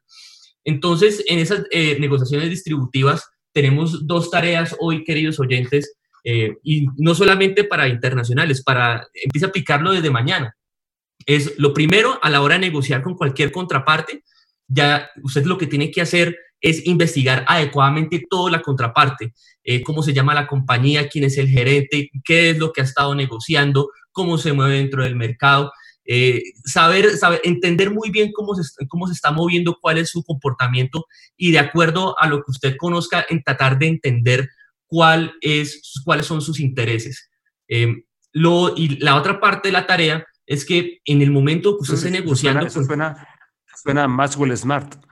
Entonces, 0.65 1.25
en 1.29 1.39
esas 1.39 1.65
eh, 1.71 1.99
negociaciones 1.99 2.51
distributivas 2.51 3.31
tenemos 3.53 4.07
dos 4.07 4.31
tareas 4.31 4.77
hoy, 4.81 5.05
queridos 5.05 5.41
oyentes, 5.41 5.95
eh, 6.25 6.57
y 6.63 6.87
no 6.99 7.15
solamente 7.15 7.65
para 7.65 7.89
internacionales, 7.89 8.63
para 8.63 9.09
empieza 9.15 9.47
a 9.47 9.49
aplicarlo 9.49 9.93
desde 9.93 10.11
mañana. 10.11 10.55
Es 11.25 11.59
lo 11.59 11.73
primero 11.73 12.19
a 12.23 12.29
la 12.31 12.43
hora 12.43 12.57
de 12.57 12.61
negociar 12.61 13.03
con 13.03 13.15
cualquier 13.15 13.51
contraparte, 13.51 14.25
ya 14.67 15.11
usted 15.23 15.45
lo 15.47 15.57
que 15.57 15.67
tiene 15.67 15.91
que 15.91 16.03
hacer 16.03 16.37
es 16.61 16.87
investigar 16.87 17.45
adecuadamente 17.47 18.27
toda 18.29 18.51
la 18.51 18.63
contraparte, 18.63 19.33
eh, 19.65 19.83
cómo 19.83 20.03
se 20.03 20.13
llama 20.13 20.35
la 20.35 20.47
compañía, 20.47 21.09
quién 21.09 21.25
es 21.25 21.39
el 21.39 21.49
gerente, 21.49 22.11
qué 22.25 22.51
es 22.51 22.59
lo 22.59 22.73
que 22.73 22.81
ha 22.81 22.85
estado 22.85 23.15
negociando, 23.15 23.91
cómo 24.13 24.39
se 24.39 24.53
mueve 24.53 24.77
dentro 24.77 25.03
del 25.03 25.17
mercado, 25.17 25.73
eh, 26.05 26.43
saber, 26.65 27.17
saber, 27.19 27.41
entender 27.45 27.91
muy 27.91 28.11
bien 28.11 28.33
cómo 28.33 28.55
se, 28.55 28.87
cómo 28.89 29.07
se 29.07 29.13
está 29.13 29.31
moviendo, 29.31 29.77
cuál 29.81 29.99
es 29.99 30.11
su 30.11 30.25
comportamiento 30.25 31.07
y 31.37 31.53
de 31.53 31.59
acuerdo 31.59 32.19
a 32.19 32.27
lo 32.29 32.39
que 32.39 32.51
usted 32.51 32.77
conozca, 32.79 33.27
en 33.29 33.43
tratar 33.43 33.79
de 33.79 33.89
entender 33.89 34.49
cuál 34.87 35.35
es, 35.43 36.01
cuáles 36.05 36.27
son 36.27 36.41
sus 36.41 36.61
intereses. 36.61 37.31
Eh, 37.69 38.05
lo, 38.33 38.75
y 38.75 38.97
la 39.01 39.17
otra 39.17 39.39
parte 39.39 39.69
de 39.69 39.73
la 39.73 39.87
tarea 39.87 40.27
es 40.47 40.65
que 40.65 41.01
en 41.05 41.21
el 41.21 41.31
momento 41.31 41.77
que 41.77 41.83
usted 41.83 41.97
esté 41.97 42.11
negociando... 42.11 42.67
Eso 42.67 42.83
suena, 42.83 43.15
suena, 43.15 43.29
suena 43.83 44.09
Maxwell 44.09 44.57
Smart. 44.57 45.08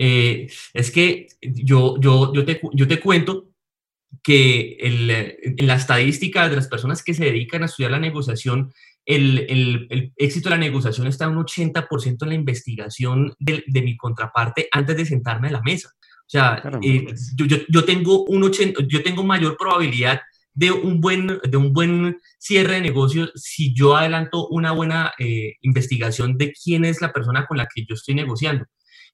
Eh, 0.00 0.48
es 0.74 0.92
que 0.92 1.26
yo, 1.40 1.96
yo, 2.00 2.32
yo, 2.32 2.44
te, 2.44 2.60
yo 2.72 2.86
te 2.86 3.00
cuento 3.00 3.48
que 4.22 4.76
el, 4.80 5.10
en 5.10 5.66
la 5.66 5.74
estadística 5.74 6.48
de 6.48 6.54
las 6.54 6.68
personas 6.68 7.02
que 7.02 7.14
se 7.14 7.24
dedican 7.24 7.62
a 7.62 7.66
estudiar 7.66 7.90
la 7.90 7.98
negociación, 7.98 8.72
el, 9.04 9.40
el, 9.48 9.86
el 9.90 10.12
éxito 10.16 10.48
de 10.48 10.54
la 10.54 10.60
negociación 10.60 11.08
está 11.08 11.28
un 11.28 11.44
80% 11.44 12.22
en 12.22 12.28
la 12.28 12.34
investigación 12.34 13.34
de, 13.40 13.64
de, 13.66 13.82
mi 13.82 13.96
contraparte 13.96 14.68
antes 14.70 14.96
de 14.96 15.06
sentarme 15.06 15.48
a 15.48 15.52
la 15.52 15.62
mesa. 15.62 15.90
O 15.98 16.30
sea, 16.30 16.62
eh, 16.82 17.06
yo, 17.34 17.46
yo, 17.46 17.56
yo, 17.68 17.84
tengo 17.84 18.24
un 18.24 18.44
80, 18.44 18.82
yo 18.86 19.02
tengo 19.02 19.24
mayor 19.24 19.56
probabilidad 19.56 20.20
de 20.52 20.70
un 20.70 21.00
buen, 21.00 21.26
de 21.26 21.56
un 21.56 21.72
buen 21.72 22.20
cierre 22.38 22.74
de 22.74 22.80
negocio 22.82 23.30
si 23.34 23.74
yo 23.74 23.96
adelanto 23.96 24.46
una 24.48 24.72
buena 24.72 25.12
eh, 25.18 25.54
investigación 25.62 26.36
de 26.36 26.52
quién 26.52 26.84
es 26.84 27.00
la 27.00 27.12
persona 27.12 27.46
con 27.46 27.56
la 27.56 27.66
que 27.72 27.84
yo 27.88 27.94
estoy 27.94 28.14
negociando. 28.14 28.66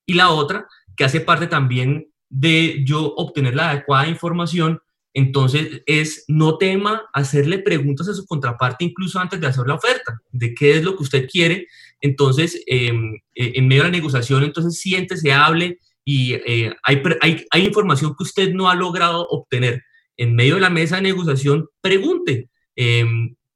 Y 0.07 0.15
la 0.15 0.31
otra, 0.31 0.67
que 0.97 1.05
hace 1.05 1.21
parte 1.21 1.47
también 1.47 2.09
de 2.29 2.83
yo 2.85 3.15
obtener 3.15 3.55
la 3.55 3.71
adecuada 3.71 4.09
información, 4.09 4.81
entonces 5.15 5.83
es 5.87 6.25
no 6.27 6.59
tema 6.59 7.03
hacerle 7.13 7.61
preguntas 7.61 8.09
a 8.09 8.15
su 8.15 8.27
contraparte 8.27 8.85
incluso 8.85 9.21
antes 9.21 9.41
de 9.41 9.47
hacer 9.47 9.65
la 9.67 9.75
oferta, 9.75 10.21
de 10.33 10.53
qué 10.55 10.73
es 10.73 10.83
lo 10.83 10.97
que 10.97 11.05
usted 11.05 11.29
quiere. 11.29 11.69
Entonces, 12.01 12.61
eh, 12.67 12.93
en 13.35 13.69
medio 13.69 13.85
de 13.85 13.91
la 13.91 13.97
negociación, 13.97 14.43
entonces 14.43 14.81
siéntese, 14.81 15.33
hable 15.33 15.79
y 16.05 16.35
eh, 16.35 16.75
hay, 16.83 17.03
hay, 17.21 17.47
hay, 17.51 17.65
información 17.65 18.15
que 18.17 18.25
usted 18.25 18.53
no 18.53 18.69
ha 18.69 18.75
logrado 18.75 19.27
obtener. 19.29 19.83
En 20.17 20.35
medio 20.35 20.57
de 20.57 20.61
la 20.61 20.71
mesa 20.71 20.97
de 20.97 21.03
negociación, 21.03 21.69
pregunte 21.81 22.51
eh, 22.77 23.07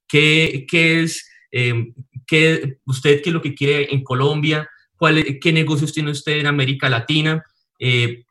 qué, 0.07 0.65
qué, 0.67 1.01
es, 1.03 1.29
em, 1.51 1.93
qué 2.25 2.77
usted 2.85 3.21
qué 3.21 3.29
es 3.29 3.33
lo 3.33 3.41
que 3.41 3.53
quiere 3.53 3.93
en 3.93 4.03
Colombia, 4.03 4.67
cuál, 4.99 5.39
qué 5.41 5.53
negocios 5.53 5.93
tiene 5.93 6.11
usted 6.11 6.33
en 6.33 6.47
América 6.47 6.89
Latina 6.89 7.43
eh, 7.79 8.23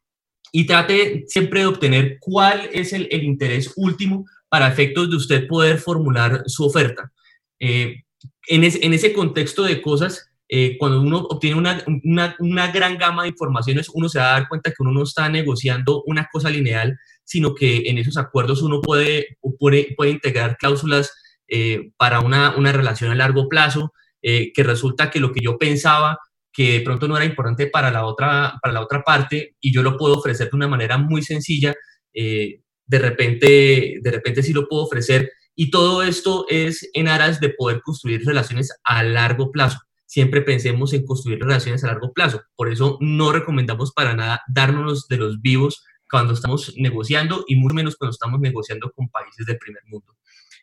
y 0.52 0.66
trate 0.66 1.24
siempre 1.26 1.60
de 1.60 1.66
obtener 1.66 2.18
cuál 2.20 2.68
es 2.72 2.92
el, 2.92 3.08
el, 3.10 3.24
interés 3.24 3.72
último 3.76 4.26
para 4.48 4.68
efectos 4.68 5.10
de 5.10 5.16
usted 5.16 5.46
poder 5.48 5.78
formular 5.78 6.42
su 6.46 6.64
oferta. 6.64 7.10
Eh, 7.58 8.04
en, 8.46 8.64
es, 8.64 8.78
en, 8.82 8.92
ese 8.92 9.12
contexto 9.12 9.62
de 9.62 9.82
cosas, 9.82 10.30
eh, 10.48 10.76
cuando 10.78 11.00
uno 11.00 11.18
obtiene 11.18 11.56
una, 11.56 11.82
una, 12.04 12.36
una, 12.38 12.70
gran 12.70 12.96
gama 12.96 13.22
de 13.22 13.30
informaciones, 13.30 13.90
uno 13.92 14.08
se 14.08 14.18
va 14.18 14.28
a 14.28 14.40
dar 14.40 14.48
cuenta 14.48 14.70
que 14.70 14.82
uno 14.82 14.92
no 14.92 15.02
está 15.02 15.28
negociando 15.28 16.02
una 16.06 16.28
cosa 16.30 16.50
lineal, 16.50 16.98
sino 17.24 17.54
que 17.54 17.88
en 17.88 17.98
esos 17.98 18.16
acuerdos 18.16 18.62
uno 18.62 18.80
puede, 18.80 19.38
puede, 19.58 19.94
puede 19.96 20.12
integrar 20.12 20.56
cláusulas 20.56 21.12
eh, 21.48 21.90
para 21.96 22.20
una, 22.20 22.56
una, 22.56 22.72
relación 22.72 23.10
a 23.10 23.14
largo 23.14 23.48
plazo, 23.48 23.92
eh, 24.22 24.52
que 24.52 24.62
resulta 24.62 25.10
que 25.10 25.20
lo 25.20 25.32
que 25.32 25.40
yo 25.40 25.58
pensaba 25.58 26.18
que 26.52 26.72
de 26.72 26.80
pronto 26.80 27.06
no 27.06 27.16
era 27.16 27.26
importante 27.26 27.66
para 27.66 27.90
la 27.90 28.04
otra, 28.04 28.58
para 28.62 28.74
la 28.74 28.80
otra 28.80 29.02
parte 29.02 29.56
y 29.60 29.72
yo 29.72 29.82
lo 29.82 29.96
puedo 29.96 30.16
ofrecer 30.16 30.50
de 30.50 30.56
una 30.56 30.68
manera 30.68 30.98
muy 30.98 31.22
sencilla, 31.22 31.74
eh, 32.12 32.60
de, 32.86 32.98
repente, 32.98 33.98
de 34.02 34.10
repente 34.10 34.42
sí 34.42 34.52
lo 34.52 34.68
puedo 34.68 34.84
ofrecer. 34.84 35.30
Y 35.54 35.70
todo 35.70 36.02
esto 36.02 36.46
es 36.48 36.88
en 36.92 37.08
aras 37.08 37.40
de 37.40 37.50
poder 37.50 37.80
construir 37.82 38.24
relaciones 38.24 38.72
a 38.84 39.02
largo 39.02 39.50
plazo. 39.50 39.78
Siempre 40.06 40.40
pensemos 40.40 40.92
en 40.92 41.04
construir 41.04 41.40
relaciones 41.40 41.84
a 41.84 41.88
largo 41.88 42.12
plazo. 42.12 42.42
Por 42.56 42.72
eso 42.72 42.96
no 43.00 43.32
recomendamos 43.32 43.92
para 43.92 44.14
nada 44.14 44.40
darnos 44.48 45.06
de 45.08 45.18
los 45.18 45.40
vivos 45.42 45.84
cuando 46.10 46.32
estamos 46.32 46.72
negociando 46.76 47.44
y 47.46 47.56
mucho 47.56 47.74
menos 47.74 47.96
cuando 47.96 48.12
estamos 48.12 48.40
negociando 48.40 48.90
con 48.92 49.08
países 49.08 49.44
del 49.46 49.58
primer 49.58 49.82
mundo. 49.86 50.16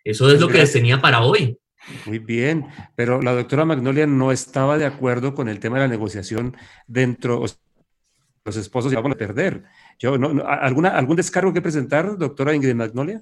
Eso 0.04 0.32
es 0.32 0.40
lo 0.40 0.48
que 0.48 0.60
les 0.60 0.72
tenía 0.72 1.02
para 1.02 1.22
hoy. 1.22 1.58
Muy 2.06 2.20
bien, 2.20 2.68
pero 2.96 3.22
la 3.22 3.34
doctora 3.34 3.66
Magnolia 3.66 4.08
no 4.08 4.32
estaba 4.32 4.78
de 4.78 4.86
acuerdo 4.86 5.36
con 5.36 5.50
el 5.50 5.60
tema 5.60 5.78
de 5.78 5.84
la 5.84 5.88
negociación 5.88 6.58
dentro, 6.88 7.44
los 8.44 8.56
esposos 8.56 8.92
ya 8.92 9.02
van 9.02 9.14
a 9.14 9.18
perder. 9.18 9.64
Yo, 10.00 10.18
no, 10.18 10.46
¿alguna, 10.48 10.90
¿Algún 10.98 11.16
descargo 11.16 11.54
que 11.54 11.62
presentar, 11.62 12.18
doctora 12.18 12.54
Ingrid 12.54 12.76
Magnolia? 12.76 13.22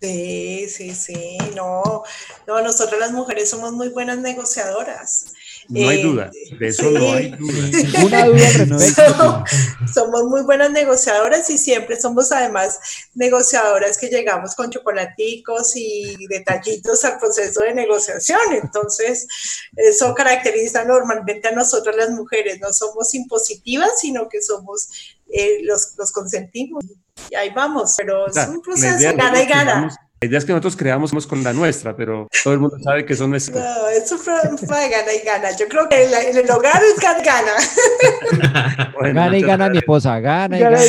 Sí, 0.00 0.68
sí, 0.68 0.94
sí, 0.94 1.38
no, 1.54 2.02
no, 2.46 2.62
nosotros 2.62 3.00
las 3.00 3.12
mujeres 3.12 3.48
somos 3.48 3.72
muy 3.72 3.88
buenas 3.88 4.18
negociadoras. 4.18 5.32
No 5.68 5.88
hay 5.88 6.02
duda, 6.02 6.30
de 6.58 6.68
eso 6.68 6.90
no 6.90 7.12
hay 7.12 7.30
duda 7.30 8.24
Somos 9.92 10.24
muy 10.24 10.42
buenas 10.42 10.70
negociadoras 10.70 11.48
y 11.50 11.58
siempre 11.58 12.00
somos 12.00 12.30
además 12.32 12.78
negociadoras 13.14 13.98
que 13.98 14.08
llegamos 14.08 14.54
con 14.54 14.70
chocolaticos 14.70 15.72
y 15.76 16.26
detallitos 16.28 17.04
al 17.04 17.18
proceso 17.18 17.60
de 17.60 17.74
negociación. 17.74 18.40
Entonces, 18.52 19.26
eso 19.76 20.14
caracteriza 20.14 20.84
normalmente 20.84 21.48
a 21.48 21.52
nosotras 21.52 21.96
las 21.96 22.10
mujeres. 22.10 22.60
No 22.60 22.72
somos 22.72 23.14
impositivas, 23.14 24.00
sino 24.00 24.28
que 24.28 24.42
somos 24.42 24.88
eh, 25.32 25.62
los, 25.62 25.94
los 25.98 26.12
consentimos. 26.12 26.84
Y 27.30 27.34
ahí 27.34 27.50
vamos, 27.50 27.94
pero 27.96 28.26
es 28.26 28.36
un 28.48 28.60
proceso 28.60 29.16
gana 29.16 29.42
y 29.42 29.46
gana. 29.46 30.05
La 30.18 30.28
idea 30.28 30.38
es 30.38 30.46
que 30.46 30.52
nosotros 30.52 30.76
creamos 30.76 31.12
con 31.26 31.44
la 31.44 31.52
nuestra, 31.52 31.94
pero 31.94 32.26
todo 32.42 32.54
el 32.54 32.60
mundo 32.60 32.78
sabe 32.82 33.04
que 33.04 33.14
son 33.14 33.28
nuestras. 33.28 33.62
No, 33.62 33.88
eso 33.88 34.16
fue, 34.16 34.32
de 34.34 34.88
gana 34.88 35.12
y 35.12 35.24
gana. 35.24 35.54
Yo 35.54 35.68
creo 35.68 35.86
que 35.90 36.04
en, 36.04 36.38
el 36.38 36.50
hogar 36.50 36.82
es 36.82 36.98
gana 36.98 37.22
gana. 37.22 37.52
gana 39.12 39.36
y 39.36 39.42
gana 39.42 39.68
mi 39.68 39.76
esposa, 39.76 40.18
gana 40.20 40.56
y 40.56 40.60
gana. 40.60 40.78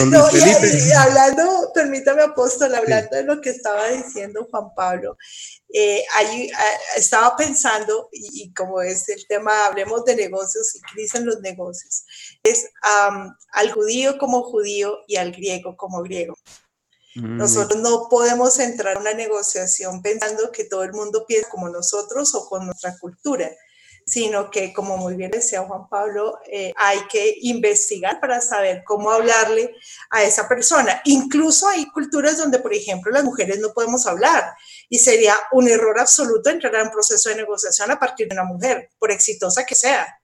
No, 0.00 0.06
no 0.06 0.28
y, 0.32 0.92
hablando, 0.92 1.70
permítame 1.74 2.22
apóstol, 2.22 2.74
hablando 2.74 3.16
de 3.16 3.24
lo 3.24 3.40
que 3.40 3.50
estaba 3.50 3.88
diciendo 3.88 4.48
Juan 4.50 4.74
Pablo, 4.74 5.16
eh, 5.72 6.04
ahí, 6.16 6.50
estaba 6.96 7.36
pensando, 7.36 8.08
y, 8.12 8.52
como 8.54 8.80
es 8.82 9.08
el 9.08 9.26
tema, 9.26 9.66
hablemos 9.66 10.04
de 10.04 10.16
negocios 10.16 10.74
y 10.74 10.80
crisis 10.80 11.14
en 11.14 11.26
los 11.26 11.40
negocios, 11.40 12.04
es 12.42 12.68
al 13.52 13.72
judío 13.72 14.18
como 14.18 14.42
judío 14.42 14.98
y 15.06 15.16
al 15.16 15.32
griego 15.32 15.76
como 15.76 16.02
griego. 16.02 16.34
Mm. 17.14 17.36
Nosotros 17.36 17.80
no 17.80 18.08
podemos 18.08 18.58
entrar 18.58 18.96
a 18.96 19.00
una 19.00 19.14
negociación 19.14 20.02
pensando 20.02 20.52
que 20.52 20.64
todo 20.64 20.84
el 20.84 20.92
mundo 20.92 21.24
piensa 21.26 21.48
como 21.50 21.68
nosotros 21.68 22.34
o 22.34 22.48
con 22.48 22.66
nuestra 22.66 22.96
cultura 22.98 23.50
sino 24.10 24.50
que, 24.50 24.72
como 24.72 24.96
muy 24.96 25.14
bien 25.14 25.30
decía 25.30 25.62
Juan 25.62 25.88
Pablo, 25.88 26.40
eh, 26.50 26.72
hay 26.74 26.98
que 27.08 27.36
investigar 27.42 28.18
para 28.18 28.40
saber 28.40 28.82
cómo 28.84 29.12
hablarle 29.12 29.72
a 30.10 30.24
esa 30.24 30.48
persona. 30.48 31.00
Incluso 31.04 31.68
hay 31.68 31.86
culturas 31.86 32.36
donde, 32.36 32.58
por 32.58 32.74
ejemplo, 32.74 33.12
las 33.12 33.22
mujeres 33.22 33.60
no 33.60 33.68
podemos 33.72 34.08
hablar 34.08 34.52
y 34.88 34.98
sería 34.98 35.34
un 35.52 35.68
error 35.68 36.00
absoluto 36.00 36.50
entrar 36.50 36.74
a 36.74 36.82
un 36.82 36.90
proceso 36.90 37.28
de 37.28 37.36
negociación 37.36 37.88
a 37.92 38.00
partir 38.00 38.26
de 38.26 38.34
una 38.34 38.42
mujer, 38.42 38.90
por 38.98 39.12
exitosa 39.12 39.64
que 39.64 39.76
sea. 39.76 40.18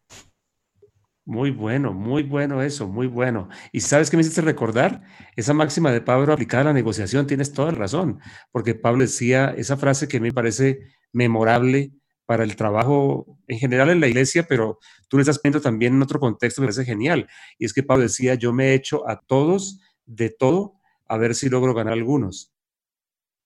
Muy 1.24 1.52
bueno, 1.52 1.92
muy 1.92 2.24
bueno 2.24 2.62
eso, 2.62 2.88
muy 2.88 3.06
bueno. 3.06 3.48
Y 3.70 3.82
sabes 3.82 4.10
qué 4.10 4.16
me 4.16 4.22
hiciste 4.22 4.40
recordar? 4.40 5.02
Esa 5.36 5.54
máxima 5.54 5.92
de 5.92 6.00
Pablo 6.00 6.32
aplicada 6.32 6.62
a 6.62 6.66
la 6.66 6.72
negociación, 6.72 7.28
tienes 7.28 7.52
toda 7.52 7.70
la 7.70 7.78
razón, 7.78 8.18
porque 8.50 8.74
Pablo 8.74 9.02
decía 9.02 9.54
esa 9.56 9.76
frase 9.76 10.08
que 10.08 10.18
me 10.18 10.32
parece 10.32 10.80
memorable 11.12 11.92
para 12.26 12.44
el 12.44 12.56
trabajo 12.56 13.38
en 13.46 13.58
general 13.58 13.88
en 13.90 14.00
la 14.00 14.08
iglesia, 14.08 14.46
pero 14.48 14.78
tú 15.08 15.16
lo 15.16 15.22
estás 15.22 15.40
viendo 15.40 15.60
también 15.60 15.94
en 15.94 16.02
otro 16.02 16.20
contexto, 16.20 16.60
me 16.60 16.66
parece 16.66 16.84
genial. 16.84 17.28
Y 17.58 17.64
es 17.64 17.72
que 17.72 17.82
Pablo 17.82 18.02
decía, 18.02 18.34
yo 18.34 18.52
me 18.52 18.70
he 18.70 18.74
hecho 18.74 19.08
a 19.08 19.20
todos 19.20 19.80
de 20.04 20.30
todo 20.30 20.74
a 21.06 21.16
ver 21.16 21.34
si 21.34 21.48
logro 21.48 21.72
ganar 21.72 21.92
algunos. 21.92 22.52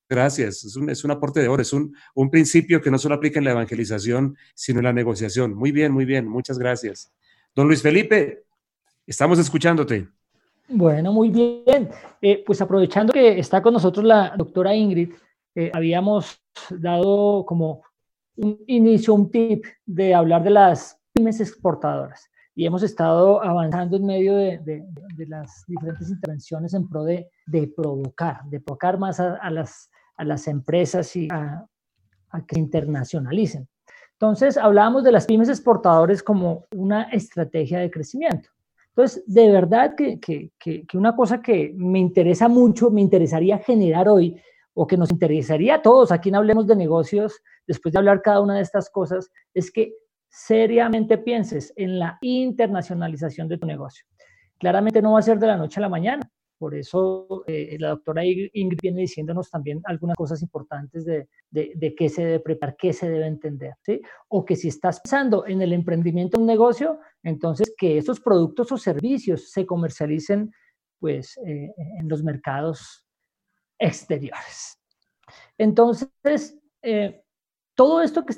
Gracias, 0.08 0.64
es 0.64 0.74
un, 0.74 0.90
es 0.90 1.04
un 1.04 1.12
aporte 1.12 1.40
de 1.40 1.48
oro, 1.48 1.62
es 1.62 1.72
un, 1.72 1.94
un 2.14 2.30
principio 2.30 2.80
que 2.80 2.90
no 2.90 2.98
solo 2.98 3.14
aplica 3.14 3.38
en 3.38 3.44
la 3.44 3.52
evangelización, 3.52 4.36
sino 4.54 4.80
en 4.80 4.86
la 4.86 4.92
negociación. 4.92 5.54
Muy 5.54 5.70
bien, 5.70 5.92
muy 5.92 6.04
bien, 6.04 6.26
muchas 6.26 6.58
gracias. 6.58 7.12
Don 7.54 7.68
Luis 7.68 7.82
Felipe, 7.82 8.44
estamos 9.06 9.38
escuchándote. 9.38 10.08
Bueno, 10.68 11.12
muy 11.12 11.30
bien. 11.30 11.90
Eh, 12.22 12.42
pues 12.44 12.60
aprovechando 12.60 13.12
que 13.12 13.38
está 13.38 13.60
con 13.60 13.74
nosotros 13.74 14.04
la 14.04 14.34
doctora 14.36 14.74
Ingrid, 14.74 15.12
eh, 15.54 15.70
habíamos 15.74 16.40
dado 16.70 17.44
como 17.44 17.82
un 18.36 18.58
inicio, 18.66 19.14
un 19.14 19.30
tip 19.30 19.64
de 19.86 20.14
hablar 20.14 20.42
de 20.42 20.50
las 20.50 21.00
pymes 21.12 21.40
exportadoras. 21.40 22.30
Y 22.54 22.66
hemos 22.66 22.82
estado 22.82 23.42
avanzando 23.42 23.96
en 23.96 24.06
medio 24.06 24.36
de, 24.36 24.58
de, 24.58 25.26
las 25.26 25.64
diferentes 25.66 26.10
intervenciones 26.10 26.74
en 26.74 26.88
pro 26.88 27.04
de, 27.04 27.28
provocar, 27.74 28.44
de 28.44 28.60
provocar 28.60 28.98
más 28.98 29.20
a, 29.20 29.50
las, 29.50 29.90
a 30.16 30.24
las 30.24 30.46
empresas 30.48 31.14
y 31.16 31.28
a, 31.30 31.64
que 32.46 32.56
se 32.56 32.60
internacionalicen. 32.60 33.68
Entonces, 34.12 34.58
hablábamos 34.58 35.04
de 35.04 35.12
las 35.12 35.26
pymes 35.26 35.48
exportadoras 35.48 36.22
como 36.22 36.66
una 36.74 37.04
estrategia 37.04 37.78
de 37.78 37.90
crecimiento. 37.90 38.50
Entonces, 38.88 39.22
de 39.26 39.50
verdad 39.50 39.94
que, 39.94 40.20
que, 40.20 40.50
que, 40.58 40.98
una 40.98 41.16
cosa 41.16 41.40
que 41.40 41.72
me 41.76 41.98
interesa 41.98 42.48
mucho, 42.48 42.90
me 42.90 43.00
interesaría 43.00 43.58
generar 43.58 44.08
hoy, 44.08 44.38
o 44.74 44.86
que 44.86 44.96
nos 44.96 45.10
interesaría 45.10 45.76
a 45.76 45.82
todos 45.82 46.12
aquí 46.12 46.28
en 46.28 46.34
Hablemos 46.34 46.66
de 46.66 46.76
Negocios, 46.76 47.40
después 47.70 47.92
de 47.92 48.00
hablar 48.00 48.20
cada 48.20 48.40
una 48.40 48.56
de 48.56 48.62
estas 48.62 48.90
cosas, 48.90 49.30
es 49.54 49.70
que 49.70 49.94
seriamente 50.28 51.18
pienses 51.18 51.72
en 51.76 52.00
la 52.00 52.18
internacionalización 52.20 53.46
de 53.46 53.58
tu 53.58 53.66
negocio. 53.66 54.04
Claramente 54.58 55.00
no 55.00 55.12
va 55.12 55.20
a 55.20 55.22
ser 55.22 55.38
de 55.38 55.46
la 55.46 55.56
noche 55.56 55.78
a 55.78 55.82
la 55.82 55.88
mañana. 55.88 56.28
Por 56.58 56.74
eso 56.74 57.44
eh, 57.46 57.76
la 57.78 57.90
doctora 57.90 58.24
Ingrid 58.24 58.80
viene 58.82 59.02
diciéndonos 59.02 59.48
también 59.50 59.80
algunas 59.84 60.16
cosas 60.16 60.42
importantes 60.42 61.04
de, 61.04 61.28
de, 61.52 61.94
qué 61.94 62.08
se 62.08 62.24
debe 62.24 62.40
preparar, 62.40 62.76
qué 62.76 62.92
se 62.92 63.08
debe 63.08 63.28
entender. 63.28 63.74
¿sí? 63.82 64.00
O 64.28 64.44
que 64.44 64.56
si 64.56 64.66
estás 64.66 65.00
pensando 65.00 65.46
en 65.46 65.62
el 65.62 65.72
emprendimiento 65.72 66.38
de 66.38 66.42
un 66.42 66.48
negocio, 66.48 66.98
entonces 67.22 67.72
que 67.78 67.98
esos 67.98 68.18
productos 68.18 68.72
o 68.72 68.76
servicios 68.76 69.52
se 69.52 69.64
comercialicen 69.64 70.52
pues, 70.98 71.38
eh, 71.46 71.72
en 71.76 72.08
los 72.08 72.24
mercados 72.24 73.06
exteriores. 73.78 74.76
Entonces, 75.56 76.58
eh, 76.82 77.22
todo 77.80 78.02
esto 78.02 78.26
que, 78.26 78.34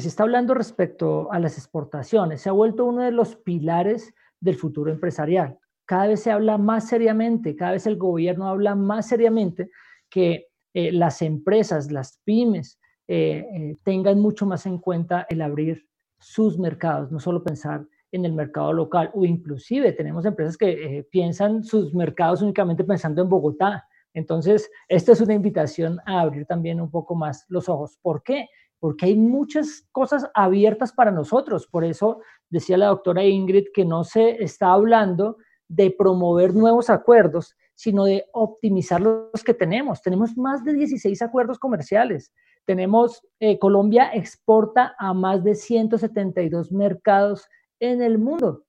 se 0.00 0.08
está 0.08 0.24
hablando 0.24 0.54
respecto 0.54 1.30
a 1.30 1.38
las 1.38 1.56
exportaciones 1.56 2.40
se 2.40 2.48
ha 2.48 2.52
vuelto 2.52 2.84
uno 2.84 3.02
de 3.02 3.12
los 3.12 3.36
pilares 3.36 4.12
del 4.40 4.56
futuro 4.56 4.90
empresarial. 4.90 5.56
Cada 5.86 6.08
vez 6.08 6.20
se 6.24 6.32
habla 6.32 6.58
más 6.58 6.88
seriamente, 6.88 7.54
cada 7.54 7.70
vez 7.70 7.86
el 7.86 7.96
gobierno 7.96 8.48
habla 8.48 8.74
más 8.74 9.06
seriamente 9.06 9.70
que 10.10 10.48
eh, 10.74 10.90
las 10.90 11.22
empresas, 11.22 11.92
las 11.92 12.18
pymes, 12.24 12.80
eh, 13.06 13.76
tengan 13.84 14.18
mucho 14.18 14.46
más 14.46 14.66
en 14.66 14.78
cuenta 14.78 15.28
el 15.30 15.42
abrir 15.42 15.86
sus 16.18 16.58
mercados, 16.58 17.12
no 17.12 17.20
solo 17.20 17.44
pensar 17.44 17.86
en 18.10 18.24
el 18.24 18.32
mercado 18.32 18.72
local 18.72 19.12
o 19.14 19.24
inclusive 19.24 19.92
tenemos 19.92 20.24
empresas 20.24 20.56
que 20.56 21.06
piensan 21.08 21.62
sus 21.62 21.94
mercados 21.94 22.42
únicamente 22.42 22.82
pensando 22.82 23.22
en 23.22 23.28
Bogotá 23.28 23.86
entonces, 24.14 24.70
esta 24.88 25.12
es 25.12 25.20
una 25.20 25.34
invitación 25.34 25.98
a 26.04 26.20
abrir 26.20 26.46
también 26.46 26.80
un 26.80 26.90
poco 26.90 27.14
más 27.14 27.46
los 27.48 27.68
ojos. 27.68 27.98
¿Por 28.02 28.22
qué? 28.22 28.48
Porque 28.82 29.06
hay 29.06 29.14
muchas 29.14 29.86
cosas 29.92 30.28
abiertas 30.34 30.92
para 30.92 31.12
nosotros. 31.12 31.68
Por 31.68 31.84
eso 31.84 32.20
decía 32.50 32.76
la 32.76 32.88
doctora 32.88 33.22
Ingrid 33.22 33.66
que 33.72 33.84
no 33.84 34.02
se 34.02 34.42
está 34.42 34.72
hablando 34.72 35.36
de 35.68 35.94
promover 35.96 36.52
nuevos 36.52 36.90
acuerdos, 36.90 37.54
sino 37.76 38.06
de 38.06 38.24
optimizar 38.32 39.00
los 39.00 39.44
que 39.44 39.54
tenemos. 39.54 40.02
Tenemos 40.02 40.36
más 40.36 40.64
de 40.64 40.72
16 40.72 41.22
acuerdos 41.22 41.60
comerciales. 41.60 42.32
Tenemos, 42.64 43.24
eh, 43.38 43.56
Colombia 43.60 44.10
exporta 44.12 44.96
a 44.98 45.14
más 45.14 45.44
de 45.44 45.54
172 45.54 46.72
mercados 46.72 47.46
en 47.78 48.02
el 48.02 48.18
mundo. 48.18 48.64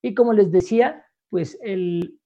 Y 0.00 0.14
como 0.14 0.32
les 0.32 0.50
decía, 0.50 1.04
pues 1.28 1.58
el, 1.60 2.18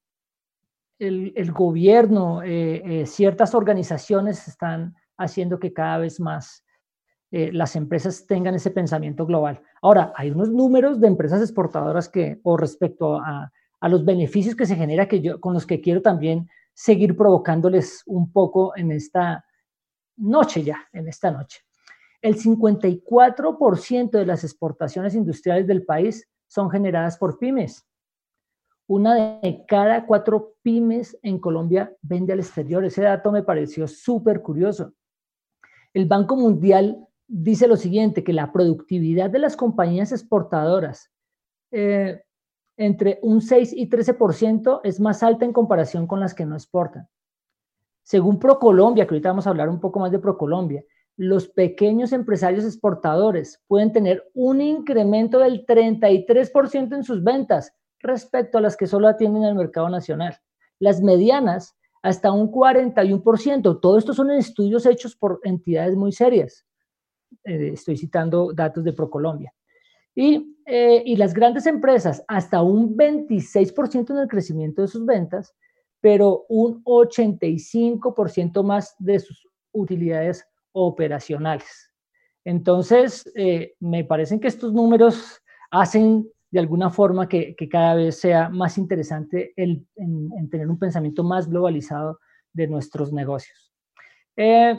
el, 1.00 1.50
gobierno, 1.50 2.44
eh, 2.44 3.00
eh, 3.02 3.06
ciertas 3.06 3.56
organizaciones 3.56 4.46
están 4.46 4.94
haciendo 5.18 5.58
que 5.58 5.72
cada 5.72 5.98
vez 5.98 6.20
más 6.20 6.63
eh, 7.36 7.50
las 7.52 7.74
empresas 7.74 8.28
tengan 8.28 8.54
ese 8.54 8.70
pensamiento 8.70 9.26
global. 9.26 9.60
Ahora, 9.82 10.12
hay 10.14 10.30
unos 10.30 10.50
números 10.50 11.00
de 11.00 11.08
empresas 11.08 11.40
exportadoras 11.40 12.08
que, 12.08 12.38
o 12.44 12.56
respecto 12.56 13.16
a, 13.16 13.50
los 13.88 14.04
beneficios 14.04 14.54
que 14.54 14.66
se 14.66 14.76
genera, 14.76 15.08
que 15.08 15.20
yo, 15.20 15.40
con 15.40 15.52
los 15.52 15.66
que 15.66 15.80
quiero 15.80 16.00
también 16.00 16.48
seguir 16.74 17.16
provocándoles 17.16 18.04
un 18.06 18.30
poco 18.30 18.76
en 18.76 18.92
esta 18.92 19.44
noche 20.16 20.62
ya, 20.62 20.86
en 20.92 21.08
esta 21.08 21.32
noche. 21.32 21.62
el 22.22 22.36
54% 22.36 24.10
de 24.10 24.26
las 24.26 24.44
exportaciones 24.44 25.16
industriales 25.16 25.66
del 25.66 25.84
país 25.84 26.30
son 26.46 26.70
generadas 26.70 27.18
por 27.18 27.36
pymes. 27.40 27.84
Una 28.86 29.40
de 29.40 29.64
cada 29.66 30.06
cuatro 30.06 30.54
pymes 30.62 31.18
en 31.20 31.40
Colombia 31.40 31.92
vende 32.00 32.32
al 32.32 32.38
exterior. 32.38 32.84
Ese 32.84 33.02
dato 33.02 33.32
me 33.32 33.42
pareció 33.42 33.88
súper 33.88 34.40
curioso. 34.40 34.94
El 35.92 36.06
Banco 36.06 36.36
Mundial 36.36 37.08
dice 37.36 37.66
lo 37.66 37.76
siguiente, 37.76 38.22
que 38.22 38.32
la 38.32 38.52
productividad 38.52 39.28
de 39.28 39.40
las 39.40 39.56
compañías 39.56 40.12
exportadoras 40.12 41.10
eh, 41.72 42.22
entre 42.76 43.18
un 43.22 43.40
6 43.40 43.72
y 43.72 43.88
13% 43.88 44.80
es 44.84 45.00
más 45.00 45.22
alta 45.22 45.44
en 45.44 45.52
comparación 45.52 46.06
con 46.06 46.20
las 46.20 46.32
que 46.32 46.46
no 46.46 46.54
exportan. 46.54 47.08
Según 48.04 48.38
ProColombia, 48.38 49.06
que 49.06 49.14
ahorita 49.14 49.30
vamos 49.30 49.46
a 49.46 49.50
hablar 49.50 49.68
un 49.68 49.80
poco 49.80 49.98
más 49.98 50.12
de 50.12 50.20
ProColombia, 50.20 50.84
los 51.16 51.48
pequeños 51.48 52.12
empresarios 52.12 52.64
exportadores 52.64 53.60
pueden 53.66 53.92
tener 53.92 54.30
un 54.34 54.60
incremento 54.60 55.38
del 55.40 55.66
33% 55.66 56.94
en 56.94 57.02
sus 57.02 57.24
ventas 57.24 57.72
respecto 57.98 58.58
a 58.58 58.60
las 58.60 58.76
que 58.76 58.86
solo 58.86 59.08
atienden 59.08 59.44
el 59.44 59.54
mercado 59.54 59.88
nacional. 59.88 60.38
Las 60.78 61.00
medianas, 61.00 61.76
hasta 62.02 62.30
un 62.30 62.52
41%. 62.52 63.80
Todo 63.80 63.98
esto 63.98 64.12
son 64.12 64.30
estudios 64.30 64.86
hechos 64.86 65.16
por 65.16 65.40
entidades 65.42 65.96
muy 65.96 66.12
serias. 66.12 66.64
Eh, 67.44 67.70
estoy 67.74 67.96
citando 67.96 68.52
datos 68.52 68.84
de 68.84 68.92
ProColombia. 68.92 69.52
Y, 70.14 70.56
eh, 70.66 71.02
y 71.04 71.16
las 71.16 71.34
grandes 71.34 71.66
empresas, 71.66 72.24
hasta 72.28 72.62
un 72.62 72.96
26% 72.96 74.10
en 74.12 74.18
el 74.20 74.28
crecimiento 74.28 74.82
de 74.82 74.88
sus 74.88 75.04
ventas, 75.04 75.54
pero 76.00 76.44
un 76.48 76.82
85% 76.84 78.62
más 78.62 78.94
de 78.98 79.18
sus 79.18 79.48
utilidades 79.72 80.46
operacionales. 80.72 81.90
Entonces, 82.44 83.30
eh, 83.34 83.74
me 83.80 84.04
parecen 84.04 84.38
que 84.38 84.48
estos 84.48 84.72
números 84.72 85.40
hacen 85.70 86.28
de 86.50 86.60
alguna 86.60 86.90
forma 86.90 87.28
que, 87.28 87.56
cada 87.68 87.94
vez 87.94 88.20
sea 88.20 88.48
más 88.48 88.78
interesante 88.78 89.52
el, 89.56 89.84
en, 89.96 90.48
tener 90.50 90.68
un 90.68 90.78
pensamiento 90.78 91.24
más 91.24 91.48
globalizado 91.48 92.20
de 92.52 92.68
nuestros 92.68 93.12
negocios. 93.12 93.72
Eh, 94.36 94.76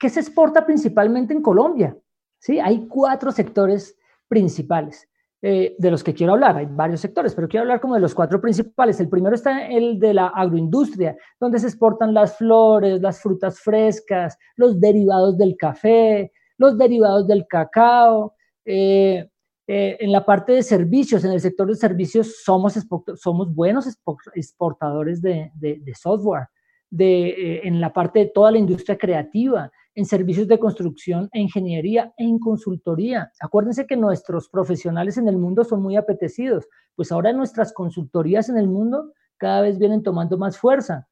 ¿Qué 0.00 0.08
se 0.08 0.20
exporta 0.20 0.64
principalmente 0.64 1.34
en 1.34 1.42
Colombia? 1.42 1.94
¿Sí? 2.38 2.58
Hay 2.58 2.88
cuatro 2.88 3.30
sectores 3.30 3.98
principales 4.26 5.06
eh, 5.42 5.76
de 5.78 5.90
los 5.90 6.02
que 6.02 6.14
quiero 6.14 6.32
hablar. 6.32 6.56
Hay 6.56 6.66
varios 6.70 7.02
sectores, 7.02 7.34
pero 7.34 7.48
quiero 7.48 7.64
hablar 7.64 7.82
como 7.82 7.96
de 7.96 8.00
los 8.00 8.14
cuatro 8.14 8.40
principales. 8.40 8.98
El 8.98 9.10
primero 9.10 9.34
está 9.34 9.68
el 9.68 10.00
de 10.00 10.14
la 10.14 10.28
agroindustria, 10.28 11.18
donde 11.38 11.58
se 11.58 11.66
exportan 11.66 12.14
las 12.14 12.38
flores, 12.38 13.02
las 13.02 13.20
frutas 13.20 13.60
frescas, 13.60 14.38
los 14.56 14.80
derivados 14.80 15.36
del 15.36 15.54
café, 15.58 16.32
los 16.56 16.78
derivados 16.78 17.26
del 17.26 17.46
cacao. 17.46 18.32
Eh, 18.64 19.28
eh, 19.66 19.96
en 20.00 20.12
la 20.12 20.24
parte 20.24 20.52
de 20.52 20.62
servicios, 20.62 21.24
en 21.24 21.32
el 21.32 21.40
sector 21.40 21.68
de 21.68 21.74
servicios, 21.74 22.42
somos, 22.42 22.74
somos 23.16 23.54
buenos 23.54 23.86
exportadores 24.34 25.20
de, 25.20 25.52
software. 25.94 26.48
De, 26.88 27.60
en 27.64 27.82
la 27.82 27.92
parte 27.92 28.20
de 28.20 28.26
toda 28.26 28.50
la 28.50 28.58
industria 28.58 28.96
creativa, 28.96 29.70
en 29.94 30.04
servicios 30.04 30.48
de 30.48 30.58
construcción 30.58 31.28
e 31.32 31.40
ingeniería 31.40 32.12
e 32.16 32.24
en 32.24 32.38
consultoría. 32.38 33.32
Acuérdense 33.40 33.86
que 33.86 33.96
nuestros 33.96 34.48
profesionales 34.48 35.16
en 35.18 35.28
el 35.28 35.36
mundo 35.36 35.64
son 35.64 35.82
muy 35.82 35.96
apetecidos, 35.96 36.68
pues 36.94 37.10
ahora 37.12 37.32
nuestras 37.32 37.72
consultorías 37.72 38.48
en 38.48 38.56
el 38.56 38.68
mundo 38.68 39.12
cada 39.36 39.62
vez 39.62 39.78
vienen 39.78 40.02
tomando 40.02 40.38
más 40.38 40.58
fuerza. 40.58 41.08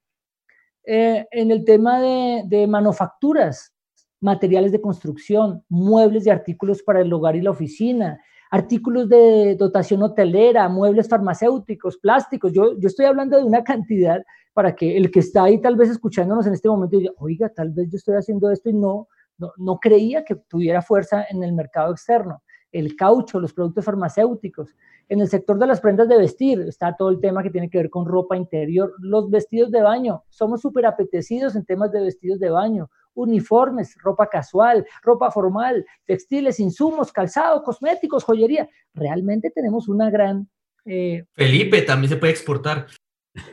Eh, 0.85 1.27
en 1.31 1.51
el 1.51 1.65
tema 1.65 2.01
de, 2.01 2.45
de 2.47 2.67
manufacturas, 2.67 3.75
materiales 4.21 4.73
de 4.73 4.81
construcción, 4.81 5.65
muebles 5.69 6.27
y 6.27 6.31
artículos 6.31 6.83
para 6.83 7.01
el 7.01 7.13
hogar 7.13 7.37
y 7.37 7.43
la 7.43 7.51
oficina, 7.51 8.21
artículos 8.51 9.09
de 9.09 9.57
dotación 9.57 10.03
hotelera, 10.03 10.69
muebles 10.69 11.09
farmacéuticos, 11.09 11.99
plásticos. 11.99 12.53
Yo, 12.53 12.79
yo 12.79 12.87
estoy 12.87 13.07
hablando 13.07 13.37
de 13.37 13.45
una 13.45 13.63
cantidad 13.65 14.23
para 14.53 14.75
que 14.75 14.97
el 14.97 15.11
que 15.11 15.21
está 15.21 15.45
ahí 15.45 15.61
tal 15.61 15.77
vez 15.77 15.91
escuchándonos 15.91 16.47
en 16.47 16.55
este 16.55 16.69
momento 16.69 16.99
diga, 16.99 17.13
oiga, 17.19 17.49
tal 17.49 17.71
vez 17.71 17.89
yo 17.91 17.97
estoy 17.97 18.17
haciendo 18.17 18.51
esto 18.51 18.71
y 18.71 18.75
no, 18.75 19.09
no, 19.37 19.53
no 19.57 19.79
creía 19.79 20.25
que 20.25 20.35
tuviera 20.35 20.83
fuerza 20.83 21.25
en 21.31 21.43
el 21.43 21.53
mercado 21.53 21.93
externo. 21.93 22.43
El 22.73 22.97
caucho, 22.97 23.41
los 23.41 23.55
productos 23.55 23.85
farmacéuticos. 23.85 24.75
En 25.09 25.21
el 25.21 25.29
sector 25.29 25.59
de 25.59 25.67
las 25.67 25.81
prendas 25.81 26.09
de 26.09 26.19
vestir 26.19 26.61
está 26.61 26.95
todo 26.97 27.09
el 27.09 27.21
tema 27.21 27.43
que 27.43 27.51
tiene 27.51 27.71
que 27.71 27.79
ver 27.79 27.89
con 27.89 28.05
ropa 28.05 28.37
interior, 28.37 28.93
los 28.99 29.31
vestidos 29.31 29.71
de 29.71 29.81
baño. 29.81 30.25
Somos 30.29 30.61
súper 30.61 30.85
apetecidos 30.85 31.57
en 31.57 31.65
temas 31.65 31.93
de 31.93 32.03
vestidos 32.03 32.39
de 32.41 32.51
baño, 32.51 32.91
uniformes, 33.19 33.97
ropa 34.03 34.29
casual, 34.29 34.87
ropa 35.03 35.31
formal, 35.31 35.85
textiles, 36.05 36.61
insumos, 36.61 37.13
calzado, 37.13 37.63
cosméticos, 37.63 38.25
joyería. 38.25 38.69
Realmente 38.95 39.51
tenemos 39.51 39.89
una 39.89 40.11
gran... 40.11 40.49
Eh, 40.85 41.25
Felipe, 41.35 41.83
también 41.83 42.11
se 42.11 42.17
puede 42.17 42.33
exportar. 42.33 42.87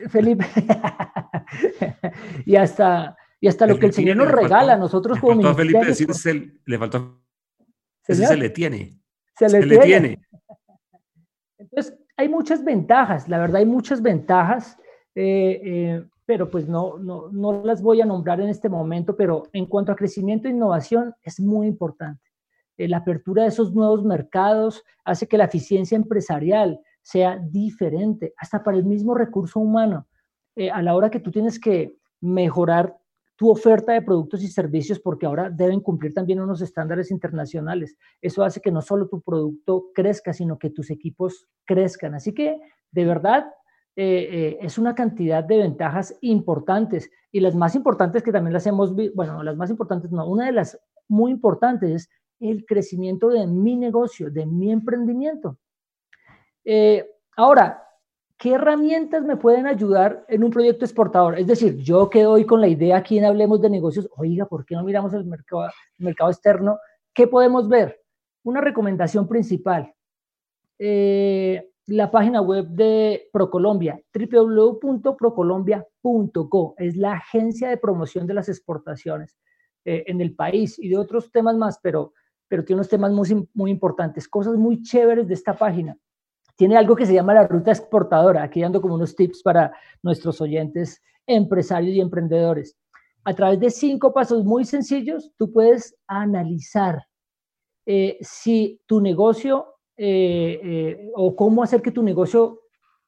Felipe. 0.08 0.46
y 2.46 2.56
hasta, 2.56 3.16
y 3.40 3.48
hasta 3.48 3.66
lo 3.66 3.78
que 3.78 3.86
el 3.86 3.92
Señor 3.92 4.16
nos 4.16 4.30
regala 4.30 4.74
a 4.74 4.78
nosotros 4.78 5.18
como 5.20 5.34
faltó 5.34 5.48
a 5.48 5.54
Felipe 5.54 5.84
decir 5.84 6.12
se, 6.14 6.52
le 6.64 6.78
faltó 6.78 7.22
se 8.02 8.36
le 8.36 8.50
tiene. 8.50 9.00
Se, 9.36 9.48
le, 9.48 9.78
tiene. 9.78 10.20
Entonces, 11.58 11.98
hay 12.16 12.28
muchas 12.28 12.64
ventajas, 12.64 13.28
la 13.28 13.38
verdad 13.38 13.56
hay 13.56 13.66
muchas 13.66 14.00
ventajas, 14.00 14.78
eh, 15.14 15.60
eh, 15.62 16.04
pero 16.26 16.50
pues 16.50 16.68
no, 16.68 16.98
no, 16.98 17.30
no 17.30 17.64
las 17.64 17.80
voy 17.80 18.00
a 18.00 18.06
nombrar 18.06 18.40
en 18.40 18.48
este 18.48 18.68
momento, 18.68 19.16
pero 19.16 19.44
en 19.52 19.66
cuanto 19.66 19.92
a 19.92 19.96
crecimiento 19.96 20.48
e 20.48 20.50
innovación 20.50 21.14
es 21.22 21.40
muy 21.40 21.68
importante. 21.68 22.22
Eh, 22.76 22.88
la 22.88 22.98
apertura 22.98 23.44
de 23.44 23.48
esos 23.48 23.72
nuevos 23.72 24.04
mercados 24.04 24.84
hace 25.04 25.26
que 25.28 25.38
la 25.38 25.44
eficiencia 25.44 25.96
empresarial 25.96 26.80
sea 27.00 27.38
diferente, 27.38 28.34
hasta 28.36 28.62
para 28.64 28.76
el 28.76 28.84
mismo 28.84 29.14
recurso 29.14 29.60
humano. 29.60 30.08
Eh, 30.56 30.70
a 30.70 30.82
la 30.82 30.96
hora 30.96 31.10
que 31.10 31.20
tú 31.20 31.30
tienes 31.30 31.60
que 31.60 31.96
mejorar 32.20 32.96
tu 33.36 33.50
oferta 33.50 33.92
de 33.92 34.02
productos 34.02 34.42
y 34.42 34.48
servicios 34.48 34.98
porque 34.98 35.26
ahora 35.26 35.50
deben 35.50 35.80
cumplir 35.80 36.14
también 36.14 36.40
unos 36.40 36.62
estándares 36.62 37.10
internacionales. 37.10 37.96
Eso 38.20 38.42
hace 38.42 38.60
que 38.60 38.72
no 38.72 38.80
solo 38.80 39.08
tu 39.08 39.20
producto 39.20 39.90
crezca, 39.94 40.32
sino 40.32 40.58
que 40.58 40.70
tus 40.70 40.90
equipos 40.90 41.46
crezcan. 41.64 42.14
Así 42.14 42.32
que, 42.32 42.58
de 42.90 43.04
verdad, 43.04 43.46
eh, 43.98 44.28
eh, 44.30 44.58
es 44.60 44.76
una 44.76 44.94
cantidad 44.94 45.42
de 45.42 45.56
ventajas 45.56 46.14
importantes 46.20 47.10
y 47.32 47.40
las 47.40 47.54
más 47.54 47.74
importantes 47.74 48.22
que 48.22 48.30
también 48.30 48.52
las 48.52 48.66
hemos 48.66 48.94
visto, 48.94 49.16
bueno, 49.16 49.42
las 49.42 49.56
más 49.56 49.70
importantes 49.70 50.12
no, 50.12 50.28
una 50.28 50.44
de 50.44 50.52
las 50.52 50.78
muy 51.08 51.30
importantes 51.30 51.90
es 51.90 52.10
el 52.38 52.66
crecimiento 52.66 53.30
de 53.30 53.46
mi 53.46 53.74
negocio, 53.74 54.30
de 54.30 54.44
mi 54.44 54.70
emprendimiento. 54.70 55.56
Eh, 56.62 57.08
ahora, 57.38 57.84
¿qué 58.36 58.52
herramientas 58.52 59.24
me 59.24 59.38
pueden 59.38 59.66
ayudar 59.66 60.26
en 60.28 60.44
un 60.44 60.50
proyecto 60.50 60.84
exportador? 60.84 61.38
Es 61.38 61.46
decir, 61.46 61.78
yo 61.78 62.10
que 62.10 62.22
doy 62.22 62.44
con 62.44 62.60
la 62.60 62.68
idea 62.68 62.98
aquí 62.98 63.16
en 63.16 63.24
Hablemos 63.24 63.62
de 63.62 63.70
Negocios, 63.70 64.10
oiga, 64.14 64.44
¿por 64.44 64.66
qué 64.66 64.74
no 64.74 64.84
miramos 64.84 65.14
el 65.14 65.24
mercado, 65.24 65.70
mercado 65.96 66.30
externo? 66.30 66.78
¿Qué 67.14 67.26
podemos 67.26 67.66
ver? 67.66 67.98
Una 68.42 68.60
recomendación 68.60 69.26
principal. 69.26 69.94
La 71.86 72.10
página 72.10 72.40
web 72.40 72.66
de 72.68 73.28
ProColombia, 73.32 74.00
www.procolombia.co, 74.12 76.74
es 76.78 76.96
la 76.96 77.12
agencia 77.12 77.68
de 77.68 77.76
promoción 77.76 78.26
de 78.26 78.34
las 78.34 78.48
exportaciones 78.48 79.36
eh, 79.84 80.02
en 80.06 80.20
el 80.20 80.34
país 80.34 80.76
y 80.78 80.88
de 80.88 80.98
otros 80.98 81.30
temas 81.30 81.56
más, 81.56 81.78
pero, 81.82 82.12
pero 82.48 82.64
tiene 82.64 82.80
unos 82.80 82.88
temas 82.88 83.12
muy, 83.12 83.48
muy 83.54 83.70
importantes, 83.70 84.28
cosas 84.28 84.56
muy 84.56 84.82
chéveres 84.82 85.28
de 85.28 85.34
esta 85.34 85.54
página 85.54 85.96
tiene 86.56 86.76
algo 86.76 86.96
que 86.96 87.06
se 87.06 87.14
llama 87.14 87.34
la 87.34 87.46
ruta 87.46 87.70
exportadora. 87.70 88.42
Aquí 88.42 88.62
dando 88.62 88.80
como 88.80 88.94
unos 88.94 89.14
tips 89.14 89.42
para 89.42 89.72
nuestros 90.02 90.40
oyentes 90.40 91.02
empresarios 91.26 91.94
y 91.94 92.00
emprendedores. 92.00 92.76
A 93.24 93.34
través 93.34 93.60
de 93.60 93.70
cinco 93.70 94.12
pasos 94.12 94.44
muy 94.44 94.64
sencillos, 94.64 95.32
tú 95.36 95.52
puedes 95.52 95.96
analizar 96.06 97.06
eh, 97.84 98.16
si 98.20 98.80
tu 98.86 99.00
negocio 99.00 99.75
eh, 99.96 100.60
eh, 100.62 101.10
o 101.14 101.34
cómo 101.34 101.62
hacer 101.62 101.80
que 101.80 101.90
tu 101.90 102.02
negocio 102.02 102.60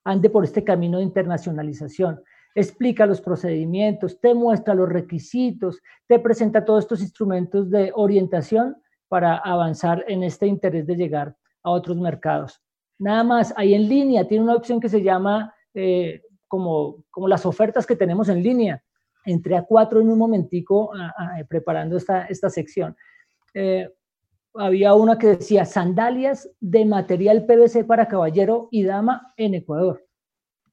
ande 0.04 0.30
por 0.30 0.44
este 0.44 0.64
camino 0.64 0.98
de 0.98 1.04
internacionalización. 1.04 2.22
Explica 2.54 3.06
los 3.06 3.20
procedimientos, 3.20 4.20
te 4.20 4.34
muestra 4.34 4.74
los 4.74 4.88
requisitos, 4.88 5.80
te 6.06 6.18
presenta 6.18 6.64
todos 6.64 6.84
estos 6.84 7.02
instrumentos 7.02 7.70
de 7.70 7.92
orientación 7.94 8.76
para 9.06 9.36
avanzar 9.36 10.04
en 10.08 10.22
este 10.22 10.46
interés 10.46 10.86
de 10.86 10.96
llegar 10.96 11.36
a 11.62 11.70
otros 11.70 11.98
mercados. 11.98 12.62
Nada 12.98 13.22
más, 13.22 13.52
ahí 13.56 13.74
en 13.74 13.88
línea 13.88 14.26
tiene 14.26 14.44
una 14.44 14.54
opción 14.54 14.80
que 14.80 14.88
se 14.88 15.02
llama 15.02 15.54
eh, 15.74 16.22
como, 16.48 17.04
como 17.10 17.28
las 17.28 17.44
ofertas 17.44 17.86
que 17.86 17.96
tenemos 17.96 18.28
en 18.28 18.42
línea. 18.42 18.82
Entré 19.24 19.56
a 19.56 19.62
cuatro 19.62 20.00
en 20.00 20.08
un 20.08 20.18
momentico 20.18 20.90
preparando 21.48 21.98
esta, 21.98 22.24
esta 22.24 22.48
sección. 22.48 22.96
Eh, 23.54 23.90
había 24.58 24.94
una 24.94 25.18
que 25.18 25.28
decía 25.28 25.64
sandalias 25.64 26.50
de 26.60 26.84
material 26.84 27.46
PVC 27.46 27.84
para 27.84 28.08
caballero 28.08 28.68
y 28.70 28.82
dama 28.82 29.32
en 29.36 29.54
Ecuador. 29.54 30.04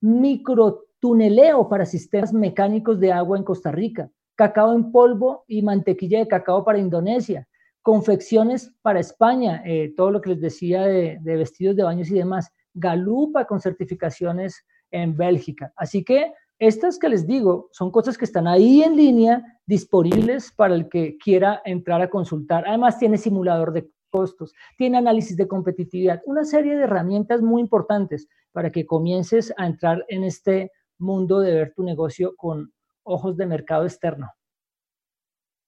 Microtuneleo 0.01 1.69
para 1.69 1.85
sistemas 1.85 2.33
mecánicos 2.33 2.99
de 2.99 3.11
agua 3.11 3.37
en 3.37 3.43
Costa 3.43 3.71
Rica. 3.71 4.09
Cacao 4.35 4.73
en 4.73 4.91
polvo 4.91 5.45
y 5.47 5.61
mantequilla 5.61 6.19
de 6.19 6.27
cacao 6.27 6.65
para 6.65 6.79
Indonesia 6.79 7.47
confecciones 7.85 8.73
para 8.81 8.99
España, 8.99 9.61
eh, 9.63 9.93
todo 9.95 10.09
lo 10.09 10.19
que 10.19 10.31
les 10.31 10.41
decía 10.41 10.81
de, 10.87 11.19
de, 11.21 11.37
vestidos 11.37 11.75
de 11.75 11.83
baños 11.83 12.09
y 12.09 12.15
demás, 12.15 12.51
Galupa 12.73 13.45
con 13.45 13.61
certificaciones 13.61 14.65
en 14.89 15.15
Bélgica. 15.15 15.71
Así 15.75 16.03
que 16.03 16.33
estas 16.59 16.97
que 16.97 17.09
les 17.09 17.27
digo 17.27 17.69
son 17.71 17.91
cosas 17.91 18.17
que 18.17 18.25
están 18.25 18.47
ahí 18.47 18.81
en 18.83 18.95
línea, 18.95 19.59
disponibles 19.65 20.51
para 20.51 20.75
el 20.75 20.87
que 20.89 21.17
quiera 21.17 21.61
entrar 21.65 22.01
a 22.01 22.09
consultar. 22.09 22.65
Además 22.67 22.97
tiene 22.97 23.17
simulador 23.17 23.73
de 23.73 23.89
costos, 24.09 24.53
tiene 24.77 24.97
análisis 24.97 25.35
de 25.35 25.47
competitividad, 25.47 26.21
una 26.25 26.45
serie 26.45 26.75
de 26.75 26.83
herramientas 26.83 27.41
muy 27.41 27.61
importantes 27.61 28.29
para 28.53 28.71
que 28.71 28.85
comiences 28.85 29.53
a 29.57 29.67
entrar 29.67 30.05
en 30.07 30.23
este 30.23 30.71
mundo 30.97 31.41
de 31.41 31.53
ver 31.53 31.73
tu 31.75 31.83
negocio 31.83 32.33
con 32.37 32.71
ojos 33.03 33.35
de 33.35 33.45
mercado 33.45 33.83
externo. 33.83 34.31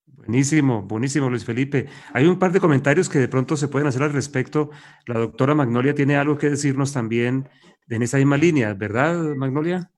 Buenísimo, 0.05 0.83
buenísimo, 0.83 1.29
Luis 1.29 1.43
Felipe. 1.43 1.87
Hay 2.13 2.25
un 2.25 2.39
par 2.39 2.53
de 2.53 2.61
comentarios 2.61 3.09
que 3.09 3.19
de 3.19 3.27
pronto 3.27 3.57
se 3.57 3.67
pueden 3.67 3.87
hacer 3.87 4.03
al 4.03 4.13
respecto. 4.13 4.69
La 5.05 5.19
doctora 5.19 5.53
Magnolia 5.53 5.93
tiene 5.93 6.15
algo 6.15 6.37
que 6.37 6.49
decirnos 6.49 6.93
también 6.93 7.49
en 7.89 8.01
esa 8.01 8.17
misma 8.17 8.37
línea, 8.37 8.73
¿verdad, 8.73 9.35
Magnolia? 9.35 9.91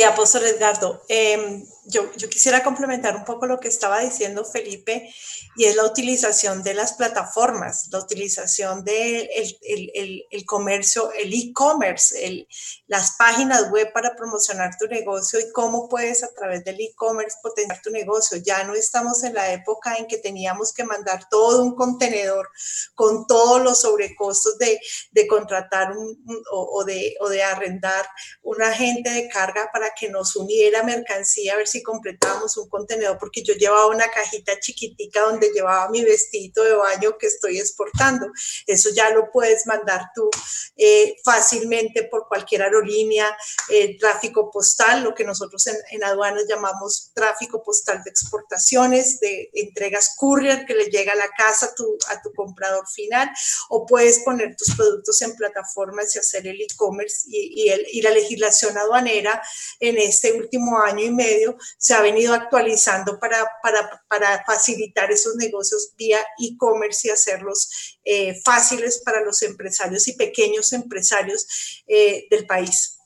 Sí, 0.00 0.04
apóstol 0.04 0.46
Edgardo. 0.46 1.02
Em, 1.10 1.62
yo, 1.90 2.10
yo, 2.16 2.28
quisiera 2.28 2.62
complementar 2.62 3.16
un 3.16 3.24
poco 3.24 3.46
lo 3.46 3.58
que 3.58 3.68
estaba 3.68 4.00
diciendo 4.00 4.44
Felipe 4.44 5.12
y 5.56 5.64
es 5.64 5.76
la 5.76 5.84
utilización 5.84 6.62
de 6.62 6.74
las 6.74 6.94
plataformas, 6.94 7.88
la 7.90 7.98
utilización 7.98 8.84
del 8.84 8.94
de 8.94 9.30
el, 9.62 9.90
el, 9.94 10.26
el, 10.30 10.44
comercio, 10.46 11.12
el 11.12 11.32
e-commerce, 11.32 12.46
las 12.86 13.16
páginas 13.18 13.70
web 13.70 13.92
para 13.92 14.14
promocionar 14.14 14.76
tu 14.78 14.86
negocio 14.86 15.40
y 15.40 15.50
cómo 15.52 15.88
puedes 15.88 16.22
a 16.22 16.32
través 16.32 16.64
del 16.64 16.80
e-commerce 16.80 17.36
potenciar 17.42 17.82
tu 17.82 17.90
negocio. 17.90 18.38
Ya 18.38 18.64
no 18.64 18.74
estamos 18.74 19.22
en 19.24 19.34
la 19.34 19.52
época 19.52 19.96
en 19.96 20.06
que 20.06 20.18
teníamos 20.18 20.72
que 20.72 20.84
mandar 20.84 21.28
todo 21.28 21.62
un 21.64 21.74
contenedor 21.74 22.48
con 22.94 23.26
todos 23.26 23.60
los 23.62 23.80
sobrecostos 23.80 24.58
de, 24.58 24.80
de 25.12 25.26
contratar 25.26 25.96
un, 25.96 26.24
o, 26.52 26.80
o, 26.80 26.84
de, 26.84 27.16
o 27.20 27.28
de 27.28 27.42
arrendar 27.42 28.06
un 28.42 28.62
agente 28.62 29.10
de 29.10 29.28
carga 29.28 29.70
para 29.72 29.90
que 29.98 30.08
nos 30.08 30.36
uniera 30.36 30.82
mercancía 30.82 31.54
a 31.54 31.56
ver 31.56 31.66
si 31.66 31.79
completábamos 31.82 32.56
un 32.56 32.68
contenedor, 32.68 33.18
porque 33.18 33.42
yo 33.42 33.54
llevaba 33.54 33.86
una 33.86 34.08
cajita 34.10 34.58
chiquitica 34.60 35.22
donde 35.22 35.50
llevaba 35.52 35.88
mi 35.90 36.02
vestido 36.02 36.64
de 36.64 36.74
baño 36.74 37.16
que 37.18 37.26
estoy 37.26 37.58
exportando. 37.58 38.26
Eso 38.66 38.90
ya 38.94 39.10
lo 39.10 39.30
puedes 39.30 39.66
mandar 39.66 40.10
tú 40.14 40.30
eh, 40.76 41.16
fácilmente 41.24 42.04
por 42.04 42.26
cualquier 42.28 42.62
aerolínea, 42.62 43.36
eh, 43.68 43.98
tráfico 43.98 44.50
postal, 44.50 45.02
lo 45.02 45.14
que 45.14 45.24
nosotros 45.24 45.66
en, 45.66 45.76
en, 45.90 46.04
aduanas 46.04 46.44
llamamos 46.48 47.10
tráfico 47.14 47.62
postal 47.62 48.02
de 48.04 48.10
exportaciones, 48.10 49.20
de 49.20 49.50
entregas 49.54 50.14
courier 50.16 50.64
que 50.66 50.74
le 50.74 50.86
llega 50.86 51.12
a 51.12 51.16
la 51.16 51.28
casa 51.36 51.66
a 51.66 51.74
tu, 51.74 51.98
a 52.08 52.20
tu 52.22 52.32
comprador 52.32 52.86
final, 52.88 53.30
o 53.68 53.86
puedes 53.86 54.20
poner 54.20 54.56
tus 54.56 54.74
productos 54.74 55.20
en 55.22 55.34
plataformas 55.36 56.14
y 56.14 56.18
hacer 56.18 56.46
el 56.46 56.60
e-commerce 56.60 57.26
y, 57.26 57.64
y, 57.64 57.68
el, 57.68 57.86
y 57.92 58.02
la 58.02 58.10
legislación 58.10 58.76
aduanera 58.78 59.42
en 59.78 59.98
este 59.98 60.32
último 60.32 60.78
año 60.80 61.04
y 61.04 61.10
medio 61.10 61.56
se 61.78 61.94
ha 61.94 62.00
venido 62.00 62.34
actualizando 62.34 63.18
para, 63.18 63.38
para, 63.62 64.02
para 64.08 64.44
facilitar 64.44 65.10
esos 65.10 65.36
negocios 65.36 65.94
vía 65.96 66.18
e-commerce 66.38 67.08
y 67.08 67.10
hacerlos 67.10 67.98
eh, 68.04 68.40
fáciles 68.44 69.02
para 69.04 69.24
los 69.24 69.42
empresarios 69.42 70.08
y 70.08 70.16
pequeños 70.16 70.72
empresarios 70.72 71.46
eh, 71.86 72.26
del 72.30 72.46
país. 72.46 72.98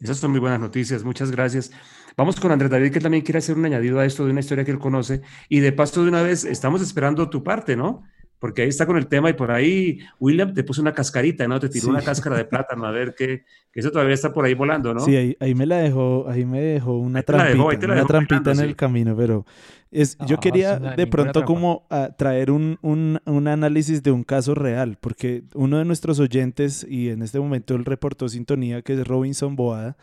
Esas 0.00 0.18
son 0.18 0.30
muy 0.30 0.40
buenas 0.40 0.60
noticias, 0.60 1.02
muchas 1.02 1.30
gracias. 1.30 1.70
Vamos 2.16 2.40
con 2.40 2.50
Andrés 2.50 2.70
David, 2.70 2.92
que 2.92 3.00
también 3.00 3.22
quiere 3.22 3.38
hacer 3.38 3.56
un 3.56 3.66
añadido 3.66 4.00
a 4.00 4.06
esto 4.06 4.24
de 4.24 4.30
una 4.30 4.40
historia 4.40 4.64
que 4.64 4.70
él 4.70 4.78
conoce. 4.78 5.20
Y 5.50 5.60
de 5.60 5.72
paso, 5.72 6.02
de 6.02 6.08
una 6.08 6.22
vez, 6.22 6.44
estamos 6.44 6.80
esperando 6.80 7.28
tu 7.28 7.44
parte, 7.44 7.76
¿no? 7.76 8.04
Porque 8.38 8.62
ahí 8.62 8.68
está 8.68 8.86
con 8.86 8.96
el 8.96 9.06
tema 9.06 9.30
y 9.30 9.32
por 9.32 9.50
ahí 9.50 10.00
William 10.20 10.52
te 10.52 10.62
puso 10.62 10.82
una 10.82 10.92
cascarita, 10.92 11.48
¿no? 11.48 11.58
Te 11.58 11.68
tiró 11.68 11.88
una 11.88 12.02
cáscara 12.02 12.36
de 12.36 12.44
plátano, 12.44 12.84
a 12.86 12.90
ver 12.90 13.14
que, 13.14 13.44
que, 13.72 13.80
eso 13.80 13.90
todavía 13.90 14.14
está 14.14 14.32
por 14.32 14.44
ahí 14.44 14.54
volando, 14.54 14.92
¿no? 14.92 15.00
Sí, 15.00 15.16
ahí, 15.16 15.36
ahí 15.40 15.54
me 15.54 15.66
la 15.66 15.78
dejó, 15.78 16.26
ahí 16.28 16.44
me 16.44 16.60
dejó 16.60 16.98
una 16.98 17.22
trampita, 17.22 17.86
una 17.86 18.04
trampita 18.04 18.52
en 18.52 18.60
el 18.60 18.76
camino, 18.76 19.16
pero 19.16 19.46
es, 19.90 20.18
yo 20.26 20.38
quería 20.38 20.78
de 20.78 21.06
pronto 21.06 21.44
como 21.44 21.86
a, 21.88 22.10
traer 22.16 22.50
un, 22.50 22.78
un, 22.82 23.20
un, 23.24 23.48
análisis 23.48 24.02
de 24.02 24.10
un 24.10 24.24
caso 24.24 24.54
real, 24.54 24.98
porque 25.00 25.44
uno 25.54 25.78
de 25.78 25.84
nuestros 25.84 26.20
oyentes, 26.20 26.86
y 26.88 27.08
en 27.08 27.22
este 27.22 27.40
momento 27.40 27.74
él 27.74 27.84
reportó 27.84 28.28
sintonía, 28.28 28.82
que 28.82 28.94
es 28.94 29.06
Robinson 29.06 29.56
Boada, 29.56 29.96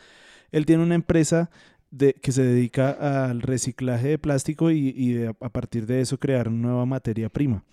él 0.52 0.66
tiene 0.66 0.84
una 0.84 0.96
empresa 0.96 1.52
de, 1.92 2.14
que 2.14 2.32
se 2.32 2.44
dedica 2.44 3.28
al 3.28 3.42
reciclaje 3.42 4.08
de 4.08 4.18
plástico 4.18 4.72
y, 4.72 4.94
y 4.96 5.14
de, 5.14 5.28
a 5.28 5.50
partir 5.50 5.86
de 5.86 6.02
eso 6.02 6.18
crear 6.18 6.50
nueva 6.50 6.86
materia 6.88 7.30
prima. 7.30 7.64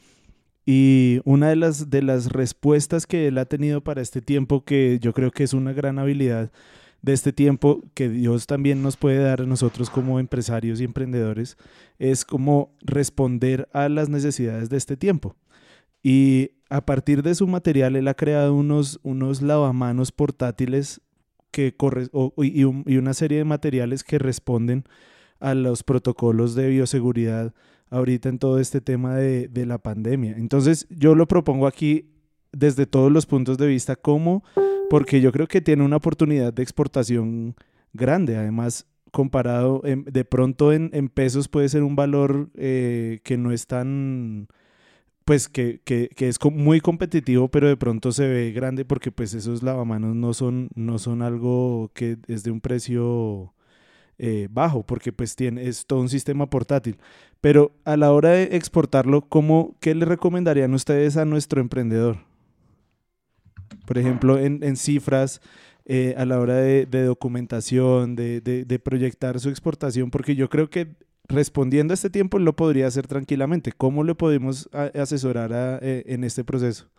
Y 0.73 1.21
una 1.25 1.49
de 1.49 1.57
las, 1.57 1.91
de 1.91 2.01
las 2.01 2.29
respuestas 2.31 3.05
que 3.05 3.27
él 3.27 3.39
ha 3.39 3.45
tenido 3.45 3.81
para 3.81 4.03
este 4.03 4.23
tiempo, 4.23 4.65
que 4.65 5.01
yo 5.01 5.13
creo 5.13 5.33
que 5.33 5.43
es 5.43 5.53
una 5.53 5.73
gran 5.73 5.99
habilidad 5.99 6.53
de 7.03 7.13
este 7.13 7.33
tiempo 7.33 7.83
que 7.93 8.09
Dios 8.09 8.47
también 8.47 8.81
nos 8.81 8.97
puede 8.97 9.19
dar 9.19 9.41
a 9.41 9.47
nosotros 9.47 9.91
como 9.91 10.21
empresarios 10.21 10.81
y 10.81 10.85
emprendedores, 10.85 11.57
es 11.99 12.25
como 12.25 12.73
responder 12.83 13.69
a 13.73 13.89
las 13.89 14.09
necesidades 14.11 14.69
de 14.71 14.77
este 14.77 14.97
tiempo. 14.97 15.35
Y 16.05 16.53
a 16.69 16.87
partir 16.87 17.25
de 17.25 17.35
su 17.35 17.49
material, 17.49 17.97
él 17.97 18.07
ha 18.07 18.15
creado 18.15 18.55
unos, 18.55 19.01
unos 19.03 19.43
lavamanos 19.43 20.13
portátiles 20.13 21.01
que 21.51 21.75
corre, 21.75 22.07
y, 22.37 22.61
y 22.61 22.97
una 22.97 23.15
serie 23.15 23.39
de 23.39 23.45
materiales 23.45 24.05
que 24.05 24.21
responden 24.21 24.85
a 25.41 25.55
los 25.55 25.83
protocolos 25.83 26.55
de 26.55 26.69
bioseguridad 26.69 27.55
ahorita 27.91 28.29
en 28.29 28.39
todo 28.39 28.59
este 28.59 28.81
tema 28.81 29.17
de, 29.17 29.49
de 29.49 29.67
la 29.67 29.79
pandemia. 29.79 30.35
Entonces 30.37 30.87
yo 30.91 31.15
lo 31.15 31.27
propongo 31.27 31.67
aquí 31.67 32.11
desde 32.53 32.87
todos 32.87 33.13
los 33.13 33.27
puntos 33.27 33.59
de 33.59 33.67
vista, 33.67 33.97
como 33.97 34.43
porque 34.89 35.21
yo 35.21 35.31
creo 35.33 35.47
que 35.47 35.61
tiene 35.61 35.85
una 35.85 35.97
oportunidad 35.97 36.53
de 36.53 36.63
exportación 36.63 37.55
grande, 37.93 38.37
además 38.37 38.87
comparado 39.11 39.83
de 39.85 40.25
pronto 40.25 40.73
en, 40.73 40.91
en, 40.93 41.09
pesos 41.09 41.49
puede 41.49 41.69
ser 41.69 41.83
un 41.83 41.97
valor 41.97 42.51
eh, 42.55 43.21
que 43.25 43.37
no 43.37 43.51
es 43.53 43.67
tan 43.67 44.49
pues 45.25 45.49
que, 45.49 45.81
que, 45.85 46.09
que, 46.09 46.29
es 46.29 46.39
muy 46.45 46.81
competitivo 46.81 47.49
pero 47.49 47.69
de 47.69 47.77
pronto 47.77 48.13
se 48.13 48.29
ve 48.29 48.53
grande 48.53 48.85
porque 48.85 49.11
pues 49.11 49.35
esos 49.35 49.63
lavamanos 49.63 50.15
no 50.15 50.33
son 50.33 50.71
no 50.75 50.99
son 50.99 51.23
algo 51.23 51.91
que 51.95 52.19
es 52.29 52.45
de 52.45 52.51
un 52.51 52.61
precio 52.61 53.53
eh, 54.23 54.49
bajo, 54.51 54.83
porque 54.83 55.13
pues 55.13 55.35
tiene, 55.35 55.67
es 55.67 55.87
todo 55.87 56.01
un 56.01 56.11
sistema 56.11 56.51
portátil. 56.51 56.99
Pero 57.41 57.73
a 57.87 57.97
la 57.97 58.13
hora 58.13 58.31
de 58.31 58.55
exportarlo, 58.57 59.23
¿cómo, 59.23 59.77
¿qué 59.81 59.95
le 59.95 60.05
recomendarían 60.05 60.75
ustedes 60.75 61.17
a 61.17 61.25
nuestro 61.25 61.63
emprendedor? 61.63 62.19
Por 63.87 63.97
ejemplo, 63.97 64.39
en, 64.39 64.63
en 64.63 64.77
cifras, 64.77 65.41
eh, 65.87 66.15
a 66.19 66.27
la 66.27 66.39
hora 66.39 66.57
de, 66.57 66.85
de 66.85 67.05
documentación, 67.05 68.15
de, 68.15 68.43
de, 68.43 68.67
de, 68.67 68.79
proyectar 68.79 69.41
su 69.41 69.49
exportación, 69.49 70.11
porque 70.11 70.37
yo 70.37 70.51
creo 70.51 70.69
que 70.69 70.95
respondiendo 71.27 71.93
a 71.93 71.95
este 71.95 72.11
tiempo 72.11 72.39
lo 72.39 72.55
podría 72.55 72.89
hacer 72.89 73.07
tranquilamente. 73.07 73.73
¿Cómo 73.73 74.05
le 74.05 74.15
podemos 74.15 74.69
asesorar 74.95 75.55
a, 75.55 75.79
eh, 75.81 76.03
en 76.07 76.25
este 76.25 76.45
proceso? 76.45 76.91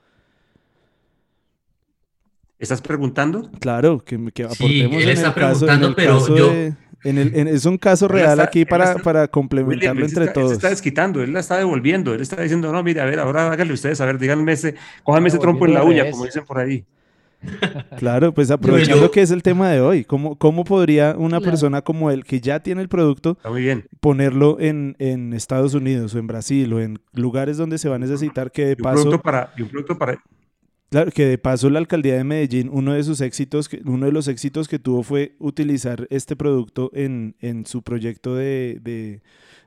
¿Estás 2.57 2.81
preguntando? 2.81 3.52
Claro, 3.60 3.99
que, 3.99 4.18
que 4.34 4.43
aportemos 4.43 4.69
sí, 4.69 4.81
él 4.81 5.03
en, 5.03 5.10
está 5.10 5.34
caso, 5.35 5.65
preguntando, 5.65 5.85
en 5.85 5.89
el 5.91 5.95
pero 5.95 6.14
caso 6.18 6.38
yo... 6.38 6.52
de, 6.52 6.76
en 7.03 7.18
el, 7.18 7.36
en, 7.36 7.48
es 7.48 7.65
un 7.65 7.78
caso 7.78 8.07
real 8.07 8.32
está- 8.32 8.44
aquí 8.44 8.65
para, 8.65 8.91
está- 8.91 9.02
para 9.03 9.28
complementarlo 9.28 10.02
William, 10.03 10.10
entre 10.10 10.10
está, 10.10 10.22
él 10.23 10.28
se 10.30 10.34
todos. 10.34 10.52
está 10.53 10.69
desquitando, 10.69 11.22
él 11.23 11.34
la 11.34 11.40
está 11.40 11.57
devolviendo, 11.57 12.14
él 12.14 12.22
está 12.22 12.41
diciendo, 12.41 12.72
no, 12.72 12.84
mire, 12.84 13.02
a 13.02 13.06
ver, 13.06 13.19
ahora 13.19 13.52
háganle 13.52 13.73
ustedes, 13.73 13.99
a 14.02 14.06
ver, 14.06 14.18
díganme 14.19 14.52
ese, 14.52 14.76
cójanme 15.03 15.28
ese 15.30 15.40
trompo 15.40 15.65
en 15.65 15.73
la 15.73 15.84
uña, 15.84 16.10
como 16.11 16.26
dicen 16.26 16.45
por 16.45 16.60
ahí. 16.60 16.86
Claro, 17.98 18.34
pues 18.34 18.52
aprovechando 18.52 19.10
que 19.11 19.22
es 19.22 19.32
el 19.32 19.41
tema 19.41 19.69
de 19.69 19.82
hoy, 19.82 20.03
¿cómo, 20.06 20.36
cómo 20.36 20.64
podría 20.64 21.15
una 21.18 21.38
Claro. 21.40 21.45
persona 21.52 21.82
como 21.82 22.11
él, 22.11 22.23
que 22.23 22.40
ya 22.40 22.60
tiene 22.61 22.82
el 22.82 22.88
producto, 22.90 23.32
Está 23.32 23.49
muy 23.49 23.61
bien. 23.64 23.86
ponerlo 23.99 24.57
en, 24.60 24.95
en 24.99 25.34
Estados 25.34 25.73
Unidos 25.73 26.14
o 26.14 26.19
en 26.19 26.28
Brasil 26.28 26.72
o 26.73 26.80
en 26.82 26.99
lugares 27.14 27.57
donde 27.57 27.78
se 27.80 27.90
va 27.90 27.95
a 27.95 27.99
necesitar 27.99 28.52
que 28.52 28.65
de 28.65 28.72
Y 28.72 28.76
un 28.76 28.84
paso, 28.84 29.02
producto 29.03 29.22
para, 29.23 29.52
y 29.57 29.64
un 29.64 29.69
producto 29.69 29.98
para, 29.98 30.19
claro, 30.92 31.10
que 31.12 31.26
de 31.26 31.38
paso 31.40 31.70
la 31.70 31.80
alcaldía 31.80 32.16
de 32.18 32.24
Medellín, 32.24 32.70
uno 32.72 32.94
de 32.94 33.04
sus 33.04 33.22
éxitos, 33.22 33.70
uno 33.86 34.06
de 34.06 34.12
los 34.12 34.28
éxitos 34.28 34.68
que 34.68 34.78
tuvo 34.78 35.02
fue 35.04 35.36
utilizar 35.40 36.06
este 36.12 36.36
producto 36.36 36.92
en, 36.94 37.36
en 37.40 37.66
su 37.66 37.82
proyecto 37.82 38.36
de, 38.36 38.80
de, 38.84 39.22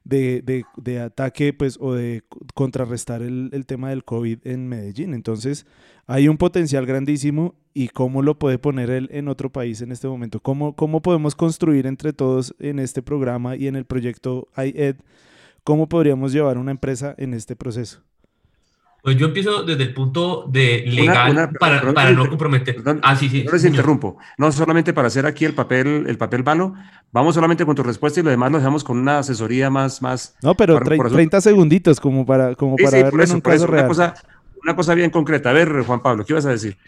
de, 0.04 0.64
de- 0.76 1.00
ataque, 1.00 1.52
pues, 1.52 1.78
o 1.80 1.94
de 1.94 2.22
contrarrestar 2.54 3.22
el, 3.22 3.48
el 3.52 3.66
tema 3.66 3.90
del 3.90 4.04
COVID 4.04 4.38
en 4.44 4.68
Medellín. 4.68 5.14
Entonces, 5.14 5.66
hay 6.06 6.28
un 6.28 6.36
potencial 6.36 6.86
grandísimo 6.86 7.54
y 7.72 7.88
cómo 7.88 8.22
lo 8.22 8.38
puede 8.38 8.58
poner 8.58 8.90
él 8.90 9.08
en 9.10 9.28
otro 9.28 9.50
país 9.50 9.80
en 9.80 9.92
este 9.92 10.06
momento. 10.06 10.40
¿Cómo, 10.40 10.76
cómo 10.76 11.02
podemos 11.02 11.34
construir 11.34 11.86
entre 11.86 12.12
todos 12.12 12.54
en 12.58 12.78
este 12.78 13.02
programa 13.02 13.56
y 13.56 13.66
en 13.66 13.76
el 13.76 13.86
proyecto 13.86 14.48
iEd? 14.56 14.96
¿Cómo 15.64 15.88
podríamos 15.88 16.32
llevar 16.32 16.58
una 16.58 16.70
empresa 16.70 17.14
en 17.16 17.32
este 17.34 17.56
proceso? 17.56 18.02
Pues 19.04 19.18
yo 19.18 19.26
empiezo 19.26 19.64
desde 19.64 19.82
el 19.82 19.92
punto 19.92 20.46
de 20.48 20.82
legal 20.86 21.50
para, 21.60 22.12
no 22.12 22.26
comprometer. 22.26 22.76
ah, 23.02 23.14
sí, 23.14 23.28
sí. 23.28 23.44
No 23.44 23.52
les 23.52 23.62
interrumpo. 23.66 24.16
No 24.38 24.50
solamente 24.50 24.94
para 24.94 25.08
hacer 25.08 25.26
aquí 25.26 25.44
el 25.44 25.52
papel, 25.52 26.06
el 26.08 26.16
papel 26.16 26.42
malo. 26.42 26.72
Vamos 27.12 27.34
solamente 27.34 27.66
con 27.66 27.76
tu 27.76 27.82
respuesta 27.82 28.20
y 28.20 28.22
lo 28.22 28.30
demás 28.30 28.50
lo 28.50 28.56
dejamos 28.56 28.82
con 28.82 28.96
una 28.96 29.18
asesoría 29.18 29.68
más. 29.68 30.00
más 30.00 30.34
no, 30.40 30.54
pero 30.54 30.80
30, 30.80 31.42
segunditos 31.42 32.00
como 32.00 32.24
para, 32.24 32.54
como 32.54 32.76
para 32.76 33.02
verlo 33.02 33.22
en 33.22 33.32
un 33.32 33.40
caso 33.42 33.66
real. 33.66 33.84
Una 33.84 33.88
cosa, 33.88 34.14
una 34.62 34.74
cosa 34.74 34.94
bien 34.94 35.10
concreta. 35.10 35.50
A 35.50 35.52
ver, 35.52 35.82
Juan 35.82 36.00
Pablo, 36.00 36.24
¿qué 36.24 36.32
ibas 36.32 36.46
a 36.46 36.50
decir? 36.52 36.78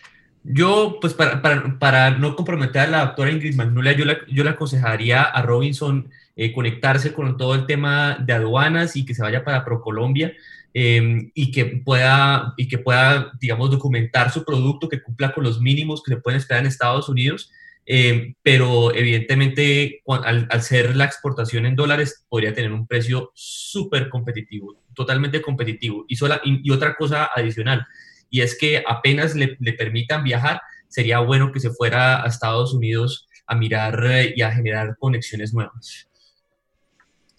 Yo, 0.42 0.96
pues 1.02 1.12
para, 1.12 1.42
para, 1.42 1.78
para, 1.78 2.12
no 2.12 2.34
comprometer 2.34 2.80
a 2.80 2.86
la 2.86 3.04
doctora 3.04 3.30
Ingrid 3.30 3.56
Magnolia, 3.56 3.92
yo, 3.92 4.06
yo 4.32 4.42
le 4.42 4.50
aconsejaría 4.50 5.22
a 5.22 5.42
Robinson 5.42 6.08
eh, 6.34 6.54
conectarse 6.54 7.12
con 7.12 7.36
todo 7.36 7.54
el 7.54 7.66
tema 7.66 8.16
de 8.20 8.32
aduanas 8.32 8.96
y 8.96 9.04
que 9.04 9.14
se 9.14 9.22
vaya 9.22 9.44
para 9.44 9.66
ProColombia. 9.66 10.32
Em, 10.78 11.30
y, 11.32 11.52
que 11.52 11.64
pueda, 11.64 12.52
y 12.58 12.68
que 12.68 12.76
pueda, 12.76 13.32
digamos, 13.40 13.70
documentar 13.70 14.30
su 14.30 14.44
producto, 14.44 14.90
que 14.90 15.00
cumpla 15.00 15.32
con 15.32 15.42
los 15.42 15.58
mínimos 15.58 16.02
que 16.02 16.12
se 16.12 16.20
pueden 16.20 16.38
esperar 16.38 16.62
en 16.62 16.68
Estados 16.68 17.08
Unidos. 17.08 17.50
Em, 17.86 18.34
pero 18.42 18.94
evidentemente 18.94 20.02
al, 20.06 20.46
al, 20.50 20.60
ser 20.62 20.94
la 20.94 21.06
exportación 21.06 21.64
en 21.64 21.76
dólares 21.76 22.26
podría 22.28 22.52
tener 22.52 22.72
un 22.72 22.86
precio 22.86 23.32
súper 23.34 24.10
competitivo, 24.10 24.76
totalmente 24.92 25.40
competitivo. 25.40 26.04
Y, 26.08 26.16
sola, 26.16 26.42
y, 26.44 26.70
otra 26.70 26.94
cosa 26.94 27.30
adicional, 27.34 27.86
y 28.28 28.42
es 28.42 28.58
que 28.58 28.84
apenas 28.86 29.34
le, 29.34 29.56
le, 29.58 29.72
permitan 29.72 30.24
viajar, 30.24 30.60
sería 30.88 31.20
bueno 31.20 31.52
que 31.52 31.60
se 31.60 31.70
fuera 31.70 32.22
a 32.22 32.26
Estados 32.26 32.74
Unidos 32.74 33.26
a 33.46 33.54
mirar 33.54 34.04
eh, 34.04 34.34
y 34.36 34.42
a 34.42 34.52
generar 34.52 34.98
conexiones 34.98 35.54
nuevas. 35.54 36.06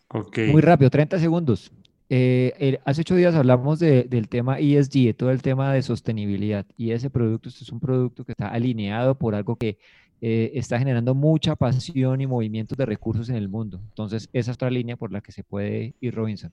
Okay. 0.07 0.51
Muy 0.51 0.63
rápido, 0.63 0.89
30 0.89 1.19
segundos. 1.19 1.71
Eh, 2.09 2.79
hace 2.85 3.01
ocho 3.01 3.15
días 3.15 3.35
hablamos 3.35 3.79
del 3.79 4.29
tema 4.29 4.59
ESG, 4.59 5.05
de 5.07 5.13
todo 5.13 5.31
el 5.31 5.41
tema 5.41 5.73
de 5.73 5.81
sostenibilidad, 5.81 6.65
y 6.77 6.91
ese 6.91 7.09
producto 7.09 7.49
este 7.49 7.63
es 7.63 7.71
un 7.71 7.79
producto 7.79 8.23
que 8.23 8.31
está 8.31 8.47
alineado 8.47 9.15
por 9.15 9.35
algo 9.35 9.57
que 9.57 9.77
eh, 10.21 10.51
está 10.55 10.79
generando 10.79 11.13
mucha 11.13 11.55
pasión 11.55 12.21
y 12.21 12.27
movimientos 12.27 12.77
de 12.77 12.85
recursos 12.85 13.29
en 13.29 13.35
el 13.35 13.49
mundo. 13.49 13.79
Entonces, 13.89 14.29
esa 14.33 14.51
es 14.51 14.55
otra 14.55 14.69
línea 14.69 14.95
por 14.95 15.11
la 15.11 15.21
que 15.21 15.31
se 15.31 15.43
puede 15.43 15.93
ir 15.99 16.15
Robinson. 16.15 16.51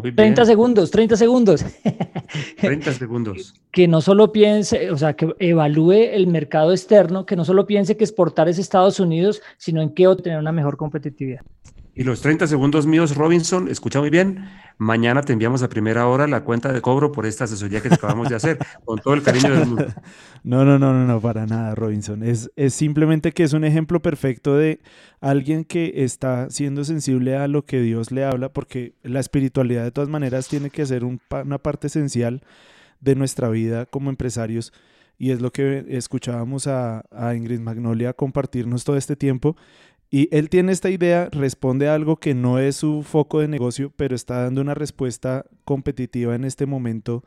30 0.00 0.46
segundos, 0.46 0.90
30 0.90 1.16
segundos. 1.16 1.64
30 2.60 2.92
segundos. 2.94 3.54
Que 3.70 3.86
no 3.88 4.00
solo 4.00 4.32
piense, 4.32 4.90
o 4.90 4.96
sea, 4.96 5.14
que 5.14 5.34
evalúe 5.38 5.92
el 5.92 6.28
mercado 6.28 6.72
externo, 6.72 7.26
que 7.26 7.36
no 7.36 7.44
solo 7.44 7.66
piense 7.66 7.96
que 7.96 8.04
exportar 8.04 8.48
es 8.48 8.58
Estados 8.58 9.00
Unidos, 9.00 9.42
sino 9.58 9.82
en 9.82 9.90
qué 9.90 10.06
obtener 10.06 10.38
una 10.38 10.52
mejor 10.52 10.78
competitividad. 10.78 11.42
Y 11.94 12.04
los 12.04 12.22
30 12.22 12.46
segundos 12.46 12.86
míos, 12.86 13.14
Robinson, 13.16 13.68
escucha 13.68 14.00
muy 14.00 14.08
bien. 14.08 14.48
Mañana 14.78 15.20
te 15.22 15.34
enviamos 15.34 15.62
a 15.62 15.68
primera 15.68 16.06
hora 16.06 16.26
la 16.26 16.42
cuenta 16.42 16.72
de 16.72 16.80
cobro 16.80 17.12
por 17.12 17.26
esta 17.26 17.44
asesoría 17.44 17.82
que 17.82 17.90
te 17.90 17.96
acabamos 17.96 18.30
de 18.30 18.34
hacer, 18.34 18.58
con 18.86 18.98
todo 18.98 19.12
el 19.12 19.22
cariño 19.22 19.50
del 19.50 19.66
mundo. 19.66 19.86
No, 20.44 20.64
no, 20.64 20.76
no, 20.76 20.92
no, 20.92 21.06
no, 21.06 21.20
para 21.20 21.46
nada, 21.46 21.76
Robinson. 21.76 22.24
Es, 22.24 22.50
es 22.56 22.74
simplemente 22.74 23.30
que 23.30 23.44
es 23.44 23.52
un 23.52 23.62
ejemplo 23.62 24.02
perfecto 24.02 24.56
de 24.56 24.80
alguien 25.20 25.64
que 25.64 25.92
está 26.02 26.50
siendo 26.50 26.84
sensible 26.84 27.36
a 27.36 27.46
lo 27.46 27.64
que 27.64 27.80
Dios 27.80 28.10
le 28.10 28.24
habla, 28.24 28.48
porque 28.48 28.94
la 29.04 29.20
espiritualidad 29.20 29.84
de 29.84 29.92
todas 29.92 30.10
maneras 30.10 30.48
tiene 30.48 30.70
que 30.70 30.84
ser 30.84 31.04
una 31.04 31.58
parte 31.58 31.86
esencial 31.86 32.42
de 33.00 33.14
nuestra 33.14 33.50
vida 33.50 33.86
como 33.86 34.10
empresarios. 34.10 34.72
Y 35.16 35.30
es 35.30 35.40
lo 35.40 35.52
que 35.52 35.84
escuchábamos 35.90 36.66
a, 36.66 37.04
a 37.12 37.36
Ingrid 37.36 37.60
Magnolia 37.60 38.12
compartirnos 38.12 38.82
todo 38.82 38.96
este 38.96 39.14
tiempo 39.14 39.56
y 40.14 40.28
él 40.30 40.50
tiene 40.50 40.72
esta 40.72 40.90
idea, 40.90 41.30
responde 41.32 41.88
a 41.88 41.94
algo 41.94 42.18
que 42.18 42.34
no 42.34 42.58
es 42.58 42.76
su 42.76 43.02
foco 43.02 43.40
de 43.40 43.48
negocio, 43.48 43.90
pero 43.96 44.14
está 44.14 44.42
dando 44.42 44.60
una 44.60 44.74
respuesta 44.74 45.46
competitiva 45.64 46.34
en 46.34 46.44
este 46.44 46.66
momento 46.66 47.24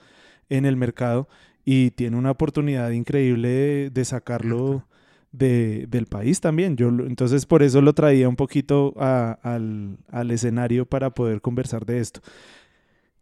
en 0.50 0.66
el 0.66 0.78
mercado 0.78 1.28
y 1.66 1.90
tiene 1.90 2.16
una 2.16 2.30
oportunidad 2.30 2.92
increíble 2.92 3.90
de, 3.90 4.06
sacarlo 4.06 4.86
del 5.32 6.06
país 6.08 6.42
también. 6.42 6.78
Yo, 6.78 6.90
entonces 6.90 7.48
por 7.48 7.64
eso 7.64 7.82
lo 7.82 7.94
traía 7.94 8.30
un 8.30 8.36
poquito 8.36 8.94
al, 9.00 9.98
escenario 10.30 10.86
para 10.86 11.10
poder 11.10 11.42
conversar 11.42 11.88
de 11.88 12.00
esto. 12.00 12.22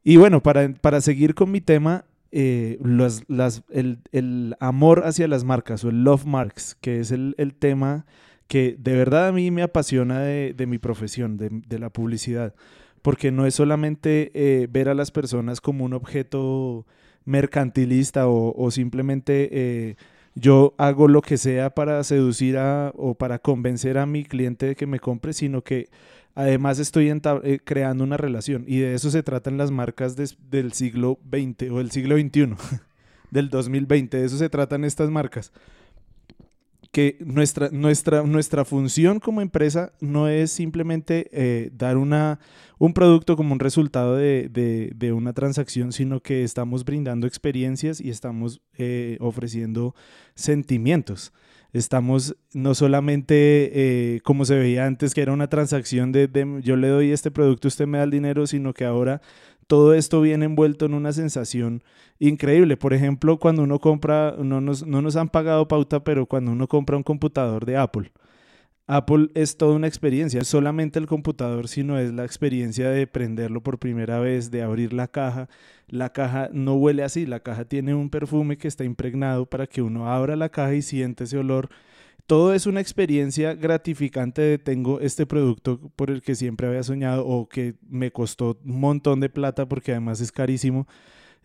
Y 0.03 0.17
bueno, 0.17 0.43
para, 0.43 0.73
para 0.73 0.99
seguir 0.99 1.35
con 1.35 1.49
mi 1.51 1.61
tema, 1.61 2.03
eh, 2.33 2.79
las, 2.83 3.63
el, 3.69 3.99
el, 4.11 4.57
amor 4.59 5.03
hacia 5.05 5.29
las 5.29 5.45
marcas 5.45 5.85
o 5.85 5.89
el 5.89 6.03
love 6.03 6.25
marks, 6.25 6.75
que 6.81 6.99
es 6.99 7.11
el, 7.11 7.33
el 7.37 7.53
tema 7.53 8.05
que 8.47 8.75
de 8.77 8.93
verdad 8.93 9.27
a 9.27 9.31
mí 9.31 9.51
me 9.51 9.63
apasiona 9.63 10.21
de, 10.21 10.65
mi 10.67 10.77
profesión, 10.77 11.37
de, 11.37 11.79
la 11.79 11.89
publicidad, 11.89 12.53
porque 13.01 13.31
no 13.31 13.45
es 13.45 13.55
solamente 13.55 14.31
eh, 14.33 14.67
ver 14.69 14.89
a 14.89 14.93
las 14.93 15.11
personas 15.11 15.61
como 15.61 15.85
un 15.85 15.93
objeto 15.93 16.85
mercantilista 17.25 18.27
o, 18.27 18.69
simplemente 18.71 19.49
eh, 19.51 19.95
yo 20.35 20.73
hago 20.77 21.07
lo 21.07 21.21
que 21.21 21.37
sea 21.37 21.69
para 21.69 22.03
seducir 22.03 22.57
a, 22.57 22.91
o 22.95 23.13
para 23.15 23.39
convencer 23.39 23.97
a 23.97 24.05
mi 24.05 24.23
cliente 24.23 24.67
de 24.67 24.75
que 24.75 24.87
me 24.87 24.99
compre, 24.99 25.33
sino 25.33 25.63
que 25.63 25.89
además 26.35 26.79
estoy 26.79 27.09
eh, 27.09 27.59
creando 27.63 28.03
una 28.03 28.17
relación. 28.17 28.65
Y 28.67 28.79
de 28.79 28.95
eso 28.95 29.11
se 29.11 29.23
tratan 29.23 29.57
las 29.57 29.71
marcas 29.71 30.15
del 30.15 30.73
siglo 30.73 31.19
XX 31.29 31.71
o 31.71 31.77
del 31.77 31.91
siglo 31.91 32.17
XXI, 32.17 32.55
del 33.31 33.49
2020, 33.49 34.17
de 34.17 34.25
eso 34.25 34.37
se 34.37 34.49
tratan 34.49 34.83
estas 34.83 35.09
marcas 35.09 35.51
que 36.93 37.17
nuestra, 37.25 37.69
nuestra, 37.71 38.21
nuestra 38.21 38.65
función 38.65 39.19
como 39.19 39.41
empresa 39.41 39.93
no 39.99 40.27
es 40.27 40.51
simplemente 40.51 41.27
eh, 41.31 41.71
dar 41.73 41.97
una, 41.97 42.39
un 42.77 42.93
producto 42.93 43.35
como 43.35 43.51
un 43.51 43.59
resultado 43.59 44.15
de, 44.15 45.11
una 45.11 45.33
transacción, 45.33 45.91
sino 45.91 46.19
que 46.19 46.43
estamos 46.43 46.85
brindando 46.85 47.25
experiencias 47.25 47.99
y 47.99 48.11
estamos 48.11 48.61
eh, 48.77 49.17
ofreciendo 49.21 49.95
sentimientos. 50.35 51.33
Estamos 51.73 52.35
no 52.53 52.75
solamente 52.75 53.71
eh, 53.73 54.21
como 54.21 54.45
se 54.45 54.55
veía 54.55 54.85
antes, 54.85 55.15
que 55.15 55.21
era 55.23 55.33
una 55.33 55.47
transacción 55.47 56.11
de, 56.11 56.27
de 56.27 56.61
yo 56.61 56.75
le 56.75 56.89
doy 56.89 57.09
este 57.09 57.31
producto, 57.31 57.69
usted 57.69 57.87
me 57.87 57.97
da 57.97 58.03
el 58.03 58.11
dinero, 58.11 58.45
sino 58.45 58.75
que 58.75 58.85
ahora 58.85 59.19
todo 59.67 59.93
esto 59.93 60.21
viene 60.21 60.45
envuelto 60.45 60.85
en 60.85 60.93
una 60.93 61.13
sensación 61.13 61.83
increíble. 62.19 62.77
Por 62.77 62.93
ejemplo, 62.93 63.39
cuando 63.39 63.63
uno 63.63 63.79
compra, 63.79 64.35
no 64.37 64.61
nos, 64.61 64.85
no 64.85 65.01
nos 65.01 65.15
han 65.15 65.29
pagado 65.29 65.67
pauta, 65.67 66.03
pero 66.03 66.25
cuando 66.25 66.51
uno 66.51 66.67
compra 66.67 66.97
un 66.97 67.03
computador 67.03 67.65
de 67.65 67.77
Apple, 67.77 68.11
Apple 68.85 69.29
es 69.33 69.55
toda 69.55 69.75
una 69.75 69.87
experiencia, 69.87 70.41
no 70.41 70.45
solamente 70.45 70.99
el 70.99 71.07
computador, 71.07 71.69
sino 71.69 71.97
es 71.97 72.11
la 72.13 72.25
experiencia 72.25 72.89
de 72.89 73.07
prenderlo 73.07 73.63
por 73.63 73.79
primera 73.79 74.19
vez, 74.19 74.51
de 74.51 74.61
abrir 74.61 74.91
la 74.91 75.07
caja. 75.07 75.47
La 75.87 76.11
caja 76.11 76.49
no 76.51 76.75
huele 76.75 77.03
así, 77.03 77.25
la 77.25 77.39
caja 77.39 77.65
tiene 77.65 77.95
un 77.95 78.09
perfume 78.09 78.57
que 78.57 78.67
está 78.67 78.83
impregnado 78.83 79.45
para 79.45 79.67
que 79.67 79.81
uno 79.81 80.11
abra 80.11 80.35
la 80.35 80.49
caja 80.49 80.73
y 80.75 80.81
siente 80.81 81.23
ese 81.23 81.37
olor 81.37 81.69
todo 82.25 82.53
es 82.53 82.65
una 82.65 82.79
experiencia 82.79 83.53
gratificante 83.53 84.41
de 84.41 84.57
tengo 84.57 84.99
este 84.99 85.25
producto 85.25 85.79
por 85.95 86.09
el 86.09 86.21
que 86.21 86.35
siempre 86.35 86.67
había 86.67 86.83
soñado 86.83 87.25
o 87.25 87.47
que 87.49 87.75
me 87.87 88.11
costó 88.11 88.57
un 88.65 88.79
montón 88.79 89.19
de 89.19 89.29
plata 89.29 89.67
porque 89.67 89.91
además 89.91 90.21
es 90.21 90.31
carísimo 90.31 90.87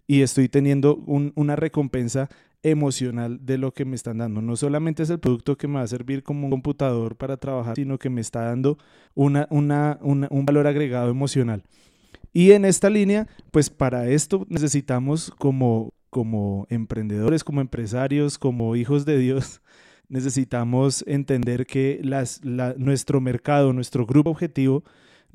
y 0.07 0.23
estoy 0.23 0.49
teniendo 0.49 0.97
una 0.97 1.57
recompensa 1.57 2.29
emocional 2.63 3.45
de 3.45 3.59
lo 3.59 3.73
que 3.73 3.85
me 3.85 3.95
están 3.95 4.19
dando. 4.19 4.41
No 4.41 4.57
solamente 4.57 5.03
es 5.03 5.11
el 5.11 5.21
producto 5.21 5.57
que 5.57 5.69
me 5.69 5.75
va 5.75 5.83
a 5.83 5.87
servir 5.87 6.23
como 6.23 6.47
un 6.47 6.51
computador 6.51 7.17
para 7.17 7.37
trabajar, 7.37 7.77
sino 7.77 7.99
que 7.99 8.11
me 8.11 8.21
está 8.21 8.43
dando 8.43 8.79
una, 9.15 9.47
un 9.51 10.45
valor 10.47 10.67
agregado 10.67 11.11
emocional. 11.11 11.63
Y 12.33 12.53
en 12.53 12.65
esta 12.65 12.91
línea, 12.91 13.27
pues 13.51 13.71
para 13.71 14.09
esto 14.09 14.47
necesitamos 14.49 15.31
como, 15.39 15.93
como 16.11 16.67
emprendedores, 16.71 17.45
como 17.45 17.61
empresarios, 17.61 18.39
como 18.39 18.77
hijos 18.77 19.05
de 19.05 19.19
Dios, 19.19 19.61
necesitamos 20.09 21.05
entender 21.07 21.67
que 21.67 22.01
las, 22.03 22.43
nuestro 22.45 23.21
mercado, 23.21 23.73
nuestro 23.73 24.07
grupo 24.07 24.31
objetivo, 24.31 24.85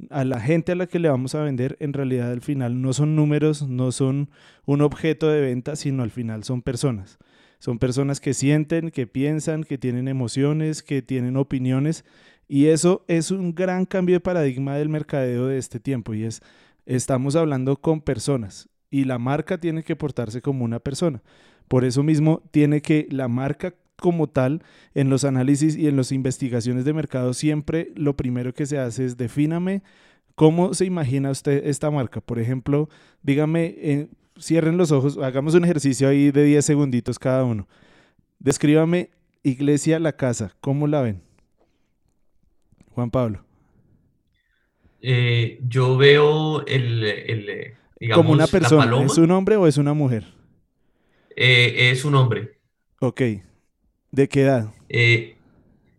a 0.10 0.24
la 0.24 0.40
gente 0.40 0.72
a 0.72 0.76
la 0.76 0.88
que 0.88 1.00
le 1.00 1.10
vamos 1.10 1.36
a 1.36 1.44
vender, 1.44 1.78
en 1.80 1.94
realidad 1.94 2.32
al 2.32 2.42
final 2.42 2.82
no 2.82 2.94
son 2.94 3.16
números, 3.16 3.68
no 3.68 3.92
son 3.92 4.30
un 4.66 4.82
objeto 4.82 5.30
de 5.30 5.42
venta, 5.42 5.76
sino 5.76 6.04
al 6.04 6.12
final 6.12 6.44
son 6.44 6.62
personas. 6.62 7.20
Son 7.60 7.80
personas 7.80 8.20
que 8.20 8.34
sienten, 8.34 8.90
que 8.92 9.08
piensan, 9.08 9.64
que 9.64 9.78
tienen 9.78 10.08
emociones, 10.08 10.84
que 10.84 11.02
tienen 11.02 11.38
opiniones. 11.38 12.04
Y 12.50 12.66
eso 12.66 13.06
es 13.08 13.32
un 13.32 13.56
gran 13.56 13.86
cambio 13.86 14.18
de 14.18 14.20
paradigma 14.20 14.76
del 14.76 14.90
mercadeo 14.90 15.48
de 15.48 15.58
este 15.58 15.80
tiempo. 15.80 16.14
Y 16.14 16.26
es, 16.26 16.42
estamos 16.86 17.38
hablando 17.38 17.78
con 17.78 18.02
personas. 18.02 18.68
Y 18.90 19.06
la 19.06 19.18
marca 19.18 19.60
tiene 19.60 19.84
que 19.84 19.96
portarse 19.96 20.42
como 20.42 20.66
una 20.66 20.80
persona. 20.80 21.24
Por 21.70 21.86
eso 21.86 22.04
mismo 22.04 22.44
tiene 22.52 22.82
que 22.82 23.08
la 23.10 23.30
marca 23.30 23.74
como 24.04 24.28
tal, 24.28 24.64
en 24.96 25.10
los 25.10 25.24
análisis 25.24 25.78
y 25.78 25.88
en 25.88 25.96
las 25.96 26.12
investigaciones 26.12 26.84
de 26.84 26.92
mercado, 26.92 27.34
siempre 27.34 27.94
lo 27.96 28.18
primero 28.18 28.54
que 28.54 28.66
se 28.66 28.78
hace 28.78 29.06
es 29.06 29.16
defíname 29.16 29.82
cómo 30.36 30.74
se 30.74 30.84
imagina 30.84 31.32
usted 31.32 31.66
esta 31.68 31.90
marca. 31.90 32.20
Por 32.20 32.38
ejemplo, 32.38 32.90
dígame, 33.22 33.76
eh, 33.78 34.08
cierren 34.38 34.76
los 34.76 34.92
ojos, 34.92 35.18
hagamos 35.20 35.54
un 35.54 35.64
ejercicio 35.64 36.10
ahí 36.10 36.32
de 36.32 36.44
10 36.44 36.66
segunditos 36.66 37.18
cada 37.18 37.46
uno. 37.46 37.66
Descríbame 38.40 39.10
Iglesia 39.42 40.00
La 40.00 40.12
Casa, 40.12 40.54
¿cómo 40.60 40.86
la 40.86 41.02
ven? 41.02 41.22
Juan 42.96 43.10
Pablo. 43.10 43.46
Eh, 45.02 45.62
yo 45.66 45.96
veo 45.96 46.66
el, 46.66 47.74
digamos, 48.02 48.22
Como 48.22 48.34
una 48.34 48.48
persona, 48.48 49.02
¿es 49.02 49.18
un 49.18 49.32
hombre 49.32 49.56
o 49.56 49.66
es 49.66 49.78
una 49.78 49.94
mujer? 49.94 50.26
eh, 51.38 51.90
es 51.92 52.04
un 52.04 52.16
hombre. 52.16 52.60
Ok. 53.00 53.22
¿De 54.14 54.30
qué 54.30 54.44
edad? 54.44 54.68
Eh, 54.90 55.36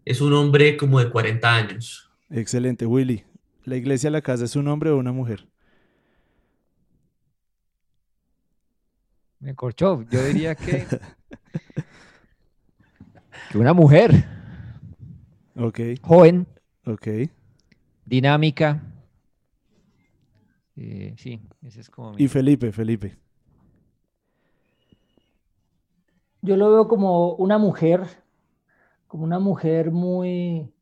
es 0.04 0.20
un 0.20 0.32
hombre 0.34 0.76
como 0.76 1.00
de 1.00 1.10
40 1.10 1.54
años. 1.54 2.10
Excelente, 2.30 2.84
Willy. 2.86 3.24
¿La 3.64 3.76
iglesia 3.76 4.10
la 4.10 4.20
casa 4.20 4.44
es 4.44 4.56
un 4.56 4.68
hombre 4.68 4.90
o 4.90 4.98
una 4.98 5.12
mujer? 5.12 5.48
Me 9.40 9.54
corchó. 9.54 10.02
Yo 10.10 10.24
diría 10.24 10.54
que, 10.54 10.86
que 13.48 13.58
una 13.58 13.72
mujer 13.74 14.24
Ok, 15.56 15.80
joven, 16.02 16.46
ok. 16.86 17.06
dinámica. 18.04 18.82
Eh, 20.76 21.14
sí, 21.16 21.40
ese 21.62 21.80
es 21.80 21.90
como 21.90 22.12
mi- 22.14 22.24
Y 22.24 22.28
Felipe, 22.28 22.72
Felipe. 22.72 23.16
Yo 26.44 26.56
lo 26.56 26.70
veo 26.70 26.86
como 26.86 27.34
una 27.34 27.58
mujer, 27.58 28.06
como 29.08 29.24
una 29.24 29.38
mujer 29.38 29.90
muy, 29.90 30.72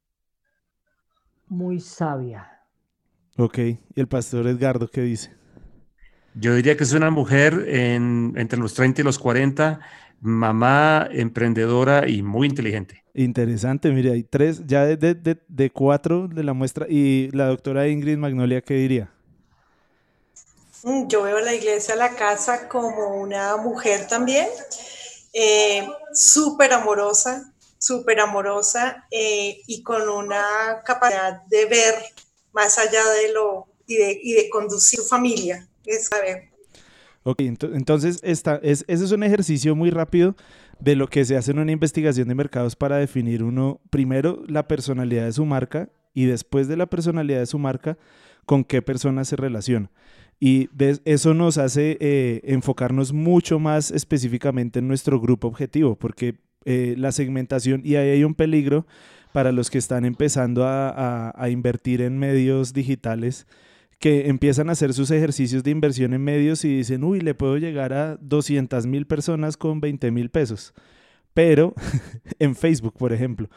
muy 1.47 1.78
sabia. 1.78 2.66
Ok. 3.36 3.59
¿Y 3.59 3.78
el 3.97 4.09
pastor 4.09 4.47
Edgardo 4.47 4.89
qué 4.89 5.02
dice? 5.02 5.32
Yo 6.34 6.55
diría 6.55 6.76
que 6.76 6.84
es 6.84 6.93
una 6.93 7.10
mujer 7.10 7.64
en- 7.68 8.32
entre 8.36 8.59
los 8.59 8.74
30 8.74 9.01
y 9.02 9.05
los 9.05 9.18
40, 9.18 9.80
mamá, 10.20 11.09
emprendedora 11.10 12.09
y 12.09 12.22
muy 12.22 12.48
inteligente. 12.48 13.05
Interesante, 13.14 13.90
mire, 13.93 14.12
hay 14.12 14.22
tres, 14.22 14.66
ya 14.66 14.84
de, 14.86 14.97
de- 14.97 15.14
de- 15.14 15.43
de 15.48 15.70
cuatro 15.70 16.28
de 16.28 16.43
la 16.44 16.55
muestra. 16.55 16.86
¿Y 16.89 17.30
la 17.32 17.47
doctora 17.47 17.89
Ingrid 17.89 18.16
Magnolia 18.16 18.62
qué 18.62 18.74
diría? 18.74 19.10
Mm, 20.84 21.09
Yo 21.09 21.22
veo 21.22 21.40
la 21.40 21.55
iglesia, 21.55 21.97
la 21.97 22.10
casa 22.14 22.68
como 22.68 23.16
una 23.20 23.56
mujer 23.56 24.06
también, 24.09 24.47
eh, 25.32 25.86
súper 26.14 26.72
amorosa, 26.72 27.52
súper 27.78 28.20
amorosa 28.20 29.06
eh, 29.10 29.60
y 29.66 29.82
con 29.82 30.09
una 30.09 30.82
capacidad 30.84 31.42
de 31.46 31.66
ver 31.66 31.94
más 32.52 32.78
allá 32.78 33.04
de 33.10 33.32
lo 33.32 33.66
y 33.86 33.96
de, 33.96 34.20
y 34.22 34.32
de 34.34 34.48
conducir 34.50 35.00
su 35.00 35.06
familia. 35.06 35.68
Es 35.84 36.06
saber. 36.09 36.50
Ok, 37.24 37.40
ento- 37.40 37.74
entonces 37.74 38.20
esta, 38.22 38.60
es, 38.62 38.84
ese 38.88 39.04
es 39.04 39.12
un 39.12 39.22
ejercicio 39.22 39.76
muy 39.76 39.90
rápido 39.90 40.34
de 40.80 40.96
lo 40.96 41.09
que 41.09 41.24
se 41.24 41.36
hace 41.36 41.52
en 41.52 41.60
una 41.60 41.70
investigación 41.72 42.26
de 42.28 42.34
mercados 42.34 42.74
para 42.74 42.96
definir 42.96 43.44
uno, 43.44 43.80
primero, 43.90 44.42
la 44.48 44.66
personalidad 44.66 45.26
de 45.26 45.32
su 45.32 45.44
marca 45.44 45.88
y 46.14 46.26
después 46.26 46.66
de 46.68 46.76
la 46.76 46.86
personalidad 46.86 47.38
de 47.38 47.46
su 47.46 47.59
marca, 47.59 47.96
con 48.44 48.64
qué 48.64 48.82
persona 48.82 49.24
se 49.24 49.36
relaciona. 49.36 49.90
Y 50.44 50.69
de- 50.73 50.98
eso 51.05 51.35
nos 51.35 51.56
hace 51.56 51.97
eh, 52.01 52.40
enfocarnos 52.43 53.12
mucho 53.12 53.60
más 53.60 53.93
específicamente 53.93 54.81
en 54.81 54.89
nuestro 54.89 55.20
grupo 55.20 55.47
objetivo, 55.47 55.94
porque 55.94 56.35
eh, 56.64 56.97
la 56.98 57.12
segmentación, 57.12 57.82
y 57.85 57.94
ahí 57.94 58.10
hay 58.10 58.24
un 58.24 58.35
peligro 58.35 58.85
para 59.32 59.52
los 59.52 59.70
que 59.70 59.78
están 59.78 60.05
empezando 60.05 60.64
a, 60.64 60.89
a- 61.28 61.32
a 61.40 61.48
invertir 61.48 62.02
en 62.02 62.19
medios 62.19 62.73
digitales, 62.73 63.47
que 64.01 64.27
empiezan 64.28 64.69
a 64.69 64.73
hacer 64.73 64.94
sus 64.94 65.12
ejercicios 65.12 65.62
de 65.62 65.70
inversión 65.70 66.12
en 66.12 66.24
medios 66.24 66.64
y 66.64 66.77
dicen, 66.77 67.05
uy, 67.05 67.20
le 67.20 67.35
puedo 67.35 67.56
llegar 67.56 67.93
a 67.93 68.16
200 68.20 68.85
mil 68.85 69.06
personas 69.06 69.56
con 69.56 69.81
20 69.81 70.10
mil 70.10 70.28
pesos. 70.28 70.74
Pero, 71.35 71.73
en 72.40 72.56
Facebook, 72.56 72.94
por 72.98 73.12
ejemplo. 73.12 73.48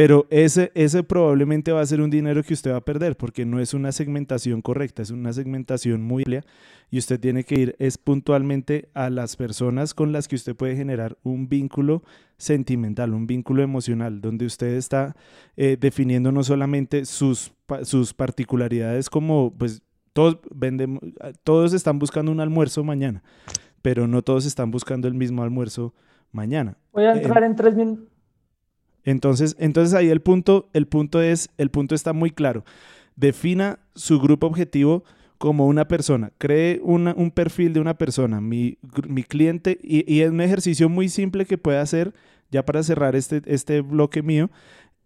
Pero 0.00 0.26
ese, 0.30 0.72
ese 0.74 1.02
probablemente 1.02 1.72
va 1.72 1.82
a 1.82 1.86
ser 1.86 2.00
un 2.00 2.08
dinero 2.08 2.42
que 2.42 2.54
usted 2.54 2.72
va 2.72 2.78
a 2.78 2.84
perder 2.86 3.18
porque 3.18 3.44
no 3.44 3.60
es 3.60 3.74
una 3.74 3.92
segmentación 3.92 4.62
correcta, 4.62 5.02
es 5.02 5.10
una 5.10 5.30
segmentación 5.34 6.00
muy 6.00 6.22
amplia 6.22 6.42
y 6.90 6.96
usted 6.96 7.20
tiene 7.20 7.44
que 7.44 7.60
ir 7.60 7.76
es 7.78 7.98
puntualmente 7.98 8.88
a 8.94 9.10
las 9.10 9.36
personas 9.36 9.92
con 9.92 10.10
las 10.10 10.26
que 10.26 10.36
usted 10.36 10.56
puede 10.56 10.74
generar 10.74 11.18
un 11.22 11.50
vínculo 11.50 12.02
sentimental, 12.38 13.12
un 13.12 13.26
vínculo 13.26 13.62
emocional, 13.62 14.22
donde 14.22 14.46
usted 14.46 14.68
está 14.68 15.16
eh, 15.58 15.76
definiendo 15.78 16.32
no 16.32 16.44
solamente 16.44 17.04
sus, 17.04 17.52
sus 17.82 18.14
particularidades 18.14 19.10
como, 19.10 19.52
pues, 19.52 19.82
todos, 20.14 20.38
vendemos, 20.50 21.02
todos 21.44 21.74
están 21.74 21.98
buscando 21.98 22.32
un 22.32 22.40
almuerzo 22.40 22.82
mañana, 22.84 23.22
pero 23.82 24.06
no 24.06 24.22
todos 24.22 24.46
están 24.46 24.70
buscando 24.70 25.08
el 25.08 25.14
mismo 25.14 25.42
almuerzo 25.42 25.92
mañana. 26.32 26.78
Voy 26.92 27.04
a 27.04 27.12
Eh, 27.14 27.18
entrar 27.18 27.44
en 27.44 27.54
tres 27.54 27.74
minutos. 27.74 28.09
Entonces, 29.04 29.56
entonces 29.58 29.94
ahí 29.94 30.08
el 30.08 30.20
punto, 30.20 30.68
el 30.72 30.86
punto 30.86 31.20
es, 31.20 31.50
el 31.58 31.70
punto 31.70 31.94
está 31.94 32.12
muy 32.12 32.30
claro. 32.30 32.64
Defina 33.16 33.78
su 33.94 34.20
grupo 34.20 34.46
objetivo 34.46 35.04
como 35.38 35.66
una 35.66 35.88
persona. 35.88 36.32
Cree 36.38 36.80
un 36.82 37.30
perfil 37.34 37.72
de 37.72 37.80
una 37.80 37.96
persona, 37.96 38.40
mi, 38.40 38.78
mi 39.08 39.24
cliente, 39.24 39.78
y, 39.82 40.10
y 40.12 40.20
es 40.20 40.30
un 40.30 40.40
ejercicio 40.40 40.88
muy 40.88 41.08
simple 41.08 41.46
que 41.46 41.58
puede 41.58 41.78
hacer, 41.78 42.12
ya 42.50 42.64
para 42.64 42.82
cerrar 42.82 43.16
este, 43.16 43.42
este 43.46 43.80
bloque 43.80 44.22
mío. 44.22 44.50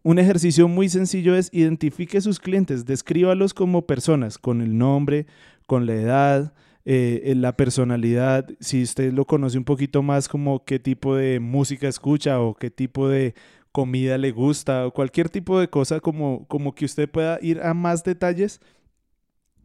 Un 0.03 0.19
ejercicio 0.19 0.69
muy 0.69 0.89
sencillo 0.89 1.35
es 1.35 1.49
identifique 1.53 2.21
sus 2.21 2.41
clientes, 2.41 2.85
descríbalos 2.85 3.55
como 3.55 3.87
personas, 3.87 4.39
con 4.39 4.61
el 4.61 4.77
nombre, 4.77 5.27
con 5.67 5.87
la 5.87 5.95
edad, 5.95 6.53
eh, 6.85 7.33
la 7.37 7.57
personalidad, 7.57 8.47
si 8.61 8.83
usted 8.83 9.13
lo 9.13 9.25
conoce 9.25 9.57
un 9.57 9.65
poquito 9.65 10.03
más 10.03 10.29
como 10.29 10.65
qué 10.65 10.79
tipo 10.79 11.17
de 11.17 11.41
música 11.41 11.89
escucha 11.89 12.41
o 12.41 12.55
qué 12.55 12.71
tipo 12.71 13.09
de 13.09 13.35
comida 13.75 14.17
le 14.19 14.31
gusta 14.31 14.87
o 14.87 14.93
cualquier 14.93 15.29
tipo 15.29 15.59
de 15.59 15.69
cosa 15.69 15.99
como, 15.99 16.47
como 16.47 16.77
que 16.77 16.85
usted 16.85 17.11
pueda 17.11 17.41
ir 17.43 17.61
a 17.61 17.75
más 17.75 18.05
detalles 18.05 18.61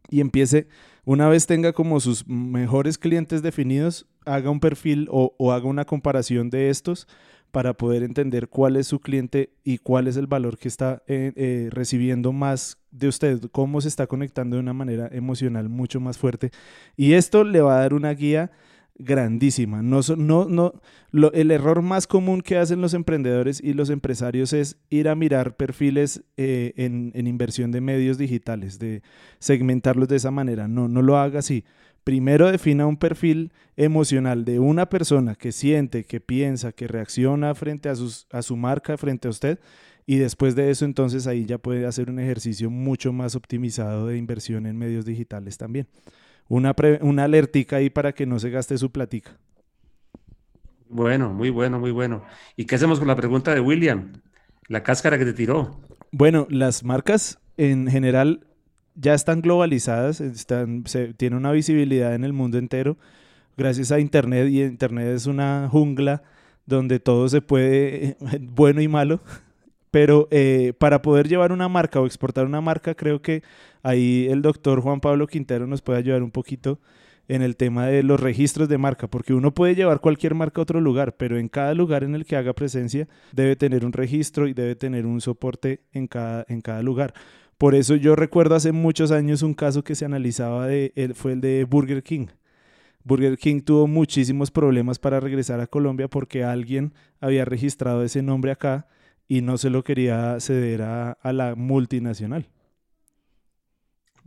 y 0.08 0.20
empiece, 0.20 0.66
una 1.04 1.28
vez 1.28 1.46
tenga 1.46 1.72
como 1.72 2.00
sus 2.00 2.26
mejores 2.26 2.98
clientes 2.98 3.40
definidos, 3.40 4.08
haga 4.26 4.50
un 4.50 4.58
perfil 4.58 5.06
o, 5.12 5.52
haga 5.52 5.68
una 5.68 5.84
comparación 5.84 6.50
de 6.50 6.70
estos 6.70 7.06
para 7.52 7.74
poder 7.74 8.02
entender 8.02 8.48
cuál 8.48 8.74
es 8.74 8.88
su 8.88 8.98
cliente 8.98 9.52
y 9.62 9.78
cuál 9.78 10.08
es 10.08 10.16
el 10.16 10.26
valor 10.26 10.58
que 10.58 10.66
está 10.66 11.04
eh, 11.06 11.32
eh, 11.36 11.68
recibiendo 11.70 12.32
más 12.32 12.78
de 12.90 13.06
usted, 13.06 13.40
cómo 13.52 13.80
se 13.80 13.86
está 13.86 14.08
conectando 14.08 14.56
de 14.56 14.60
una 14.60 14.72
manera 14.72 15.08
emocional 15.12 15.68
mucho 15.68 16.00
más 16.00 16.18
fuerte. 16.18 16.50
Y 16.96 17.12
esto 17.12 17.44
le 17.44 17.60
va 17.60 17.76
a 17.76 17.82
dar 17.82 17.94
una 17.94 18.12
guía 18.12 18.50
grandísima. 19.00 19.82
No, 19.82 20.00
no, 20.16 20.46
no, 20.48 21.30
el 21.32 21.50
error 21.50 21.82
más 21.82 22.06
común 22.06 22.40
que 22.40 22.56
hacen 22.56 22.80
los 22.80 22.94
emprendedores 22.94 23.60
y 23.62 23.72
los 23.72 23.90
empresarios 23.90 24.52
es 24.52 24.76
ir 24.90 25.08
a 25.08 25.14
mirar 25.14 25.56
perfiles 25.56 26.22
eh, 26.36 26.72
en, 26.76 27.26
inversión 27.26 27.72
de 27.72 27.80
medios 27.80 28.18
digitales, 28.18 28.78
de 28.78 29.02
segmentarlos 29.38 30.08
de 30.08 30.16
esa 30.16 30.30
manera. 30.30 30.68
No, 30.68 30.88
no 30.88 31.02
lo 31.02 31.16
haga 31.16 31.40
así. 31.40 31.64
Primero 32.04 32.50
defina 32.50 32.86
un 32.86 32.96
perfil 32.96 33.52
emocional 33.76 34.44
de 34.44 34.58
una 34.58 34.88
persona 34.88 35.34
que 35.34 35.52
siente, 35.52 36.04
que 36.04 36.20
piensa, 36.20 36.72
que 36.72 36.88
reacciona 36.88 37.54
frente 37.54 37.88
a, 37.88 37.94
a 38.32 38.42
su 38.42 38.56
marca, 38.56 38.96
frente 38.96 39.28
a 39.28 39.30
usted. 39.30 39.58
Y 40.06 40.16
después 40.16 40.56
de 40.56 40.70
eso, 40.70 40.84
entonces 40.84 41.26
ahí 41.26 41.44
ya 41.44 41.58
puede 41.58 41.86
hacer 41.86 42.10
un 42.10 42.18
ejercicio 42.18 42.70
mucho 42.70 43.12
más 43.12 43.36
optimizado 43.36 44.06
de 44.06 44.16
inversión 44.16 44.66
en 44.66 44.76
medios 44.76 45.04
digitales 45.04 45.56
también. 45.56 45.86
Una, 46.50 46.74
pre- 46.74 46.98
una 47.00 47.24
alertica 47.24 47.76
ahí 47.76 47.88
para 47.88 48.12
que 48.12 48.26
no 48.26 48.38
se 48.38 48.50
gaste 48.50 48.76
su 48.76 48.90
platica. 48.90 49.38
Bueno, 50.88 51.32
muy 51.32 51.48
bueno, 51.50 51.78
muy 51.78 51.92
bueno. 51.92 52.24
¿Y 52.56 52.64
qué 52.66 52.74
hacemos 52.74 52.98
con 52.98 53.08
la 53.08 53.16
pregunta 53.16 53.54
de 53.54 53.60
William? 53.60 54.12
La 54.66 54.82
cáscara 54.82 55.16
que 55.16 55.24
te 55.24 55.32
tiró. 55.32 55.80
Bueno, 56.10 56.46
las 56.50 56.82
marcas 56.84 57.38
en 57.56 57.86
general 57.86 58.46
ya 58.96 59.14
están 59.14 59.40
globalizadas, 59.40 60.20
están, 60.20 60.82
se, 60.86 61.14
tienen 61.14 61.38
una 61.38 61.52
visibilidad 61.52 62.14
en 62.14 62.24
el 62.24 62.32
mundo 62.32 62.58
entero 62.58 62.98
gracias 63.56 63.92
a 63.92 64.00
Internet 64.00 64.48
y 64.48 64.62
Internet 64.62 65.08
es 65.14 65.26
una 65.26 65.68
jungla 65.70 66.22
donde 66.66 66.98
todo 66.98 67.28
se 67.28 67.42
puede, 67.42 68.16
bueno 68.40 68.80
y 68.80 68.88
malo, 68.88 69.20
pero 69.90 70.28
eh, 70.30 70.72
para 70.78 71.02
poder 71.02 71.28
llevar 71.28 71.52
una 71.52 71.68
marca 71.68 72.00
o 72.00 72.06
exportar 72.06 72.46
una 72.46 72.60
marca, 72.60 72.94
creo 72.94 73.22
que 73.22 73.42
ahí 73.82 74.28
el 74.30 74.42
doctor 74.42 74.80
Juan 74.80 75.00
Pablo 75.00 75.26
Quintero 75.26 75.66
nos 75.66 75.82
puede 75.82 75.98
ayudar 75.98 76.22
un 76.22 76.30
poquito 76.30 76.80
en 77.28 77.42
el 77.42 77.56
tema 77.56 77.86
de 77.86 78.02
los 78.02 78.18
registros 78.18 78.68
de 78.68 78.76
marca, 78.76 79.06
porque 79.06 79.34
uno 79.34 79.54
puede 79.54 79.76
llevar 79.76 80.00
cualquier 80.00 80.34
marca 80.34 80.60
a 80.60 80.62
otro 80.62 80.80
lugar, 80.80 81.16
pero 81.16 81.38
en 81.38 81.48
cada 81.48 81.74
lugar 81.74 82.02
en 82.02 82.16
el 82.16 82.24
que 82.24 82.36
haga 82.36 82.52
presencia 82.54 83.06
debe 83.32 83.54
tener 83.54 83.84
un 83.84 83.92
registro 83.92 84.48
y 84.48 84.52
debe 84.52 84.74
tener 84.74 85.06
un 85.06 85.20
soporte 85.20 85.80
en 85.92 86.08
cada, 86.08 86.44
en 86.48 86.60
cada 86.60 86.82
lugar. 86.82 87.14
Por 87.56 87.74
eso 87.74 87.94
yo 87.94 88.16
recuerdo 88.16 88.54
hace 88.54 88.72
muchos 88.72 89.12
años 89.12 89.42
un 89.42 89.54
caso 89.54 89.84
que 89.84 89.94
se 89.94 90.04
analizaba 90.04 90.66
de 90.66 91.12
fue 91.14 91.32
el 91.32 91.40
de 91.40 91.64
Burger 91.64 92.02
King. 92.02 92.26
Burger 93.04 93.38
King 93.38 93.60
tuvo 93.60 93.86
muchísimos 93.86 94.50
problemas 94.50 94.98
para 94.98 95.20
regresar 95.20 95.60
a 95.60 95.66
Colombia 95.66 96.08
porque 96.08 96.42
alguien 96.42 96.94
había 97.20 97.44
registrado 97.44 98.02
ese 98.02 98.22
nombre 98.22 98.50
acá 98.50 98.88
y 99.30 99.42
no 99.42 99.58
se 99.58 99.70
lo 99.70 99.84
quería 99.84 100.40
ceder 100.40 100.82
a, 100.82 101.12
a 101.12 101.32
la 101.32 101.54
multinacional. 101.54 102.46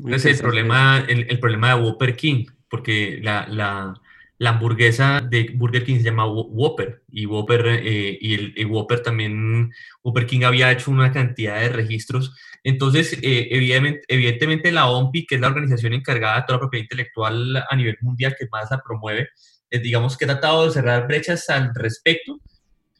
Ese 0.07 0.31
es 0.31 0.37
el 0.37 0.43
problema, 0.43 1.03
el, 1.09 1.27
el 1.29 1.39
problema 1.41 1.75
de 1.75 1.81
Whopper 1.81 2.15
King, 2.15 2.45
porque 2.69 3.19
la, 3.21 3.45
la, 3.49 4.01
la 4.37 4.51
hamburguesa 4.51 5.19
de 5.19 5.51
Burger 5.55 5.83
King 5.83 5.97
se 5.97 6.03
llama 6.03 6.25
Whopper 6.25 7.03
y 7.11 7.25
Whopper 7.25 7.67
eh, 7.83 8.17
y 8.19 8.61
el, 8.61 8.65
Whopper 8.67 9.01
también 9.01 9.73
Whopper 10.05 10.25
King 10.25 10.43
había 10.45 10.71
hecho 10.71 10.89
una 10.89 11.11
cantidad 11.11 11.59
de 11.59 11.67
registros 11.67 12.33
entonces 12.63 13.11
eh, 13.21 13.49
evidentemente, 13.51 14.05
evidentemente, 14.07 14.71
la 14.71 14.89
OMPI 14.89 15.25
que 15.25 15.35
es 15.35 15.41
la 15.41 15.47
organización 15.47 15.91
encargada 15.91 16.37
de 16.37 16.43
toda 16.43 16.53
la 16.55 16.61
propiedad 16.61 16.83
intelectual 16.83 17.57
a 17.69 17.75
nivel 17.75 17.97
mundial 17.99 18.35
que 18.39 18.47
más 18.49 18.71
la 18.71 18.81
promueve 18.81 19.27
eh, 19.69 19.79
digamos 19.79 20.17
que 20.17 20.23
ha 20.23 20.29
tratado 20.29 20.65
de 20.65 20.71
cerrar 20.71 21.07
brechas 21.07 21.49
al 21.49 21.75
respecto 21.75 22.39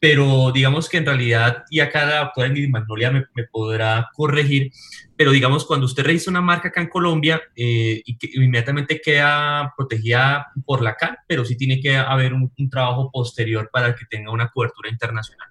pero 0.04 0.52
digamos 0.52 0.86
que 0.90 0.98
en 0.98 1.06
realidad, 1.06 1.64
y 1.70 1.80
acá 1.80 2.04
la 2.04 2.18
doctora 2.18 2.48
Ingrid 2.48 2.68
Magnolia 2.68 3.10
me, 3.10 3.24
podrá 3.50 4.10
corregir, 4.12 4.70
pero 5.16 5.30
digamos, 5.30 5.64
cuando 5.64 5.86
usted 5.86 6.04
registra 6.04 6.30
una 6.30 6.42
marca 6.42 6.68
acá 6.68 6.82
en 6.82 6.90
Colombia 6.90 7.40
eh, 7.56 8.02
y 8.04 8.18
que 8.18 8.28
inmediatamente 8.34 9.00
queda 9.02 9.72
protegida 9.74 10.48
por 10.66 10.82
la 10.82 10.94
CAN, 10.94 11.16
pero 11.26 11.42
sí 11.46 11.56
tiene 11.56 11.80
que 11.80 11.96
haber 11.96 12.34
un, 12.34 12.52
trabajo 12.70 13.10
posterior 13.10 13.70
para 13.72 13.94
que 13.94 14.04
tenga 14.04 14.30
una 14.30 14.50
cobertura 14.50 14.90
internacional. 14.90 15.48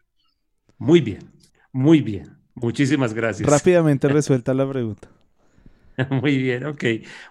Muy 0.78 1.02
bien, 1.02 1.32
muy 1.72 2.02
bien. 2.02 2.38
Muchísimas 2.54 3.12
gracias. 3.16 3.50
Rápidamente 3.50 4.08
resuelta 4.08 4.54
la 4.54 4.70
pregunta. 4.70 5.08
Muy 6.12 6.38
bien, 6.38 6.68
ok. 6.68 6.84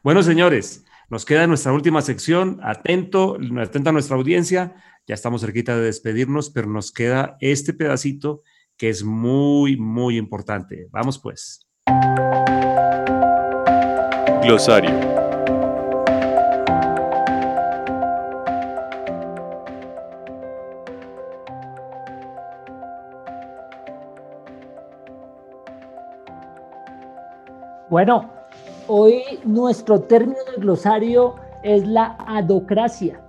Bueno, 0.02 0.24
señores, 0.24 0.84
nos 1.08 1.24
queda 1.24 1.46
nuestra 1.46 1.72
última 1.72 2.02
sección. 2.02 2.58
Atento, 2.64 3.38
atento 3.60 3.90
a 3.90 3.92
nuestra 3.92 4.16
audiencia. 4.16 4.74
Ya 5.06 5.14
estamos 5.14 5.40
cerquita 5.40 5.76
de 5.76 5.82
despedirnos, 5.82 6.50
pero 6.50 6.68
nos 6.68 6.92
queda 6.92 7.36
este 7.40 7.72
pedacito 7.72 8.42
que 8.76 8.88
es 8.88 9.02
muy, 9.02 9.76
muy 9.76 10.16
importante. 10.16 10.88
Vamos 10.92 11.18
pues. 11.18 11.66
Glosario. 14.42 14.90
Bueno, 27.90 28.32
hoy 28.86 29.22
nuestro 29.44 30.00
término 30.02 30.38
de 30.54 30.60
glosario 30.62 31.34
es 31.62 31.86
la 31.86 32.16
adocracia 32.26 33.21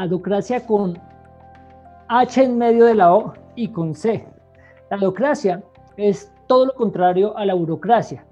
adocracia 0.00 0.66
con 0.66 0.98
H 2.08 2.42
en 2.42 2.58
medio 2.58 2.86
de 2.86 2.94
la 2.94 3.14
O 3.14 3.34
y 3.54 3.68
con 3.68 3.94
C. 3.94 4.26
La 4.90 4.96
adocracia 4.96 5.62
es 5.96 6.32
todo 6.46 6.66
lo 6.66 6.74
contrario 6.74 7.36
a 7.36 7.44
la 7.44 7.54
burocracia. 7.54 8.24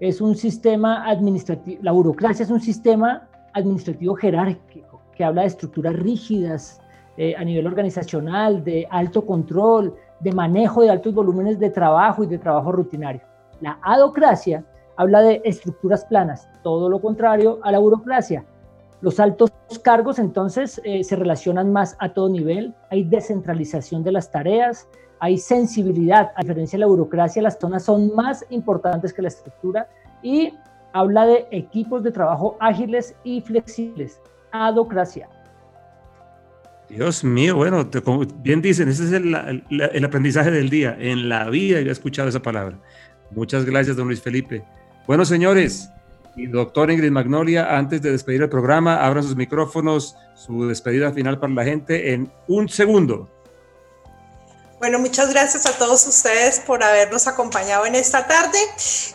Es 0.00 0.20
un 0.20 0.34
sistema 0.34 1.08
administrativo, 1.08 1.80
la 1.82 1.92
burocracia 1.92 2.42
es 2.42 2.50
un 2.50 2.60
sistema 2.60 3.28
administrativo 3.52 4.14
jerárquico 4.14 5.00
que 5.14 5.22
habla 5.22 5.42
de 5.42 5.48
estructuras 5.48 5.94
rígidas 5.94 6.80
eh, 7.18 7.34
a 7.36 7.44
nivel 7.44 7.66
organizacional, 7.66 8.64
de 8.64 8.88
alto 8.90 9.24
control, 9.26 9.94
de 10.20 10.32
manejo 10.32 10.82
de 10.82 10.90
altos 10.90 11.14
volúmenes 11.14 11.58
de 11.58 11.68
trabajo 11.70 12.24
y 12.24 12.26
de 12.26 12.38
trabajo 12.38 12.72
rutinario. 12.72 13.20
La 13.60 13.78
adocracia 13.82 14.64
habla 14.96 15.20
de 15.20 15.42
estructuras 15.44 16.04
planas, 16.06 16.48
todo 16.62 16.88
lo 16.88 17.00
contrario 17.00 17.60
a 17.62 17.70
la 17.70 17.78
burocracia, 17.78 18.44
los 19.02 19.18
altos 19.18 19.52
cargos 19.82 20.18
entonces 20.18 20.80
eh, 20.84 21.04
se 21.04 21.16
relacionan 21.16 21.72
más 21.72 21.96
a 21.98 22.14
todo 22.14 22.28
nivel, 22.28 22.72
hay 22.90 23.02
descentralización 23.02 24.04
de 24.04 24.12
las 24.12 24.30
tareas, 24.30 24.86
hay 25.18 25.38
sensibilidad, 25.38 26.30
a 26.36 26.40
diferencia 26.40 26.76
de 26.76 26.80
la 26.80 26.86
burocracia, 26.86 27.42
las 27.42 27.58
zonas 27.58 27.84
son 27.84 28.14
más 28.14 28.46
importantes 28.50 29.12
que 29.12 29.22
la 29.22 29.28
estructura 29.28 29.88
y 30.22 30.54
habla 30.92 31.26
de 31.26 31.46
equipos 31.50 32.04
de 32.04 32.12
trabajo 32.12 32.56
ágiles 32.60 33.14
y 33.24 33.40
flexibles, 33.40 34.20
adocracia. 34.52 35.28
Dios 36.88 37.24
mío, 37.24 37.56
bueno, 37.56 37.88
bien 38.38 38.62
dicen, 38.62 38.88
ese 38.88 39.04
es 39.04 39.12
el, 39.12 39.64
el, 39.70 40.04
aprendizaje 40.04 40.50
del 40.50 40.68
día. 40.68 40.94
En 40.98 41.28
la 41.28 41.48
vida 41.48 41.78
he 41.78 41.90
escuchado 41.90 42.28
esa 42.28 42.42
palabra. 42.42 42.78
Muchas 43.30 43.64
gracias, 43.64 43.96
don 43.96 44.08
Luis 44.08 44.20
Felipe. 44.20 44.62
Bueno, 45.06 45.24
señores, 45.24 45.90
y 46.36 46.46
doctor 46.46 46.90
Ingrid 46.90 47.10
Magnolia, 47.10 47.76
antes 47.76 48.00
de 48.02 48.12
despedir 48.12 48.42
el 48.42 48.48
programa, 48.48 49.04
abran 49.04 49.22
sus 49.22 49.36
micrófonos, 49.36 50.16
su 50.34 50.66
despedida 50.66 51.12
final 51.12 51.38
para 51.38 51.52
la 51.52 51.64
gente 51.64 52.12
en 52.12 52.32
un 52.48 52.68
segundo. 52.68 53.28
Bueno, 54.78 54.98
muchas 54.98 55.30
gracias 55.30 55.64
a 55.66 55.78
todos 55.78 56.04
ustedes 56.08 56.58
por 56.58 56.82
habernos 56.82 57.28
acompañado 57.28 57.86
en 57.86 57.94
esta 57.94 58.26
tarde 58.26 58.58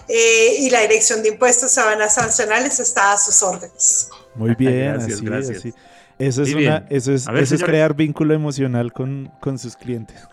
eh, 0.08 0.56
y 0.60 0.70
la 0.70 0.80
Dirección 0.82 1.22
de 1.22 1.30
Impuestos 1.30 1.78
y 1.78 1.98
Nacionales 1.98 2.80
está 2.80 3.12
a 3.12 3.18
sus 3.18 3.44
órdenes. 3.44 4.10
Muy 4.36 4.56
bien, 4.56 4.94
gracias, 4.94 5.22
gracias. 5.22 5.74
Eso 6.20 6.42
es, 6.42 6.54
una, 6.54 6.86
eso 6.90 7.14
es, 7.14 7.28
eso 7.28 7.56
es 7.56 7.64
crear 7.64 7.96
vínculo 7.96 8.34
emocional 8.34 8.92
con, 8.92 9.32
con 9.40 9.60
sus 9.60 9.76
clientes. 9.76 10.28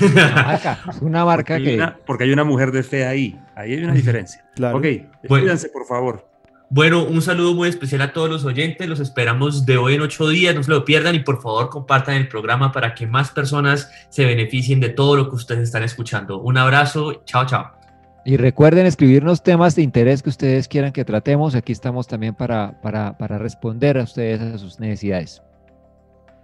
una 1.00 1.24
marca 1.24 1.54
porque 1.54 1.76
que... 1.76 1.82
Hay 1.82 1.92
porque 2.06 2.24
hay 2.24 2.32
una 2.32 2.44
mujer 2.44 2.70
de 2.70 2.82
fe 2.82 3.06
ahí. 3.06 3.38
Ahí 3.54 3.72
hay 3.72 3.84
una 3.84 3.94
diferencia. 3.94 4.44
Claro. 4.54 4.76
Ok, 4.76 4.84
despídanse, 5.22 5.70
por 5.70 5.86
favor. 5.86 6.28
Bueno, 6.68 7.02
un 7.02 7.20
saludo 7.20 7.54
muy 7.54 7.68
especial 7.68 8.02
a 8.02 8.12
todos 8.12 8.30
los 8.30 8.44
oyentes. 8.44 8.86
Los 8.88 9.00
esperamos 9.00 9.66
de 9.66 9.76
hoy 9.76 9.94
en 9.94 10.02
ocho 10.02 10.28
días. 10.28 10.54
No 10.54 10.62
se 10.62 10.70
lo 10.70 10.84
pierdan 10.84 11.16
y 11.16 11.20
por 11.20 11.42
favor 11.42 11.68
compartan 11.68 12.14
el 12.14 12.28
programa 12.28 12.70
para 12.70 12.94
que 12.94 13.06
más 13.06 13.30
personas 13.30 13.90
se 14.08 14.24
beneficien 14.24 14.78
de 14.80 14.90
todo 14.90 15.16
lo 15.16 15.28
que 15.28 15.34
ustedes 15.34 15.62
están 15.62 15.82
escuchando. 15.82 16.38
Un 16.40 16.58
abrazo. 16.58 17.22
Chao, 17.24 17.44
chao. 17.46 17.79
Y 18.24 18.36
recuerden 18.36 18.86
escribirnos 18.86 19.42
temas 19.42 19.74
de 19.74 19.82
interés 19.82 20.22
que 20.22 20.28
ustedes 20.28 20.68
quieran 20.68 20.92
que 20.92 21.04
tratemos. 21.04 21.54
Aquí 21.54 21.72
estamos 21.72 22.06
también 22.06 22.34
para, 22.34 22.80
para, 22.82 23.16
para 23.16 23.38
responder 23.38 23.98
a 23.98 24.02
ustedes 24.02 24.40
a 24.40 24.58
sus 24.58 24.78
necesidades. 24.78 25.42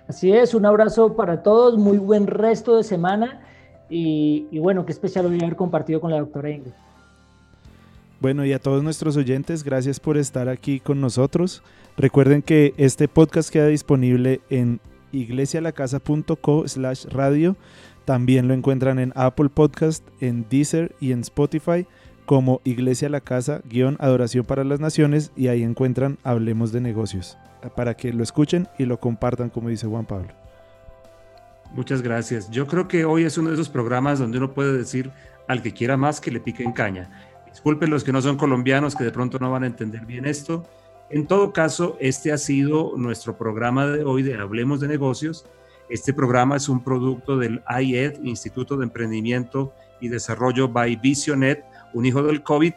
Así 0.08 0.32
es, 0.32 0.54
un 0.54 0.64
abrazo 0.64 1.16
para 1.16 1.42
todos, 1.42 1.76
muy 1.76 1.98
buen 1.98 2.28
resto 2.28 2.76
de 2.76 2.84
semana 2.84 3.42
y, 3.90 4.46
y 4.50 4.58
bueno, 4.60 4.86
qué 4.86 4.92
especial 4.92 5.26
hoy 5.26 5.38
haber 5.40 5.56
compartido 5.56 6.00
con 6.00 6.12
la 6.12 6.18
doctora 6.18 6.50
Ingrid. 6.50 6.72
Bueno, 8.20 8.46
y 8.46 8.52
a 8.52 8.58
todos 8.58 8.82
nuestros 8.82 9.16
oyentes, 9.16 9.62
gracias 9.62 10.00
por 10.00 10.16
estar 10.16 10.48
aquí 10.48 10.80
con 10.80 11.00
nosotros. 11.00 11.62
Recuerden 11.96 12.40
que 12.42 12.72
este 12.78 13.08
podcast 13.08 13.50
queda 13.50 13.66
disponible 13.66 14.40
en 14.48 14.80
iglesialacasa.co 15.12 16.68
slash 16.68 17.06
radio 17.06 17.56
también 18.06 18.48
lo 18.48 18.54
encuentran 18.54 18.98
en 18.98 19.12
Apple 19.16 19.50
Podcast, 19.50 20.06
en 20.20 20.46
Deezer 20.48 20.94
y 21.00 21.12
en 21.12 21.20
Spotify 21.20 21.86
como 22.24 22.60
Iglesia 22.64 23.08
La 23.08 23.20
Casa, 23.20 23.60
guion 23.68 23.96
Adoración 24.00 24.46
para 24.46 24.64
las 24.64 24.80
Naciones 24.80 25.32
y 25.36 25.48
ahí 25.48 25.62
encuentran 25.62 26.16
Hablemos 26.22 26.72
de 26.72 26.80
Negocios 26.80 27.36
para 27.74 27.94
que 27.94 28.12
lo 28.12 28.22
escuchen 28.22 28.68
y 28.78 28.84
lo 28.84 29.00
compartan 29.00 29.50
como 29.50 29.68
dice 29.68 29.88
Juan 29.88 30.06
Pablo. 30.06 30.28
Muchas 31.72 32.00
gracias. 32.00 32.48
Yo 32.50 32.68
creo 32.68 32.86
que 32.86 33.04
hoy 33.04 33.24
es 33.24 33.38
uno 33.38 33.48
de 33.48 33.54
esos 33.54 33.68
programas 33.68 34.20
donde 34.20 34.38
uno 34.38 34.54
puede 34.54 34.78
decir 34.78 35.10
al 35.48 35.60
que 35.60 35.72
quiera 35.72 35.96
más 35.96 36.20
que 36.20 36.30
le 36.30 36.38
pique 36.38 36.62
en 36.62 36.72
caña. 36.72 37.10
Disculpen 37.50 37.90
los 37.90 38.04
que 38.04 38.12
no 38.12 38.22
son 38.22 38.36
colombianos 38.36 38.94
que 38.94 39.02
de 39.02 39.10
pronto 39.10 39.40
no 39.40 39.50
van 39.50 39.64
a 39.64 39.66
entender 39.66 40.06
bien 40.06 40.26
esto. 40.26 40.64
En 41.10 41.26
todo 41.26 41.52
caso, 41.52 41.96
este 42.00 42.32
ha 42.32 42.38
sido 42.38 42.92
nuestro 42.96 43.36
programa 43.36 43.86
de 43.86 44.04
hoy 44.04 44.22
de 44.22 44.36
Hablemos 44.36 44.80
de 44.80 44.86
Negocios 44.88 45.44
este 45.88 46.12
programa 46.12 46.56
es 46.56 46.68
un 46.68 46.82
producto 46.82 47.36
del 47.36 47.62
IED, 47.68 48.24
Instituto 48.24 48.76
de 48.76 48.84
Emprendimiento 48.84 49.72
y 50.00 50.08
Desarrollo 50.08 50.68
by 50.68 50.96
Visionet, 50.96 51.64
un 51.94 52.06
hijo 52.06 52.22
del 52.22 52.42
COVID. 52.42 52.74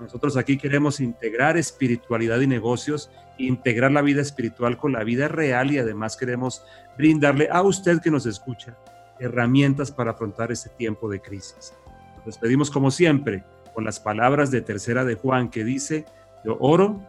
Nosotros 0.00 0.36
aquí 0.36 0.56
queremos 0.56 1.00
integrar 1.00 1.56
espiritualidad 1.56 2.40
y 2.40 2.46
negocios, 2.46 3.10
integrar 3.36 3.92
la 3.92 4.00
vida 4.00 4.22
espiritual 4.22 4.78
con 4.78 4.92
la 4.92 5.04
vida 5.04 5.28
real 5.28 5.70
y 5.70 5.78
además 5.78 6.16
queremos 6.16 6.64
brindarle 6.96 7.48
a 7.52 7.62
usted 7.62 8.00
que 8.00 8.10
nos 8.10 8.24
escucha 8.24 8.76
herramientas 9.20 9.90
para 9.90 10.12
afrontar 10.12 10.50
este 10.50 10.70
tiempo 10.70 11.08
de 11.10 11.20
crisis. 11.20 11.74
Nos 12.16 12.26
despedimos 12.26 12.70
como 12.70 12.90
siempre 12.90 13.44
con 13.74 13.84
las 13.84 14.00
palabras 14.00 14.50
de 14.50 14.62
tercera 14.62 15.04
de 15.04 15.16
Juan 15.16 15.50
que 15.50 15.64
dice, 15.64 16.06
yo 16.44 16.56
oro 16.60 17.00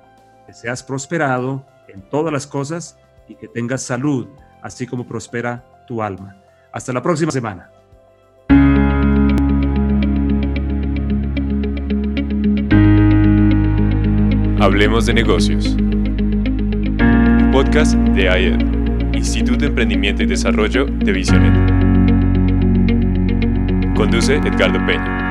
que 0.46 0.54
seas 0.54 0.84
prosperado 0.84 1.66
en 1.88 2.02
todas 2.10 2.34
las 2.34 2.46
cosas 2.46 2.98
y 3.28 3.36
que 3.36 3.48
tengas 3.48 3.84
salud 3.84 4.28
así 4.62 4.86
como 4.88 5.06
prospera 5.06 5.64
tu 5.88 6.02
alma. 6.02 6.36
Hasta 6.72 6.94
la 6.94 7.02
próxima 7.02 7.32
semana. 7.32 7.70
Hablemos 14.60 15.06
de 15.06 15.14
negocios. 15.14 15.76
Podcast 17.52 17.94
de 17.94 18.30
AED, 18.30 19.16
Instituto 19.16 19.60
de 19.60 19.68
Emprendimiento 19.68 20.24
y 20.24 20.26
Desarrollo 20.26 20.86
de 20.86 21.12
Visionet. 21.12 21.54
Conduce 23.96 24.36
Edgardo 24.36 24.86
Peña. 24.86 25.29